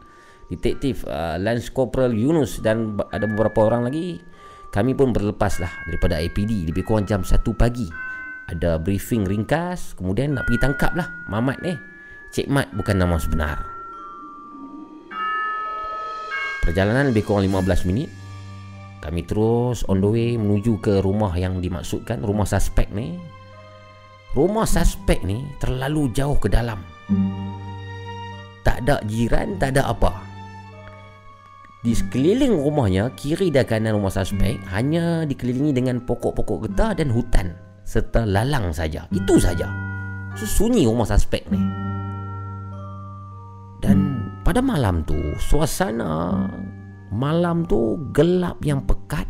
detektif 0.54 1.02
uh, 1.10 1.42
Lance 1.42 1.74
Corporal 1.74 2.14
Yunus 2.14 2.62
dan 2.62 2.94
ada 3.10 3.26
beberapa 3.26 3.66
orang 3.66 3.90
lagi. 3.90 4.22
Kami 4.70 4.94
pun 4.94 5.14
berlepas 5.14 5.62
lah 5.62 5.70
daripada 5.90 6.22
IPD 6.22 6.70
lebih 6.70 6.86
kurang 6.86 7.10
jam 7.10 7.26
1 7.26 7.42
pagi. 7.58 7.90
Ada 8.54 8.78
briefing 8.78 9.26
ringkas, 9.26 9.98
kemudian 9.98 10.38
nak 10.38 10.46
pergi 10.46 10.62
tangkap 10.62 10.92
lah 10.94 11.10
Mamat 11.30 11.58
ni. 11.66 11.74
Cik 12.34 12.50
Mat 12.50 12.70
bukan 12.74 12.98
nama 12.98 13.18
sebenar. 13.18 13.58
Perjalanan 16.62 17.10
lebih 17.10 17.26
kurang 17.26 17.46
15 17.50 17.90
minit. 17.90 18.10
Kami 19.02 19.26
terus 19.26 19.84
on 19.90 20.00
the 20.00 20.10
way 20.10 20.30
menuju 20.38 20.80
ke 20.80 21.02
rumah 21.02 21.34
yang 21.34 21.60
dimaksudkan, 21.60 22.22
rumah 22.22 22.46
suspek 22.46 22.90
ni. 22.94 23.20
Rumah 24.34 24.66
suspek 24.66 25.22
ni 25.22 25.46
terlalu 25.62 26.10
jauh 26.10 26.34
ke 26.42 26.50
dalam. 26.50 26.82
Tak 28.66 28.82
ada 28.82 28.98
jiran, 29.06 29.62
tak 29.62 29.78
ada 29.78 29.94
apa. 29.94 30.10
Di 31.86 31.94
sekeliling 31.94 32.58
rumahnya, 32.58 33.14
kiri 33.14 33.54
dan 33.54 33.70
kanan 33.70 33.94
rumah 33.94 34.10
suspek 34.10 34.58
hanya 34.74 35.22
dikelilingi 35.30 35.78
dengan 35.78 36.02
pokok-pokok 36.02 36.66
getah 36.66 36.98
dan 36.98 37.14
hutan 37.14 37.54
serta 37.86 38.26
lalang 38.26 38.74
saja. 38.74 39.06
Itu 39.14 39.38
saja. 39.38 39.70
So, 40.34 40.50
sunyi 40.50 40.90
rumah 40.90 41.06
suspek 41.06 41.46
ni. 41.54 41.62
Dan 43.86 44.18
pada 44.42 44.66
malam 44.66 45.06
tu, 45.06 45.20
suasana 45.38 46.50
malam 47.14 47.70
tu 47.70 48.02
gelap 48.18 48.58
yang 48.66 48.82
pekat. 48.82 49.30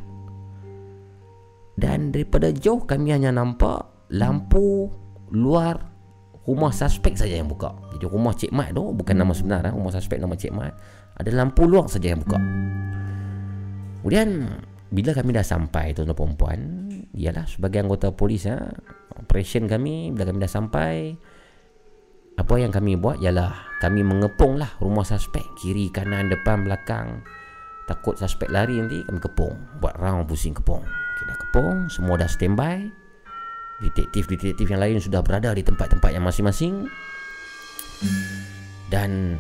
Dan 1.76 2.16
daripada 2.16 2.56
jauh 2.56 2.88
kami 2.88 3.12
hanya 3.12 3.36
nampak 3.36 3.93
lampu 4.14 4.94
luar 5.34 5.94
rumah 6.45 6.69
suspek 6.69 7.18
saja 7.18 7.40
yang 7.40 7.49
buka. 7.49 7.73
Jadi 7.95 8.06
rumah 8.06 8.35
Cik 8.35 8.52
Mat 8.53 8.76
tu 8.76 8.94
bukan 8.94 9.15
nama 9.15 9.34
sebenar, 9.34 9.65
eh. 9.65 9.73
rumah 9.73 9.91
suspek 9.91 10.19
nama 10.22 10.35
Cik 10.38 10.53
Mat. 10.53 10.73
Ada 11.18 11.30
lampu 11.34 11.65
luar 11.65 11.90
saja 11.90 12.14
yang 12.14 12.22
buka. 12.22 12.38
Kemudian 14.03 14.30
bila 14.94 15.15
kami 15.15 15.31
dah 15.34 15.45
sampai 15.45 15.95
tuan-tuan 15.95 16.14
perempuan, 16.14 16.60
ialah 17.15 17.48
sebagai 17.48 17.81
anggota 17.81 18.11
polis 18.14 18.45
ya, 18.45 18.60
operation 19.18 19.65
kami 19.65 20.11
bila 20.14 20.30
kami 20.30 20.38
dah 20.44 20.52
sampai 20.52 20.94
Apa 22.34 22.57
yang 22.57 22.73
kami 22.73 22.98
buat 22.98 23.22
ialah 23.22 23.77
kami 23.77 24.02
mengepung 24.02 24.57
lah 24.57 24.73
rumah 24.81 25.06
suspek 25.06 25.45
kiri 25.61 25.94
kanan 25.94 26.34
depan 26.34 26.65
belakang 26.65 27.22
takut 27.85 28.18
suspek 28.18 28.49
lari 28.49 28.81
nanti 28.81 29.06
kami 29.06 29.22
kepung 29.22 29.53
buat 29.77 29.94
round 30.02 30.26
pusing 30.26 30.57
kepung 30.57 30.81
okay, 30.81 31.23
dah 31.30 31.38
kepung 31.38 31.94
semua 31.94 32.18
dah 32.18 32.26
standby 32.26 32.90
detektif-detektif 33.84 34.68
yang 34.72 34.80
lain 34.80 35.03
sudah 35.03 35.19
berada 35.19 35.51
di 35.51 35.61
tempat-tempat 35.61 36.10
yang 36.15 36.23
masing-masing. 36.23 36.88
Dan 38.88 39.38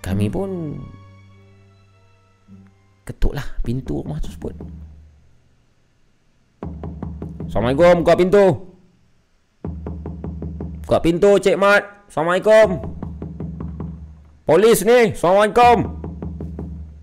kami 0.00 0.30
pun 0.30 0.80
ketuklah 3.04 3.44
pintu 3.66 4.06
rumah 4.06 4.22
tersebut. 4.22 4.54
Assalamualaikum 7.50 8.06
buka 8.06 8.14
pintu. 8.14 8.44
Buka 10.86 10.98
pintu 11.02 11.30
Cik 11.42 11.58
Mat. 11.58 12.06
Assalamualaikum. 12.06 12.78
Polis 14.46 14.82
ni 14.86 15.14
Assalamualaikum. 15.14 15.98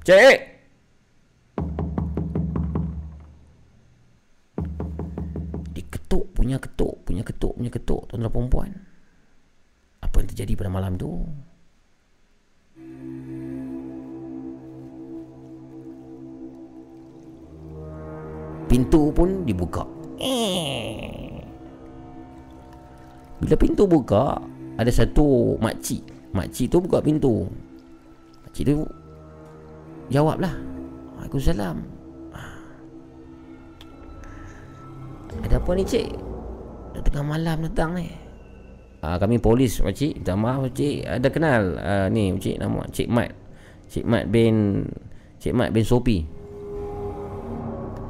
Cik 0.08 0.57
punya 6.48 6.64
ketuk 6.64 6.96
Punya 7.04 7.24
ketuk 7.28 7.54
punya 7.60 7.68
ketuk 7.68 8.02
Tuan-tuan 8.08 8.32
perempuan 8.32 8.72
Apa 10.00 10.24
yang 10.24 10.28
terjadi 10.32 10.56
pada 10.56 10.72
malam 10.72 10.96
tu? 10.96 11.28
Pintu 18.68 19.16
pun 19.16 19.48
dibuka. 19.48 19.88
Bila 23.40 23.56
pintu 23.56 23.88
buka 23.88 24.36
Ada 24.76 24.92
satu 24.92 25.56
makcik. 25.60 26.04
Makcik 26.36 26.68
tu 26.72 26.78
buka 26.84 27.00
pintu. 27.00 27.48
Makcik 28.44 28.64
tu 28.68 28.84
Jawablah. 30.12 30.52
Waalaikumsalam. 31.16 31.84
Ah. 32.32 32.60
Ada 35.44 35.60
apa 35.60 35.72
ni 35.76 35.84
cik? 35.84 36.37
Dah 36.98 37.06
tengah 37.06 37.38
malam 37.38 37.62
datang 37.62 37.94
ni. 37.94 38.10
Ah, 39.06 39.22
kami 39.22 39.38
polis 39.38 39.78
makcik 39.86 40.18
Minta 40.18 40.34
maaf 40.34 40.66
makcik 40.66 41.06
Ada 41.06 41.30
kenal. 41.30 41.78
Ah, 41.78 42.10
Ni 42.10 42.34
makcik 42.34 42.58
nama 42.58 42.82
Cik 42.90 43.10
Mat. 43.14 43.30
Cik 43.94 44.06
Mat 44.10 44.26
bin 44.34 44.82
Cik 45.38 45.54
Mat 45.54 45.70
bin 45.70 45.86
Sopi 45.86 46.26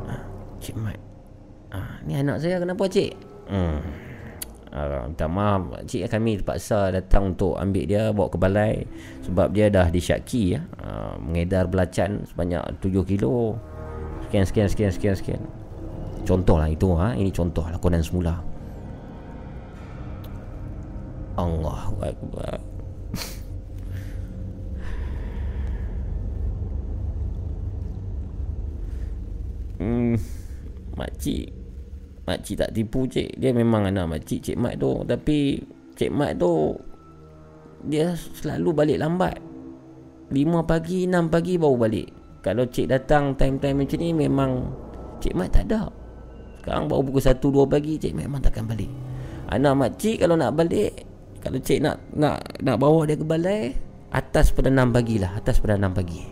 ah, 0.08 0.24
Cik 0.64 0.80
Mat. 0.80 0.96
Ah, 1.76 2.00
Ni 2.08 2.16
anak 2.16 2.40
saya 2.40 2.64
kenapa 2.64 2.88
cik? 2.88 3.12
Hmm. 3.52 3.84
Uh, 4.72 5.12
minta 5.12 5.28
maaf 5.28 5.84
Cik. 5.84 6.08
Kami 6.08 6.40
terpaksa 6.40 6.88
datang 6.96 7.36
untuk 7.36 7.60
ambil 7.60 7.84
dia 7.84 8.16
Bawa 8.16 8.32
ke 8.32 8.40
balai. 8.40 8.88
Sebab 9.28 9.52
dia 9.52 9.68
dah 9.68 9.92
disyaki 9.92 10.56
ya. 10.56 10.64
Uh, 10.80 11.20
mengedar 11.20 11.68
belacan 11.68 12.24
sebanyak 12.24 12.64
7 12.80 13.04
kilo. 13.04 13.60
Sekian 14.28 14.48
sekian 14.48 14.68
sekian 14.72 14.92
sekian 14.96 15.16
sekian. 15.20 15.42
Contoh 16.24 16.56
lah 16.56 16.72
itu 16.72 16.96
ha? 16.96 17.12
Ini 17.12 17.32
contoh 17.36 17.68
lakonan 17.68 18.00
semula 18.00 18.57
Allahu 21.38 21.96
Akbar 22.02 22.58
Hmm, 29.78 30.18
makcik 30.98 31.54
Makcik 32.26 32.60
tak 32.60 32.74
tipu 32.74 33.06
cik. 33.08 33.38
Dia 33.40 33.54
memang 33.54 33.88
anak 33.88 34.10
makcik 34.10 34.42
Cik 34.42 34.58
Mat 34.58 34.82
tu. 34.82 35.06
Tapi 35.06 35.62
Cik 35.96 36.12
Mat 36.12 36.36
tu 36.36 36.74
Dia 37.86 38.12
selalu 38.18 38.70
balik 38.74 39.00
lambat. 39.00 39.38
5 40.28 40.34
pagi 40.68 41.08
6 41.08 41.32
pagi 41.32 41.56
baru 41.56 41.78
balik. 41.78 42.10
Kalau 42.44 42.68
cik 42.68 42.90
datang 42.90 43.38
time-time 43.38 43.86
macam 43.86 43.98
ni 44.02 44.10
Memang 44.12 44.52
Cik 45.22 45.38
Mat 45.38 45.54
tak 45.54 45.70
ada. 45.70 45.88
Sekarang 46.60 46.90
baru 46.90 47.06
pukul 47.06 47.24
1 47.24 47.38
2 47.40 47.70
pagi 47.70 47.94
Cik 48.02 48.14
memang 48.18 48.42
takkan 48.44 48.66
balik. 48.68 48.92
Anak 49.48 49.78
makcik 49.78 50.20
kalau 50.20 50.36
nak 50.36 50.52
balik 50.58 51.08
Kalau 51.48 51.60
cik 51.64 51.80
nak 51.80 51.96
nak 52.12 52.44
nak 52.60 52.76
bawa 52.76 53.08
dia 53.08 53.16
ke 53.16 53.24
balai 53.24 53.72
Atas 54.12 54.52
pada 54.52 54.68
6 54.68 54.92
pagi 54.92 55.16
lah 55.16 55.32
Atas 55.40 55.64
pada 55.64 55.80
6 55.80 55.96
pagi 55.96 56.24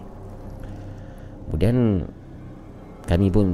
Kemudian 1.48 2.04
Kami 3.08 3.28
pun 3.32 3.48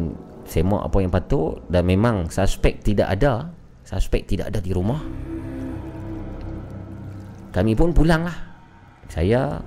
semak 0.51 0.83
apa 0.83 0.97
yang 0.99 1.13
patut 1.13 1.61
dan 1.71 1.85
memang 1.85 2.27
suspek 2.27 2.81
tidak 2.81 3.13
ada 3.13 3.53
suspek 3.87 4.27
tidak 4.27 4.51
ada 4.53 4.59
di 4.63 4.71
rumah. 4.71 4.99
Kami 7.51 7.71
pun 7.75 7.91
pulang 7.91 8.23
lah 8.23 8.37
saya 9.11 9.59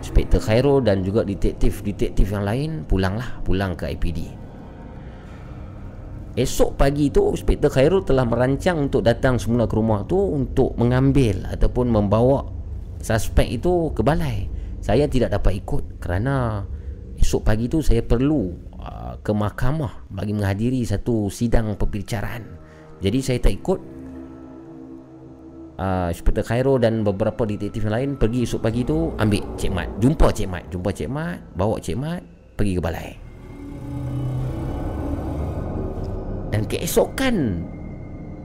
Inspektor 0.00 0.40
Khairul 0.40 0.84
dan 0.84 1.00
juga 1.00 1.24
detektif-detektif 1.24 2.28
yang 2.28 2.44
lain 2.44 2.70
pulanglah 2.84 3.40
pulang 3.44 3.72
ke 3.72 3.88
IPD 3.88 4.43
esok 6.34 6.74
pagi 6.74 7.10
tu 7.14 7.30
Inspektor 7.30 7.70
Khairul 7.70 8.02
telah 8.02 8.26
merancang 8.26 8.90
untuk 8.90 9.06
datang 9.06 9.38
semula 9.38 9.70
ke 9.70 9.74
rumah 9.78 10.02
tu 10.06 10.18
untuk 10.18 10.74
mengambil 10.74 11.46
ataupun 11.50 11.90
membawa 11.90 12.46
suspek 12.98 13.58
itu 13.58 13.94
ke 13.94 14.02
balai 14.02 14.50
saya 14.84 15.08
tidak 15.08 15.40
dapat 15.40 15.64
ikut 15.64 15.96
kerana 15.96 16.60
esok 17.16 17.40
pagi 17.40 17.72
tu 17.72 17.80
saya 17.80 18.04
perlu 18.04 18.52
uh, 18.76 19.16
ke 19.24 19.32
mahkamah 19.32 20.12
bagi 20.12 20.36
menghadiri 20.36 20.84
satu 20.84 21.32
sidang 21.32 21.72
pembicaraan. 21.80 22.44
Jadi 23.00 23.18
saya 23.24 23.38
tak 23.40 23.54
ikut. 23.56 23.80
Uh, 25.74 26.06
Inspektor 26.12 26.46
Khairul 26.46 26.78
dan 26.78 27.02
beberapa 27.02 27.42
detektif 27.48 27.82
lain 27.88 28.14
pergi 28.14 28.46
esok 28.46 28.60
pagi 28.62 28.86
tu 28.86 29.10
ambil 29.18 29.42
Cik 29.58 29.72
Mat. 29.72 29.88
Jumpa 29.98 30.30
Cik 30.30 30.48
Mat. 30.52 30.64
Jumpa 30.70 30.90
Cik 30.92 31.10
Mat. 31.10 31.38
Bawa 31.56 31.80
Cik 31.80 31.96
Mat 31.98 32.20
pergi 32.54 32.72
ke 32.76 32.80
balai. 32.84 33.10
Dan 36.54 36.70
keesokan 36.70 37.66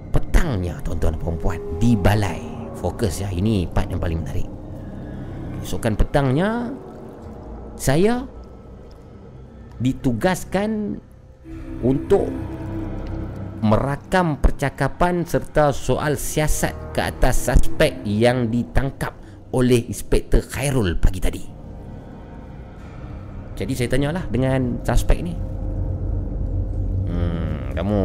petangnya 0.10 0.81
tuan-tuan 0.81 1.14
dan 1.14 1.38
puan 1.38 1.61
di 1.77 1.94
balai. 1.94 2.41
Fokus 2.73 3.22
ya. 3.22 3.30
Ini 3.30 3.69
part 3.69 3.86
yang 3.86 4.02
paling 4.02 4.26
menarik. 4.26 4.49
Keesokan 5.61 5.94
petangnya 5.94 6.73
saya 7.77 8.26
ditugaskan 9.77 10.98
untuk 11.86 12.26
merakam 13.61 14.41
percakapan 14.41 15.22
serta 15.22 15.69
soal 15.69 16.18
siasat 16.18 16.73
ke 16.98 17.06
atas 17.06 17.45
suspek 17.45 18.02
yang 18.10 18.49
ditangkap 18.49 19.14
oleh 19.53 19.86
Inspektor 19.86 20.41
Khairul 20.41 20.98
pagi 20.98 21.22
tadi. 21.22 21.44
Jadi 23.53 23.73
saya 23.77 23.90
tanyalah 23.91 24.26
dengan 24.34 24.81
suspek 24.81 25.19
ni. 25.22 25.36
Hmm, 27.11 27.48
kamu 27.80 27.99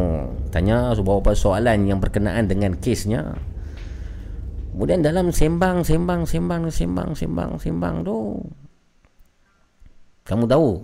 tanya 0.54 0.94
beberapa 0.94 1.34
soalan 1.34 1.90
yang 1.90 1.98
berkenaan 1.98 2.46
dengan 2.46 2.78
kesnya. 2.78 3.34
Kemudian 4.70 5.02
dalam 5.02 5.34
sembang, 5.34 5.82
sembang, 5.82 6.22
sembang, 6.26 6.70
sembang, 6.70 7.10
sembang, 7.14 7.50
sembang 7.58 7.96
tu 8.06 8.18
kamu 10.24 10.48
tahu 10.48 10.80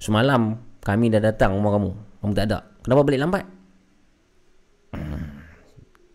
Semalam 0.00 0.56
kami 0.80 1.12
dah 1.12 1.20
datang 1.20 1.60
rumah 1.60 1.76
kamu 1.76 1.90
Kamu 2.24 2.32
tak 2.32 2.46
ada 2.48 2.58
Kenapa 2.80 3.00
balik 3.04 3.20
lambat? 3.20 3.44
Hmm, 4.96 5.24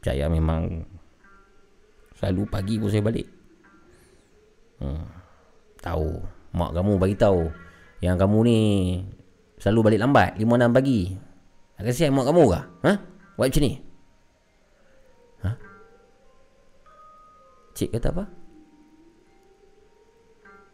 saya 0.01 0.25
memang 0.25 0.81
Selalu 2.17 2.41
pagi 2.49 2.75
pun 2.81 2.89
saya 2.89 3.05
balik 3.05 3.27
hmm. 4.81 5.05
Tahu 5.81 6.09
Mak 6.57 6.71
kamu 6.73 6.91
bagi 6.97 7.15
tahu 7.17 7.45
Yang 8.01 8.17
kamu 8.25 8.37
ni 8.49 8.59
Selalu 9.61 9.79
balik 9.93 10.01
lambat 10.01 10.29
5-6 10.41 10.77
pagi 10.77 10.99
Tak 11.13 11.30
kasihan 11.85 12.13
mak 12.13 12.29
kamu 12.29 12.43
kah? 12.51 12.63
Ha? 12.85 12.93
Buat 13.37 13.47
macam 13.49 13.63
ni? 13.63 13.73
Ha? 15.41 15.49
Cik 17.77 17.89
kata 17.97 18.09
apa? 18.13 18.25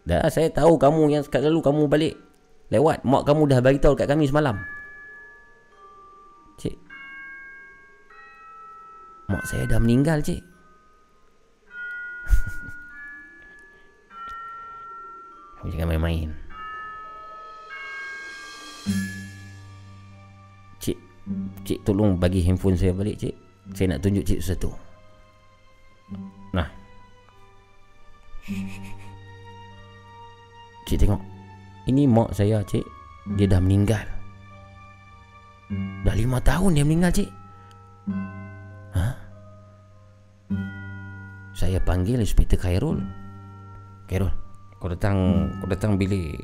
Dah 0.07 0.31
saya 0.31 0.47
tahu 0.47 0.79
kamu 0.79 1.11
yang 1.11 1.27
selalu 1.27 1.59
kamu 1.59 1.83
balik 1.91 2.15
Lewat 2.71 3.03
Mak 3.03 3.27
kamu 3.27 3.51
dah 3.51 3.59
bagi 3.59 3.83
tahu 3.83 3.91
kat 3.91 4.07
kami 4.07 4.23
semalam 4.23 4.55
Cik 6.55 6.79
Mak 9.27 9.43
saya 9.43 9.67
dah 9.67 9.83
meninggal 9.83 10.23
cik 10.23 10.39
Kamu 15.59 15.75
jangan 15.75 15.91
main-main 15.91 16.31
Cik 18.87 19.16
Cik 21.67 21.83
tolong 21.83 22.15
bagi 22.15 22.39
handphone 22.43 22.79
saya 22.79 22.95
balik 22.95 23.19
cik. 23.19 23.35
Saya 23.75 23.95
nak 23.95 23.99
tunjuk 23.99 24.23
cik 24.23 24.39
sesuatu 24.39 24.71
Nah. 26.55 26.67
Cik 30.87 31.03
tengok. 31.03 31.19
Ini 31.91 32.07
mak 32.07 32.31
saya 32.31 32.63
cik. 32.63 32.87
Dia 33.35 33.43
dah 33.43 33.59
meninggal. 33.59 34.07
Dah 36.07 36.15
lima 36.15 36.39
tahun 36.39 36.79
dia 36.79 36.87
meninggal 36.87 37.11
cik. 37.11 37.27
Ha? 38.95 39.11
Saya 41.51 41.83
panggil 41.83 42.23
Inspektor 42.23 42.55
Khairul. 42.55 43.03
Khairul 44.07 44.31
Kau 44.79 44.87
datang 44.87 45.51
Kau 45.59 45.67
datang 45.67 45.99
bilik 45.99 46.39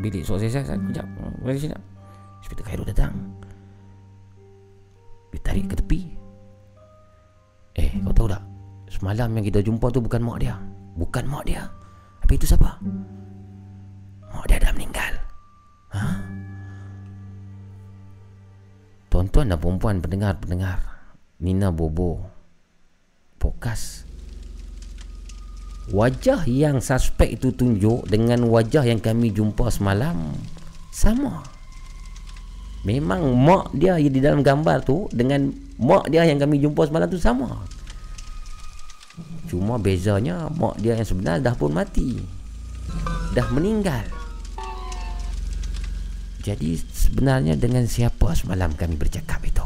Bilik. 0.00 0.24
Suara 0.24 0.48
saya 0.48 0.64
Sekejap 0.64 1.04
Boleh 1.44 1.60
sini 1.60 1.76
Inspektor 2.40 2.64
Khairul 2.64 2.88
datang 2.88 3.12
Dia 5.32 5.40
tarik 5.40 5.72
ke 5.72 5.74
tepi. 5.80 6.00
Eh 7.80 7.90
kau 8.04 8.12
tahu 8.12 8.28
tak? 8.28 8.44
Semalam 8.92 9.32
yang 9.32 9.44
kita 9.48 9.64
jumpa 9.64 9.88
tu 9.88 10.04
bukan 10.04 10.20
mak 10.20 10.38
dia. 10.44 10.60
Bukan 11.00 11.24
mak 11.24 11.48
dia. 11.48 11.72
Habis 12.20 12.36
itu 12.36 12.46
siapa? 12.52 12.76
Mak 14.28 14.44
dia 14.44 14.60
dah 14.60 14.72
meninggal. 14.76 15.12
Ha? 15.96 16.04
Tuan-tuan 19.08 19.48
dan 19.48 19.56
perempuan 19.56 20.04
pendengar-pendengar. 20.04 20.78
Nina 21.40 21.72
Bobo. 21.72 22.28
Podcast. 23.40 24.04
Wajah 25.90 26.46
yang 26.46 26.78
suspek 26.78 27.34
itu 27.34 27.50
tunjuk 27.50 28.06
Dengan 28.06 28.46
wajah 28.46 28.86
yang 28.86 29.02
kami 29.02 29.34
jumpa 29.34 29.66
semalam 29.66 30.30
Sama 30.94 31.42
Memang 32.82 33.22
mak 33.38 33.70
dia 33.78 33.94
di 33.94 34.18
dalam 34.18 34.42
gambar 34.42 34.82
tu 34.82 35.06
Dengan 35.14 35.54
mak 35.78 36.10
dia 36.10 36.26
yang 36.26 36.42
kami 36.42 36.58
jumpa 36.58 36.90
semalam 36.90 37.06
tu 37.06 37.18
sama. 37.18 37.62
Cuma 39.52 39.76
bezanya 39.76 40.48
Mak 40.48 40.80
dia 40.80 40.96
yang 40.96 41.04
sebenar 41.04 41.36
dah 41.44 41.52
pun 41.52 41.76
mati. 41.76 42.16
Dah 43.36 43.44
meninggal. 43.52 44.00
Jadi 46.42 46.74
sebenarnya 46.74 47.54
dengan 47.54 47.84
siapa 47.86 48.32
semalam 48.32 48.72
kami 48.72 48.96
bercakap 48.96 49.44
itu? 49.44 49.62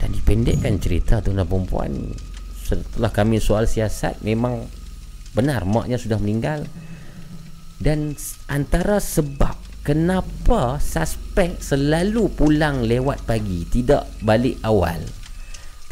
Dan 0.00 0.10
dipendekkan 0.10 0.80
cerita 0.82 1.22
tu 1.22 1.30
dan 1.30 1.46
perempuan 1.46 2.12
Setelah 2.66 3.14
kami 3.14 3.38
soal 3.38 3.64
siasat 3.64 4.20
Memang 4.26 4.66
benar 5.36 5.68
maknya 5.68 6.00
sudah 6.00 6.16
meninggal. 6.16 6.64
Dan 7.76 8.16
antara 8.48 8.98
sebab 8.98 9.63
Kenapa 9.84 10.80
suspek 10.80 11.60
selalu 11.60 12.32
pulang 12.32 12.88
lewat 12.88 13.28
pagi 13.28 13.68
Tidak 13.68 14.24
balik 14.24 14.64
awal 14.64 15.04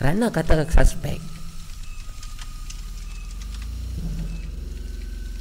Kerana 0.00 0.32
kata 0.32 0.64
suspek 0.64 1.20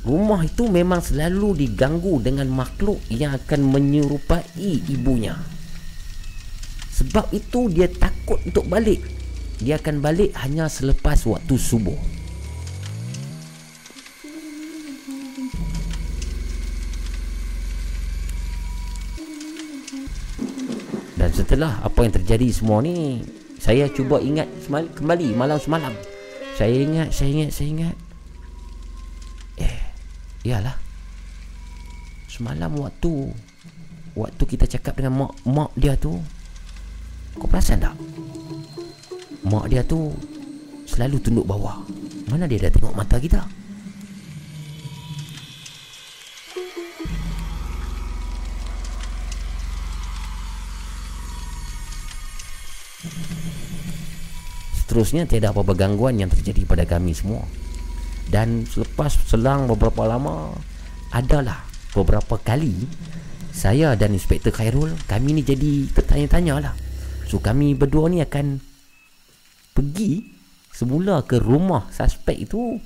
Rumah 0.01 0.41
itu 0.43 0.65
memang 0.65 0.99
selalu 0.99 1.61
diganggu 1.61 2.19
dengan 2.19 2.49
makhluk 2.49 2.97
yang 3.13 3.37
akan 3.37 3.69
menyerupai 3.69 4.41
ibunya. 4.89 5.37
Sebab 6.89 7.29
itu 7.29 7.69
dia 7.69 7.85
takut 7.85 8.41
untuk 8.41 8.65
balik. 8.65 8.97
Dia 9.61 9.77
akan 9.77 10.01
balik 10.01 10.33
hanya 10.41 10.65
selepas 10.73 11.21
waktu 11.29 11.53
subuh. 11.53 12.20
Dan 21.21 21.29
setelah 21.29 21.85
apa 21.85 22.01
yang 22.01 22.17
terjadi 22.17 22.49
semua 22.49 22.81
ni, 22.81 23.21
saya 23.61 23.85
cuba 23.93 24.17
ingat 24.17 24.49
kembali 24.97 25.37
malam 25.37 25.61
semalam. 25.61 25.93
Saya 26.57 26.73
ingat, 26.81 27.13
saya 27.13 27.29
ingat, 27.29 27.49
saya 27.53 27.69
ingat. 27.69 27.95
Iyalah 30.41 30.73
Semalam 32.25 32.73
waktu 32.81 33.29
Waktu 34.17 34.43
kita 34.49 34.65
cakap 34.65 34.97
dengan 34.97 35.25
mak 35.25 35.33
Mak 35.45 35.71
dia 35.77 35.93
tu 35.93 36.17
Kau 37.37 37.47
perasan 37.47 37.77
tak 37.77 37.93
Mak 39.45 39.69
dia 39.69 39.85
tu 39.85 40.09
Selalu 40.89 41.21
tunduk 41.21 41.45
bawah 41.45 41.85
Mana 42.33 42.49
dia 42.49 42.57
dah 42.67 42.73
tengok 42.73 42.97
mata 42.97 43.21
kita 43.21 43.45
Seterusnya 54.77 55.25
tiada 55.25 55.49
apa-apa 55.49 55.73
gangguan 55.73 56.21
yang 56.21 56.29
terjadi 56.29 56.67
pada 56.67 56.85
kami 56.85 57.15
semua. 57.15 57.41
Dan 58.29 58.63
selepas 58.69 59.11
selang 59.27 59.65
beberapa 59.67 60.05
lama 60.05 60.53
adalah 61.11 61.65
beberapa 61.91 62.39
kali 62.39 62.87
saya 63.51 63.99
dan 63.99 64.15
Inspektor 64.15 64.55
Khairul 64.55 64.95
kami 65.09 65.35
ni 65.35 65.41
jadi 65.43 65.91
tertanya-tanya 65.91 66.53
lah. 66.63 66.75
So 67.27 67.43
kami 67.43 67.75
berdua 67.75 68.07
ni 68.07 68.23
akan 68.23 68.63
pergi 69.75 70.31
semula 70.71 71.23
ke 71.27 71.39
rumah 71.39 71.91
suspek 71.91 72.47
itu 72.47 72.79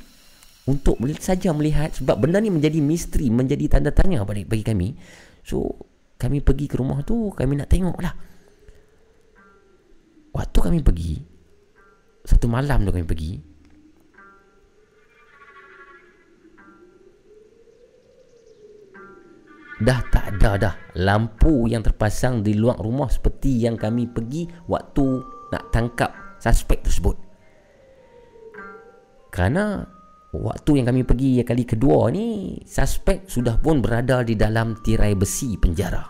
untuk 0.66 0.98
saja 1.22 1.54
melihat 1.54 1.94
sebab 1.94 2.18
benda 2.18 2.42
ni 2.42 2.50
menjadi 2.50 2.82
misteri 2.82 3.30
menjadi 3.30 3.78
tanda 3.78 3.94
tanya 3.94 4.26
bagi, 4.26 4.46
bagi 4.46 4.66
kami. 4.66 4.88
So 5.46 5.78
kami 6.18 6.42
pergi 6.42 6.66
ke 6.66 6.82
rumah 6.82 7.06
tu 7.06 7.30
kami 7.34 7.62
nak 7.62 7.70
tengok 7.70 7.98
lah 8.02 8.35
waktu 10.36 10.58
kami 10.60 10.80
pergi 10.84 11.24
satu 12.28 12.52
malam 12.52 12.84
tu 12.84 12.92
kami 12.92 13.08
pergi 13.08 13.56
Dah 19.76 20.00
tak 20.08 20.40
ada 20.40 20.52
dah 20.56 20.76
lampu 21.04 21.68
yang 21.68 21.84
terpasang 21.84 22.40
di 22.40 22.56
luar 22.56 22.80
rumah 22.80 23.12
seperti 23.12 23.60
yang 23.60 23.76
kami 23.76 24.08
pergi 24.08 24.48
waktu 24.72 25.20
nak 25.52 25.68
tangkap 25.76 26.40
suspek 26.40 26.80
tersebut. 26.80 27.20
Kerana 29.36 29.84
waktu 30.32 30.80
yang 30.80 30.88
kami 30.88 31.04
pergi 31.04 31.44
yang 31.44 31.48
kali 31.52 31.68
kedua 31.68 32.08
ni 32.08 32.56
suspek 32.64 33.28
sudah 33.28 33.60
pun 33.60 33.84
berada 33.84 34.24
di 34.24 34.40
dalam 34.40 34.80
tirai 34.80 35.12
besi 35.12 35.60
penjara. 35.60 36.08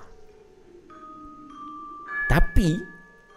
Tapi 2.30 2.95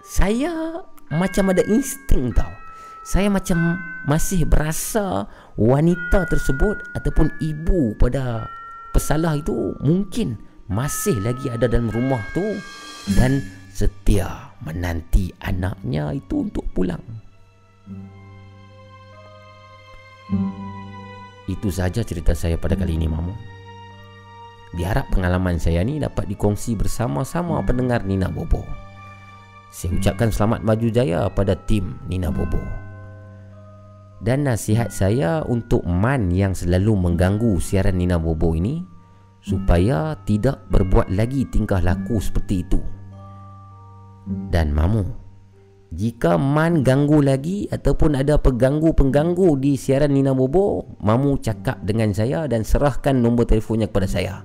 saya 0.09 0.81
macam 1.13 1.53
ada 1.53 1.61
insting 1.69 2.33
tau. 2.33 2.49
Saya 3.05 3.29
macam 3.29 3.77
masih 4.09 4.49
berasa 4.49 5.29
wanita 5.61 6.25
tersebut 6.29 6.81
ataupun 6.97 7.29
ibu 7.45 7.93
pada 8.01 8.49
pesalah 8.97 9.37
itu 9.37 9.77
mungkin 9.85 10.41
masih 10.69 11.17
lagi 11.21 11.53
ada 11.53 11.69
dalam 11.69 11.93
rumah 11.93 12.21
tu 12.33 12.45
dan 13.17 13.41
setia 13.73 14.53
menanti 14.65 15.33
anaknya 15.45 16.17
itu 16.17 16.49
untuk 16.49 16.65
pulang. 16.73 17.05
Itu 21.49 21.69
saja 21.73 22.05
cerita 22.05 22.37
saya 22.37 22.61
pada 22.61 22.77
kali 22.77 22.97
ini, 22.97 23.09
Mamu. 23.09 23.33
Diharap 24.77 25.09
pengalaman 25.09 25.57
saya 25.57 25.81
ni 25.81 25.97
dapat 25.97 26.29
dikongsi 26.29 26.77
bersama-sama 26.77 27.61
pendengar 27.65 28.05
Nina 28.05 28.29
Bobo. 28.29 28.88
Saya 29.69 30.01
ucapkan 30.01 30.33
selamat 30.33 30.65
maju 30.65 30.89
jaya 30.89 31.29
pada 31.29 31.53
tim 31.69 32.01
Nina 32.09 32.33
Bobo. 32.33 32.61
Dan 34.19 34.49
nasihat 34.49 34.91
saya 34.91 35.45
untuk 35.47 35.87
Man 35.87 36.33
yang 36.35 36.57
selalu 36.57 36.97
mengganggu 36.97 37.61
siaran 37.63 38.03
Nina 38.03 38.19
Bobo 38.19 38.51
ini 38.51 38.83
Supaya 39.39 40.19
tidak 40.27 40.67
berbuat 40.75 41.15
lagi 41.15 41.47
tingkah 41.47 41.79
laku 41.79 42.19
seperti 42.19 42.67
itu. 42.67 42.83
Dan 44.51 44.75
Mamu 44.75 45.07
Jika 45.95 46.35
Man 46.35 46.83
ganggu 46.83 47.23
lagi 47.23 47.71
Ataupun 47.71 48.19
ada 48.19 48.43
pengganggu-pengganggu 48.43 49.55
di 49.63 49.79
siaran 49.79 50.11
Nina 50.11 50.35
Bobo 50.35 50.99
Mamu 50.99 51.39
cakap 51.39 51.79
dengan 51.87 52.11
saya 52.11 52.51
dan 52.51 52.67
serahkan 52.67 53.15
nombor 53.15 53.47
telefonnya 53.47 53.87
kepada 53.87 54.11
saya. 54.11 54.43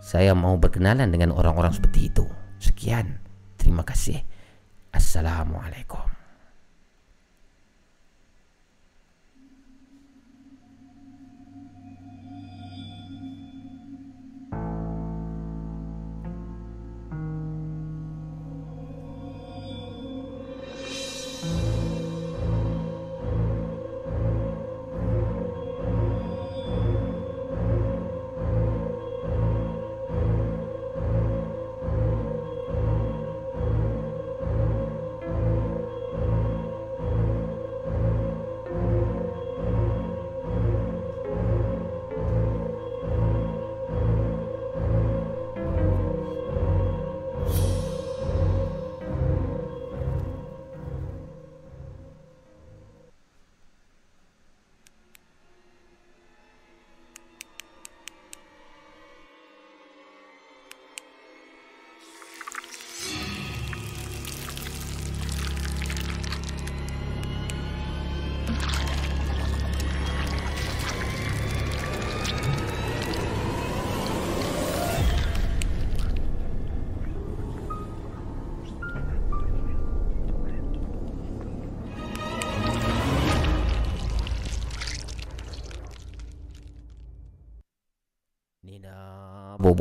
Saya 0.00 0.32
mau 0.32 0.56
berkenalan 0.56 1.12
dengan 1.12 1.36
orang-orang 1.36 1.76
seperti 1.76 2.10
itu. 2.10 2.24
Sekian 2.58 3.21
Terima 3.62 3.86
kasih. 3.86 4.18
Assalamualaikum 4.90 6.11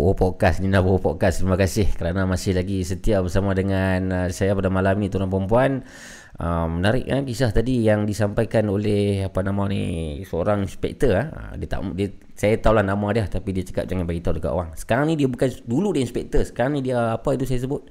Bobo 0.02 0.18
Podcast 0.18 0.66
Nina 0.66 0.82
Bobo 0.82 0.98
Podcast 0.98 1.46
Terima 1.46 1.54
kasih 1.54 1.94
kerana 1.94 2.26
masih 2.26 2.58
lagi 2.58 2.82
setia 2.82 3.22
bersama 3.22 3.54
dengan 3.54 4.10
uh, 4.10 4.28
saya 4.34 4.58
pada 4.58 4.74
malam 4.74 4.98
ni 4.98 5.14
tuan 5.14 5.30
perempuan 5.30 5.86
uh, 6.42 6.66
Menarik 6.66 7.06
kan 7.06 7.22
kisah 7.22 7.54
tadi 7.54 7.86
yang 7.86 8.10
disampaikan 8.10 8.66
oleh 8.74 9.30
apa 9.30 9.46
nama 9.46 9.70
ni 9.70 10.18
seorang 10.26 10.66
inspektor 10.66 11.14
uh. 11.14 11.54
dia 11.54 11.70
tak 11.70 11.86
dia 11.94 12.10
saya 12.34 12.58
tahu 12.58 12.74
lah 12.74 12.82
nama 12.82 13.06
dia 13.14 13.30
tapi 13.30 13.54
dia 13.54 13.62
cakap 13.62 13.86
jangan 13.86 14.10
bagi 14.10 14.26
tahu 14.26 14.42
dekat 14.42 14.50
orang. 14.50 14.74
Sekarang 14.74 15.06
ni 15.06 15.14
dia 15.14 15.30
bukan 15.30 15.46
dulu 15.62 15.94
dia 15.94 16.02
inspektor, 16.02 16.42
sekarang 16.42 16.82
ni 16.82 16.90
dia 16.90 17.14
apa 17.14 17.38
itu 17.38 17.46
saya 17.46 17.62
sebut? 17.62 17.86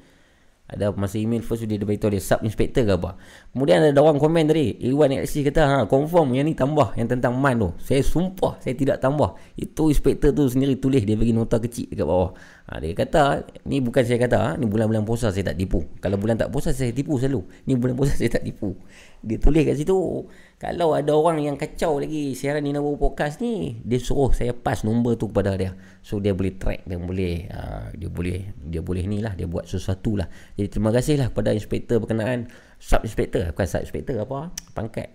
Ada 0.70 0.94
masa 0.94 1.18
email 1.18 1.42
first 1.42 1.66
dia, 1.66 1.74
dia 1.74 1.82
dia 1.82 2.22
sub 2.22 2.46
inspector 2.46 2.86
ke 2.86 2.94
apa. 2.94 3.18
Kemudian 3.50 3.90
ada 3.90 3.98
orang 3.98 4.22
komen 4.22 4.46
tadi. 4.46 4.78
Iwan 4.86 5.10
Alexis 5.10 5.42
kata 5.42 5.62
ha, 5.66 5.76
confirm 5.90 6.30
yang 6.30 6.46
ni 6.46 6.54
tambah 6.54 6.94
yang 6.94 7.10
tentang 7.10 7.34
man 7.34 7.58
tu. 7.58 7.70
Saya 7.82 8.06
sumpah 8.06 8.62
saya 8.62 8.78
tidak 8.78 9.02
tambah. 9.02 9.34
Itu 9.58 9.90
inspector 9.90 10.30
tu 10.30 10.46
sendiri 10.46 10.78
tulis 10.78 11.02
dia 11.02 11.18
bagi 11.18 11.34
nota 11.34 11.58
kecil 11.58 11.90
dekat 11.90 12.06
bawah. 12.06 12.30
Ha, 12.70 12.78
dia 12.78 12.94
kata 12.94 13.50
ni 13.66 13.82
bukan 13.82 14.06
saya 14.06 14.18
kata 14.22 14.38
ha, 14.38 14.48
ni 14.54 14.70
bulan-bulan 14.70 15.02
puasa 15.02 15.34
saya 15.34 15.50
tak 15.50 15.58
tipu. 15.58 15.82
Kalau 15.98 16.14
bulan 16.14 16.38
tak 16.38 16.54
puasa 16.54 16.70
saya 16.70 16.94
tipu 16.94 17.18
selalu. 17.18 17.42
Ni 17.66 17.74
bulan 17.74 17.98
puasa 17.98 18.14
saya 18.14 18.30
tak 18.30 18.46
tipu. 18.46 18.78
Dia 19.20 19.36
tulis 19.36 19.68
kat 19.68 19.76
situ 19.76 20.24
kalau 20.60 20.92
ada 20.92 21.16
orang 21.16 21.40
yang 21.40 21.56
kacau 21.56 21.96
lagi 21.96 22.36
siaran 22.36 22.60
Nina 22.60 22.84
Bobo 22.84 23.08
Podcast 23.08 23.40
ni, 23.40 23.80
dia 23.80 23.96
suruh 23.96 24.28
saya 24.36 24.52
pass 24.52 24.84
nombor 24.84 25.16
tu 25.16 25.32
kepada 25.32 25.56
dia. 25.56 25.72
So 26.04 26.20
dia 26.20 26.36
boleh 26.36 26.52
track 26.60 26.84
dia 26.84 27.00
boleh 27.00 27.48
uh, 27.48 27.88
dia 27.96 28.12
boleh 28.12 28.52
dia 28.68 28.84
boleh 28.84 29.08
ni 29.08 29.24
lah 29.24 29.32
dia 29.32 29.48
buat 29.48 29.64
sesuatu 29.64 30.20
lah. 30.20 30.28
Jadi 30.60 30.68
terima 30.68 30.92
kasih 30.92 31.16
lah 31.16 31.32
kepada 31.32 31.56
inspektor 31.56 31.96
berkenaan 32.04 32.52
sub 32.76 33.00
inspektor 33.08 33.48
bukan 33.48 33.64
sub 33.64 33.80
inspektor 33.80 34.20
apa 34.20 34.52
pangkat 34.76 35.08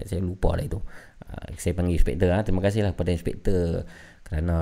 eh, 0.00 0.08
saya 0.08 0.24
lupa 0.24 0.56
lah 0.56 0.64
itu. 0.64 0.80
Uh, 1.20 1.52
saya 1.60 1.76
panggil 1.76 2.00
inspektor 2.00 2.32
lah. 2.32 2.40
Terima 2.40 2.64
kasih 2.64 2.80
lah 2.88 2.96
kepada 2.96 3.12
inspektor 3.12 3.84
kerana 4.24 4.56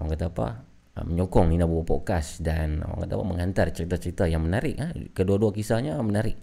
orang 0.00 0.08
kata 0.08 0.24
apa 0.32 0.46
uh, 0.96 1.04
menyokong 1.04 1.52
Nina 1.52 1.68
Bobo 1.68 1.84
Podcast 1.84 2.40
dan 2.40 2.80
orang 2.80 3.04
kata 3.04 3.12
apa 3.12 3.24
menghantar 3.28 3.66
cerita-cerita 3.76 4.24
yang 4.24 4.40
menarik. 4.40 4.80
Ha? 4.80 4.96
Kedua-dua 5.12 5.52
kisahnya 5.52 6.00
menarik 6.00 6.40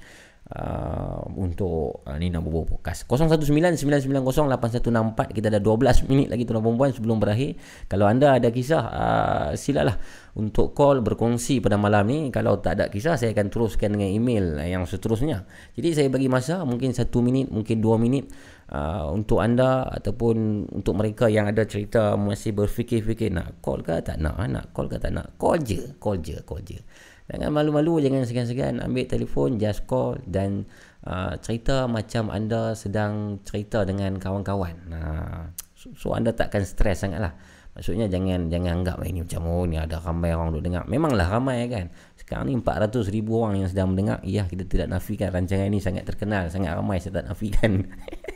uh, 0.53 1.25
untuk 1.33 2.05
uh, 2.05 2.13
ni 2.21 2.29
nak 2.29 2.45
buat 2.45 2.69
podcast. 2.69 3.09
0199908164 3.09 5.33
kita 5.33 5.49
ada 5.49 5.57
12 5.57 6.05
minit 6.09 6.29
lagi 6.29 6.45
tuan 6.45 6.61
perempuan 6.61 6.93
sebelum 6.93 7.17
berakhir. 7.17 7.57
Kalau 7.89 8.05
anda 8.05 8.37
ada 8.37 8.53
kisah 8.53 8.83
uh, 8.85 9.49
silalah 9.57 9.97
untuk 10.37 10.77
call 10.77 11.01
berkongsi 11.01 11.57
pada 11.63 11.79
malam 11.81 12.05
ni. 12.05 12.29
Kalau 12.29 12.61
tak 12.61 12.77
ada 12.77 12.85
kisah 12.91 13.17
saya 13.17 13.33
akan 13.33 13.49
teruskan 13.49 13.97
dengan 13.97 14.11
email 14.11 14.59
yang 14.61 14.85
seterusnya. 14.85 15.49
Jadi 15.73 15.89
saya 15.97 16.07
bagi 16.11 16.29
masa 16.29 16.61
mungkin 16.61 16.93
1 16.93 17.09
minit 17.25 17.49
mungkin 17.49 17.81
2 17.81 17.97
minit 17.97 18.29
uh, 18.69 19.09
untuk 19.09 19.41
anda 19.41 19.89
ataupun 19.89 20.69
untuk 20.69 20.93
mereka 20.93 21.25
yang 21.25 21.49
ada 21.49 21.65
cerita 21.65 22.13
masih 22.19 22.53
berfikir-fikir 22.53 23.33
nak 23.33 23.57
call 23.65 23.81
ke 23.81 23.97
tak 24.05 24.21
nak? 24.21 24.37
Nak 24.37 24.69
call 24.75 24.91
ke 24.91 25.01
tak 25.01 25.15
nak? 25.15 25.33
Call 25.41 25.57
je 25.65 25.97
call 25.97 26.21
je 26.21 26.37
call 26.45 26.61
je 26.61 26.77
Jangan 27.25 27.49
malu-malu, 27.49 28.05
jangan 28.05 28.21
segan-segan 28.21 28.77
ambil 28.85 29.09
telefon, 29.09 29.57
just 29.57 29.89
call 29.89 30.13
dan 30.29 30.69
uh, 31.09 31.33
cerita 31.41 31.89
macam 31.89 32.29
anda 32.29 32.77
sedang 32.77 33.41
cerita 33.41 33.81
dengan 33.81 34.21
kawan-kawan. 34.21 34.75
Uh, 34.93 35.43
so, 35.73 35.89
so 35.97 36.07
anda 36.13 36.37
takkan 36.37 36.61
stres 36.61 37.01
sangatlah. 37.01 37.33
Maksudnya 37.75 38.07
jangan 38.07 38.47
jangan 38.47 38.71
anggap 38.81 39.03
ini 39.03 39.27
macam 39.27 39.41
oh 39.51 39.67
ni 39.67 39.75
ada 39.75 39.99
ramai 39.99 40.31
orang 40.31 40.55
duk 40.55 40.63
dengar. 40.63 40.87
Memanglah 40.87 41.27
ramai 41.27 41.67
kan. 41.67 41.91
Sekarang 42.15 42.47
ni 42.47 42.55
400 42.55 43.11
ribu 43.11 43.43
orang 43.43 43.59
yang 43.59 43.69
sedang 43.73 43.91
mendengar. 43.91 44.23
Ya 44.23 44.47
kita 44.47 44.63
tidak 44.63 44.87
nafikan 44.95 45.33
rancangan 45.35 45.67
ini 45.67 45.83
sangat 45.83 46.07
terkenal, 46.07 46.47
sangat 46.47 46.71
ramai 46.71 47.03
saya 47.03 47.19
tak 47.19 47.27
nafikan. 47.27 47.83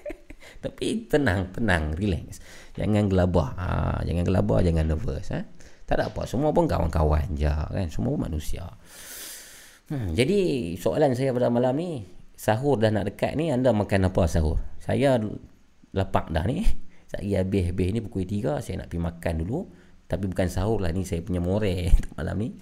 Tapi 0.66 1.08
tenang, 1.08 1.56
tenang, 1.56 1.96
relax. 1.96 2.44
Jangan 2.76 3.08
gelabah. 3.08 3.50
Ha, 3.56 3.68
jangan 4.04 4.24
gelabah, 4.28 4.60
jangan 4.60 4.92
nervous. 4.92 5.32
Ha? 5.32 5.48
Tak 5.90 5.98
ada 5.98 6.14
apa. 6.14 6.22
Semua 6.30 6.54
pun 6.54 6.70
kawan-kawan 6.70 7.34
je 7.34 7.50
kan. 7.50 7.90
Semua 7.90 8.14
pun 8.14 8.30
manusia. 8.30 8.62
Hmm, 9.90 10.14
jadi 10.14 10.72
soalan 10.78 11.18
saya 11.18 11.34
pada 11.34 11.50
malam 11.50 11.74
ni. 11.74 12.06
Sahur 12.38 12.78
dah 12.78 12.94
nak 12.94 13.10
dekat 13.10 13.34
ni. 13.34 13.50
Anda 13.50 13.74
makan 13.74 14.14
apa 14.14 14.30
sahur? 14.30 14.62
Saya 14.78 15.18
lapak 15.90 16.30
dah 16.30 16.46
ni. 16.46 16.62
Saya 17.10 17.42
habis-habis 17.42 17.90
ni 17.90 18.06
pukul 18.06 18.30
3. 18.30 18.62
Saya 18.62 18.86
nak 18.86 18.94
pergi 18.94 19.02
makan 19.02 19.34
dulu. 19.42 19.66
Tapi 20.06 20.30
bukan 20.30 20.46
sahur 20.46 20.78
lah 20.78 20.94
ni. 20.94 21.10
Saya 21.10 21.26
punya 21.26 21.42
more 21.42 21.90
malam 22.22 22.38
ni. 22.38 22.54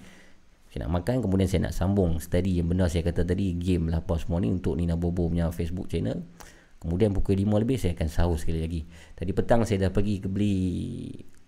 Saya 0.72 0.88
nak 0.88 1.04
makan. 1.04 1.20
Kemudian 1.20 1.52
saya 1.52 1.68
nak 1.68 1.76
sambung. 1.76 2.16
Study 2.16 2.64
yang 2.64 2.72
benar 2.72 2.88
saya 2.88 3.04
kata 3.04 3.28
tadi. 3.28 3.52
Game 3.60 3.92
lah 3.92 4.00
apa 4.00 4.16
semua 4.16 4.40
ni. 4.40 4.48
Untuk 4.48 4.72
Nina 4.80 4.96
Bobo 4.96 5.28
punya 5.28 5.52
Facebook 5.52 5.92
channel. 5.92 6.24
Kemudian 6.80 7.12
pukul 7.12 7.36
5 7.36 7.60
lebih 7.60 7.76
saya 7.76 7.92
akan 7.92 8.08
sahur 8.08 8.40
sekali 8.40 8.64
lagi. 8.64 8.88
Tadi 8.88 9.36
petang 9.36 9.68
saya 9.68 9.84
dah 9.84 9.92
pergi 9.92 10.16
ke 10.24 10.32
beli 10.32 10.56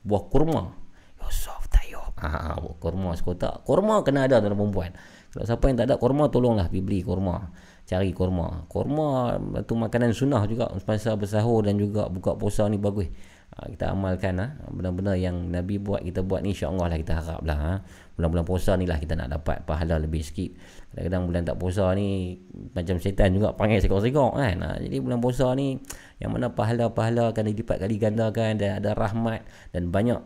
buah 0.04 0.28
kurma. 0.28 0.79
Yusuf 1.20 1.62
tayo. 1.68 2.00
Ah, 2.18 2.56
kurma 2.80 3.12
sekotak. 3.14 3.64
Kurma 3.68 4.00
kena 4.02 4.26
ada 4.26 4.40
tuan 4.40 4.56
perempuan. 4.56 4.92
Kalau 5.30 5.46
siapa 5.46 5.70
yang 5.70 5.78
tak 5.78 5.86
ada 5.86 5.96
kurma 6.00 6.26
tolonglah 6.26 6.66
pergi 6.66 6.82
beli 6.82 7.00
kurma. 7.06 7.54
Cari 7.86 8.10
kurma. 8.10 8.66
Kurma 8.66 9.38
tu 9.62 9.78
makanan 9.78 10.10
sunnah 10.10 10.42
juga 10.50 10.70
semasa 10.82 11.14
bersahur 11.14 11.62
dan 11.62 11.78
juga 11.78 12.10
buka 12.10 12.34
puasa 12.34 12.66
ni 12.66 12.82
bagus. 12.82 13.06
Ha, 13.50 13.66
kita 13.66 13.94
amalkan 13.94 14.38
ha. 14.38 14.46
Benar-benar 14.70 15.18
yang 15.18 15.50
Nabi 15.50 15.82
buat 15.82 16.06
kita 16.06 16.22
buat 16.22 16.42
ni 16.42 16.54
insya-Allah 16.54 16.86
lah 16.86 16.98
kita 16.98 17.12
harap 17.18 17.42
lah 17.42 17.58
ha. 17.58 17.72
Bulan-bulan 18.14 18.46
puasa 18.46 18.78
ni 18.78 18.86
lah 18.86 18.98
kita 18.98 19.18
nak 19.18 19.30
dapat 19.30 19.66
pahala 19.66 19.98
lebih 19.98 20.22
sikit. 20.22 20.54
Kadang-kadang 20.94 21.22
bulan 21.30 21.42
tak 21.46 21.56
puasa 21.58 21.84
ni 21.94 22.38
macam 22.74 22.98
setan 23.02 23.34
juga 23.34 23.54
panggil 23.54 23.82
sekok-sekok 23.82 24.38
kan. 24.38 24.56
Ha, 24.66 24.78
jadi 24.82 24.96
bulan 25.02 25.18
puasa 25.18 25.50
ni 25.58 25.78
yang 26.22 26.30
mana 26.34 26.50
pahala-pahala 26.54 27.34
akan 27.34 27.42
dilipat 27.54 27.82
kali 27.82 27.98
gandakan 27.98 28.58
dan 28.58 28.82
ada 28.82 28.94
rahmat 28.94 29.46
dan 29.74 29.90
banyak 29.90 30.18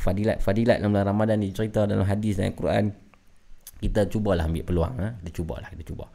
fadilat-fadilat 0.00 0.80
dalam 0.80 0.96
bulan 0.96 1.12
Ramadan 1.12 1.44
dicerita 1.44 1.84
dalam 1.84 2.08
hadis 2.08 2.40
dan 2.40 2.56
Al-Quran 2.56 3.10
kita 3.80 4.04
cubalah 4.08 4.48
ambil 4.48 4.64
peluang 4.64 4.94
ha? 5.00 5.08
kita 5.20 5.30
cubalah 5.40 5.68
kita 5.72 5.84
cuba. 5.88 6.12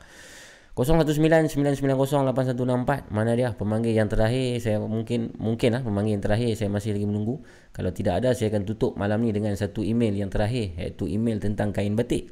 0199908164 0.76 3.08
mana 3.08 3.32
dia? 3.32 3.56
Pemanggil 3.56 3.96
yang 3.96 4.12
terakhir 4.12 4.60
saya 4.60 4.84
mungkin 4.84 5.32
mungkin 5.40 5.72
lah 5.72 5.80
pemanggil 5.80 6.20
yang 6.20 6.26
terakhir 6.26 6.52
saya 6.60 6.68
masih 6.68 6.92
lagi 6.92 7.08
menunggu. 7.08 7.40
Kalau 7.72 7.96
tidak 7.96 8.20
ada 8.20 8.36
saya 8.36 8.52
akan 8.52 8.68
tutup 8.68 9.00
malam 9.00 9.24
ni 9.24 9.32
dengan 9.32 9.56
satu 9.56 9.88
email 9.88 10.12
yang 10.12 10.28
terakhir 10.28 10.76
iaitu 10.76 11.08
email 11.08 11.40
tentang 11.40 11.72
kain 11.72 11.96
batik. 11.96 12.28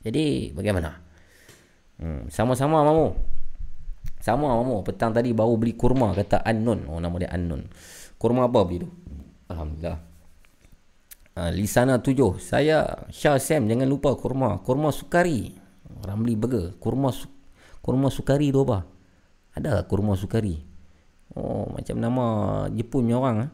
Jadi 0.00 0.56
bagaimana? 0.56 1.04
Hmm, 2.00 2.32
sama-sama 2.32 2.80
mamu. 2.80 3.12
Sama 4.24 4.56
mamu. 4.56 4.80
Petang 4.80 5.12
tadi 5.12 5.36
baru 5.36 5.60
beli 5.60 5.76
kurma 5.76 6.16
kata 6.16 6.40
Annun. 6.40 6.88
Oh 6.88 6.96
nama 6.96 7.12
dia 7.20 7.28
Annun. 7.28 7.68
Kurma 8.16 8.48
apa 8.48 8.64
beli 8.64 8.80
tu? 8.80 8.88
Alhamdulillah 9.52 10.09
Ha, 11.38 11.54
Lisana 11.54 12.02
tujuh. 12.02 12.42
Saya 12.42 13.06
Syah 13.12 13.38
Sam 13.38 13.70
jangan 13.70 13.86
lupa 13.86 14.14
kurma. 14.18 14.58
Kurma 14.62 14.90
sukari. 14.90 15.54
Beli 16.00 16.34
burger. 16.34 16.74
Kurma 16.80 17.12
su 17.14 17.28
kurma 17.80 18.08
sukari 18.12 18.52
tu 18.52 18.64
apa? 18.66 18.84
Ada 19.56 19.84
kurma 19.86 20.18
sukari. 20.18 20.58
Oh 21.36 21.70
macam 21.70 21.96
nama 22.02 22.24
Jepun 22.74 23.06
punya 23.06 23.16
orang. 23.20 23.36
Ha? 23.40 23.46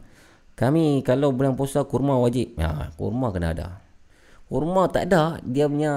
Kami 0.57 1.05
kalau 1.05 1.29
bulan 1.35 1.53
puasa 1.53 1.85
kurma 1.85 2.17
wajib. 2.17 2.57
Ya, 2.57 2.89
kurma 2.97 3.29
kena 3.29 3.53
ada. 3.53 3.67
Kurma 4.49 4.89
tak 4.89 5.13
ada. 5.13 5.37
Dia 5.45 5.69
punya 5.69 5.93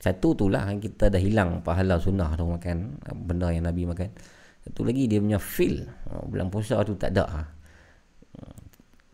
satu 0.00 0.34
tu 0.34 0.48
lah 0.48 0.72
kita 0.80 1.12
dah 1.12 1.20
hilang 1.20 1.60
pahala 1.60 2.00
sunnah 2.00 2.32
tu 2.32 2.48
makan. 2.48 2.96
Benda 3.12 3.52
yang 3.52 3.68
Nabi 3.68 3.84
makan. 3.84 4.08
Satu 4.64 4.88
lagi 4.88 5.04
dia 5.10 5.20
punya 5.20 5.36
feel. 5.36 5.84
Oh, 6.08 6.24
bulan 6.26 6.48
puasa 6.48 6.80
tu 6.86 6.96
tak 6.96 7.12
ada. 7.12 7.24
Ha. 7.28 7.40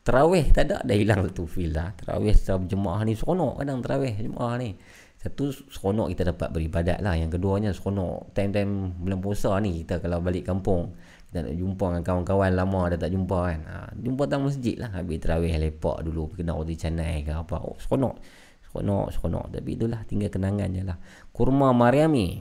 Terawih 0.09 0.49
tak 0.57 0.73
ada 0.73 0.81
dah 0.89 0.97
hilang 0.97 1.21
satu 1.21 1.45
feel 1.45 1.77
lah. 1.77 1.93
Terawih 1.93 2.33
secara 2.33 2.57
berjemaah 2.65 3.05
ni 3.05 3.13
seronok 3.13 3.61
kadang 3.61 3.85
terawih 3.85 4.17
jemaah 4.17 4.57
ni. 4.57 4.73
Satu 5.21 5.53
seronok 5.53 6.09
kita 6.17 6.33
dapat 6.33 6.49
beribadat 6.49 7.05
lah. 7.05 7.13
Yang 7.13 7.37
keduanya 7.37 7.77
seronok 7.77 8.33
time-time 8.33 8.97
bulan 9.05 9.21
puasa 9.21 9.53
ni 9.61 9.85
kita 9.85 10.01
kalau 10.01 10.25
balik 10.25 10.49
kampung 10.49 10.97
kita 11.29 11.45
nak 11.45 11.53
jumpa 11.61 11.85
dengan 11.93 12.03
kawan-kawan 12.09 12.51
lama 12.57 12.81
dah 12.89 12.99
tak 13.05 13.13
jumpa 13.13 13.39
kan. 13.53 13.61
Ha, 13.69 13.75
jumpa 14.01 14.23
dalam 14.25 14.49
masjid 14.49 14.81
lah. 14.81 14.97
Habis 14.97 15.19
terawih 15.21 15.53
lepak 15.61 16.01
dulu. 16.01 16.33
Kena 16.33 16.57
roti 16.57 16.73
canai 16.81 17.21
ke 17.21 17.37
apa. 17.37 17.61
Oh, 17.61 17.77
seronok. 17.77 18.17
Seronok, 18.65 19.13
seronok. 19.13 19.45
Tapi 19.53 19.71
itulah 19.77 20.01
tinggal 20.09 20.33
kenangan 20.33 20.73
je 20.73 20.89
lah. 20.89 20.97
Kurma 21.37 21.77
Mariami. 21.77 22.41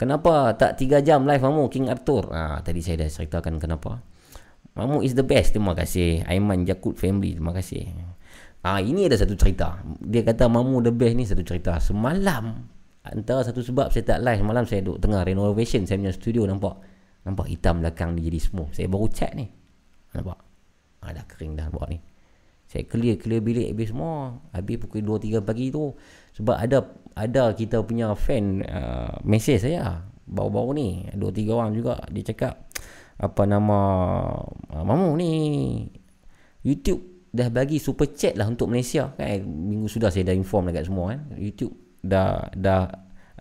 Kenapa 0.00 0.56
tak 0.56 0.80
3 0.80 1.04
jam 1.04 1.28
live 1.28 1.44
kamu 1.44 1.68
King 1.68 1.92
Arthur? 1.92 2.32
Ha, 2.32 2.64
tadi 2.64 2.80
saya 2.80 3.04
dah 3.04 3.12
ceritakan 3.12 3.60
kenapa. 3.60 4.00
Mamu 4.72 5.04
is 5.04 5.12
the 5.12 5.24
best. 5.24 5.52
Terima 5.52 5.76
kasih. 5.76 6.24
Aiman 6.24 6.64
Jakut 6.64 6.96
family. 6.96 7.36
Terima 7.36 7.52
kasih. 7.52 7.92
Ah 8.64 8.80
ini 8.80 9.04
ada 9.04 9.20
satu 9.20 9.36
cerita. 9.36 9.82
Dia 10.00 10.24
kata 10.24 10.48
Mamu 10.48 10.80
the 10.80 10.92
best 10.94 11.14
ni 11.18 11.24
satu 11.28 11.44
cerita. 11.44 11.76
Semalam 11.82 12.64
antara 13.04 13.44
satu 13.44 13.60
sebab 13.60 13.90
saya 13.92 14.06
tak 14.06 14.18
live 14.22 14.40
semalam 14.40 14.64
saya 14.64 14.80
duduk 14.86 15.02
tengah 15.02 15.26
renovation 15.26 15.82
saya 15.82 15.98
punya 15.98 16.14
studio 16.14 16.46
nampak 16.46 16.78
nampak 17.26 17.50
hitam 17.50 17.82
belakang 17.82 18.16
ni 18.16 18.24
jadi 18.24 18.38
semua. 18.40 18.66
Saya 18.72 18.88
baru 18.88 19.06
cat 19.12 19.32
ni. 19.36 19.50
Nampak? 20.16 20.38
Ah 21.02 21.10
dah 21.12 21.24
kering 21.28 21.58
dah 21.58 21.68
buat 21.68 21.92
ni. 21.92 21.98
Saya 22.64 22.88
clear 22.88 23.20
clear 23.20 23.44
bilik 23.44 23.76
habis 23.76 23.92
semua. 23.92 24.40
Habis 24.56 24.80
pukul 24.80 25.04
2 25.04 25.42
3 25.42 25.44
pagi 25.44 25.68
tu 25.68 25.92
sebab 26.32 26.56
ada 26.56 26.88
ada 27.12 27.52
kita 27.52 27.84
punya 27.84 28.16
fan 28.16 28.64
uh, 28.64 29.20
message 29.20 29.68
saya 29.68 30.08
baru-baru 30.24 30.70
ni 30.72 30.88
2 31.12 31.20
3 31.20 31.52
orang 31.52 31.70
juga 31.76 32.00
dia 32.08 32.24
cakap 32.32 32.64
apa 33.18 33.42
nama 33.44 33.78
uh, 34.72 34.84
mamu 34.84 35.12
ni 35.18 35.30
YouTube 36.62 37.28
dah 37.32 37.48
bagi 37.48 37.80
super 37.80 38.12
chat 38.12 38.36
lah 38.36 38.46
untuk 38.46 38.68
Malaysia. 38.68 39.12
Kan 39.16 39.44
minggu 39.44 39.88
sudah 39.88 40.12
saya 40.12 40.30
dah 40.30 40.36
inform 40.36 40.70
dekat 40.70 40.88
semua 40.88 41.16
kan. 41.16 41.20
YouTube 41.36 41.74
dah 42.04 42.48
dah 42.52 42.88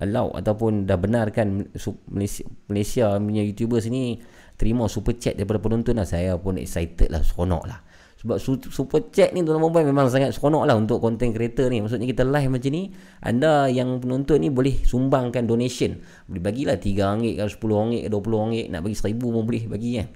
allow 0.02 0.34
ataupun 0.34 0.90
dah 0.90 0.98
benarkan 0.98 1.70
Malaysia, 2.10 2.44
Malaysia 2.72 3.06
punya 3.22 3.44
YouTubers 3.46 3.86
ni 3.92 4.18
terima 4.58 4.90
super 4.90 5.14
chat 5.20 5.38
daripada 5.38 5.62
penonton 5.62 6.00
lah. 6.00 6.08
Saya 6.08 6.40
pun 6.40 6.58
excited 6.58 7.12
lah 7.12 7.22
seronok 7.22 7.64
lah 7.68 7.80
sebab 8.22 8.38
su- 8.38 8.70
super 8.70 9.10
chat 9.10 9.34
ni 9.34 9.42
tuan-tuan 9.42 9.74
puan 9.74 9.84
memang 9.84 10.06
sangat 10.14 10.30
seronok 10.38 10.70
lah 10.70 10.78
untuk 10.78 11.02
content 11.02 11.34
creator 11.34 11.74
ni 11.74 11.82
maksudnya 11.82 12.06
kita 12.06 12.22
live 12.22 12.54
macam 12.54 12.70
ni 12.70 12.94
anda 13.26 13.66
yang 13.66 13.98
penonton 13.98 14.38
ni 14.46 14.54
boleh 14.54 14.78
sumbangkan 14.86 15.50
donation 15.50 15.98
boleh 16.30 16.42
bagilah 16.42 16.78
RM3 16.78 16.90
ke 17.18 17.42
RM10 17.42 17.74
ke 18.06 18.08
RM20 18.14 18.70
nak 18.70 18.82
bagi 18.86 18.96
RM1000 18.96 19.22
pun 19.26 19.44
boleh 19.44 19.64
bagi 19.66 19.92
kan 19.98 20.08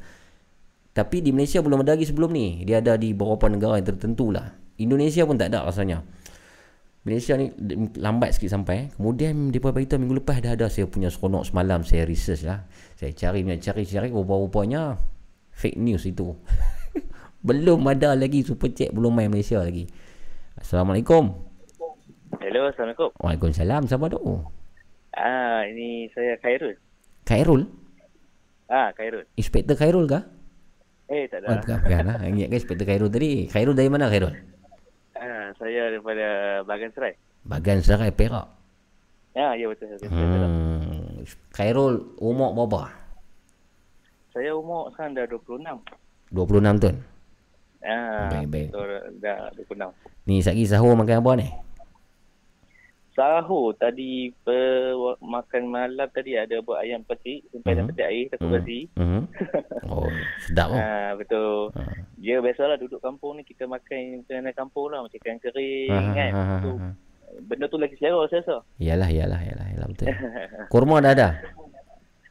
tapi 0.95 1.19
di 1.19 1.35
Malaysia 1.35 1.59
belum 1.59 1.83
ada 1.83 1.99
lagi 1.99 2.07
sebelum 2.07 2.31
ni. 2.31 2.63
Dia 2.63 2.79
ada 2.79 2.95
di 2.95 3.11
beberapa 3.11 3.51
negara 3.51 3.75
yang 3.75 3.91
tertentu 3.91 4.31
lah. 4.31 4.55
Indonesia 4.79 5.27
pun 5.27 5.35
tak 5.35 5.51
ada 5.51 5.67
rasanya. 5.67 5.99
Malaysia 7.03 7.35
ni 7.35 7.51
lambat 7.99 8.39
sikit 8.39 8.55
sampai. 8.55 8.95
Kemudian 8.95 9.51
dia 9.51 9.59
beritahu 9.59 9.99
minggu 9.99 10.23
lepas 10.23 10.39
dah 10.39 10.55
ada 10.55 10.71
saya 10.71 10.87
punya 10.87 11.11
seronok 11.11 11.51
semalam 11.51 11.83
saya 11.83 12.07
research 12.07 12.47
lah. 12.47 12.63
Saya 12.95 13.11
cari 13.11 13.43
cari 13.59 13.83
cari 13.83 14.07
rupa-rupanya 14.07 14.95
fake 15.51 15.75
news 15.83 16.07
itu. 16.07 16.31
belum 17.45 17.77
ada 17.85 18.17
lagi 18.17 18.41
super 18.41 18.73
chat 18.73 18.89
belum 18.89 19.13
main 19.13 19.29
Malaysia 19.29 19.61
lagi. 19.61 19.85
Assalamualaikum. 20.57 21.29
Hello, 22.41 22.61
Assalamualaikum. 22.67 23.09
Waalaikumsalam. 23.21 23.85
Siapa 23.85 24.05
tu? 24.09 24.19
Ah, 25.13 25.61
ini 25.69 26.09
saya 26.11 26.35
Khairul. 26.41 26.73
Khairul? 27.23 27.61
Ah, 28.65 28.89
Khairul. 28.91 29.23
Inspektor 29.37 29.77
Khairul 29.77 30.09
kah? 30.09 30.25
Eh, 31.05 31.29
tak 31.29 31.45
Oh, 31.45 31.53
ada. 31.53 31.61
bukan, 31.61 31.77
bukan 31.85 32.01
lah. 32.03 32.17
Ingat 32.25 32.47
kan 32.49 32.57
Inspektor 32.57 32.85
Khairul 32.89 33.09
tadi. 33.13 33.45
Khairul 33.45 33.77
dari 33.77 33.89
mana 33.93 34.09
Khairul? 34.09 34.33
Ah, 35.13 35.53
saya 35.55 35.93
daripada 35.93 36.27
Bagan 36.65 36.89
Serai. 36.91 37.13
Bagan 37.45 37.79
Serai 37.79 38.09
Perak. 38.09 38.47
Ya, 39.37 39.53
ya 39.53 39.69
betul. 39.69 39.85
betul, 39.93 40.09
betul, 40.09 40.17
betul. 40.25 40.49
Hmm. 40.49 41.21
Khairul 41.53 41.93
umur 42.17 42.49
berapa? 42.57 42.89
Saya 44.33 44.51
umur 44.51 44.89
sekarang 44.91 45.13
dah 45.13 45.25
26. 45.29 45.79
26 46.33 46.81
tahun. 46.81 46.95
Ah, 47.85 48.27
Baik, 48.27 48.47
baik. 48.49 48.67
So, 48.69 48.81
dah 49.19 49.53
26. 49.53 49.93
Ni 50.25 50.41
sagi 50.41 50.65
sahur 50.65 50.93
makan 50.93 51.21
apa 51.21 51.31
ni? 51.35 51.47
Sahur 53.11 53.71
tadi 53.71 54.27
per, 54.35 54.91
makan 55.21 55.63
malam 55.65 56.03
tadi 56.09 56.35
ada 56.35 56.59
buat 56.59 56.83
ayam 56.83 56.99
pecik 56.99 57.47
sampai 57.47 57.79
petik 57.85 58.03
air 58.03 58.25
Mhm. 58.35 58.51
basi. 58.51 58.79
Mhm. 58.91 59.21
Oh, 59.87 60.09
sedap 60.41 60.67
oh. 60.67 60.75
Ah, 60.75 61.15
betul. 61.15 61.71
Ha. 61.71 61.81
Dia 62.17 62.41
biasalah 62.41 62.75
duduk 62.75 62.99
kampung 62.99 63.37
ni 63.37 63.45
kita 63.45 63.63
makan 63.65 64.19
makanan 64.19 64.51
kampung 64.51 64.89
lah 64.89 64.99
macam 64.99 65.15
ikan 65.15 65.37
kering 65.39 65.93
Ha, 65.93 66.11
kan. 66.11 66.31
So, 66.59 66.69
ha. 66.75 66.87
benda 67.39 67.69
tu 67.69 67.77
lagi 67.77 67.95
selera 67.95 68.25
saya 68.27 68.41
rasa. 68.41 68.57
Yalah, 68.77 69.07
yalah, 69.07 69.39
yalah, 69.39 69.67
yalah 69.69 69.87
betul. 69.87 70.07
Kurma 70.67 70.99
dah 70.99 71.11
ada? 71.13 71.29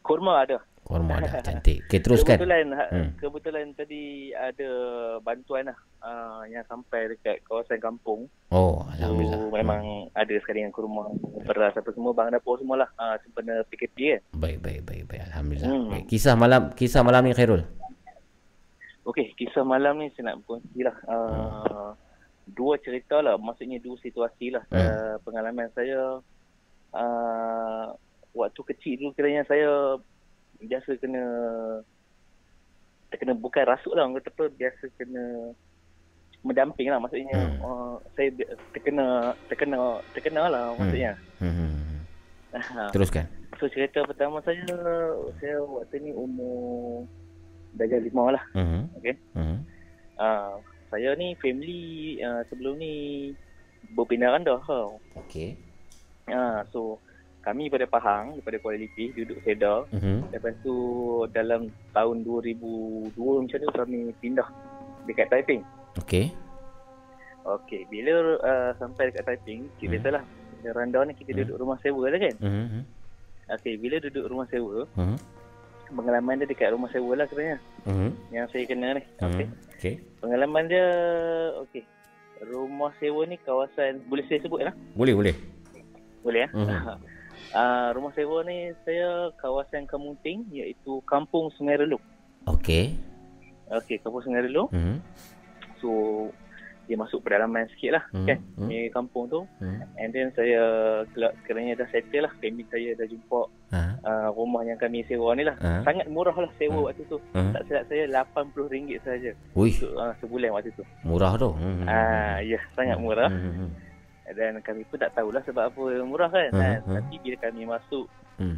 Kurma 0.02 0.42
ada. 0.42 0.58
Kurma 0.84 1.16
dah, 1.16 1.40
cantik. 1.40 1.80
Okey, 1.82 1.96
teruskan. 1.98 2.36
Kebetulan 2.36 2.66
ha- 2.70 2.90
Hmm. 2.92 3.08
kebetulan 3.16 3.72
tadi 3.72 4.02
ada 4.30 4.70
bantuan 5.18 5.64
lah 5.64 5.78
uh, 5.98 6.44
yang 6.44 6.60
sampai 6.64 7.08
dekat 7.08 7.40
kawasan 7.42 7.80
kampung. 7.80 8.28
Oh, 8.48 8.84
So, 8.92 8.92
alhamdulillah. 9.00 9.48
memang 9.50 9.82
ada 10.12 10.34
sekali 10.36 10.60
yang 10.60 10.70
kurma, 10.70 11.08
beras 11.42 11.72
apa 11.72 11.88
semua 11.88 12.12
barang 12.12 12.36
dapur 12.36 12.60
semualah 12.60 12.92
uh, 12.94 13.16
sempena 13.18 13.64
PKP 13.64 13.96
kan. 14.12 14.20
Baik, 14.36 14.58
baik, 14.60 14.80
baik, 14.84 15.02
baik. 15.06 15.22
Alhamdulillah. 15.24 15.66
Hmm. 15.66 15.88
Baik. 15.90 16.04
Kisah 16.06 16.34
malam, 16.34 16.62
kisah 16.70 17.00
malam 17.00 17.22
ni 17.22 17.32
Khairul. 17.32 17.64
Okey, 19.04 19.32
kisah 19.34 19.64
malam 19.64 19.96
ni 19.96 20.12
saya 20.12 20.30
nak 20.30 20.44
berkongsi 20.44 20.80
lah. 20.80 20.96
Uh, 21.06 21.90
dua 22.46 22.76
cerita 22.78 23.20
lah, 23.20 23.36
maksudnya 23.36 23.76
dua 23.78 23.96
situasi 23.98 24.52
lah. 24.52 24.64
Hmm. 24.68 24.76
Uh, 24.78 25.14
pengalaman 25.20 25.72
saya 25.72 26.20
uh, 26.92 27.86
waktu 28.32 28.60
kecil 28.66 28.94
dulu 28.98 29.10
kiranya 29.12 29.44
saya 29.44 29.96
biasa 30.66 30.96
kena 30.96 31.24
terkena 33.08 33.32
bukan 33.32 33.64
rasuk 33.64 33.94
lah 33.94 34.04
orang 34.04 34.18
kata 34.18 34.30
apa 34.32 34.44
biasa 34.50 34.84
kena 34.94 35.24
mendamping 36.40 36.88
lah 36.88 36.98
maksudnya 36.98 37.32
Hmm. 37.32 37.56
uh, 37.60 37.94
saya 38.12 38.28
terkena 38.70 39.06
terkena 39.46 39.78
terkena 40.12 40.42
lah 40.46 40.64
maksudnya 40.74 41.12
Hmm. 41.38 42.04
Ha. 42.54 42.86
Teruskan. 42.90 43.26
so 43.56 43.66
cerita 43.66 44.02
pertama 44.02 44.38
saya 44.40 44.62
saya 45.36 45.58
waktu 45.60 45.98
ni 46.00 46.10
umur 46.10 47.02
darjah 47.72 47.98
lima 47.98 48.34
lah 48.34 48.44
Hmm. 48.52 48.86
okey 48.94 49.14
Hmm. 49.32 49.58
uh, 50.16 50.58
saya 50.86 51.14
ni 51.14 51.34
family 51.36 51.82
uh, 52.20 52.42
sebelum 52.46 52.76
ni 52.76 53.30
berpindah 53.90 54.30
randah 54.30 54.58
tau 54.60 54.98
Okey. 55.16 55.54
uh, 56.28 56.60
so 56.70 56.98
kami 57.44 57.68
pada 57.68 57.84
Pahang 57.84 58.40
daripada 58.40 58.56
Kuala 58.58 58.80
Lumpur 58.80 59.12
duduk 59.12 59.38
Seda 59.44 59.84
Hmm. 59.92 60.24
Lepas 60.32 60.56
tu 60.64 60.74
dalam 61.30 61.68
tahun 61.92 62.16
2002 62.24 63.12
macam 63.14 63.58
tu 63.60 63.68
kami 63.70 63.98
pindah 64.18 64.48
dekat 65.04 65.28
Taiping. 65.28 65.60
Okey. 66.00 66.32
Okey, 67.44 67.84
bila 67.86 68.40
uh, 68.40 68.72
sampai 68.74 69.12
dekat 69.12 69.28
Taiping, 69.28 69.68
kita 69.76 69.84
Hmm. 69.86 69.94
biasalah 70.00 70.22
rendah 70.64 71.02
ni 71.04 71.12
kita 71.12 71.30
Hmm. 71.30 71.40
duduk 71.44 71.56
rumah 71.60 71.78
sewa 71.78 72.08
lah 72.08 72.16
kan. 72.16 72.34
Hmm. 72.40 72.82
Okey, 73.52 73.76
bila 73.76 74.00
duduk 74.00 74.24
rumah 74.24 74.48
sewa, 74.48 74.88
Hmm. 74.96 75.20
pengalaman 75.92 76.40
dia 76.40 76.48
dekat 76.48 76.72
rumah 76.72 76.88
sewa 76.88 77.12
lah 77.12 77.28
sebenarnya 77.28 77.60
Hmm. 77.84 78.10
yang 78.32 78.48
saya 78.48 78.64
kena 78.64 78.96
ni. 78.96 79.02
Okey. 79.20 79.44
Hmm. 79.44 79.76
Okey. 79.76 79.94
Pengalaman 80.18 80.64
dia 80.66 80.86
okey. 81.60 81.84
Rumah 82.40 82.92
sewa 82.96 83.22
ni 83.24 83.36
kawasan 83.38 84.00
boleh 84.08 84.24
saya 84.24 84.40
sebut 84.40 84.64
lah? 84.64 84.74
Boleh, 84.96 85.12
boleh. 85.12 85.34
Boleh 86.24 86.40
ya? 86.44 86.48
Mhm. 86.50 86.64
Uh, 87.50 87.92
rumah 87.92 88.10
sewa 88.12 88.40
ni 88.42 88.72
saya 88.82 89.28
kawasan 89.36 89.84
Kamunting 89.84 90.48
iaitu 90.50 91.02
Kampung 91.04 91.52
Sungai 91.54 91.76
Reluk. 91.76 92.00
Okey. 92.46 92.96
Okey, 93.68 94.00
Kampung 94.00 94.22
Sungai 94.22 94.42
Reluk. 94.42 94.70
Hmm. 94.70 94.98
So 95.78 95.90
dia 96.84 97.00
masuk 97.00 97.24
pedalaman 97.24 97.64
sikit 97.72 97.96
lah 97.96 98.04
Hmm, 98.12 98.28
kan 98.28 98.38
hmm. 98.60 98.68
ni 98.68 98.92
kampung 98.92 99.24
tu 99.24 99.40
Hmm. 99.56 99.80
and 99.96 100.12
then 100.12 100.28
saya 100.36 100.60
kerana 101.40 101.72
dah 101.72 101.88
settle 101.88 102.20
lah 102.20 102.32
family 102.36 102.60
saya 102.68 102.92
dah 102.92 103.08
jumpa 103.08 103.40
Ha. 103.72 103.80
uh, 104.04 104.28
rumah 104.30 104.60
yang 104.62 104.76
kami 104.76 105.00
sewa 105.02 105.32
ni 105.32 105.42
lah 105.42 105.56
Ha. 105.56 105.80
sangat 105.80 106.04
murah 106.06 106.36
lah 106.36 106.52
sewa 106.54 106.76
Hmm. 106.76 106.86
waktu 106.86 107.08
tu 107.08 107.16
Hmm. 107.32 107.56
tak 107.56 107.64
silap 107.64 107.84
saya 107.88 108.04
RM80 108.04 109.00
sahaja 109.00 109.32
Ui, 109.56 109.72
untuk, 109.72 109.92
uh, 109.96 110.12
sebulan 110.20 110.50
waktu 110.52 110.70
tu 110.72 110.84
murah 111.00 111.32
tu. 111.40 111.50
Hmm. 111.56 111.88
ah 111.88 112.36
ya 112.44 112.60
sangat 112.76 113.00
murah 113.00 113.32
Hmm. 113.32 113.72
Dan 114.26 114.56
kami 114.60 114.82
pun 114.84 114.96
tak 114.96 115.12
tahulah 115.12 115.44
sebab 115.44 115.68
apa 115.68 115.82
murah 116.00 116.28
kan 116.28 116.48
Ah, 116.50 116.80
hmm. 116.80 116.96
tapi 116.96 117.14
bila 117.20 117.36
kami 117.38 117.62
masuk 117.64 118.06
Hmm. 118.34 118.56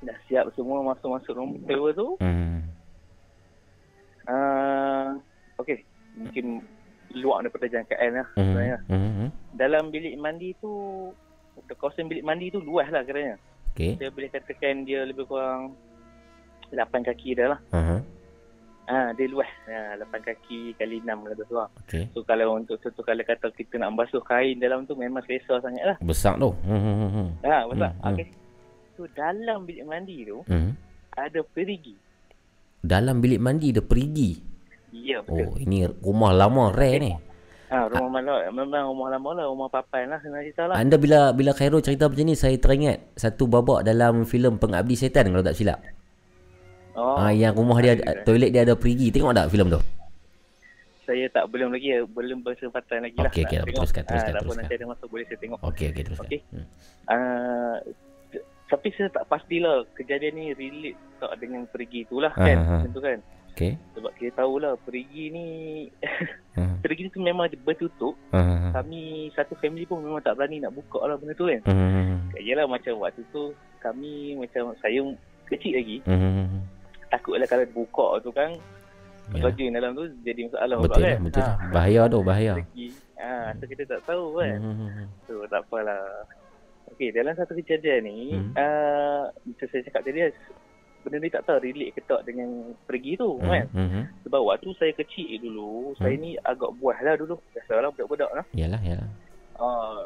dah 0.00 0.18
siap 0.26 0.50
semua 0.52 0.82
masuk-masuk 0.84 1.32
sewa 1.64 1.88
tu 1.92 2.08
Hmm. 2.18 2.66
uh, 4.26 5.08
okey 5.58 5.80
mungkin 6.14 6.60
luar 7.14 7.46
daripada 7.46 7.66
jangkaan 7.68 8.10
lah 8.12 8.26
Hmm. 8.34 8.42
sebenarnya 8.42 8.78
Hmm. 8.90 9.28
dalam 9.54 9.88
bilik 9.88 10.18
mandi 10.18 10.50
tu 10.58 10.72
kawasan 11.78 12.10
bilik 12.10 12.26
mandi 12.26 12.50
tu 12.50 12.58
luas 12.58 12.90
lah 12.90 13.06
kiranya. 13.06 13.38
Okey. 13.72 13.94
Saya 13.96 14.10
boleh 14.10 14.26
katakan 14.28 14.82
dia 14.82 15.02
lebih 15.02 15.24
kurang 15.24 15.78
8 16.68 17.02
kaki 17.02 17.38
dah 17.38 17.54
lah. 17.54 17.60
Ha. 17.70 18.02
Ha, 18.84 19.16
dia 19.16 19.26
luas. 19.26 19.48
Ha, 19.64 19.96
8 19.96 20.12
kaki 20.20 20.76
kali 20.76 21.00
6 21.00 21.08
lah 21.24 21.34
tu 21.34 21.44
lah. 21.50 21.68
Okey. 21.84 22.04
So 22.12 22.20
kalau 22.20 22.52
untuk 22.54 22.76
contoh 22.76 23.00
kalau 23.00 23.24
kata 23.24 23.48
kita 23.50 23.80
nak 23.80 23.96
basuh 23.96 24.20
kain 24.20 24.60
dalam 24.60 24.84
tu 24.84 24.92
memang 24.92 25.24
selesa 25.24 25.56
sangat 25.58 25.84
lah. 25.84 25.96
Besar 26.04 26.36
tu. 26.36 26.52
Hmm. 26.62 26.76
Hmm. 26.76 27.10
Hmm. 27.10 27.28
Ha, 27.40 27.64
betul. 27.64 27.88
Hmm, 27.88 27.96
hmm. 27.96 28.08
Okey. 28.12 28.26
So 28.94 29.08
dalam 29.10 29.64
bilik 29.64 29.84
mandi 29.84 30.16
tu 30.22 30.44
Hmm. 30.44 30.76
ada 31.12 31.40
perigi. 31.42 31.96
Dalam 32.78 33.24
bilik 33.24 33.40
mandi 33.40 33.72
ada 33.72 33.80
perigi. 33.80 34.36
Ya 34.92 35.24
betul. 35.24 35.48
Oh, 35.48 35.56
ini 35.56 35.88
rumah 35.98 36.30
lama 36.30 36.68
rare 36.70 37.00
ni. 37.00 37.12
Ha, 37.72 37.90
rumah 37.90 38.20
malam 38.20 38.54
memang 38.54 38.86
rumah 38.86 39.08
lama 39.10 39.30
lah, 39.34 39.44
rumah 39.48 39.66
papan 39.66 40.06
lah 40.06 40.20
sebenarnya 40.20 40.46
cerita 40.46 40.62
lah. 40.68 40.76
Anda 40.78 40.94
bila 40.94 41.32
bila 41.32 41.50
Khairul 41.50 41.82
cerita 41.82 42.06
macam 42.06 42.22
ni 42.22 42.36
saya 42.36 42.54
teringat 42.54 43.16
satu 43.16 43.48
babak 43.48 43.82
dalam 43.82 44.22
filem 44.22 44.54
Pengabdi 44.54 44.94
Setan 44.94 45.32
kalau 45.32 45.42
tak 45.42 45.56
silap. 45.56 45.82
Oh, 46.94 47.16
Ah 47.16 47.30
yang 47.30 47.52
rumah 47.52 47.78
dia 47.78 47.94
ada. 47.96 48.22
toilet 48.22 48.50
dia 48.50 48.62
ada 48.62 48.74
perigi. 48.74 49.10
Tengok 49.10 49.32
tak 49.32 49.48
filem 49.48 49.68
tu? 49.68 49.82
saya 51.04 51.28
tak 51.28 51.52
belum 51.52 51.68
lagi 51.68 52.00
belum 52.08 52.40
bersempatan 52.40 53.04
lagi 53.04 53.18
lah. 53.18 53.28
Okey, 53.28 53.44
okey, 53.44 53.60
tengok. 53.60 53.76
teruskan, 53.76 54.02
Ah, 54.02 54.08
teruskan, 54.08 54.32
teruskan. 54.32 54.56
nanti 54.56 54.72
ada 54.72 54.86
masa 54.88 55.04
boleh 55.04 55.24
saya 55.26 55.36
tengok. 55.36 55.58
Okey 55.62 55.86
okey 55.90 56.02
teruskan. 56.02 56.24
Okey. 56.26 56.40
Hmm. 56.48 56.66
Uh, 57.04 57.74
tapi 58.64 58.88
saya 58.90 59.08
tak 59.12 59.24
pastilah 59.28 59.76
kejadian 59.92 60.32
ni 60.32 60.46
relate 60.50 60.96
tak 61.20 61.36
dengan 61.36 61.68
perigi 61.68 62.08
tu 62.08 62.18
lah 62.18 62.32
Ah, 62.32 62.40
kan. 62.42 62.56
ah, 62.56 62.64
ah. 62.64 62.72
Macam 62.80 62.90
tu 62.90 63.02
kan. 63.02 63.18
Okey. 63.52 63.72
Sebab 63.92 64.10
kita 64.16 64.30
tahulah 64.34 64.72
perigi 64.80 65.24
ni 65.28 65.46
Hmm. 66.56 66.76
perigi 66.82 67.12
tu 67.12 67.20
memang 67.20 67.52
bertutup. 67.60 68.16
Hmm. 68.30 68.72
Kami 68.72 69.00
satu 69.30 69.52
family 69.56 69.84
pun 69.84 70.00
memang 70.00 70.18
tak 70.18 70.34
berani 70.34 70.56
nak 70.58 70.72
buka 70.72 71.04
lah 71.04 71.20
benda 71.20 71.36
tu 71.36 71.46
kan. 71.46 71.60
Hmm. 71.68 72.32
Yalah 72.34 72.64
macam 72.64 72.96
waktu 72.98 73.20
tu 73.28 73.52
kami 73.78 74.40
macam 74.40 74.72
saya 74.80 75.04
kecil 75.44 75.76
lagi 75.76 76.00
Hmm. 76.02 76.64
Takutlah 77.14 77.46
kalau 77.46 77.66
buka 77.70 78.06
tu 78.20 78.30
kan 78.30 78.50
Yalah. 79.24 79.48
Lodging 79.48 79.72
dalam 79.72 79.90
tu 79.94 80.04
jadi 80.20 80.40
masalah 80.44 80.76
Betul 80.76 80.84
pula 80.84 81.00
lah, 81.00 81.08
kan. 81.08 81.20
betul 81.24 81.40
Ha. 81.40 81.54
Bahaya 81.72 82.02
tu, 82.04 82.18
bahaya. 82.20 82.52
Lagi. 82.54 82.88
Ah, 83.16 83.48
so 83.56 83.64
kita 83.64 83.82
tak 83.86 84.00
tahu 84.04 84.24
kan. 84.36 84.56
Hmm, 84.60 84.76
hmm, 84.76 84.90
hmm. 84.92 85.06
So 85.24 85.32
tak 85.48 85.64
apalah. 85.64 86.04
Okey, 86.92 87.08
dalam 87.08 87.32
satu 87.32 87.56
kejadian 87.56 88.04
ni, 88.04 88.36
Hmm. 88.36 88.52
uh, 88.52 89.24
macam 89.32 89.66
saya 89.66 89.80
cakap 89.82 90.04
tadi, 90.04 90.28
benda 91.00 91.16
ni 91.18 91.28
tak 91.28 91.40
tahu 91.42 91.56
relate 91.58 91.92
ke 91.92 92.00
tak 92.02 92.20
dengan 92.22 92.48
pergi 92.84 93.16
tu 93.16 93.32
Hmm, 93.34 93.48
kan. 93.48 93.64
hmm, 93.72 93.88
hmm. 93.88 94.04
Sebab 94.22 94.40
waktu 94.44 94.68
saya 94.76 94.92
kecil 94.92 95.40
dulu, 95.40 95.72
saya 95.96 96.14
ni 96.14 96.36
agak 96.38 96.76
buah 96.76 96.98
lah 97.00 97.16
dulu. 97.16 97.40
Biasalah 97.50 97.88
budak-budak 97.90 98.28
lah. 98.30 98.44
Yalah, 98.52 98.82
yalah. 98.84 99.08
Uh, 99.56 100.04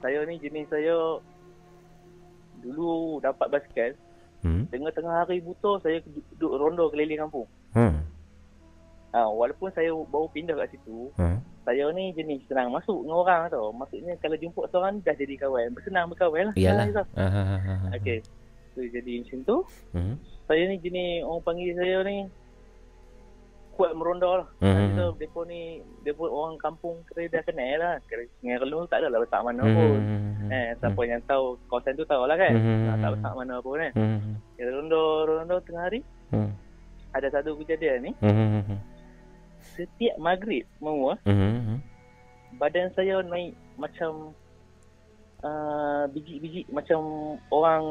saya 0.00 0.24
ni 0.24 0.40
jenis 0.40 0.64
saya 0.66 1.20
dulu 2.60 3.20
dapat 3.20 3.46
basikal, 3.50 3.92
Hmm. 4.44 4.68
tengah-tengah 4.68 5.24
hari 5.24 5.40
buta 5.40 5.80
saya 5.80 6.04
duduk 6.36 6.52
rondo 6.54 6.92
keliling 6.92 7.16
kampung. 7.16 7.48
Hmm. 7.72 8.04
Ha, 9.10 9.24
walaupun 9.24 9.72
saya 9.72 9.88
baru 9.88 10.26
pindah 10.28 10.52
kat 10.58 10.76
situ, 10.76 11.08
Hmm. 11.16 11.40
saya 11.64 11.88
ni 11.94 12.12
jenis 12.12 12.44
senang 12.44 12.68
masuk 12.68 13.00
dengan 13.00 13.24
orang 13.24 13.42
tau. 13.48 13.72
Maksudnya 13.72 14.20
kalau 14.20 14.36
jumpa 14.36 14.68
seorang 14.68 15.00
dah 15.00 15.16
jadi 15.16 15.38
kawan. 15.38 15.72
Bersenang 15.72 16.12
berkawan 16.12 16.50
lah. 16.50 16.54
Yalah. 16.58 16.86
Ha, 16.92 17.02
Ah, 17.14 17.24
ah, 17.24 17.46
ah, 17.56 17.60
ah. 17.88 17.96
Okey. 17.96 18.20
So 18.74 18.82
jadi 18.82 19.22
macam 19.22 19.38
tu. 19.42 19.56
Hmm. 19.94 20.14
Saya 20.44 20.62
ni 20.66 20.76
jenis 20.76 21.24
orang 21.24 21.40
panggil 21.40 21.72
saya 21.72 21.96
ni 22.04 22.28
kuat 23.74 23.92
meronda 23.92 24.40
lah. 24.40 24.46
Hmm. 24.58 24.72
Hmm. 24.72 24.90
So, 24.94 25.02
mereka 25.14 25.40
ni, 25.44 25.60
mereka 26.00 26.24
orang 26.24 26.56
kampung 26.56 26.96
kira 27.06 27.28
dah 27.28 27.42
kenal 27.42 27.74
lah. 27.76 27.94
Kira 28.04 28.22
Sungai 28.38 28.58
Relung 28.58 28.86
tak 28.86 29.02
adalah 29.02 29.20
besar 29.20 29.40
mana 29.40 29.62
Hmm, 29.62 29.74
pun. 29.74 29.98
hmm. 29.98 30.48
Eh, 30.48 30.68
siapa 30.76 31.00
yang 31.02 31.22
tahu 31.24 31.44
kawasan 31.66 31.94
tu 31.94 32.04
tahu 32.04 32.22
lah 32.24 32.36
kan. 32.36 32.52
Hmm. 32.52 32.86
Tak, 32.86 32.96
tak 32.98 33.10
besar 33.14 33.32
mana 33.34 33.54
pun 33.58 33.76
kan. 33.76 33.92
Hmm. 33.92 34.34
Kira 34.54 34.70
rondo-rondo 34.72 35.56
tengah 35.62 35.84
hari. 35.84 36.00
Hmm. 36.30 36.50
Ada 37.10 37.28
satu 37.32 37.54
kejadian 37.56 37.98
ni. 38.02 38.12
Hmm. 38.18 38.62
Hmm. 38.62 38.80
Setiap 39.74 40.16
maghrib 40.16 40.62
mau 40.78 41.10
ah, 41.10 41.18
Hmm. 41.24 41.58
Hmm. 41.66 41.78
badan 42.54 42.86
saya 42.92 43.18
naik 43.20 43.50
macam 43.74 44.30
uh, 45.42 46.04
biji-biji 46.08 46.62
macam 46.70 47.00
orang 47.50 47.82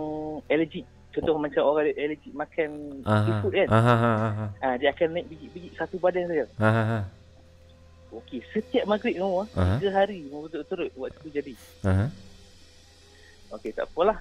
allergic. 0.48 0.88
Contoh 1.14 1.38
macam 1.38 1.62
orang 1.62 1.94
allergic 1.94 2.34
makan 2.34 2.70
Ah, 3.06 3.22
seafood 3.22 3.54
kan. 3.54 3.68
ah, 3.70 3.78
ah, 3.78 4.00
ah, 4.02 4.18
ah. 4.18 4.50
Ah, 4.60 4.76
dia 4.82 4.90
akan 4.90 5.14
naik 5.14 5.30
biji-biji 5.30 5.70
satu 5.78 6.02
badan 6.02 6.26
saja. 6.26 6.46
Ah, 6.58 6.66
ah, 6.66 6.88
ah. 7.00 7.04
Okey, 8.14 8.42
setiap 8.50 8.86
maghrib 8.86 9.14
semua, 9.14 9.46
Aha. 9.54 9.78
tiga 9.78 9.90
hari 9.90 10.26
berturut-turut 10.26 10.90
waktu 10.94 11.18
tu 11.18 11.30
jadi. 11.30 11.54
Ah, 11.82 12.06
ah. 12.06 12.10
Okey, 13.54 13.74
tak 13.74 13.86
apalah. 13.88 14.18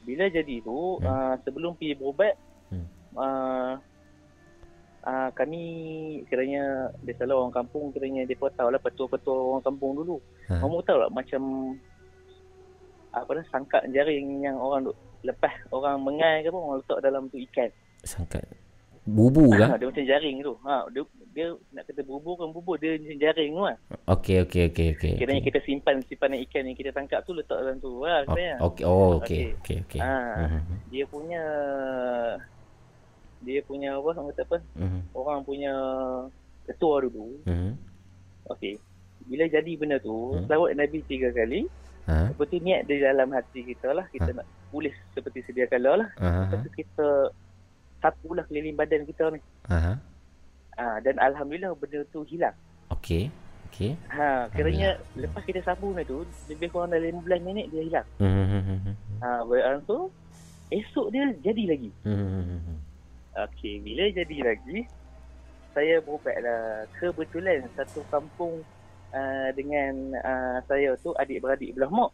Bila 0.00 0.26
jadi 0.26 0.62
tu, 0.62 0.98
Hmm. 0.98 1.04
uh, 1.04 1.34
sebelum 1.42 1.74
pergi 1.74 1.94
berubat, 1.94 2.34
Hmm. 2.70 2.86
uh, 3.14 3.74
uh, 5.02 5.28
kami 5.34 5.62
kiranya, 6.26 6.94
biasalah 7.02 7.34
orang 7.36 7.54
kampung 7.54 7.90
kiranya 7.90 8.22
mereka 8.22 8.50
tahu 8.54 8.70
lah 8.70 8.78
petua-petua 8.78 9.34
orang 9.34 9.64
kampung 9.66 9.92
dulu. 9.94 10.16
Ha. 10.46 10.58
Kamu 10.58 10.78
tahu 10.82 10.98
tak 11.00 11.12
macam 11.12 11.42
apa 13.10 13.30
dah 13.34 13.46
sangkak 13.50 13.82
jaring 13.90 14.38
yang 14.40 14.54
orang 14.54 14.86
duk 14.86 14.94
lepas 15.22 15.52
orang 15.68 16.00
mengai 16.00 16.40
ke 16.40 16.48
apa 16.48 16.56
orang 16.56 16.78
letak 16.80 16.98
dalam 17.00 17.22
tu 17.26 17.36
ikan. 17.38 17.70
Sangkat. 18.02 18.44
Bubu 19.00 19.48
Ha, 19.50 19.74
ke? 19.74 19.80
dia 19.80 19.86
macam 19.88 20.04
jaring 20.06 20.36
tu. 20.40 20.54
Ha, 20.62 20.86
dia, 20.88 21.02
dia 21.32 21.46
nak 21.72 21.88
kata 21.88 22.04
bubur 22.04 22.36
kan 22.36 22.52
bubur 22.52 22.76
dia 22.76 22.94
macam 22.94 23.16
jaring 23.18 23.50
tu 23.50 23.62
lah. 23.64 23.76
Okey, 24.06 24.36
okey, 24.44 24.62
okey, 24.70 24.88
okey. 24.94 25.12
Kiranya 25.16 25.42
kita 25.42 25.58
simpan 25.64 26.04
simpanan 26.04 26.38
ikan 26.46 26.68
yang 26.68 26.76
kita 26.76 26.92
tangkap 26.92 27.24
tu 27.24 27.32
letak 27.32 27.58
dalam 27.58 27.80
tu 27.80 28.04
lah 28.04 28.22
kiranya. 28.24 28.60
Okey, 28.60 28.84
oh, 28.84 29.18
okey, 29.18 29.56
Okey. 29.56 29.56
okey, 29.56 29.76
okey. 29.82 30.00
Ah. 30.00 30.46
Mhm. 30.46 30.76
Dia 30.92 31.04
punya 31.06 31.42
dia 33.40 33.60
punya 33.64 33.96
apa 33.96 34.08
orang 34.12 34.26
kata 34.30 34.42
apa? 34.46 34.58
Mhm. 34.76 35.00
Orang 35.10 35.40
punya 35.42 35.72
ketua 36.68 37.00
dulu. 37.00 37.40
Mhm. 37.42 37.72
Okey. 38.48 38.76
Bila 39.24 39.44
jadi 39.48 39.72
benda 39.74 39.96
tu, 39.96 40.36
Hmm. 40.36 40.44
selawat 40.44 40.76
Nabi 40.76 41.00
tiga 41.02 41.32
kali. 41.32 41.64
Ha? 42.08 42.32
Tu 42.32 42.58
niat 42.60 42.88
di 42.88 42.96
dalam 43.00 43.28
hati 43.32 43.60
kita 43.64 43.92
lah. 43.92 44.06
Kita 44.08 44.32
nak 44.32 44.46
tulis 44.70 44.94
seperti 45.12 45.44
sedia 45.44 45.66
kala 45.66 46.06
lah. 46.06 46.08
Ah, 46.16 46.46
Lepas 46.48 46.64
tu 46.64 46.70
kita 46.72 47.06
sapulah 48.00 48.44
keliling 48.48 48.76
badan 48.78 49.04
kita 49.04 49.34
ni. 49.34 49.40
Ha, 50.80 50.96
dan 51.04 51.20
Alhamdulillah 51.20 51.76
benda 51.76 52.00
tu 52.08 52.24
hilang. 52.24 52.56
Okey. 52.88 53.28
Okey. 53.68 53.92
Ha, 54.08 54.48
kiranya 54.50 54.96
lepas 55.12 55.44
kita 55.44 55.60
sapu 55.60 55.92
ni 55.92 56.02
tu, 56.08 56.24
lebih 56.48 56.72
kurang 56.72 56.90
dalam 56.90 57.20
15 57.20 57.44
minit 57.44 57.66
dia 57.68 57.82
hilang. 57.84 58.08
Mhm. 58.16 58.96
Ha, 59.20 59.44
berarti 59.44 59.84
tu, 59.84 59.98
esok 60.72 61.06
dia 61.12 61.28
jadi 61.44 61.76
lagi. 61.76 61.90
Okey, 63.30 63.74
bila 63.84 64.04
jadi 64.10 64.36
lagi, 64.42 64.78
saya 65.76 66.02
berubatlah. 66.02 66.88
Kebetulan 66.98 67.62
satu 67.78 68.02
kampung 68.10 68.64
uh, 69.12 69.48
dengan 69.54 69.92
uh, 70.18 70.58
saya 70.66 70.94
tu 70.98 71.14
adik-beradik 71.14 71.74
belah 71.74 71.90
mak. 71.90 72.10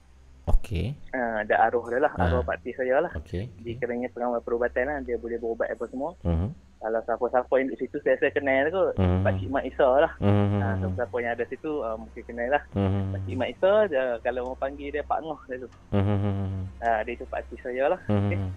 Okey. 0.46 0.94
Uh, 1.10 1.42
dah 1.42 1.66
arwah 1.66 1.90
dah 1.90 2.00
lah, 2.06 2.12
Ah. 2.14 2.30
arwah 2.30 2.46
pakcik 2.46 2.78
saya 2.78 3.02
lah. 3.02 3.10
Okey. 3.18 3.50
Dia 3.66 3.74
kerana 3.82 4.06
pengawal 4.10 4.38
perubatan 4.42 4.86
lah, 4.86 4.98
dia 5.02 5.18
boleh 5.18 5.38
berubat 5.42 5.74
apa 5.74 5.84
semua. 5.90 6.14
Mhm. 6.22 6.50
Kalau 6.76 7.00
siapa-siapa 7.02 7.50
yang 7.58 7.66
duduk 7.72 7.80
situ, 7.82 7.96
saya, 8.04 8.14
saya 8.20 8.30
kenal 8.30 8.70
kot. 8.70 8.94
Mhm. 8.94 9.26
Pakcik 9.26 9.48
Mak 9.50 9.64
Isa 9.66 9.88
lah. 9.98 10.12
Mhm. 10.22 10.58
Uh, 10.62 10.74
siapa-siapa 10.78 11.16
yang 11.18 11.32
ada 11.34 11.44
situ, 11.50 11.72
uh, 11.82 11.96
mungkin 11.98 12.22
kenal 12.22 12.48
lah. 12.52 12.62
Mhm. 12.78 13.02
Pakcik 13.10 13.34
Mak 13.34 13.50
Isa, 13.58 13.72
dia, 13.90 14.04
kalau 14.22 14.40
orang 14.46 14.60
panggil 14.62 14.88
dia 14.94 15.02
Pak 15.02 15.18
Ngoh 15.18 15.40
dia 15.50 15.56
tu. 15.58 15.68
Mhm. 15.90 16.46
Uh, 16.78 17.00
dia 17.02 17.14
tu 17.18 17.26
pakcik 17.26 17.58
saya 17.58 17.84
lah. 17.90 18.00
Mhm. 18.06 18.50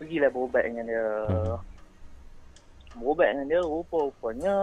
Pergilah 0.00 0.30
berubat 0.32 0.62
dengan 0.64 0.84
dia. 0.88 1.04
Mhm. 1.28 1.58
Berubat 2.96 3.26
dengan 3.28 3.46
dia, 3.52 3.60
rupa-rupanya 3.60 4.54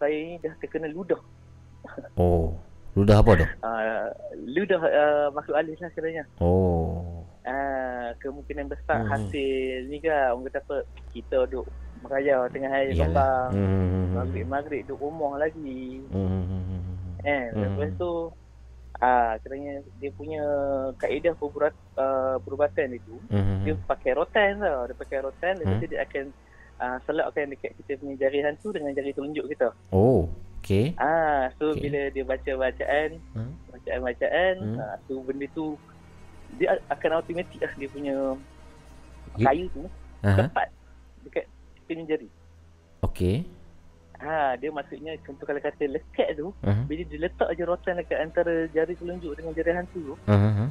saya 0.00 0.16
ni 0.16 0.36
dah 0.40 0.54
terkena 0.64 0.88
ludah. 0.88 1.20
Oh. 2.16 2.54
Ludah 2.96 3.20
apa 3.20 3.30
tu? 3.36 3.46
Uh, 3.60 4.08
ludah 4.48 4.80
uh, 4.80 5.28
makhluk 5.30 5.56
alis 5.56 5.76
lah 5.78 5.92
kiranya. 5.92 6.24
Oh. 6.40 7.20
Uh, 7.44 8.10
kemungkinan 8.18 8.66
besar 8.66 9.04
Hmm. 9.04 9.12
hasil 9.12 9.86
ni 9.86 10.00
kan 10.00 10.32
orang 10.32 10.48
kata 10.48 10.58
apa 10.64 10.76
kita 11.12 11.44
duduk 11.46 11.68
meraya 12.00 12.48
tengah 12.48 12.72
hari 12.72 12.90
Yalah. 12.90 13.04
kembang. 13.04 13.50
Mhm. 13.52 14.04
Maghrib-maghrib 14.16 14.82
duduk 14.84 14.98
rumah 14.98 15.36
lagi. 15.36 16.00
Mhm. 16.08 16.60
Eh, 17.22 17.44
Hmm. 17.52 17.60
lepas 17.62 17.90
tu 17.94 18.10
ah 18.96 19.36
kiranya 19.44 19.84
dia 20.00 20.08
punya 20.10 20.40
kaedah 20.96 21.36
perubat, 21.36 21.76
uh, 22.00 22.40
perubatan 22.40 22.96
itu 22.96 23.20
Mhm. 23.28 23.56
dia 23.62 23.74
pakai 23.84 24.16
rotan 24.16 24.56
tau. 24.56 24.88
Dia 24.88 24.96
pakai 24.96 25.18
rotan 25.20 25.52
lepas 25.60 25.68
Hmm. 25.68 25.82
tu 25.84 25.86
dia 25.86 26.00
akan 26.00 26.24
uh, 26.76 26.98
selapkan 27.04 27.48
dekat 27.48 27.72
kita 27.76 27.96
punya 27.96 28.16
jari 28.18 28.40
hantu 28.40 28.68
dengan 28.72 28.92
jari 28.92 29.12
telunjuk 29.12 29.44
kita. 29.48 29.68
Oh. 29.92 30.28
Okey. 30.66 30.98
Ah, 30.98 31.46
so 31.62 31.70
Okey. 31.70 31.86
bila 31.86 32.00
dia 32.10 32.24
baca 32.26 32.52
bacaan, 32.58 33.10
Hmm. 33.38 33.54
bacaan-bacaan, 33.70 34.54
Hmm. 34.58 34.82
ah, 34.82 34.98
so 35.06 35.22
benda 35.22 35.46
tu 35.54 35.78
dia 36.58 36.74
akan 36.90 37.22
automatik 37.22 37.62
lah 37.62 37.70
dia 37.78 37.86
punya 37.86 38.14
Ya. 39.38 39.46
kayu 39.46 39.70
tu 39.70 39.86
Aha. 40.26 40.42
tepat 40.42 40.68
dekat 41.22 41.46
punya 41.86 42.02
jari. 42.10 42.26
Okey. 43.06 43.46
Ha, 44.18 44.58
dia 44.58 44.74
maksudnya 44.74 45.14
contoh 45.22 45.46
kalau 45.46 45.62
kata 45.62 45.86
lekat 45.86 46.34
tu, 46.34 46.50
Aha. 46.66 46.82
bila 46.82 47.02
dia 47.06 47.18
letak 47.22 47.48
je 47.54 47.62
rotan 47.62 48.02
dekat 48.02 48.18
antara 48.18 48.66
jari 48.74 48.98
telunjuk 48.98 49.38
dengan 49.38 49.54
jari 49.54 49.70
hantu 49.70 49.98
tu, 50.02 50.14
Aha. 50.26 50.66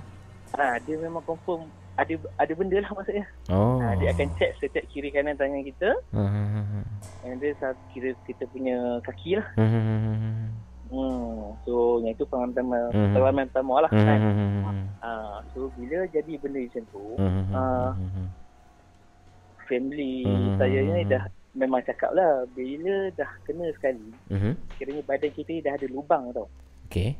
ha, 0.59 0.75
dia 0.83 0.99
memang 0.99 1.23
confirm 1.23 1.71
ada 1.95 2.13
ada 2.35 2.53
benda 2.55 2.77
lah 2.79 2.91
maksudnya. 2.91 3.25
Oh. 3.47 3.79
Ha, 3.79 3.95
dia 3.95 4.11
akan 4.11 4.27
check 4.35 4.51
setiap 4.59 4.83
kiri 4.91 5.09
kanan 5.09 5.35
tangan 5.35 5.63
kita 5.63 5.89
Aha. 6.11 6.83
and 7.23 7.39
dia 7.39 7.55
sa- 7.55 7.77
kira 7.91 8.11
kita 8.27 8.43
punya 8.47 8.99
kaki 9.01 9.39
lah. 9.39 9.47
Mhm. 9.55 10.51
Hmm. 10.85 11.55
So 11.65 11.97
yang 11.99 12.13
itu 12.13 12.27
pengalaman 12.27 12.53
pertama, 12.53 12.77
pengalaman 12.93 13.45
pertama 13.49 13.73
lah 13.81 13.89
kan. 13.89 14.19
Mhm. 14.21 14.83
Ha, 15.01 15.09
so 15.51 15.71
bila 15.73 16.05
jadi 16.07 16.33
benda 16.37 16.59
macam 16.61 16.83
tu. 16.91 17.03
Ah. 17.51 17.91
Mhm. 17.95 18.25
family 19.65 20.21
Mhm. 20.21 20.61
saya 20.61 20.77
ni 20.77 21.01
dah 21.09 21.25
memang 21.57 21.81
cakap 21.81 22.13
lah 22.13 22.45
bila 22.53 23.09
dah 23.17 23.31
kena 23.41 23.65
sekali, 23.73 24.13
Mhm. 24.29 24.53
kiranya 24.77 25.01
badan 25.01 25.31
kita 25.33 25.57
dah 25.63 25.73
ada 25.73 25.87
lubang 25.89 26.29
tau. 26.29 26.45
Okey. 26.85 27.17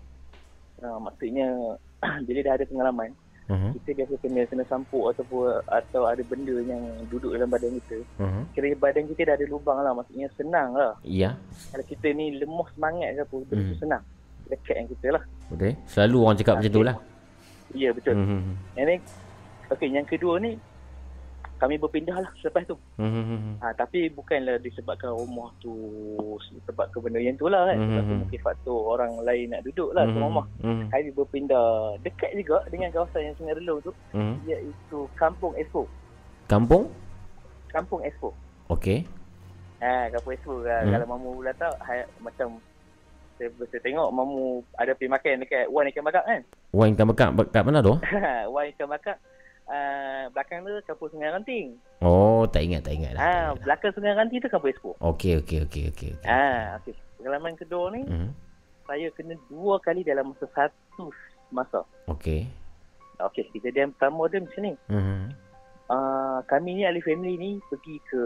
Ha, 0.78 1.00
maksudnya 1.02 1.48
bila 2.28 2.40
dah 2.44 2.54
ada 2.54 2.66
pengalaman, 2.70 3.10
Mhm. 3.46 3.70
kita 3.78 3.90
biasa 4.02 4.14
kena 4.26 4.42
kena 4.50 4.64
sampuk 4.66 5.14
ataupun 5.14 5.62
atau 5.70 6.02
ada 6.10 6.24
benda 6.26 6.56
yang 6.66 6.82
duduk 7.14 7.30
dalam 7.38 7.46
badan 7.46 7.78
kita. 7.78 7.98
Mhm. 8.18 8.42
Kira 8.58 8.68
badan 8.74 9.06
kita 9.06 9.22
dah 9.30 9.36
ada 9.38 9.46
lubang 9.46 9.78
lah, 9.86 9.94
maksudnya 9.94 10.28
senang 10.34 10.74
lah. 10.74 10.98
Ya. 11.06 11.38
Kalau 11.70 11.86
kita 11.86 12.10
ni 12.18 12.42
lemah 12.42 12.68
semangat 12.74 13.10
ke 13.14 13.22
apa, 13.22 13.36
benda 13.46 13.62
tu 13.62 13.74
Hmm. 13.78 13.82
senang. 13.82 14.04
Dekat 14.46 14.76
yang 14.78 14.90
kita 14.90 15.08
lah. 15.14 15.24
Betul. 15.50 15.74
Selalu 15.86 16.18
orang 16.22 16.38
cakap 16.38 16.54
macam 16.58 16.74
tu 16.74 16.84
lah. 16.86 16.96
Ya 17.74 17.90
betul. 17.94 18.14
Mhm. 18.18 18.42
Yang 18.78 18.86
ni, 18.86 18.96
okey 19.74 19.88
yang 19.94 20.08
kedua 20.10 20.34
ni, 20.42 20.52
kami 21.56 21.80
berpindah 21.80 22.19
lah 22.19 22.32
selepas 22.44 22.68
tu. 22.68 22.76
Mhm. 22.99 23.64
Ha, 23.64 23.72
tapi 23.73 24.11
bukanlah 24.11 24.60
disebabkan 24.60 25.15
rumah 25.15 25.49
tu 25.64 25.72
sebabkan 26.68 26.99
benda 26.99 27.23
yang 27.23 27.40
tu 27.40 27.48
lah 27.48 27.72
kan. 27.72 27.80
Sebab 27.80 28.03
tu 28.03 28.11
Mhm. 28.11 28.22
mungkin 28.27 28.40
faktor 28.44 28.77
orang 28.91 29.11
lain 29.23 29.56
nak 29.56 29.64
duduk 29.64 29.95
lah 29.95 30.03
ke 30.03 30.18
rumah. 30.19 30.45
Mhm. 30.60 30.91
Kami 30.91 31.10
berpindah 31.15 31.68
dekat 32.03 32.32
juga 32.36 32.60
dengan 32.68 32.91
kawasan 32.91 33.32
yang 33.32 33.36
Sungai 33.40 33.56
Relung 33.56 33.80
tu, 33.80 33.91
Mhm. 34.11 34.36
iaitu 34.45 34.99
Kampung 35.15 35.56
Expo. 35.56 35.88
Kampung? 36.45 36.91
Kampung 37.72 38.03
Expo. 38.03 38.36
Okey. 38.68 39.07
Ha, 39.80 40.11
kat 40.11 40.22
Facebook 40.23 40.64
lah. 40.64 40.84
Hmm. 40.84 40.91
Kalau 40.91 41.07
mamu 41.15 41.30
pula 41.40 41.52
tak, 41.56 41.76
ha, 41.84 42.03
macam 42.19 42.57
saya, 43.36 43.52
saya 43.68 43.82
tengok 43.84 44.07
mamu 44.15 44.64
ada 44.80 44.95
pergi 44.95 45.11
makan 45.11 45.44
dekat 45.44 45.68
Wan 45.68 45.88
Ikan 45.91 46.03
Bakar 46.03 46.23
kan. 46.23 46.41
Wan 46.72 46.91
ikan 46.91 47.07
bakar 47.07 47.32
kat 47.52 47.64
mana 47.64 47.80
tu? 47.80 47.95
Wan 48.56 48.68
Ikan 48.68 48.88
Bakar 48.88 49.15
uh, 49.68 50.24
belakang 50.32 50.62
tu 50.62 50.72
kampung 50.86 51.10
Sungai 51.10 51.32
Ranting. 51.32 51.78
Oh, 52.02 52.46
tak 52.46 52.64
ingat, 52.64 52.86
tak 52.86 52.94
ingat 52.94 53.14
lah. 53.16 53.20
Ha, 53.20 53.28
ingat 53.28 53.42
lah. 53.42 53.62
belakang 53.62 53.92
Sungai 53.94 54.14
Ranting 54.14 54.40
tu 54.40 54.50
kampung 54.50 54.72
Expo. 54.72 54.92
Okey, 55.00 55.42
okey, 55.42 55.60
okey, 55.66 55.84
okey. 55.92 56.10
okey. 56.14 56.28
Ha, 56.28 56.78
okey. 56.80 56.94
Pengalaman 57.18 57.54
kedua 57.56 57.90
ni, 57.90 58.02
Mhm. 58.04 58.30
saya 58.86 59.08
kena 59.12 59.34
dua 59.48 59.80
kali 59.80 60.02
dalam 60.02 60.32
masa 60.32 60.46
satu 60.52 61.10
masa. 61.50 61.82
Okey. 62.06 62.46
Okey, 63.18 63.48
kejadian 63.52 63.96
pertama 63.96 64.28
dia 64.28 64.44
macam 64.44 64.62
ni. 64.62 64.74
Mhm. 64.92 65.22
Uh, 65.86 66.42
kami 66.50 66.74
ni 66.74 66.84
ahli 66.84 66.98
family 67.00 67.38
ni 67.38 67.52
pergi 67.70 68.02
ke 68.10 68.22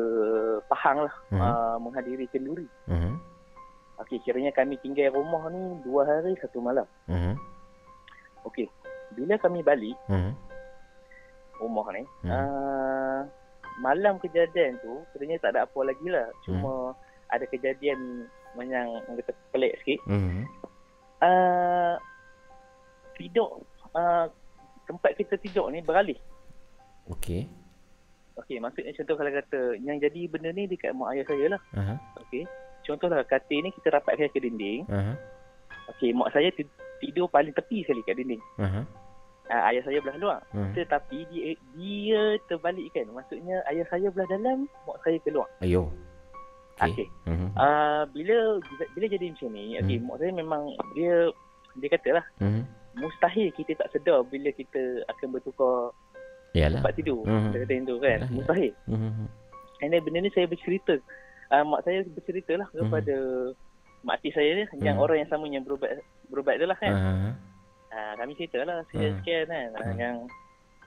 Pahang 0.66 1.04
lah 1.04 1.16
Mhm. 1.30 1.40
uh, 1.40 1.78
menghadiri 1.78 2.26
kenduri. 2.32 2.68
Mhm. 2.88 3.20
Okey, 4.00 4.24
kiranya 4.24 4.56
kami 4.56 4.80
tinggal 4.80 5.12
rumah 5.12 5.52
ni 5.52 5.60
dua 5.84 6.08
hari 6.08 6.32
satu 6.40 6.64
malam. 6.64 6.88
Mhm. 7.06 7.36
Okey, 8.48 8.72
bila 9.12 9.36
kami 9.36 9.60
balik 9.60 9.96
Mhm. 10.08 10.32
Rumah 11.60 11.88
ni, 11.92 12.04
Hmm. 12.24 12.32
uh, 12.32 13.20
malam 13.80 14.18
kejadian 14.18 14.80
tu 14.80 15.04
sebenarnya 15.12 15.40
tak 15.40 15.52
ada 15.54 15.64
apa 15.64 15.80
lagi 15.82 16.08
lah. 16.08 16.28
Cuma 16.44 16.96
ada 17.28 17.46
kejadian 17.46 18.26
yang 18.58 18.90
kata 19.06 19.32
pelik 19.52 19.78
sikit. 19.80 20.00
Mhm. 20.06 20.44
Uh, 21.20 21.96
tidur, 23.14 23.60
uh, 23.92 24.26
tempat 24.84 25.16
kita 25.16 25.36
tidur 25.38 25.68
ni 25.70 25.80
beralih. 25.80 26.16
Okey. 27.08 27.46
Okey, 28.36 28.58
maksudnya 28.58 28.96
contoh 28.96 29.16
kalau 29.16 29.32
kata 29.34 29.60
yang 29.78 30.00
jadi 30.00 30.22
benda 30.26 30.50
ni 30.50 30.64
dekat 30.66 30.96
mak 30.96 31.12
ayah 31.12 31.26
saya 31.28 31.46
lah. 31.52 31.62
Aha. 31.74 31.96
Okey. 32.18 32.48
Contohlah 32.82 33.22
katil 33.24 33.62
ni 33.62 33.70
kita 33.70 33.92
rapatkan 33.92 34.32
ke 34.32 34.40
dinding. 34.40 34.88
Aha. 34.88 35.14
Okey, 35.90 36.16
mak 36.16 36.32
saya 36.32 36.48
ti- 36.50 36.72
tidur 37.00 37.28
paling 37.28 37.52
tepi 37.52 37.84
sekali 37.84 38.00
kat 38.02 38.16
dinding. 38.16 38.40
Aha. 38.58 38.82
Uh, 39.50 39.64
ayah 39.74 39.82
saya 39.82 39.98
belah 39.98 40.18
luar. 40.22 40.40
Hmm. 40.54 40.78
Tetapi 40.78 41.26
dia 41.34 41.58
dia 41.74 42.22
terbalikkan. 42.46 43.10
Maksudnya 43.10 43.66
ayah 43.66 43.82
saya 43.90 44.14
belah 44.14 44.30
dalam, 44.30 44.70
mak 44.86 45.02
saya 45.02 45.18
keluar. 45.26 45.50
Ayo. 45.60 45.90
Okey. 46.78 46.94
Okey. 46.94 47.08
Mhm. 47.26 47.50
Uh, 47.58 48.04
bila 48.14 48.38
bila 48.94 49.06
jadi 49.10 49.26
macam 49.34 49.50
ni, 49.52 49.74
okey, 49.82 49.98
Hmm. 49.98 50.06
mak 50.06 50.18
saya 50.22 50.32
memang 50.32 50.62
dia 50.94 51.34
dia 51.76 51.90
katalah 51.90 52.26
Mhm. 52.38 52.62
mustahil 52.96 53.50
kita 53.58 53.74
tak 53.76 53.90
sedar 53.90 54.22
bila 54.24 54.54
kita 54.54 54.82
akan 55.10 55.28
bertukar 55.34 55.98
Yalah. 56.54 56.86
tempat 56.86 56.94
tidur. 56.94 57.26
Hmm. 57.26 57.50
Dia 57.50 57.66
kata 57.66 57.74
macam 57.74 57.86
tu 57.86 57.96
kan. 57.98 58.10
Yalah, 58.16 58.30
ya. 58.30 58.36
Mustahil. 58.38 58.74
Mhm. 58.86 59.26
And 59.82 59.90
then 59.90 60.02
benda 60.04 60.20
ni 60.22 60.32
saya 60.32 60.46
bercerita. 60.46 60.94
Uh, 61.50 61.66
mak 61.66 61.82
saya 61.82 62.06
bercerita 62.06 62.54
lah 62.54 62.70
kepada 62.70 63.16
mak 64.06 64.22
cik 64.22 64.38
saya 64.38 64.50
ni 64.54 64.64
yang 64.86 65.02
Hmm. 65.02 65.04
orang 65.04 65.26
yang 65.26 65.30
sama 65.34 65.50
yang 65.50 65.66
berubat 65.66 65.98
berubat 66.30 66.62
tu 66.62 66.70
lah 66.70 66.78
kan. 66.78 66.94
Aha. 66.94 67.30
Uh, 67.90 68.14
kami 68.16 68.38
cerita 68.38 68.62
lah 68.62 68.86
sekian-sekian 68.88 69.50
kan 69.50 69.68
uh, 69.74 69.82
Hmm. 69.84 69.98
yang 69.98 70.18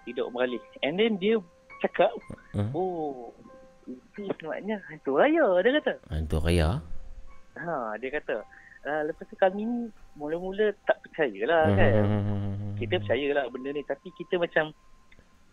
tidur 0.02 0.30
beralih. 0.30 0.62
And 0.80 0.94
then 0.94 1.18
dia 1.18 1.38
cakap, 1.78 2.14
Hmm. 2.54 2.70
oh 2.72 3.34
itu 3.82 4.30
sebenarnya 4.38 4.78
hantu 4.86 5.18
raya 5.18 5.46
dia 5.60 5.82
kata. 5.82 5.94
Hantu 6.08 6.36
raya. 6.38 6.78
Ha, 7.58 7.98
dia 7.98 8.10
kata. 8.12 8.46
Uh, 8.82 9.02
lepas 9.06 9.26
tu 9.26 9.34
kami 9.34 9.62
ni 9.62 9.78
mula-mula 10.14 10.70
tak 10.84 11.02
percaya 11.02 11.42
lah 11.44 11.62
Mhm. 11.66 11.76
kan. 11.78 11.92
Kita 12.78 12.94
percaya 12.98 13.26
lah 13.32 13.44
benda 13.46 13.70
ni 13.70 13.82
tapi 13.82 14.10
kita 14.12 14.38
macam 14.38 14.70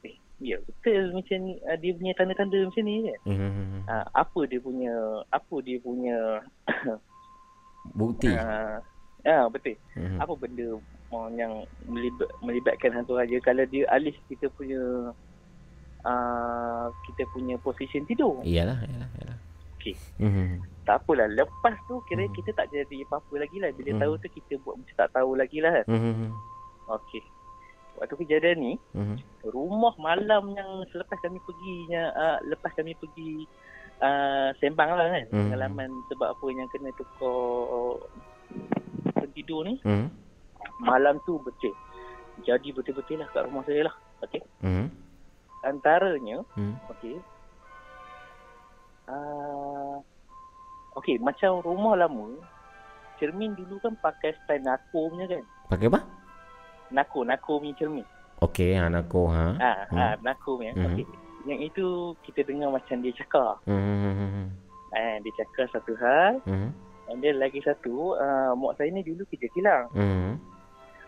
eh 0.02 0.14
ya 0.40 0.58
betul 0.62 1.14
macam 1.14 1.38
ni 1.40 1.58
uh, 1.62 1.78
dia 1.78 1.92
punya 1.94 2.14
tanda-tanda 2.14 2.58
macam 2.62 2.84
ni 2.86 2.96
kan. 3.06 3.20
Mhm. 3.26 3.86
Uh, 3.86 4.06
apa 4.14 4.40
dia 4.46 4.60
punya 4.60 4.94
apa 5.30 5.56
dia 5.62 5.78
punya 5.80 6.18
Bukti. 7.98 8.30
uh, 8.30 8.78
ah 9.26 9.46
betul. 9.48 9.76
Mhm. 9.94 10.18
Apa 10.20 10.34
benda 10.36 10.68
uh, 11.12 11.30
yang 11.32 11.54
melibat, 11.86 12.30
melibatkan 12.40 12.92
hantu 12.94 13.16
raja 13.16 13.38
kalau 13.40 13.66
dia 13.66 13.86
alih 13.90 14.16
kita 14.28 14.50
punya 14.50 15.12
uh, 16.06 16.86
kita 17.06 17.24
punya 17.30 17.56
position 17.60 18.06
tidur. 18.06 18.40
Iyalah, 18.42 18.80
iyalah, 18.82 19.10
iyalah. 19.16 19.38
Okey. 19.78 19.96
Mhm. 20.20 20.60
Tak 20.84 21.06
apalah 21.06 21.30
lepas 21.30 21.76
tu 21.86 22.02
kira 22.04 22.26
Hmm. 22.26 22.34
kita 22.34 22.52
tak 22.52 22.68
jadi 22.68 23.06
apa-apa 23.06 23.34
lagi 23.38 23.58
lah 23.58 23.70
bila 23.72 23.92
Hmm. 23.94 24.02
tahu 24.02 24.14
tu 24.18 24.28
kita 24.32 24.54
buat 24.60 24.76
macam 24.76 24.96
tak 24.98 25.10
tahu 25.14 25.32
lagi 25.34 25.58
lah 25.60 25.72
kan. 25.72 25.86
Mhm. 25.88 26.30
Okey. 26.90 27.24
Waktu 27.96 28.16
kejadian 28.18 28.58
ni 28.58 28.74
Mhm. 28.96 29.16
rumah 29.46 29.94
malam 29.98 30.52
yang 30.52 30.70
selepas 30.90 31.20
kami 31.20 31.38
perginya 31.44 32.12
uh, 32.12 32.38
lepas 32.44 32.72
kami 32.72 32.96
pergi 32.96 33.44
uh, 34.00 34.56
sembang 34.58 34.90
lah 34.96 35.08
kan 35.10 35.24
Hmm. 35.30 35.40
pengalaman 35.48 35.90
sebab 36.08 36.28
apa 36.32 36.46
yang 36.50 36.68
kena 36.72 36.90
tukar 36.96 38.00
tempat 39.04 39.30
tidur 39.32 39.68
ni 39.68 39.78
Mhm. 39.84 40.08
Malam 40.80 41.20
tu 41.24 41.40
betul 41.40 41.72
jadi 42.40 42.68
betul-betul 42.72 43.20
lah 43.20 43.28
kat 43.30 43.44
rumah 43.46 43.64
saya 43.64 43.88
lah 43.88 43.96
okey 44.22 44.42
Mhm. 44.64 44.86
antaranya 45.62 46.38
Mhm. 46.56 46.76
okey 46.88 47.16
uh, 49.08 49.96
okey 50.96 51.20
macam 51.20 51.60
rumah 51.62 51.96
lama 51.96 52.36
cermin 53.16 53.52
dulu 53.54 53.80
kan 53.80 53.94
pakai 54.00 54.32
style 54.38 54.64
nako 54.64 55.12
punya 55.12 55.28
kan 55.28 55.44
Pakai 55.68 55.88
apa? 55.88 56.00
nako 56.90 57.20
nako 57.24 57.52
punya 57.60 57.76
cermin 57.76 58.08
Okey, 58.40 58.72
aku 58.72 59.28
ha. 59.28 59.52
ah 59.60 59.84
Hmm. 59.92 60.00
ah 60.00 60.16
nako 60.24 60.58
punya 60.58 60.72
Hmm. 60.74 60.88
okey 60.90 61.06
yang 61.44 61.60
itu 61.60 61.86
kita 62.24 62.44
dengar 62.44 62.72
macam 62.72 63.00
dia 63.00 63.12
cakap 63.14 63.60
Mhm. 63.68 64.48
Eh, 64.90 65.16
dia 65.22 65.34
cakap 65.38 65.70
satu 65.70 65.94
hal. 66.02 66.42
Mhm. 66.50 66.70
And 67.10 67.20
then 67.20 67.42
lagi 67.42 67.58
satu, 67.60 68.14
uh, 68.16 68.54
mak 68.54 68.78
saya 68.78 68.94
ni 68.94 69.02
dulu 69.02 69.26
kerja 69.28 69.50
kilang. 69.50 69.90
Mhm. 69.92 70.32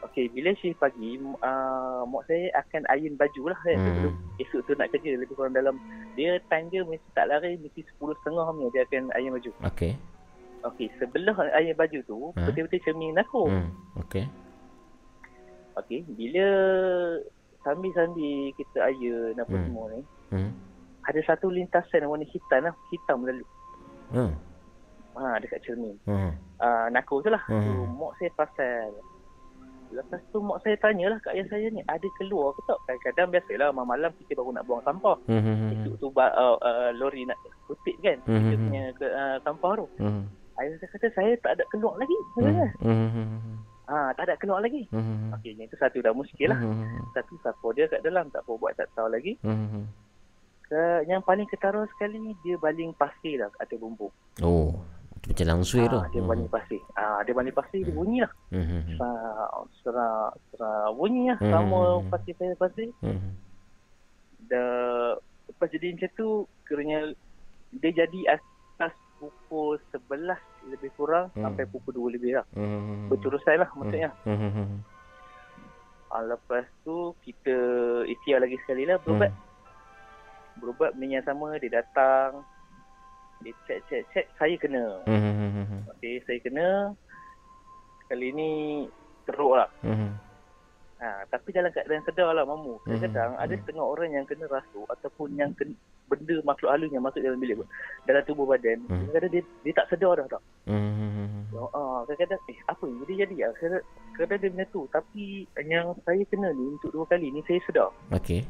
Okey, 0.02 0.34
bila 0.34 0.49
shift 0.57 0.82
pagi, 0.82 1.22
uh, 1.22 2.02
mak 2.10 2.26
saya 2.26 2.49
akan 2.57 2.90
iron 2.90 3.14
baju 3.15 3.53
lah 3.53 3.60
kan. 3.61 3.78
Hmm. 3.78 3.86
Sebelum 3.86 4.14
esok 4.41 4.61
tu 4.65 4.73
nak 4.73 4.90
kerja 4.90 5.14
lebih 5.14 5.38
kurang 5.38 5.53
dalam, 5.53 5.78
dia 6.18 6.41
time 6.49 6.73
dia 6.73 6.82
mesti 6.82 7.06
tak 7.14 7.30
lari, 7.30 7.53
mesti 7.61 7.86
10.30 8.02 8.18
punya 8.49 8.69
dia 8.73 8.82
akan 8.84 9.14
iron 9.14 9.38
baju. 9.38 9.52
Okey. 9.69 9.94
Okey, 10.61 10.88
sebelah 10.98 11.38
iron 11.53 11.78
baju 11.78 11.99
tu, 12.02 12.18
Ha? 12.34 12.49
betul-betul 12.49 12.82
cermin 12.82 13.22
aku. 13.22 13.44
Mhm. 13.45 13.69
Okey. 14.02 14.26
Okey, 15.78 15.99
bila 16.10 16.45
sambil-sambil 17.61 18.57
kita 18.57 18.90
iron 18.90 19.38
apa 19.38 19.53
Hmm. 19.53 19.65
semua 19.69 19.86
ni, 19.94 20.02
Mhm. 20.34 20.49
ada 21.06 21.22
satu 21.23 21.48
lintasan 21.48 22.10
warna 22.10 22.26
hitam 22.26 22.61
lah, 22.65 22.76
hitam 22.90 23.19
lalu. 23.22 23.45
Hmm. 24.10 24.34
Ha, 25.11 25.39
dekat 25.39 25.59
cermin. 25.61 25.95
Mhm. 26.07 26.31
uh, 26.57 26.88
nako 26.89 27.19
tu 27.19 27.29
lah. 27.29 27.43
Hmm. 27.47 27.61
Tu 27.61 27.71
mak 27.93 28.11
saya 28.15 28.31
pasal. 28.33 28.89
Lepas 29.91 30.23
tu 30.31 30.39
mak 30.39 30.63
saya 30.63 30.79
tanyalah 30.79 31.19
kat 31.19 31.35
ayah 31.35 31.47
saya 31.51 31.67
ni 31.67 31.83
ada 31.83 32.07
keluar 32.15 32.55
ke 32.55 32.63
tak? 32.63 32.79
Kadang-kadang 32.85 33.27
biasalah 33.29 33.69
malam-malam 33.71 34.11
kita 34.15 34.39
baru 34.39 34.55
nak 34.55 34.63
buang 34.63 34.83
sampah. 34.83 35.17
Mhm. 35.27 35.83
Esok 35.83 35.95
tu 35.99 36.07
ba- 36.09 36.31
uh, 36.31 36.55
uh, 36.57 36.95
lori 36.95 37.27
nak 37.27 37.35
kutip 37.67 37.99
kan 37.99 38.15
kita 38.23 38.31
Hmm. 38.55 38.61
punya 38.61 38.83
uh, 38.95 39.38
sampah 39.43 39.71
tu. 39.75 39.85
Mhm. 39.99 40.23
Ayah 40.55 40.75
saya 40.77 40.89
kata 40.93 41.07
saya 41.11 41.31
tak 41.41 41.51
ada 41.59 41.63
keluar 41.67 41.99
lagi. 41.99 42.17
Hmm. 42.39 42.69
Mhm. 42.79 43.27
Ha, 43.91 44.15
tak 44.15 44.23
ada 44.23 44.39
keluar 44.39 44.63
lagi. 44.63 44.88
Mhm. 44.88 45.35
Okey, 45.35 45.59
itu 45.59 45.75
satu 45.75 45.99
dah 45.99 46.15
muskil 46.15 46.47
lah. 46.47 46.55
Mhm. 46.55 47.11
Satu 47.11 47.35
siapa 47.43 47.67
dia 47.75 47.91
kat 47.91 47.99
dalam 47.99 48.31
tak 48.31 48.47
apa 48.47 48.51
buat 48.55 48.71
tak 48.79 48.88
tahu 48.95 49.11
lagi. 49.11 49.35
Mhm. 49.43 49.83
Ke, 50.63 51.03
yang 51.03 51.19
paling 51.19 51.43
ketara 51.43 51.83
sekali 51.91 52.15
dia 52.39 52.55
baling 52.55 52.95
pasir 52.95 53.43
lah 53.43 53.51
kat 53.51 53.67
atas 53.67 53.75
bumbung. 53.75 54.07
Oh, 54.39 54.71
itu 54.71 55.01
macam 55.22 55.45
langsui 55.48 55.85
tu. 55.85 55.98
Ah, 55.98 56.10
dia 56.10 56.22
baling 56.22 56.49
pasir. 56.49 56.81
Ah, 56.98 57.22
dia 57.22 57.34
baling 57.34 57.53
pasir 57.53 57.85
dia 57.85 57.93
bunyi 57.93 58.26
lah. 58.26 58.31
Mhm. 58.49 58.98
Serah, 59.85 60.34
serah 60.49 60.89
bunyi 60.91 61.30
lah 61.30 61.38
Hmm. 61.38 61.52
sama 61.53 61.80
pasir 62.10 62.34
saya 62.41 62.57
pasir. 62.57 62.89
Mhm. 63.06 63.30
Dah 64.49 65.15
lepas 65.48 65.69
jadi 65.69 65.93
macam 65.93 66.10
tu 66.18 66.27
kerana 66.65 67.14
dia 67.72 67.91
jadi 67.93 68.19
atas 68.34 68.93
pukul 69.22 69.77
11 69.93 70.41
lebih 70.68 70.89
kurang 70.98 71.30
Hmm. 71.38 71.45
sampai 71.45 71.69
pukul 71.69 71.93
2 71.93 72.18
lebih 72.18 72.41
lah. 72.41 72.45
Mhm. 72.57 73.14
Berterusan 73.14 73.61
lah 73.61 73.69
maksudnya. 73.77 74.10
Mhm. 74.26 74.81
Ah, 76.11 76.26
lepas 76.26 76.65
tu 76.84 77.14
kita 77.22 77.56
ikhtiar 78.03 78.41
lagi 78.41 78.57
sekali 78.65 78.84
lah 78.84 78.98
berubat. 78.99 79.30
Hmm. 79.30 79.49
Berubat 80.60 80.91
benda 80.98 81.15
yang 81.15 81.23
sama 81.23 81.56
dia 81.56 81.80
datang. 81.80 82.43
Dia 83.41 83.53
check 83.65 83.80
check 83.88 84.03
check 84.11 84.26
saya 84.38 84.55
kena. 84.55 85.01
Mhm. 85.05 85.89
Okey 85.91 86.22
saya 86.23 86.39
kena. 86.39 86.68
Kali 88.05 88.27
ni 88.31 88.49
teruk 89.23 89.55
lah. 89.55 89.69
Mhm. 89.81 90.11
Ha, 91.01 91.26
tapi 91.27 91.49
dalam 91.49 91.73
keadaan 91.73 92.05
sedar 92.05 92.30
lah 92.30 92.45
mamu. 92.45 92.77
Kadang-kadang 92.85 93.34
Hmm. 93.34 93.41
ada 93.41 93.53
setengah 93.57 93.81
orang 93.81 94.09
yang 94.13 94.26
kena 94.30 94.45
rasuk 94.45 94.85
ataupun 94.85 95.34
yang 95.34 95.49
kena, 95.57 95.73
benda 96.05 96.38
makhluk 96.45 96.69
halus 96.69 96.93
yang 96.93 97.01
masuk 97.01 97.26
dalam 97.26 97.41
bilik 97.41 97.57
dalam 98.05 98.22
tubuh 98.22 98.45
badan. 98.45 98.77
Hmm. 98.85 99.09
Kadang-kadang 99.09 99.31
dia, 99.31 99.41
dia 99.65 99.73
tak 99.73 99.89
sedar 99.89 100.13
dah 100.15 100.27
tak. 100.30 100.43
Mhm. 100.69 101.57
Ah, 101.73 102.05
kadang-kadang 102.05 102.41
eh 102.45 102.59
apa 102.63 102.85
ni 102.85 103.01
dia 103.07 103.26
jadi 103.26 103.35
ah. 103.43 103.53
Kadang- 103.55 103.88
Kadang 104.11 104.38
dia 104.38 104.49
benda 104.51 104.65
tu 104.69 104.81
tapi 104.91 105.23
yang 105.57 105.95
saya 106.03 106.22
kena 106.27 106.53
ni 106.53 106.69
untuk 106.69 106.91
dua 106.91 107.05
kali 107.07 107.34
ni 107.34 107.41
saya 107.49 107.57
sedar. 107.65 107.89
Okey. 108.11 108.45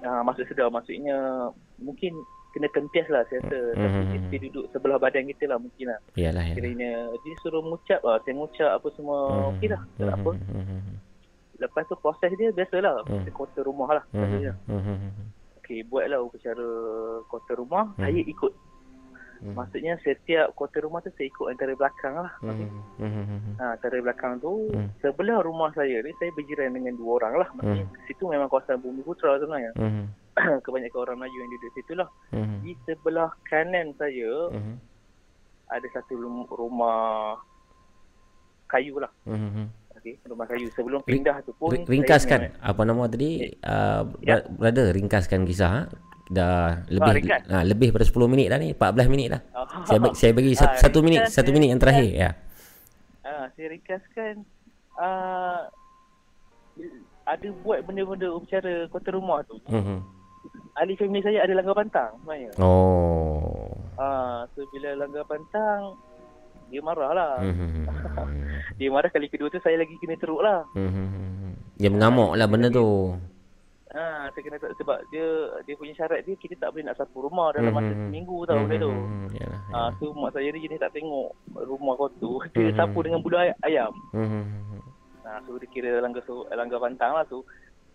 Ah, 0.00 0.24
maksud 0.24 0.48
sedar 0.48 0.72
maksudnya 0.72 1.50
mungkin 1.76 2.16
kena 2.50 2.68
kempias 2.68 3.06
lah 3.06 3.22
saya 3.24 3.40
rasa. 3.40 3.58
Hmm, 3.72 3.80
Tapi 3.80 3.96
hmm, 3.96 4.10
dia, 4.10 4.20
dia 4.28 4.40
duduk 4.44 4.64
sebelah 4.70 4.96
badan 4.96 5.24
kita 5.26 5.44
lah 5.46 5.56
mungkin 5.56 5.86
lah. 5.86 5.98
Yalah 6.14 6.42
yalah. 6.42 6.56
Kiranya 6.56 6.90
dia 7.20 7.34
suruh 7.38 7.60
mengucap 7.60 8.00
lah. 8.00 8.16
Saya 8.20 8.34
mengucap 8.34 8.70
apa 8.72 8.88
semua 8.92 9.18
Hmm, 9.22 9.50
okey 9.52 9.68
lah. 9.68 9.82
Tak 9.92 10.04
hmm, 10.04 10.16
apa. 10.16 10.30
hmm, 10.32 10.64
hmm, 10.64 10.94
Lepas 11.58 11.84
tu 11.84 11.96
proses 11.96 12.30
dia 12.32 12.48
biasalah. 12.50 13.04
Hmm. 13.04 13.20
Kita 13.20 13.30
kota 13.32 13.60
rumah 13.60 13.88
lah. 13.92 14.04
hmm, 14.08 14.18
Maksudnya. 14.18 14.52
hmm, 14.66 14.80
hmm, 14.80 14.98
hmm, 14.98 15.26
Okey, 15.60 15.78
buatlah 15.84 16.18
upacara 16.18 16.68
kota 17.24 17.52
rumah. 17.54 17.84
Hmm. 17.92 18.02
Saya 18.02 18.22
ikut. 18.24 18.52
Hmm. 19.40 19.56
Maksudnya 19.56 19.96
setiap 19.98 20.52
kota 20.52 20.78
rumah 20.78 21.00
tu 21.00 21.08
saya 21.10 21.24
ikut 21.26 21.48
antara 21.48 21.72
belakang 21.72 22.12
lah. 22.14 22.32
hmm, 22.40 22.60
hmm, 22.98 23.08
hmm, 23.08 23.24
hmm, 23.24 23.54
Ha, 23.56 23.72
antara 23.72 23.96
belakang 23.98 24.36
tu 24.36 24.68
Hmm. 24.68 24.92
sebelah 24.98 25.40
rumah 25.40 25.72
saya 25.72 25.96
ni 25.98 26.12
saya 26.14 26.28
berjiran 26.30 26.72
dengan 26.72 26.92
dua 26.94 27.16
orang 27.16 27.34
lah. 27.38 27.48
Maksudnya 27.54 27.88
situ 28.04 28.24
memang 28.26 28.48
kawasan 28.48 28.76
Bumi 28.78 29.00
Putra 29.00 29.36
sebenarnya. 29.36 29.72
hmm, 29.74 30.04
Kebanyakan 30.64 30.98
orang 31.00 31.16
Melayu 31.18 31.36
yang 31.38 31.50
duduk 31.50 31.70
situ 31.72 31.92
lah. 31.94 32.08
hmm, 32.30 32.56
Di 32.60 32.72
sebelah 32.82 33.30
kanan 33.44 33.92
saya 33.94 34.50
hmm, 34.50 34.76
ada 35.68 35.86
satu 35.90 36.14
rumah 36.48 37.36
kayu 38.66 38.98
lah. 38.98 39.10
hmm, 39.24 39.50
hmm. 39.50 39.66
Okey, 39.92 40.14
rumah 40.24 40.46
kayu. 40.46 40.66
Sebelum 40.72 41.02
pindah 41.02 41.42
tu 41.42 41.52
pun 41.52 41.68
Ri- 41.68 41.84
Ringkaskan 41.84 42.56
apa 42.56 42.80
nama 42.82 43.04
tadi? 43.04 43.52
Uh, 43.58 44.02
Ya. 44.20 44.40
brother 44.46 44.90
ringkaskan 44.90 45.44
kisah 45.44 45.70
ha? 45.70 45.82
Dah 46.26 46.86
lebih 46.86 47.20
ringkas. 47.20 47.42
ah, 47.50 47.66
lebih 47.66 47.90
pada 47.90 48.06
10 48.06 48.14
minit 48.24 48.48
dah 48.48 48.56
ni, 48.56 48.70
14 48.70 49.10
minit 49.10 49.28
dah. 49.30 49.42
Ah. 49.52 49.66
Saya 49.82 49.98
bagi, 49.98 50.14
saya 50.14 50.32
bagi 50.32 50.52
satu, 50.54 50.70
Ah, 50.70 50.78
satu 50.78 50.98
minit, 51.02 51.20
satu 51.28 51.50
minit 51.50 51.68
yang 51.68 51.82
terakhir 51.82 52.06
ya. 52.08 52.30
Ah, 53.20 53.50
saya 53.50 53.66
ringkaskan 53.68 54.34
ah 54.96 55.66
ada 57.26 57.48
buat 57.60 57.82
benda-benda 57.82 58.30
upacara 58.30 58.86
kota 58.88 59.10
rumah 59.10 59.42
tu. 59.44 59.58
Mhm. 59.66 60.19
Ahli 60.80 60.96
family 60.96 61.20
saya 61.20 61.44
ada 61.44 61.52
langgar 61.52 61.76
pantang 61.76 62.16
sebenarnya. 62.18 62.50
Oh. 62.56 63.68
Ah, 63.94 64.48
so 64.50 64.64
bila 64.70 64.96
langgar 64.96 65.28
pantang 65.28 65.92
dia 66.66 66.80
marah 66.80 67.10
lah. 67.10 67.32
Mhm. 67.38 67.84
Dia 68.78 68.88
marah 68.88 69.10
kali 69.10 69.26
kedua 69.26 69.50
tu 69.50 69.58
saya 69.58 69.76
lagi 69.76 69.92
kena 69.98 70.16
teruk 70.16 70.40
lah. 70.40 70.64
Dia 71.76 71.90
mengamuk 71.90 72.32
lah 72.32 72.46
benda 72.46 72.70
tu. 72.70 73.12
Ha, 73.90 74.30
saya 74.30 74.40
kena 74.40 74.56
teruk 74.56 74.78
sebab 74.78 75.02
dia 75.10 75.26
dia 75.60 75.74
punya 75.74 75.92
syarat 75.92 76.22
dia 76.22 76.32
kita 76.34 76.54
tak 76.56 76.70
boleh 76.70 76.86
nak 76.86 76.94
sapu 76.94 77.20
rumah 77.20 77.50
dalam 77.50 77.74
masa 77.74 77.90
seminggu 77.90 78.46
tau 78.46 78.56
benda 78.56 78.76
tu. 78.78 78.92
Yalah. 79.34 79.60
Ha, 79.68 79.92
so 79.98 80.14
mak 80.14 80.30
saya 80.30 80.48
ni 80.48 80.62
jenis 80.62 80.78
tak 80.78 80.94
tengok 80.94 81.28
rumah 81.60 81.98
kotor. 81.98 82.46
Dia 82.54 82.72
sapu 82.72 83.02
dengan 83.02 83.20
bulu 83.20 83.36
ay- 83.36 83.58
ayam. 83.60 83.92
Ha, 85.20 85.42
so 85.42 85.58
dia 85.58 85.68
kira 85.68 85.98
langgar 85.98 86.22
su- 86.22 86.48
langgar 86.48 86.78
pantang 86.78 87.12
lah 87.12 87.26
tu. 87.26 87.42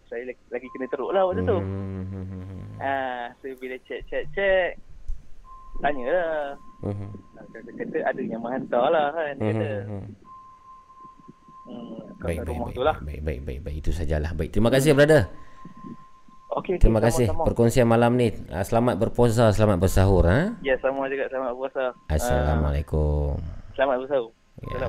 Saya 0.05 0.21
lagi, 0.23 0.41
lagi 0.51 0.67
kena 0.69 0.85
teruk 0.85 1.09
lah 1.09 1.23
waktu 1.23 1.41
tu. 1.41 1.57
Ha, 2.77 2.95
so 3.38 3.45
bila 3.57 3.76
cek 3.84 4.02
cek 4.06 4.23
cek 4.31 4.69
tanya 5.80 6.06
lah. 6.07 6.43
Mhm. 6.84 7.10
Ha, 7.35 7.41
Kata, 7.45 7.69
kata 7.73 7.97
ada 8.03 8.22
yang 8.22 8.41
menghantar 8.41 8.85
lah 8.89 9.07
kan. 9.11 9.34
Dia 9.35 9.52
kata. 9.52 9.69
Mhm. 9.85 10.03
Hmm, 11.65 11.97
Baik, 12.22 12.45
baik, 12.45 12.60
baik, 12.61 12.77
lah. 12.77 12.97
baik, 13.02 13.22
baik, 13.26 13.39
baik, 13.41 13.60
baik, 13.65 13.76
itu 13.81 13.89
sajalah. 13.89 14.31
Baik, 14.38 14.53
terima 14.53 14.69
kasih, 14.69 14.93
brother. 14.93 15.26
Okey, 16.56 16.77
Terima 16.80 17.02
okey, 17.02 17.07
kasih 17.10 17.26
sama-sama. 17.27 17.45
perkongsian 17.52 17.88
malam 17.89 18.15
ni. 18.15 18.31
Ah, 18.47 18.64
Selamat 18.64 18.95
berpuasa, 18.95 19.49
selamat 19.52 19.81
bersahur. 19.81 20.23
Ha? 20.23 20.56
Ya, 20.61 20.77
sama 20.80 21.10
juga 21.10 21.27
selamat 21.27 21.52
puasa. 21.57 21.84
Ah, 22.07 22.15
Assalamualaikum. 22.15 23.35
selamat 23.76 23.97
bersahur. 24.06 24.31
Ya. 24.72 24.88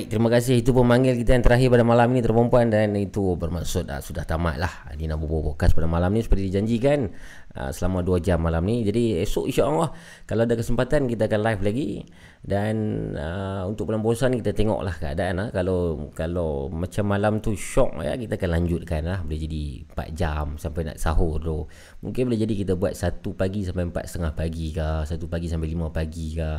Baik, 0.00 0.16
terima 0.16 0.32
kasih. 0.32 0.64
Itu 0.64 0.72
pemanggil 0.72 1.12
kita 1.12 1.36
yang 1.36 1.44
terakhir 1.44 1.68
pada 1.76 1.84
malam 1.84 2.08
ini 2.16 2.24
Terperempuan 2.24 2.72
Dan 2.72 2.96
itu 2.96 3.36
bermaksud 3.36 3.84
uh, 3.84 4.00
sudah 4.00 4.24
tamat 4.24 4.56
lah 4.56 4.72
Dina 4.96 5.20
Bobo 5.20 5.52
Podcast 5.52 5.76
pada 5.76 5.84
malam 5.84 6.16
ni 6.16 6.24
Seperti 6.24 6.48
dijanjikan 6.48 7.12
uh, 7.56 7.70
Selama 7.70 8.02
2 8.04 8.20
jam 8.22 8.38
malam 8.42 8.62
ni. 8.66 8.82
Jadi 8.86 9.22
esok 9.22 9.50
insyaAllah 9.50 9.90
Kalau 10.26 10.42
ada 10.44 10.54
kesempatan 10.54 11.06
kita 11.10 11.26
akan 11.30 11.40
live 11.40 11.62
lagi. 11.62 11.90
Dan 12.40 12.74
uh, 13.16 13.68
untuk 13.68 13.92
bulan 13.92 14.00
bosan 14.00 14.36
kita 14.38 14.52
tengoklah 14.52 14.94
keadaan 14.96 15.34
lah. 15.40 15.48
Kalau 15.52 16.10
kalau 16.12 16.68
macam 16.72 17.04
malam 17.10 17.38
tu 17.44 17.52
syok 17.52 18.00
ya 18.00 18.16
Kita 18.16 18.40
akan 18.40 18.50
lanjutkan 18.60 19.02
lah 19.04 19.18
Boleh 19.22 19.40
jadi 19.44 19.62
4 19.92 20.18
jam 20.18 20.44
sampai 20.56 20.82
nak 20.90 20.96
sahur 21.00 21.38
tu. 21.40 21.66
Mungkin 22.02 22.30
boleh 22.30 22.40
jadi 22.40 22.54
kita 22.66 22.72
buat 22.74 22.94
1 22.94 23.22
pagi 23.34 23.66
sampai 23.66 23.88
4 23.88 24.10
setengah 24.10 24.32
pagi 24.34 24.66
ke 24.74 24.88
1 25.06 25.14
pagi 25.28 25.46
sampai 25.48 25.68
5 25.72 25.90
pagi 25.90 26.26
ke 26.38 26.50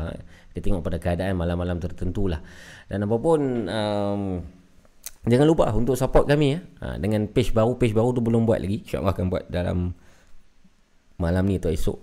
Kita 0.54 0.60
tengok 0.60 0.82
pada 0.84 0.98
keadaan 1.00 1.38
malam-malam 1.38 1.80
tertentu 1.80 2.32
lah. 2.32 2.42
Dan 2.88 3.04
apapun 3.08 3.68
um, 3.72 4.24
Jangan 5.22 5.46
lupa 5.46 5.70
untuk 5.70 5.94
support 5.94 6.26
kami 6.26 6.58
ya. 6.58 6.60
Ha, 6.82 6.98
dengan 6.98 7.30
page 7.30 7.54
baru, 7.54 7.78
page 7.78 7.94
baru 7.94 8.10
tu 8.10 8.26
belum 8.26 8.50
buat 8.50 8.58
lagi. 8.58 8.82
InsyaAllah 8.82 9.14
akan 9.14 9.26
buat 9.30 9.44
dalam 9.54 9.94
malam 11.22 11.46
ni 11.46 11.62
atau 11.62 11.70
esok. 11.70 12.02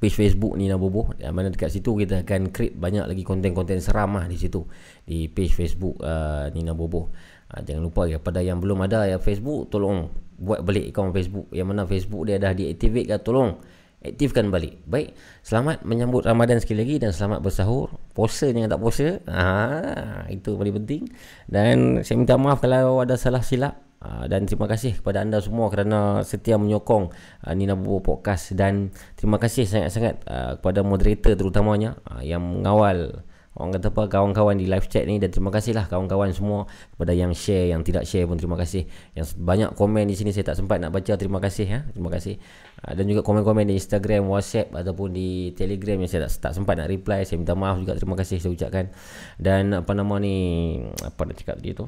Page 0.00 0.16
Facebook 0.18 0.58
Nina 0.58 0.80
Bobo. 0.80 1.14
Yang 1.20 1.32
mana 1.36 1.48
dekat 1.52 1.70
situ 1.70 1.94
kita 1.94 2.26
akan 2.26 2.50
create 2.50 2.74
banyak 2.74 3.06
lagi 3.06 3.22
konten-konten 3.22 3.78
seram 3.78 4.18
lah 4.18 4.26
di 4.26 4.34
situ. 4.34 4.64
Di 5.04 5.30
page 5.30 5.52
Facebook 5.52 6.00
uh, 6.02 6.50
Nina 6.50 6.72
Bobo. 6.74 7.12
Ha, 7.52 7.60
jangan 7.60 7.84
lupa 7.84 8.08
ya, 8.08 8.16
pada 8.16 8.40
yang 8.40 8.64
belum 8.64 8.80
ada 8.88 9.04
ya 9.04 9.20
Facebook, 9.20 9.68
tolong 9.68 10.08
buat 10.40 10.64
balik 10.64 10.90
akaun 10.90 11.12
Facebook. 11.12 11.52
Yang 11.52 11.66
mana 11.68 11.84
Facebook 11.84 12.24
dia 12.24 12.40
dah 12.40 12.56
deactivate 12.56 13.12
ke, 13.12 13.16
tolong 13.20 13.60
aktifkan 14.02 14.50
balik. 14.50 14.82
Baik, 14.88 15.14
selamat 15.46 15.86
menyambut 15.86 16.26
Ramadan 16.26 16.58
sekali 16.58 16.82
lagi 16.82 16.94
dan 16.98 17.14
selamat 17.14 17.38
bersahur. 17.44 17.92
Puasa 18.16 18.50
jangan 18.50 18.72
tak 18.72 18.80
puasa. 18.82 19.08
Ha, 19.28 19.46
itu 20.32 20.56
paling 20.58 20.74
penting. 20.82 21.02
Dan 21.46 22.02
saya 22.02 22.16
minta 22.18 22.34
maaf 22.34 22.58
kalau 22.58 23.04
ada 23.04 23.14
salah 23.14 23.44
silap. 23.44 23.91
Ha, 24.02 24.26
dan 24.26 24.50
terima 24.50 24.66
kasih 24.66 24.98
kepada 24.98 25.22
anda 25.22 25.38
semua 25.38 25.70
kerana 25.70 26.26
setia 26.26 26.58
menyokong 26.58 27.14
uh, 27.46 27.54
Nina 27.54 27.78
Bobo 27.78 28.02
Podcast. 28.02 28.50
Dan 28.58 28.90
terima 29.14 29.38
kasih 29.38 29.62
sangat-sangat 29.62 30.26
uh, 30.26 30.52
kepada 30.58 30.82
moderator 30.82 31.38
terutamanya 31.38 31.94
uh, 32.10 32.18
yang 32.18 32.42
mengawal 32.42 33.22
orang 33.52 33.76
kata 33.76 33.92
apa 33.92 34.02
kawan-kawan 34.10 34.58
di 34.58 34.66
live 34.66 34.90
chat 34.90 35.06
ni. 35.06 35.22
Dan 35.22 35.30
terima 35.30 35.54
kasihlah 35.54 35.86
kawan-kawan 35.86 36.34
semua 36.34 36.66
kepada 36.66 37.14
yang 37.14 37.30
share 37.30 37.70
yang 37.70 37.86
tidak 37.86 38.02
share 38.02 38.26
pun 38.26 38.42
terima 38.42 38.58
kasih. 38.58 38.90
Yang 39.14 39.38
banyak 39.38 39.70
komen 39.78 40.10
di 40.10 40.18
sini 40.18 40.34
saya 40.34 40.50
tak 40.50 40.58
sempat 40.58 40.82
nak 40.82 40.90
baca 40.90 41.14
terima 41.14 41.38
kasih 41.38 41.66
ya. 41.70 41.80
Terima 41.94 42.10
kasih. 42.10 42.42
Dan 42.82 43.06
juga 43.06 43.22
komen-komen 43.22 43.70
di 43.70 43.78
Instagram 43.78 44.26
WhatsApp 44.26 44.74
ataupun 44.74 45.14
di 45.14 45.54
Telegram 45.54 45.94
yang 46.02 46.10
saya 46.10 46.26
tak, 46.26 46.50
tak 46.50 46.52
sempat 46.58 46.74
nak 46.74 46.90
reply. 46.90 47.22
Saya 47.22 47.38
minta 47.38 47.54
maaf 47.54 47.78
juga 47.78 47.94
terima 47.94 48.18
kasih 48.18 48.42
saya 48.42 48.50
ucapkan. 48.50 48.90
Dan 49.38 49.78
apa 49.78 49.94
nama 49.94 50.18
ni 50.18 50.34
apa 51.06 51.22
nak 51.22 51.38
cakap 51.38 51.62
dia 51.62 51.78
tu 51.78 51.86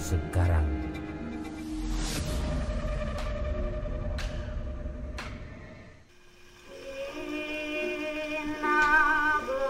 sekarang. 0.00 0.64
Nina 7.28 8.80
Bobo 9.44 9.63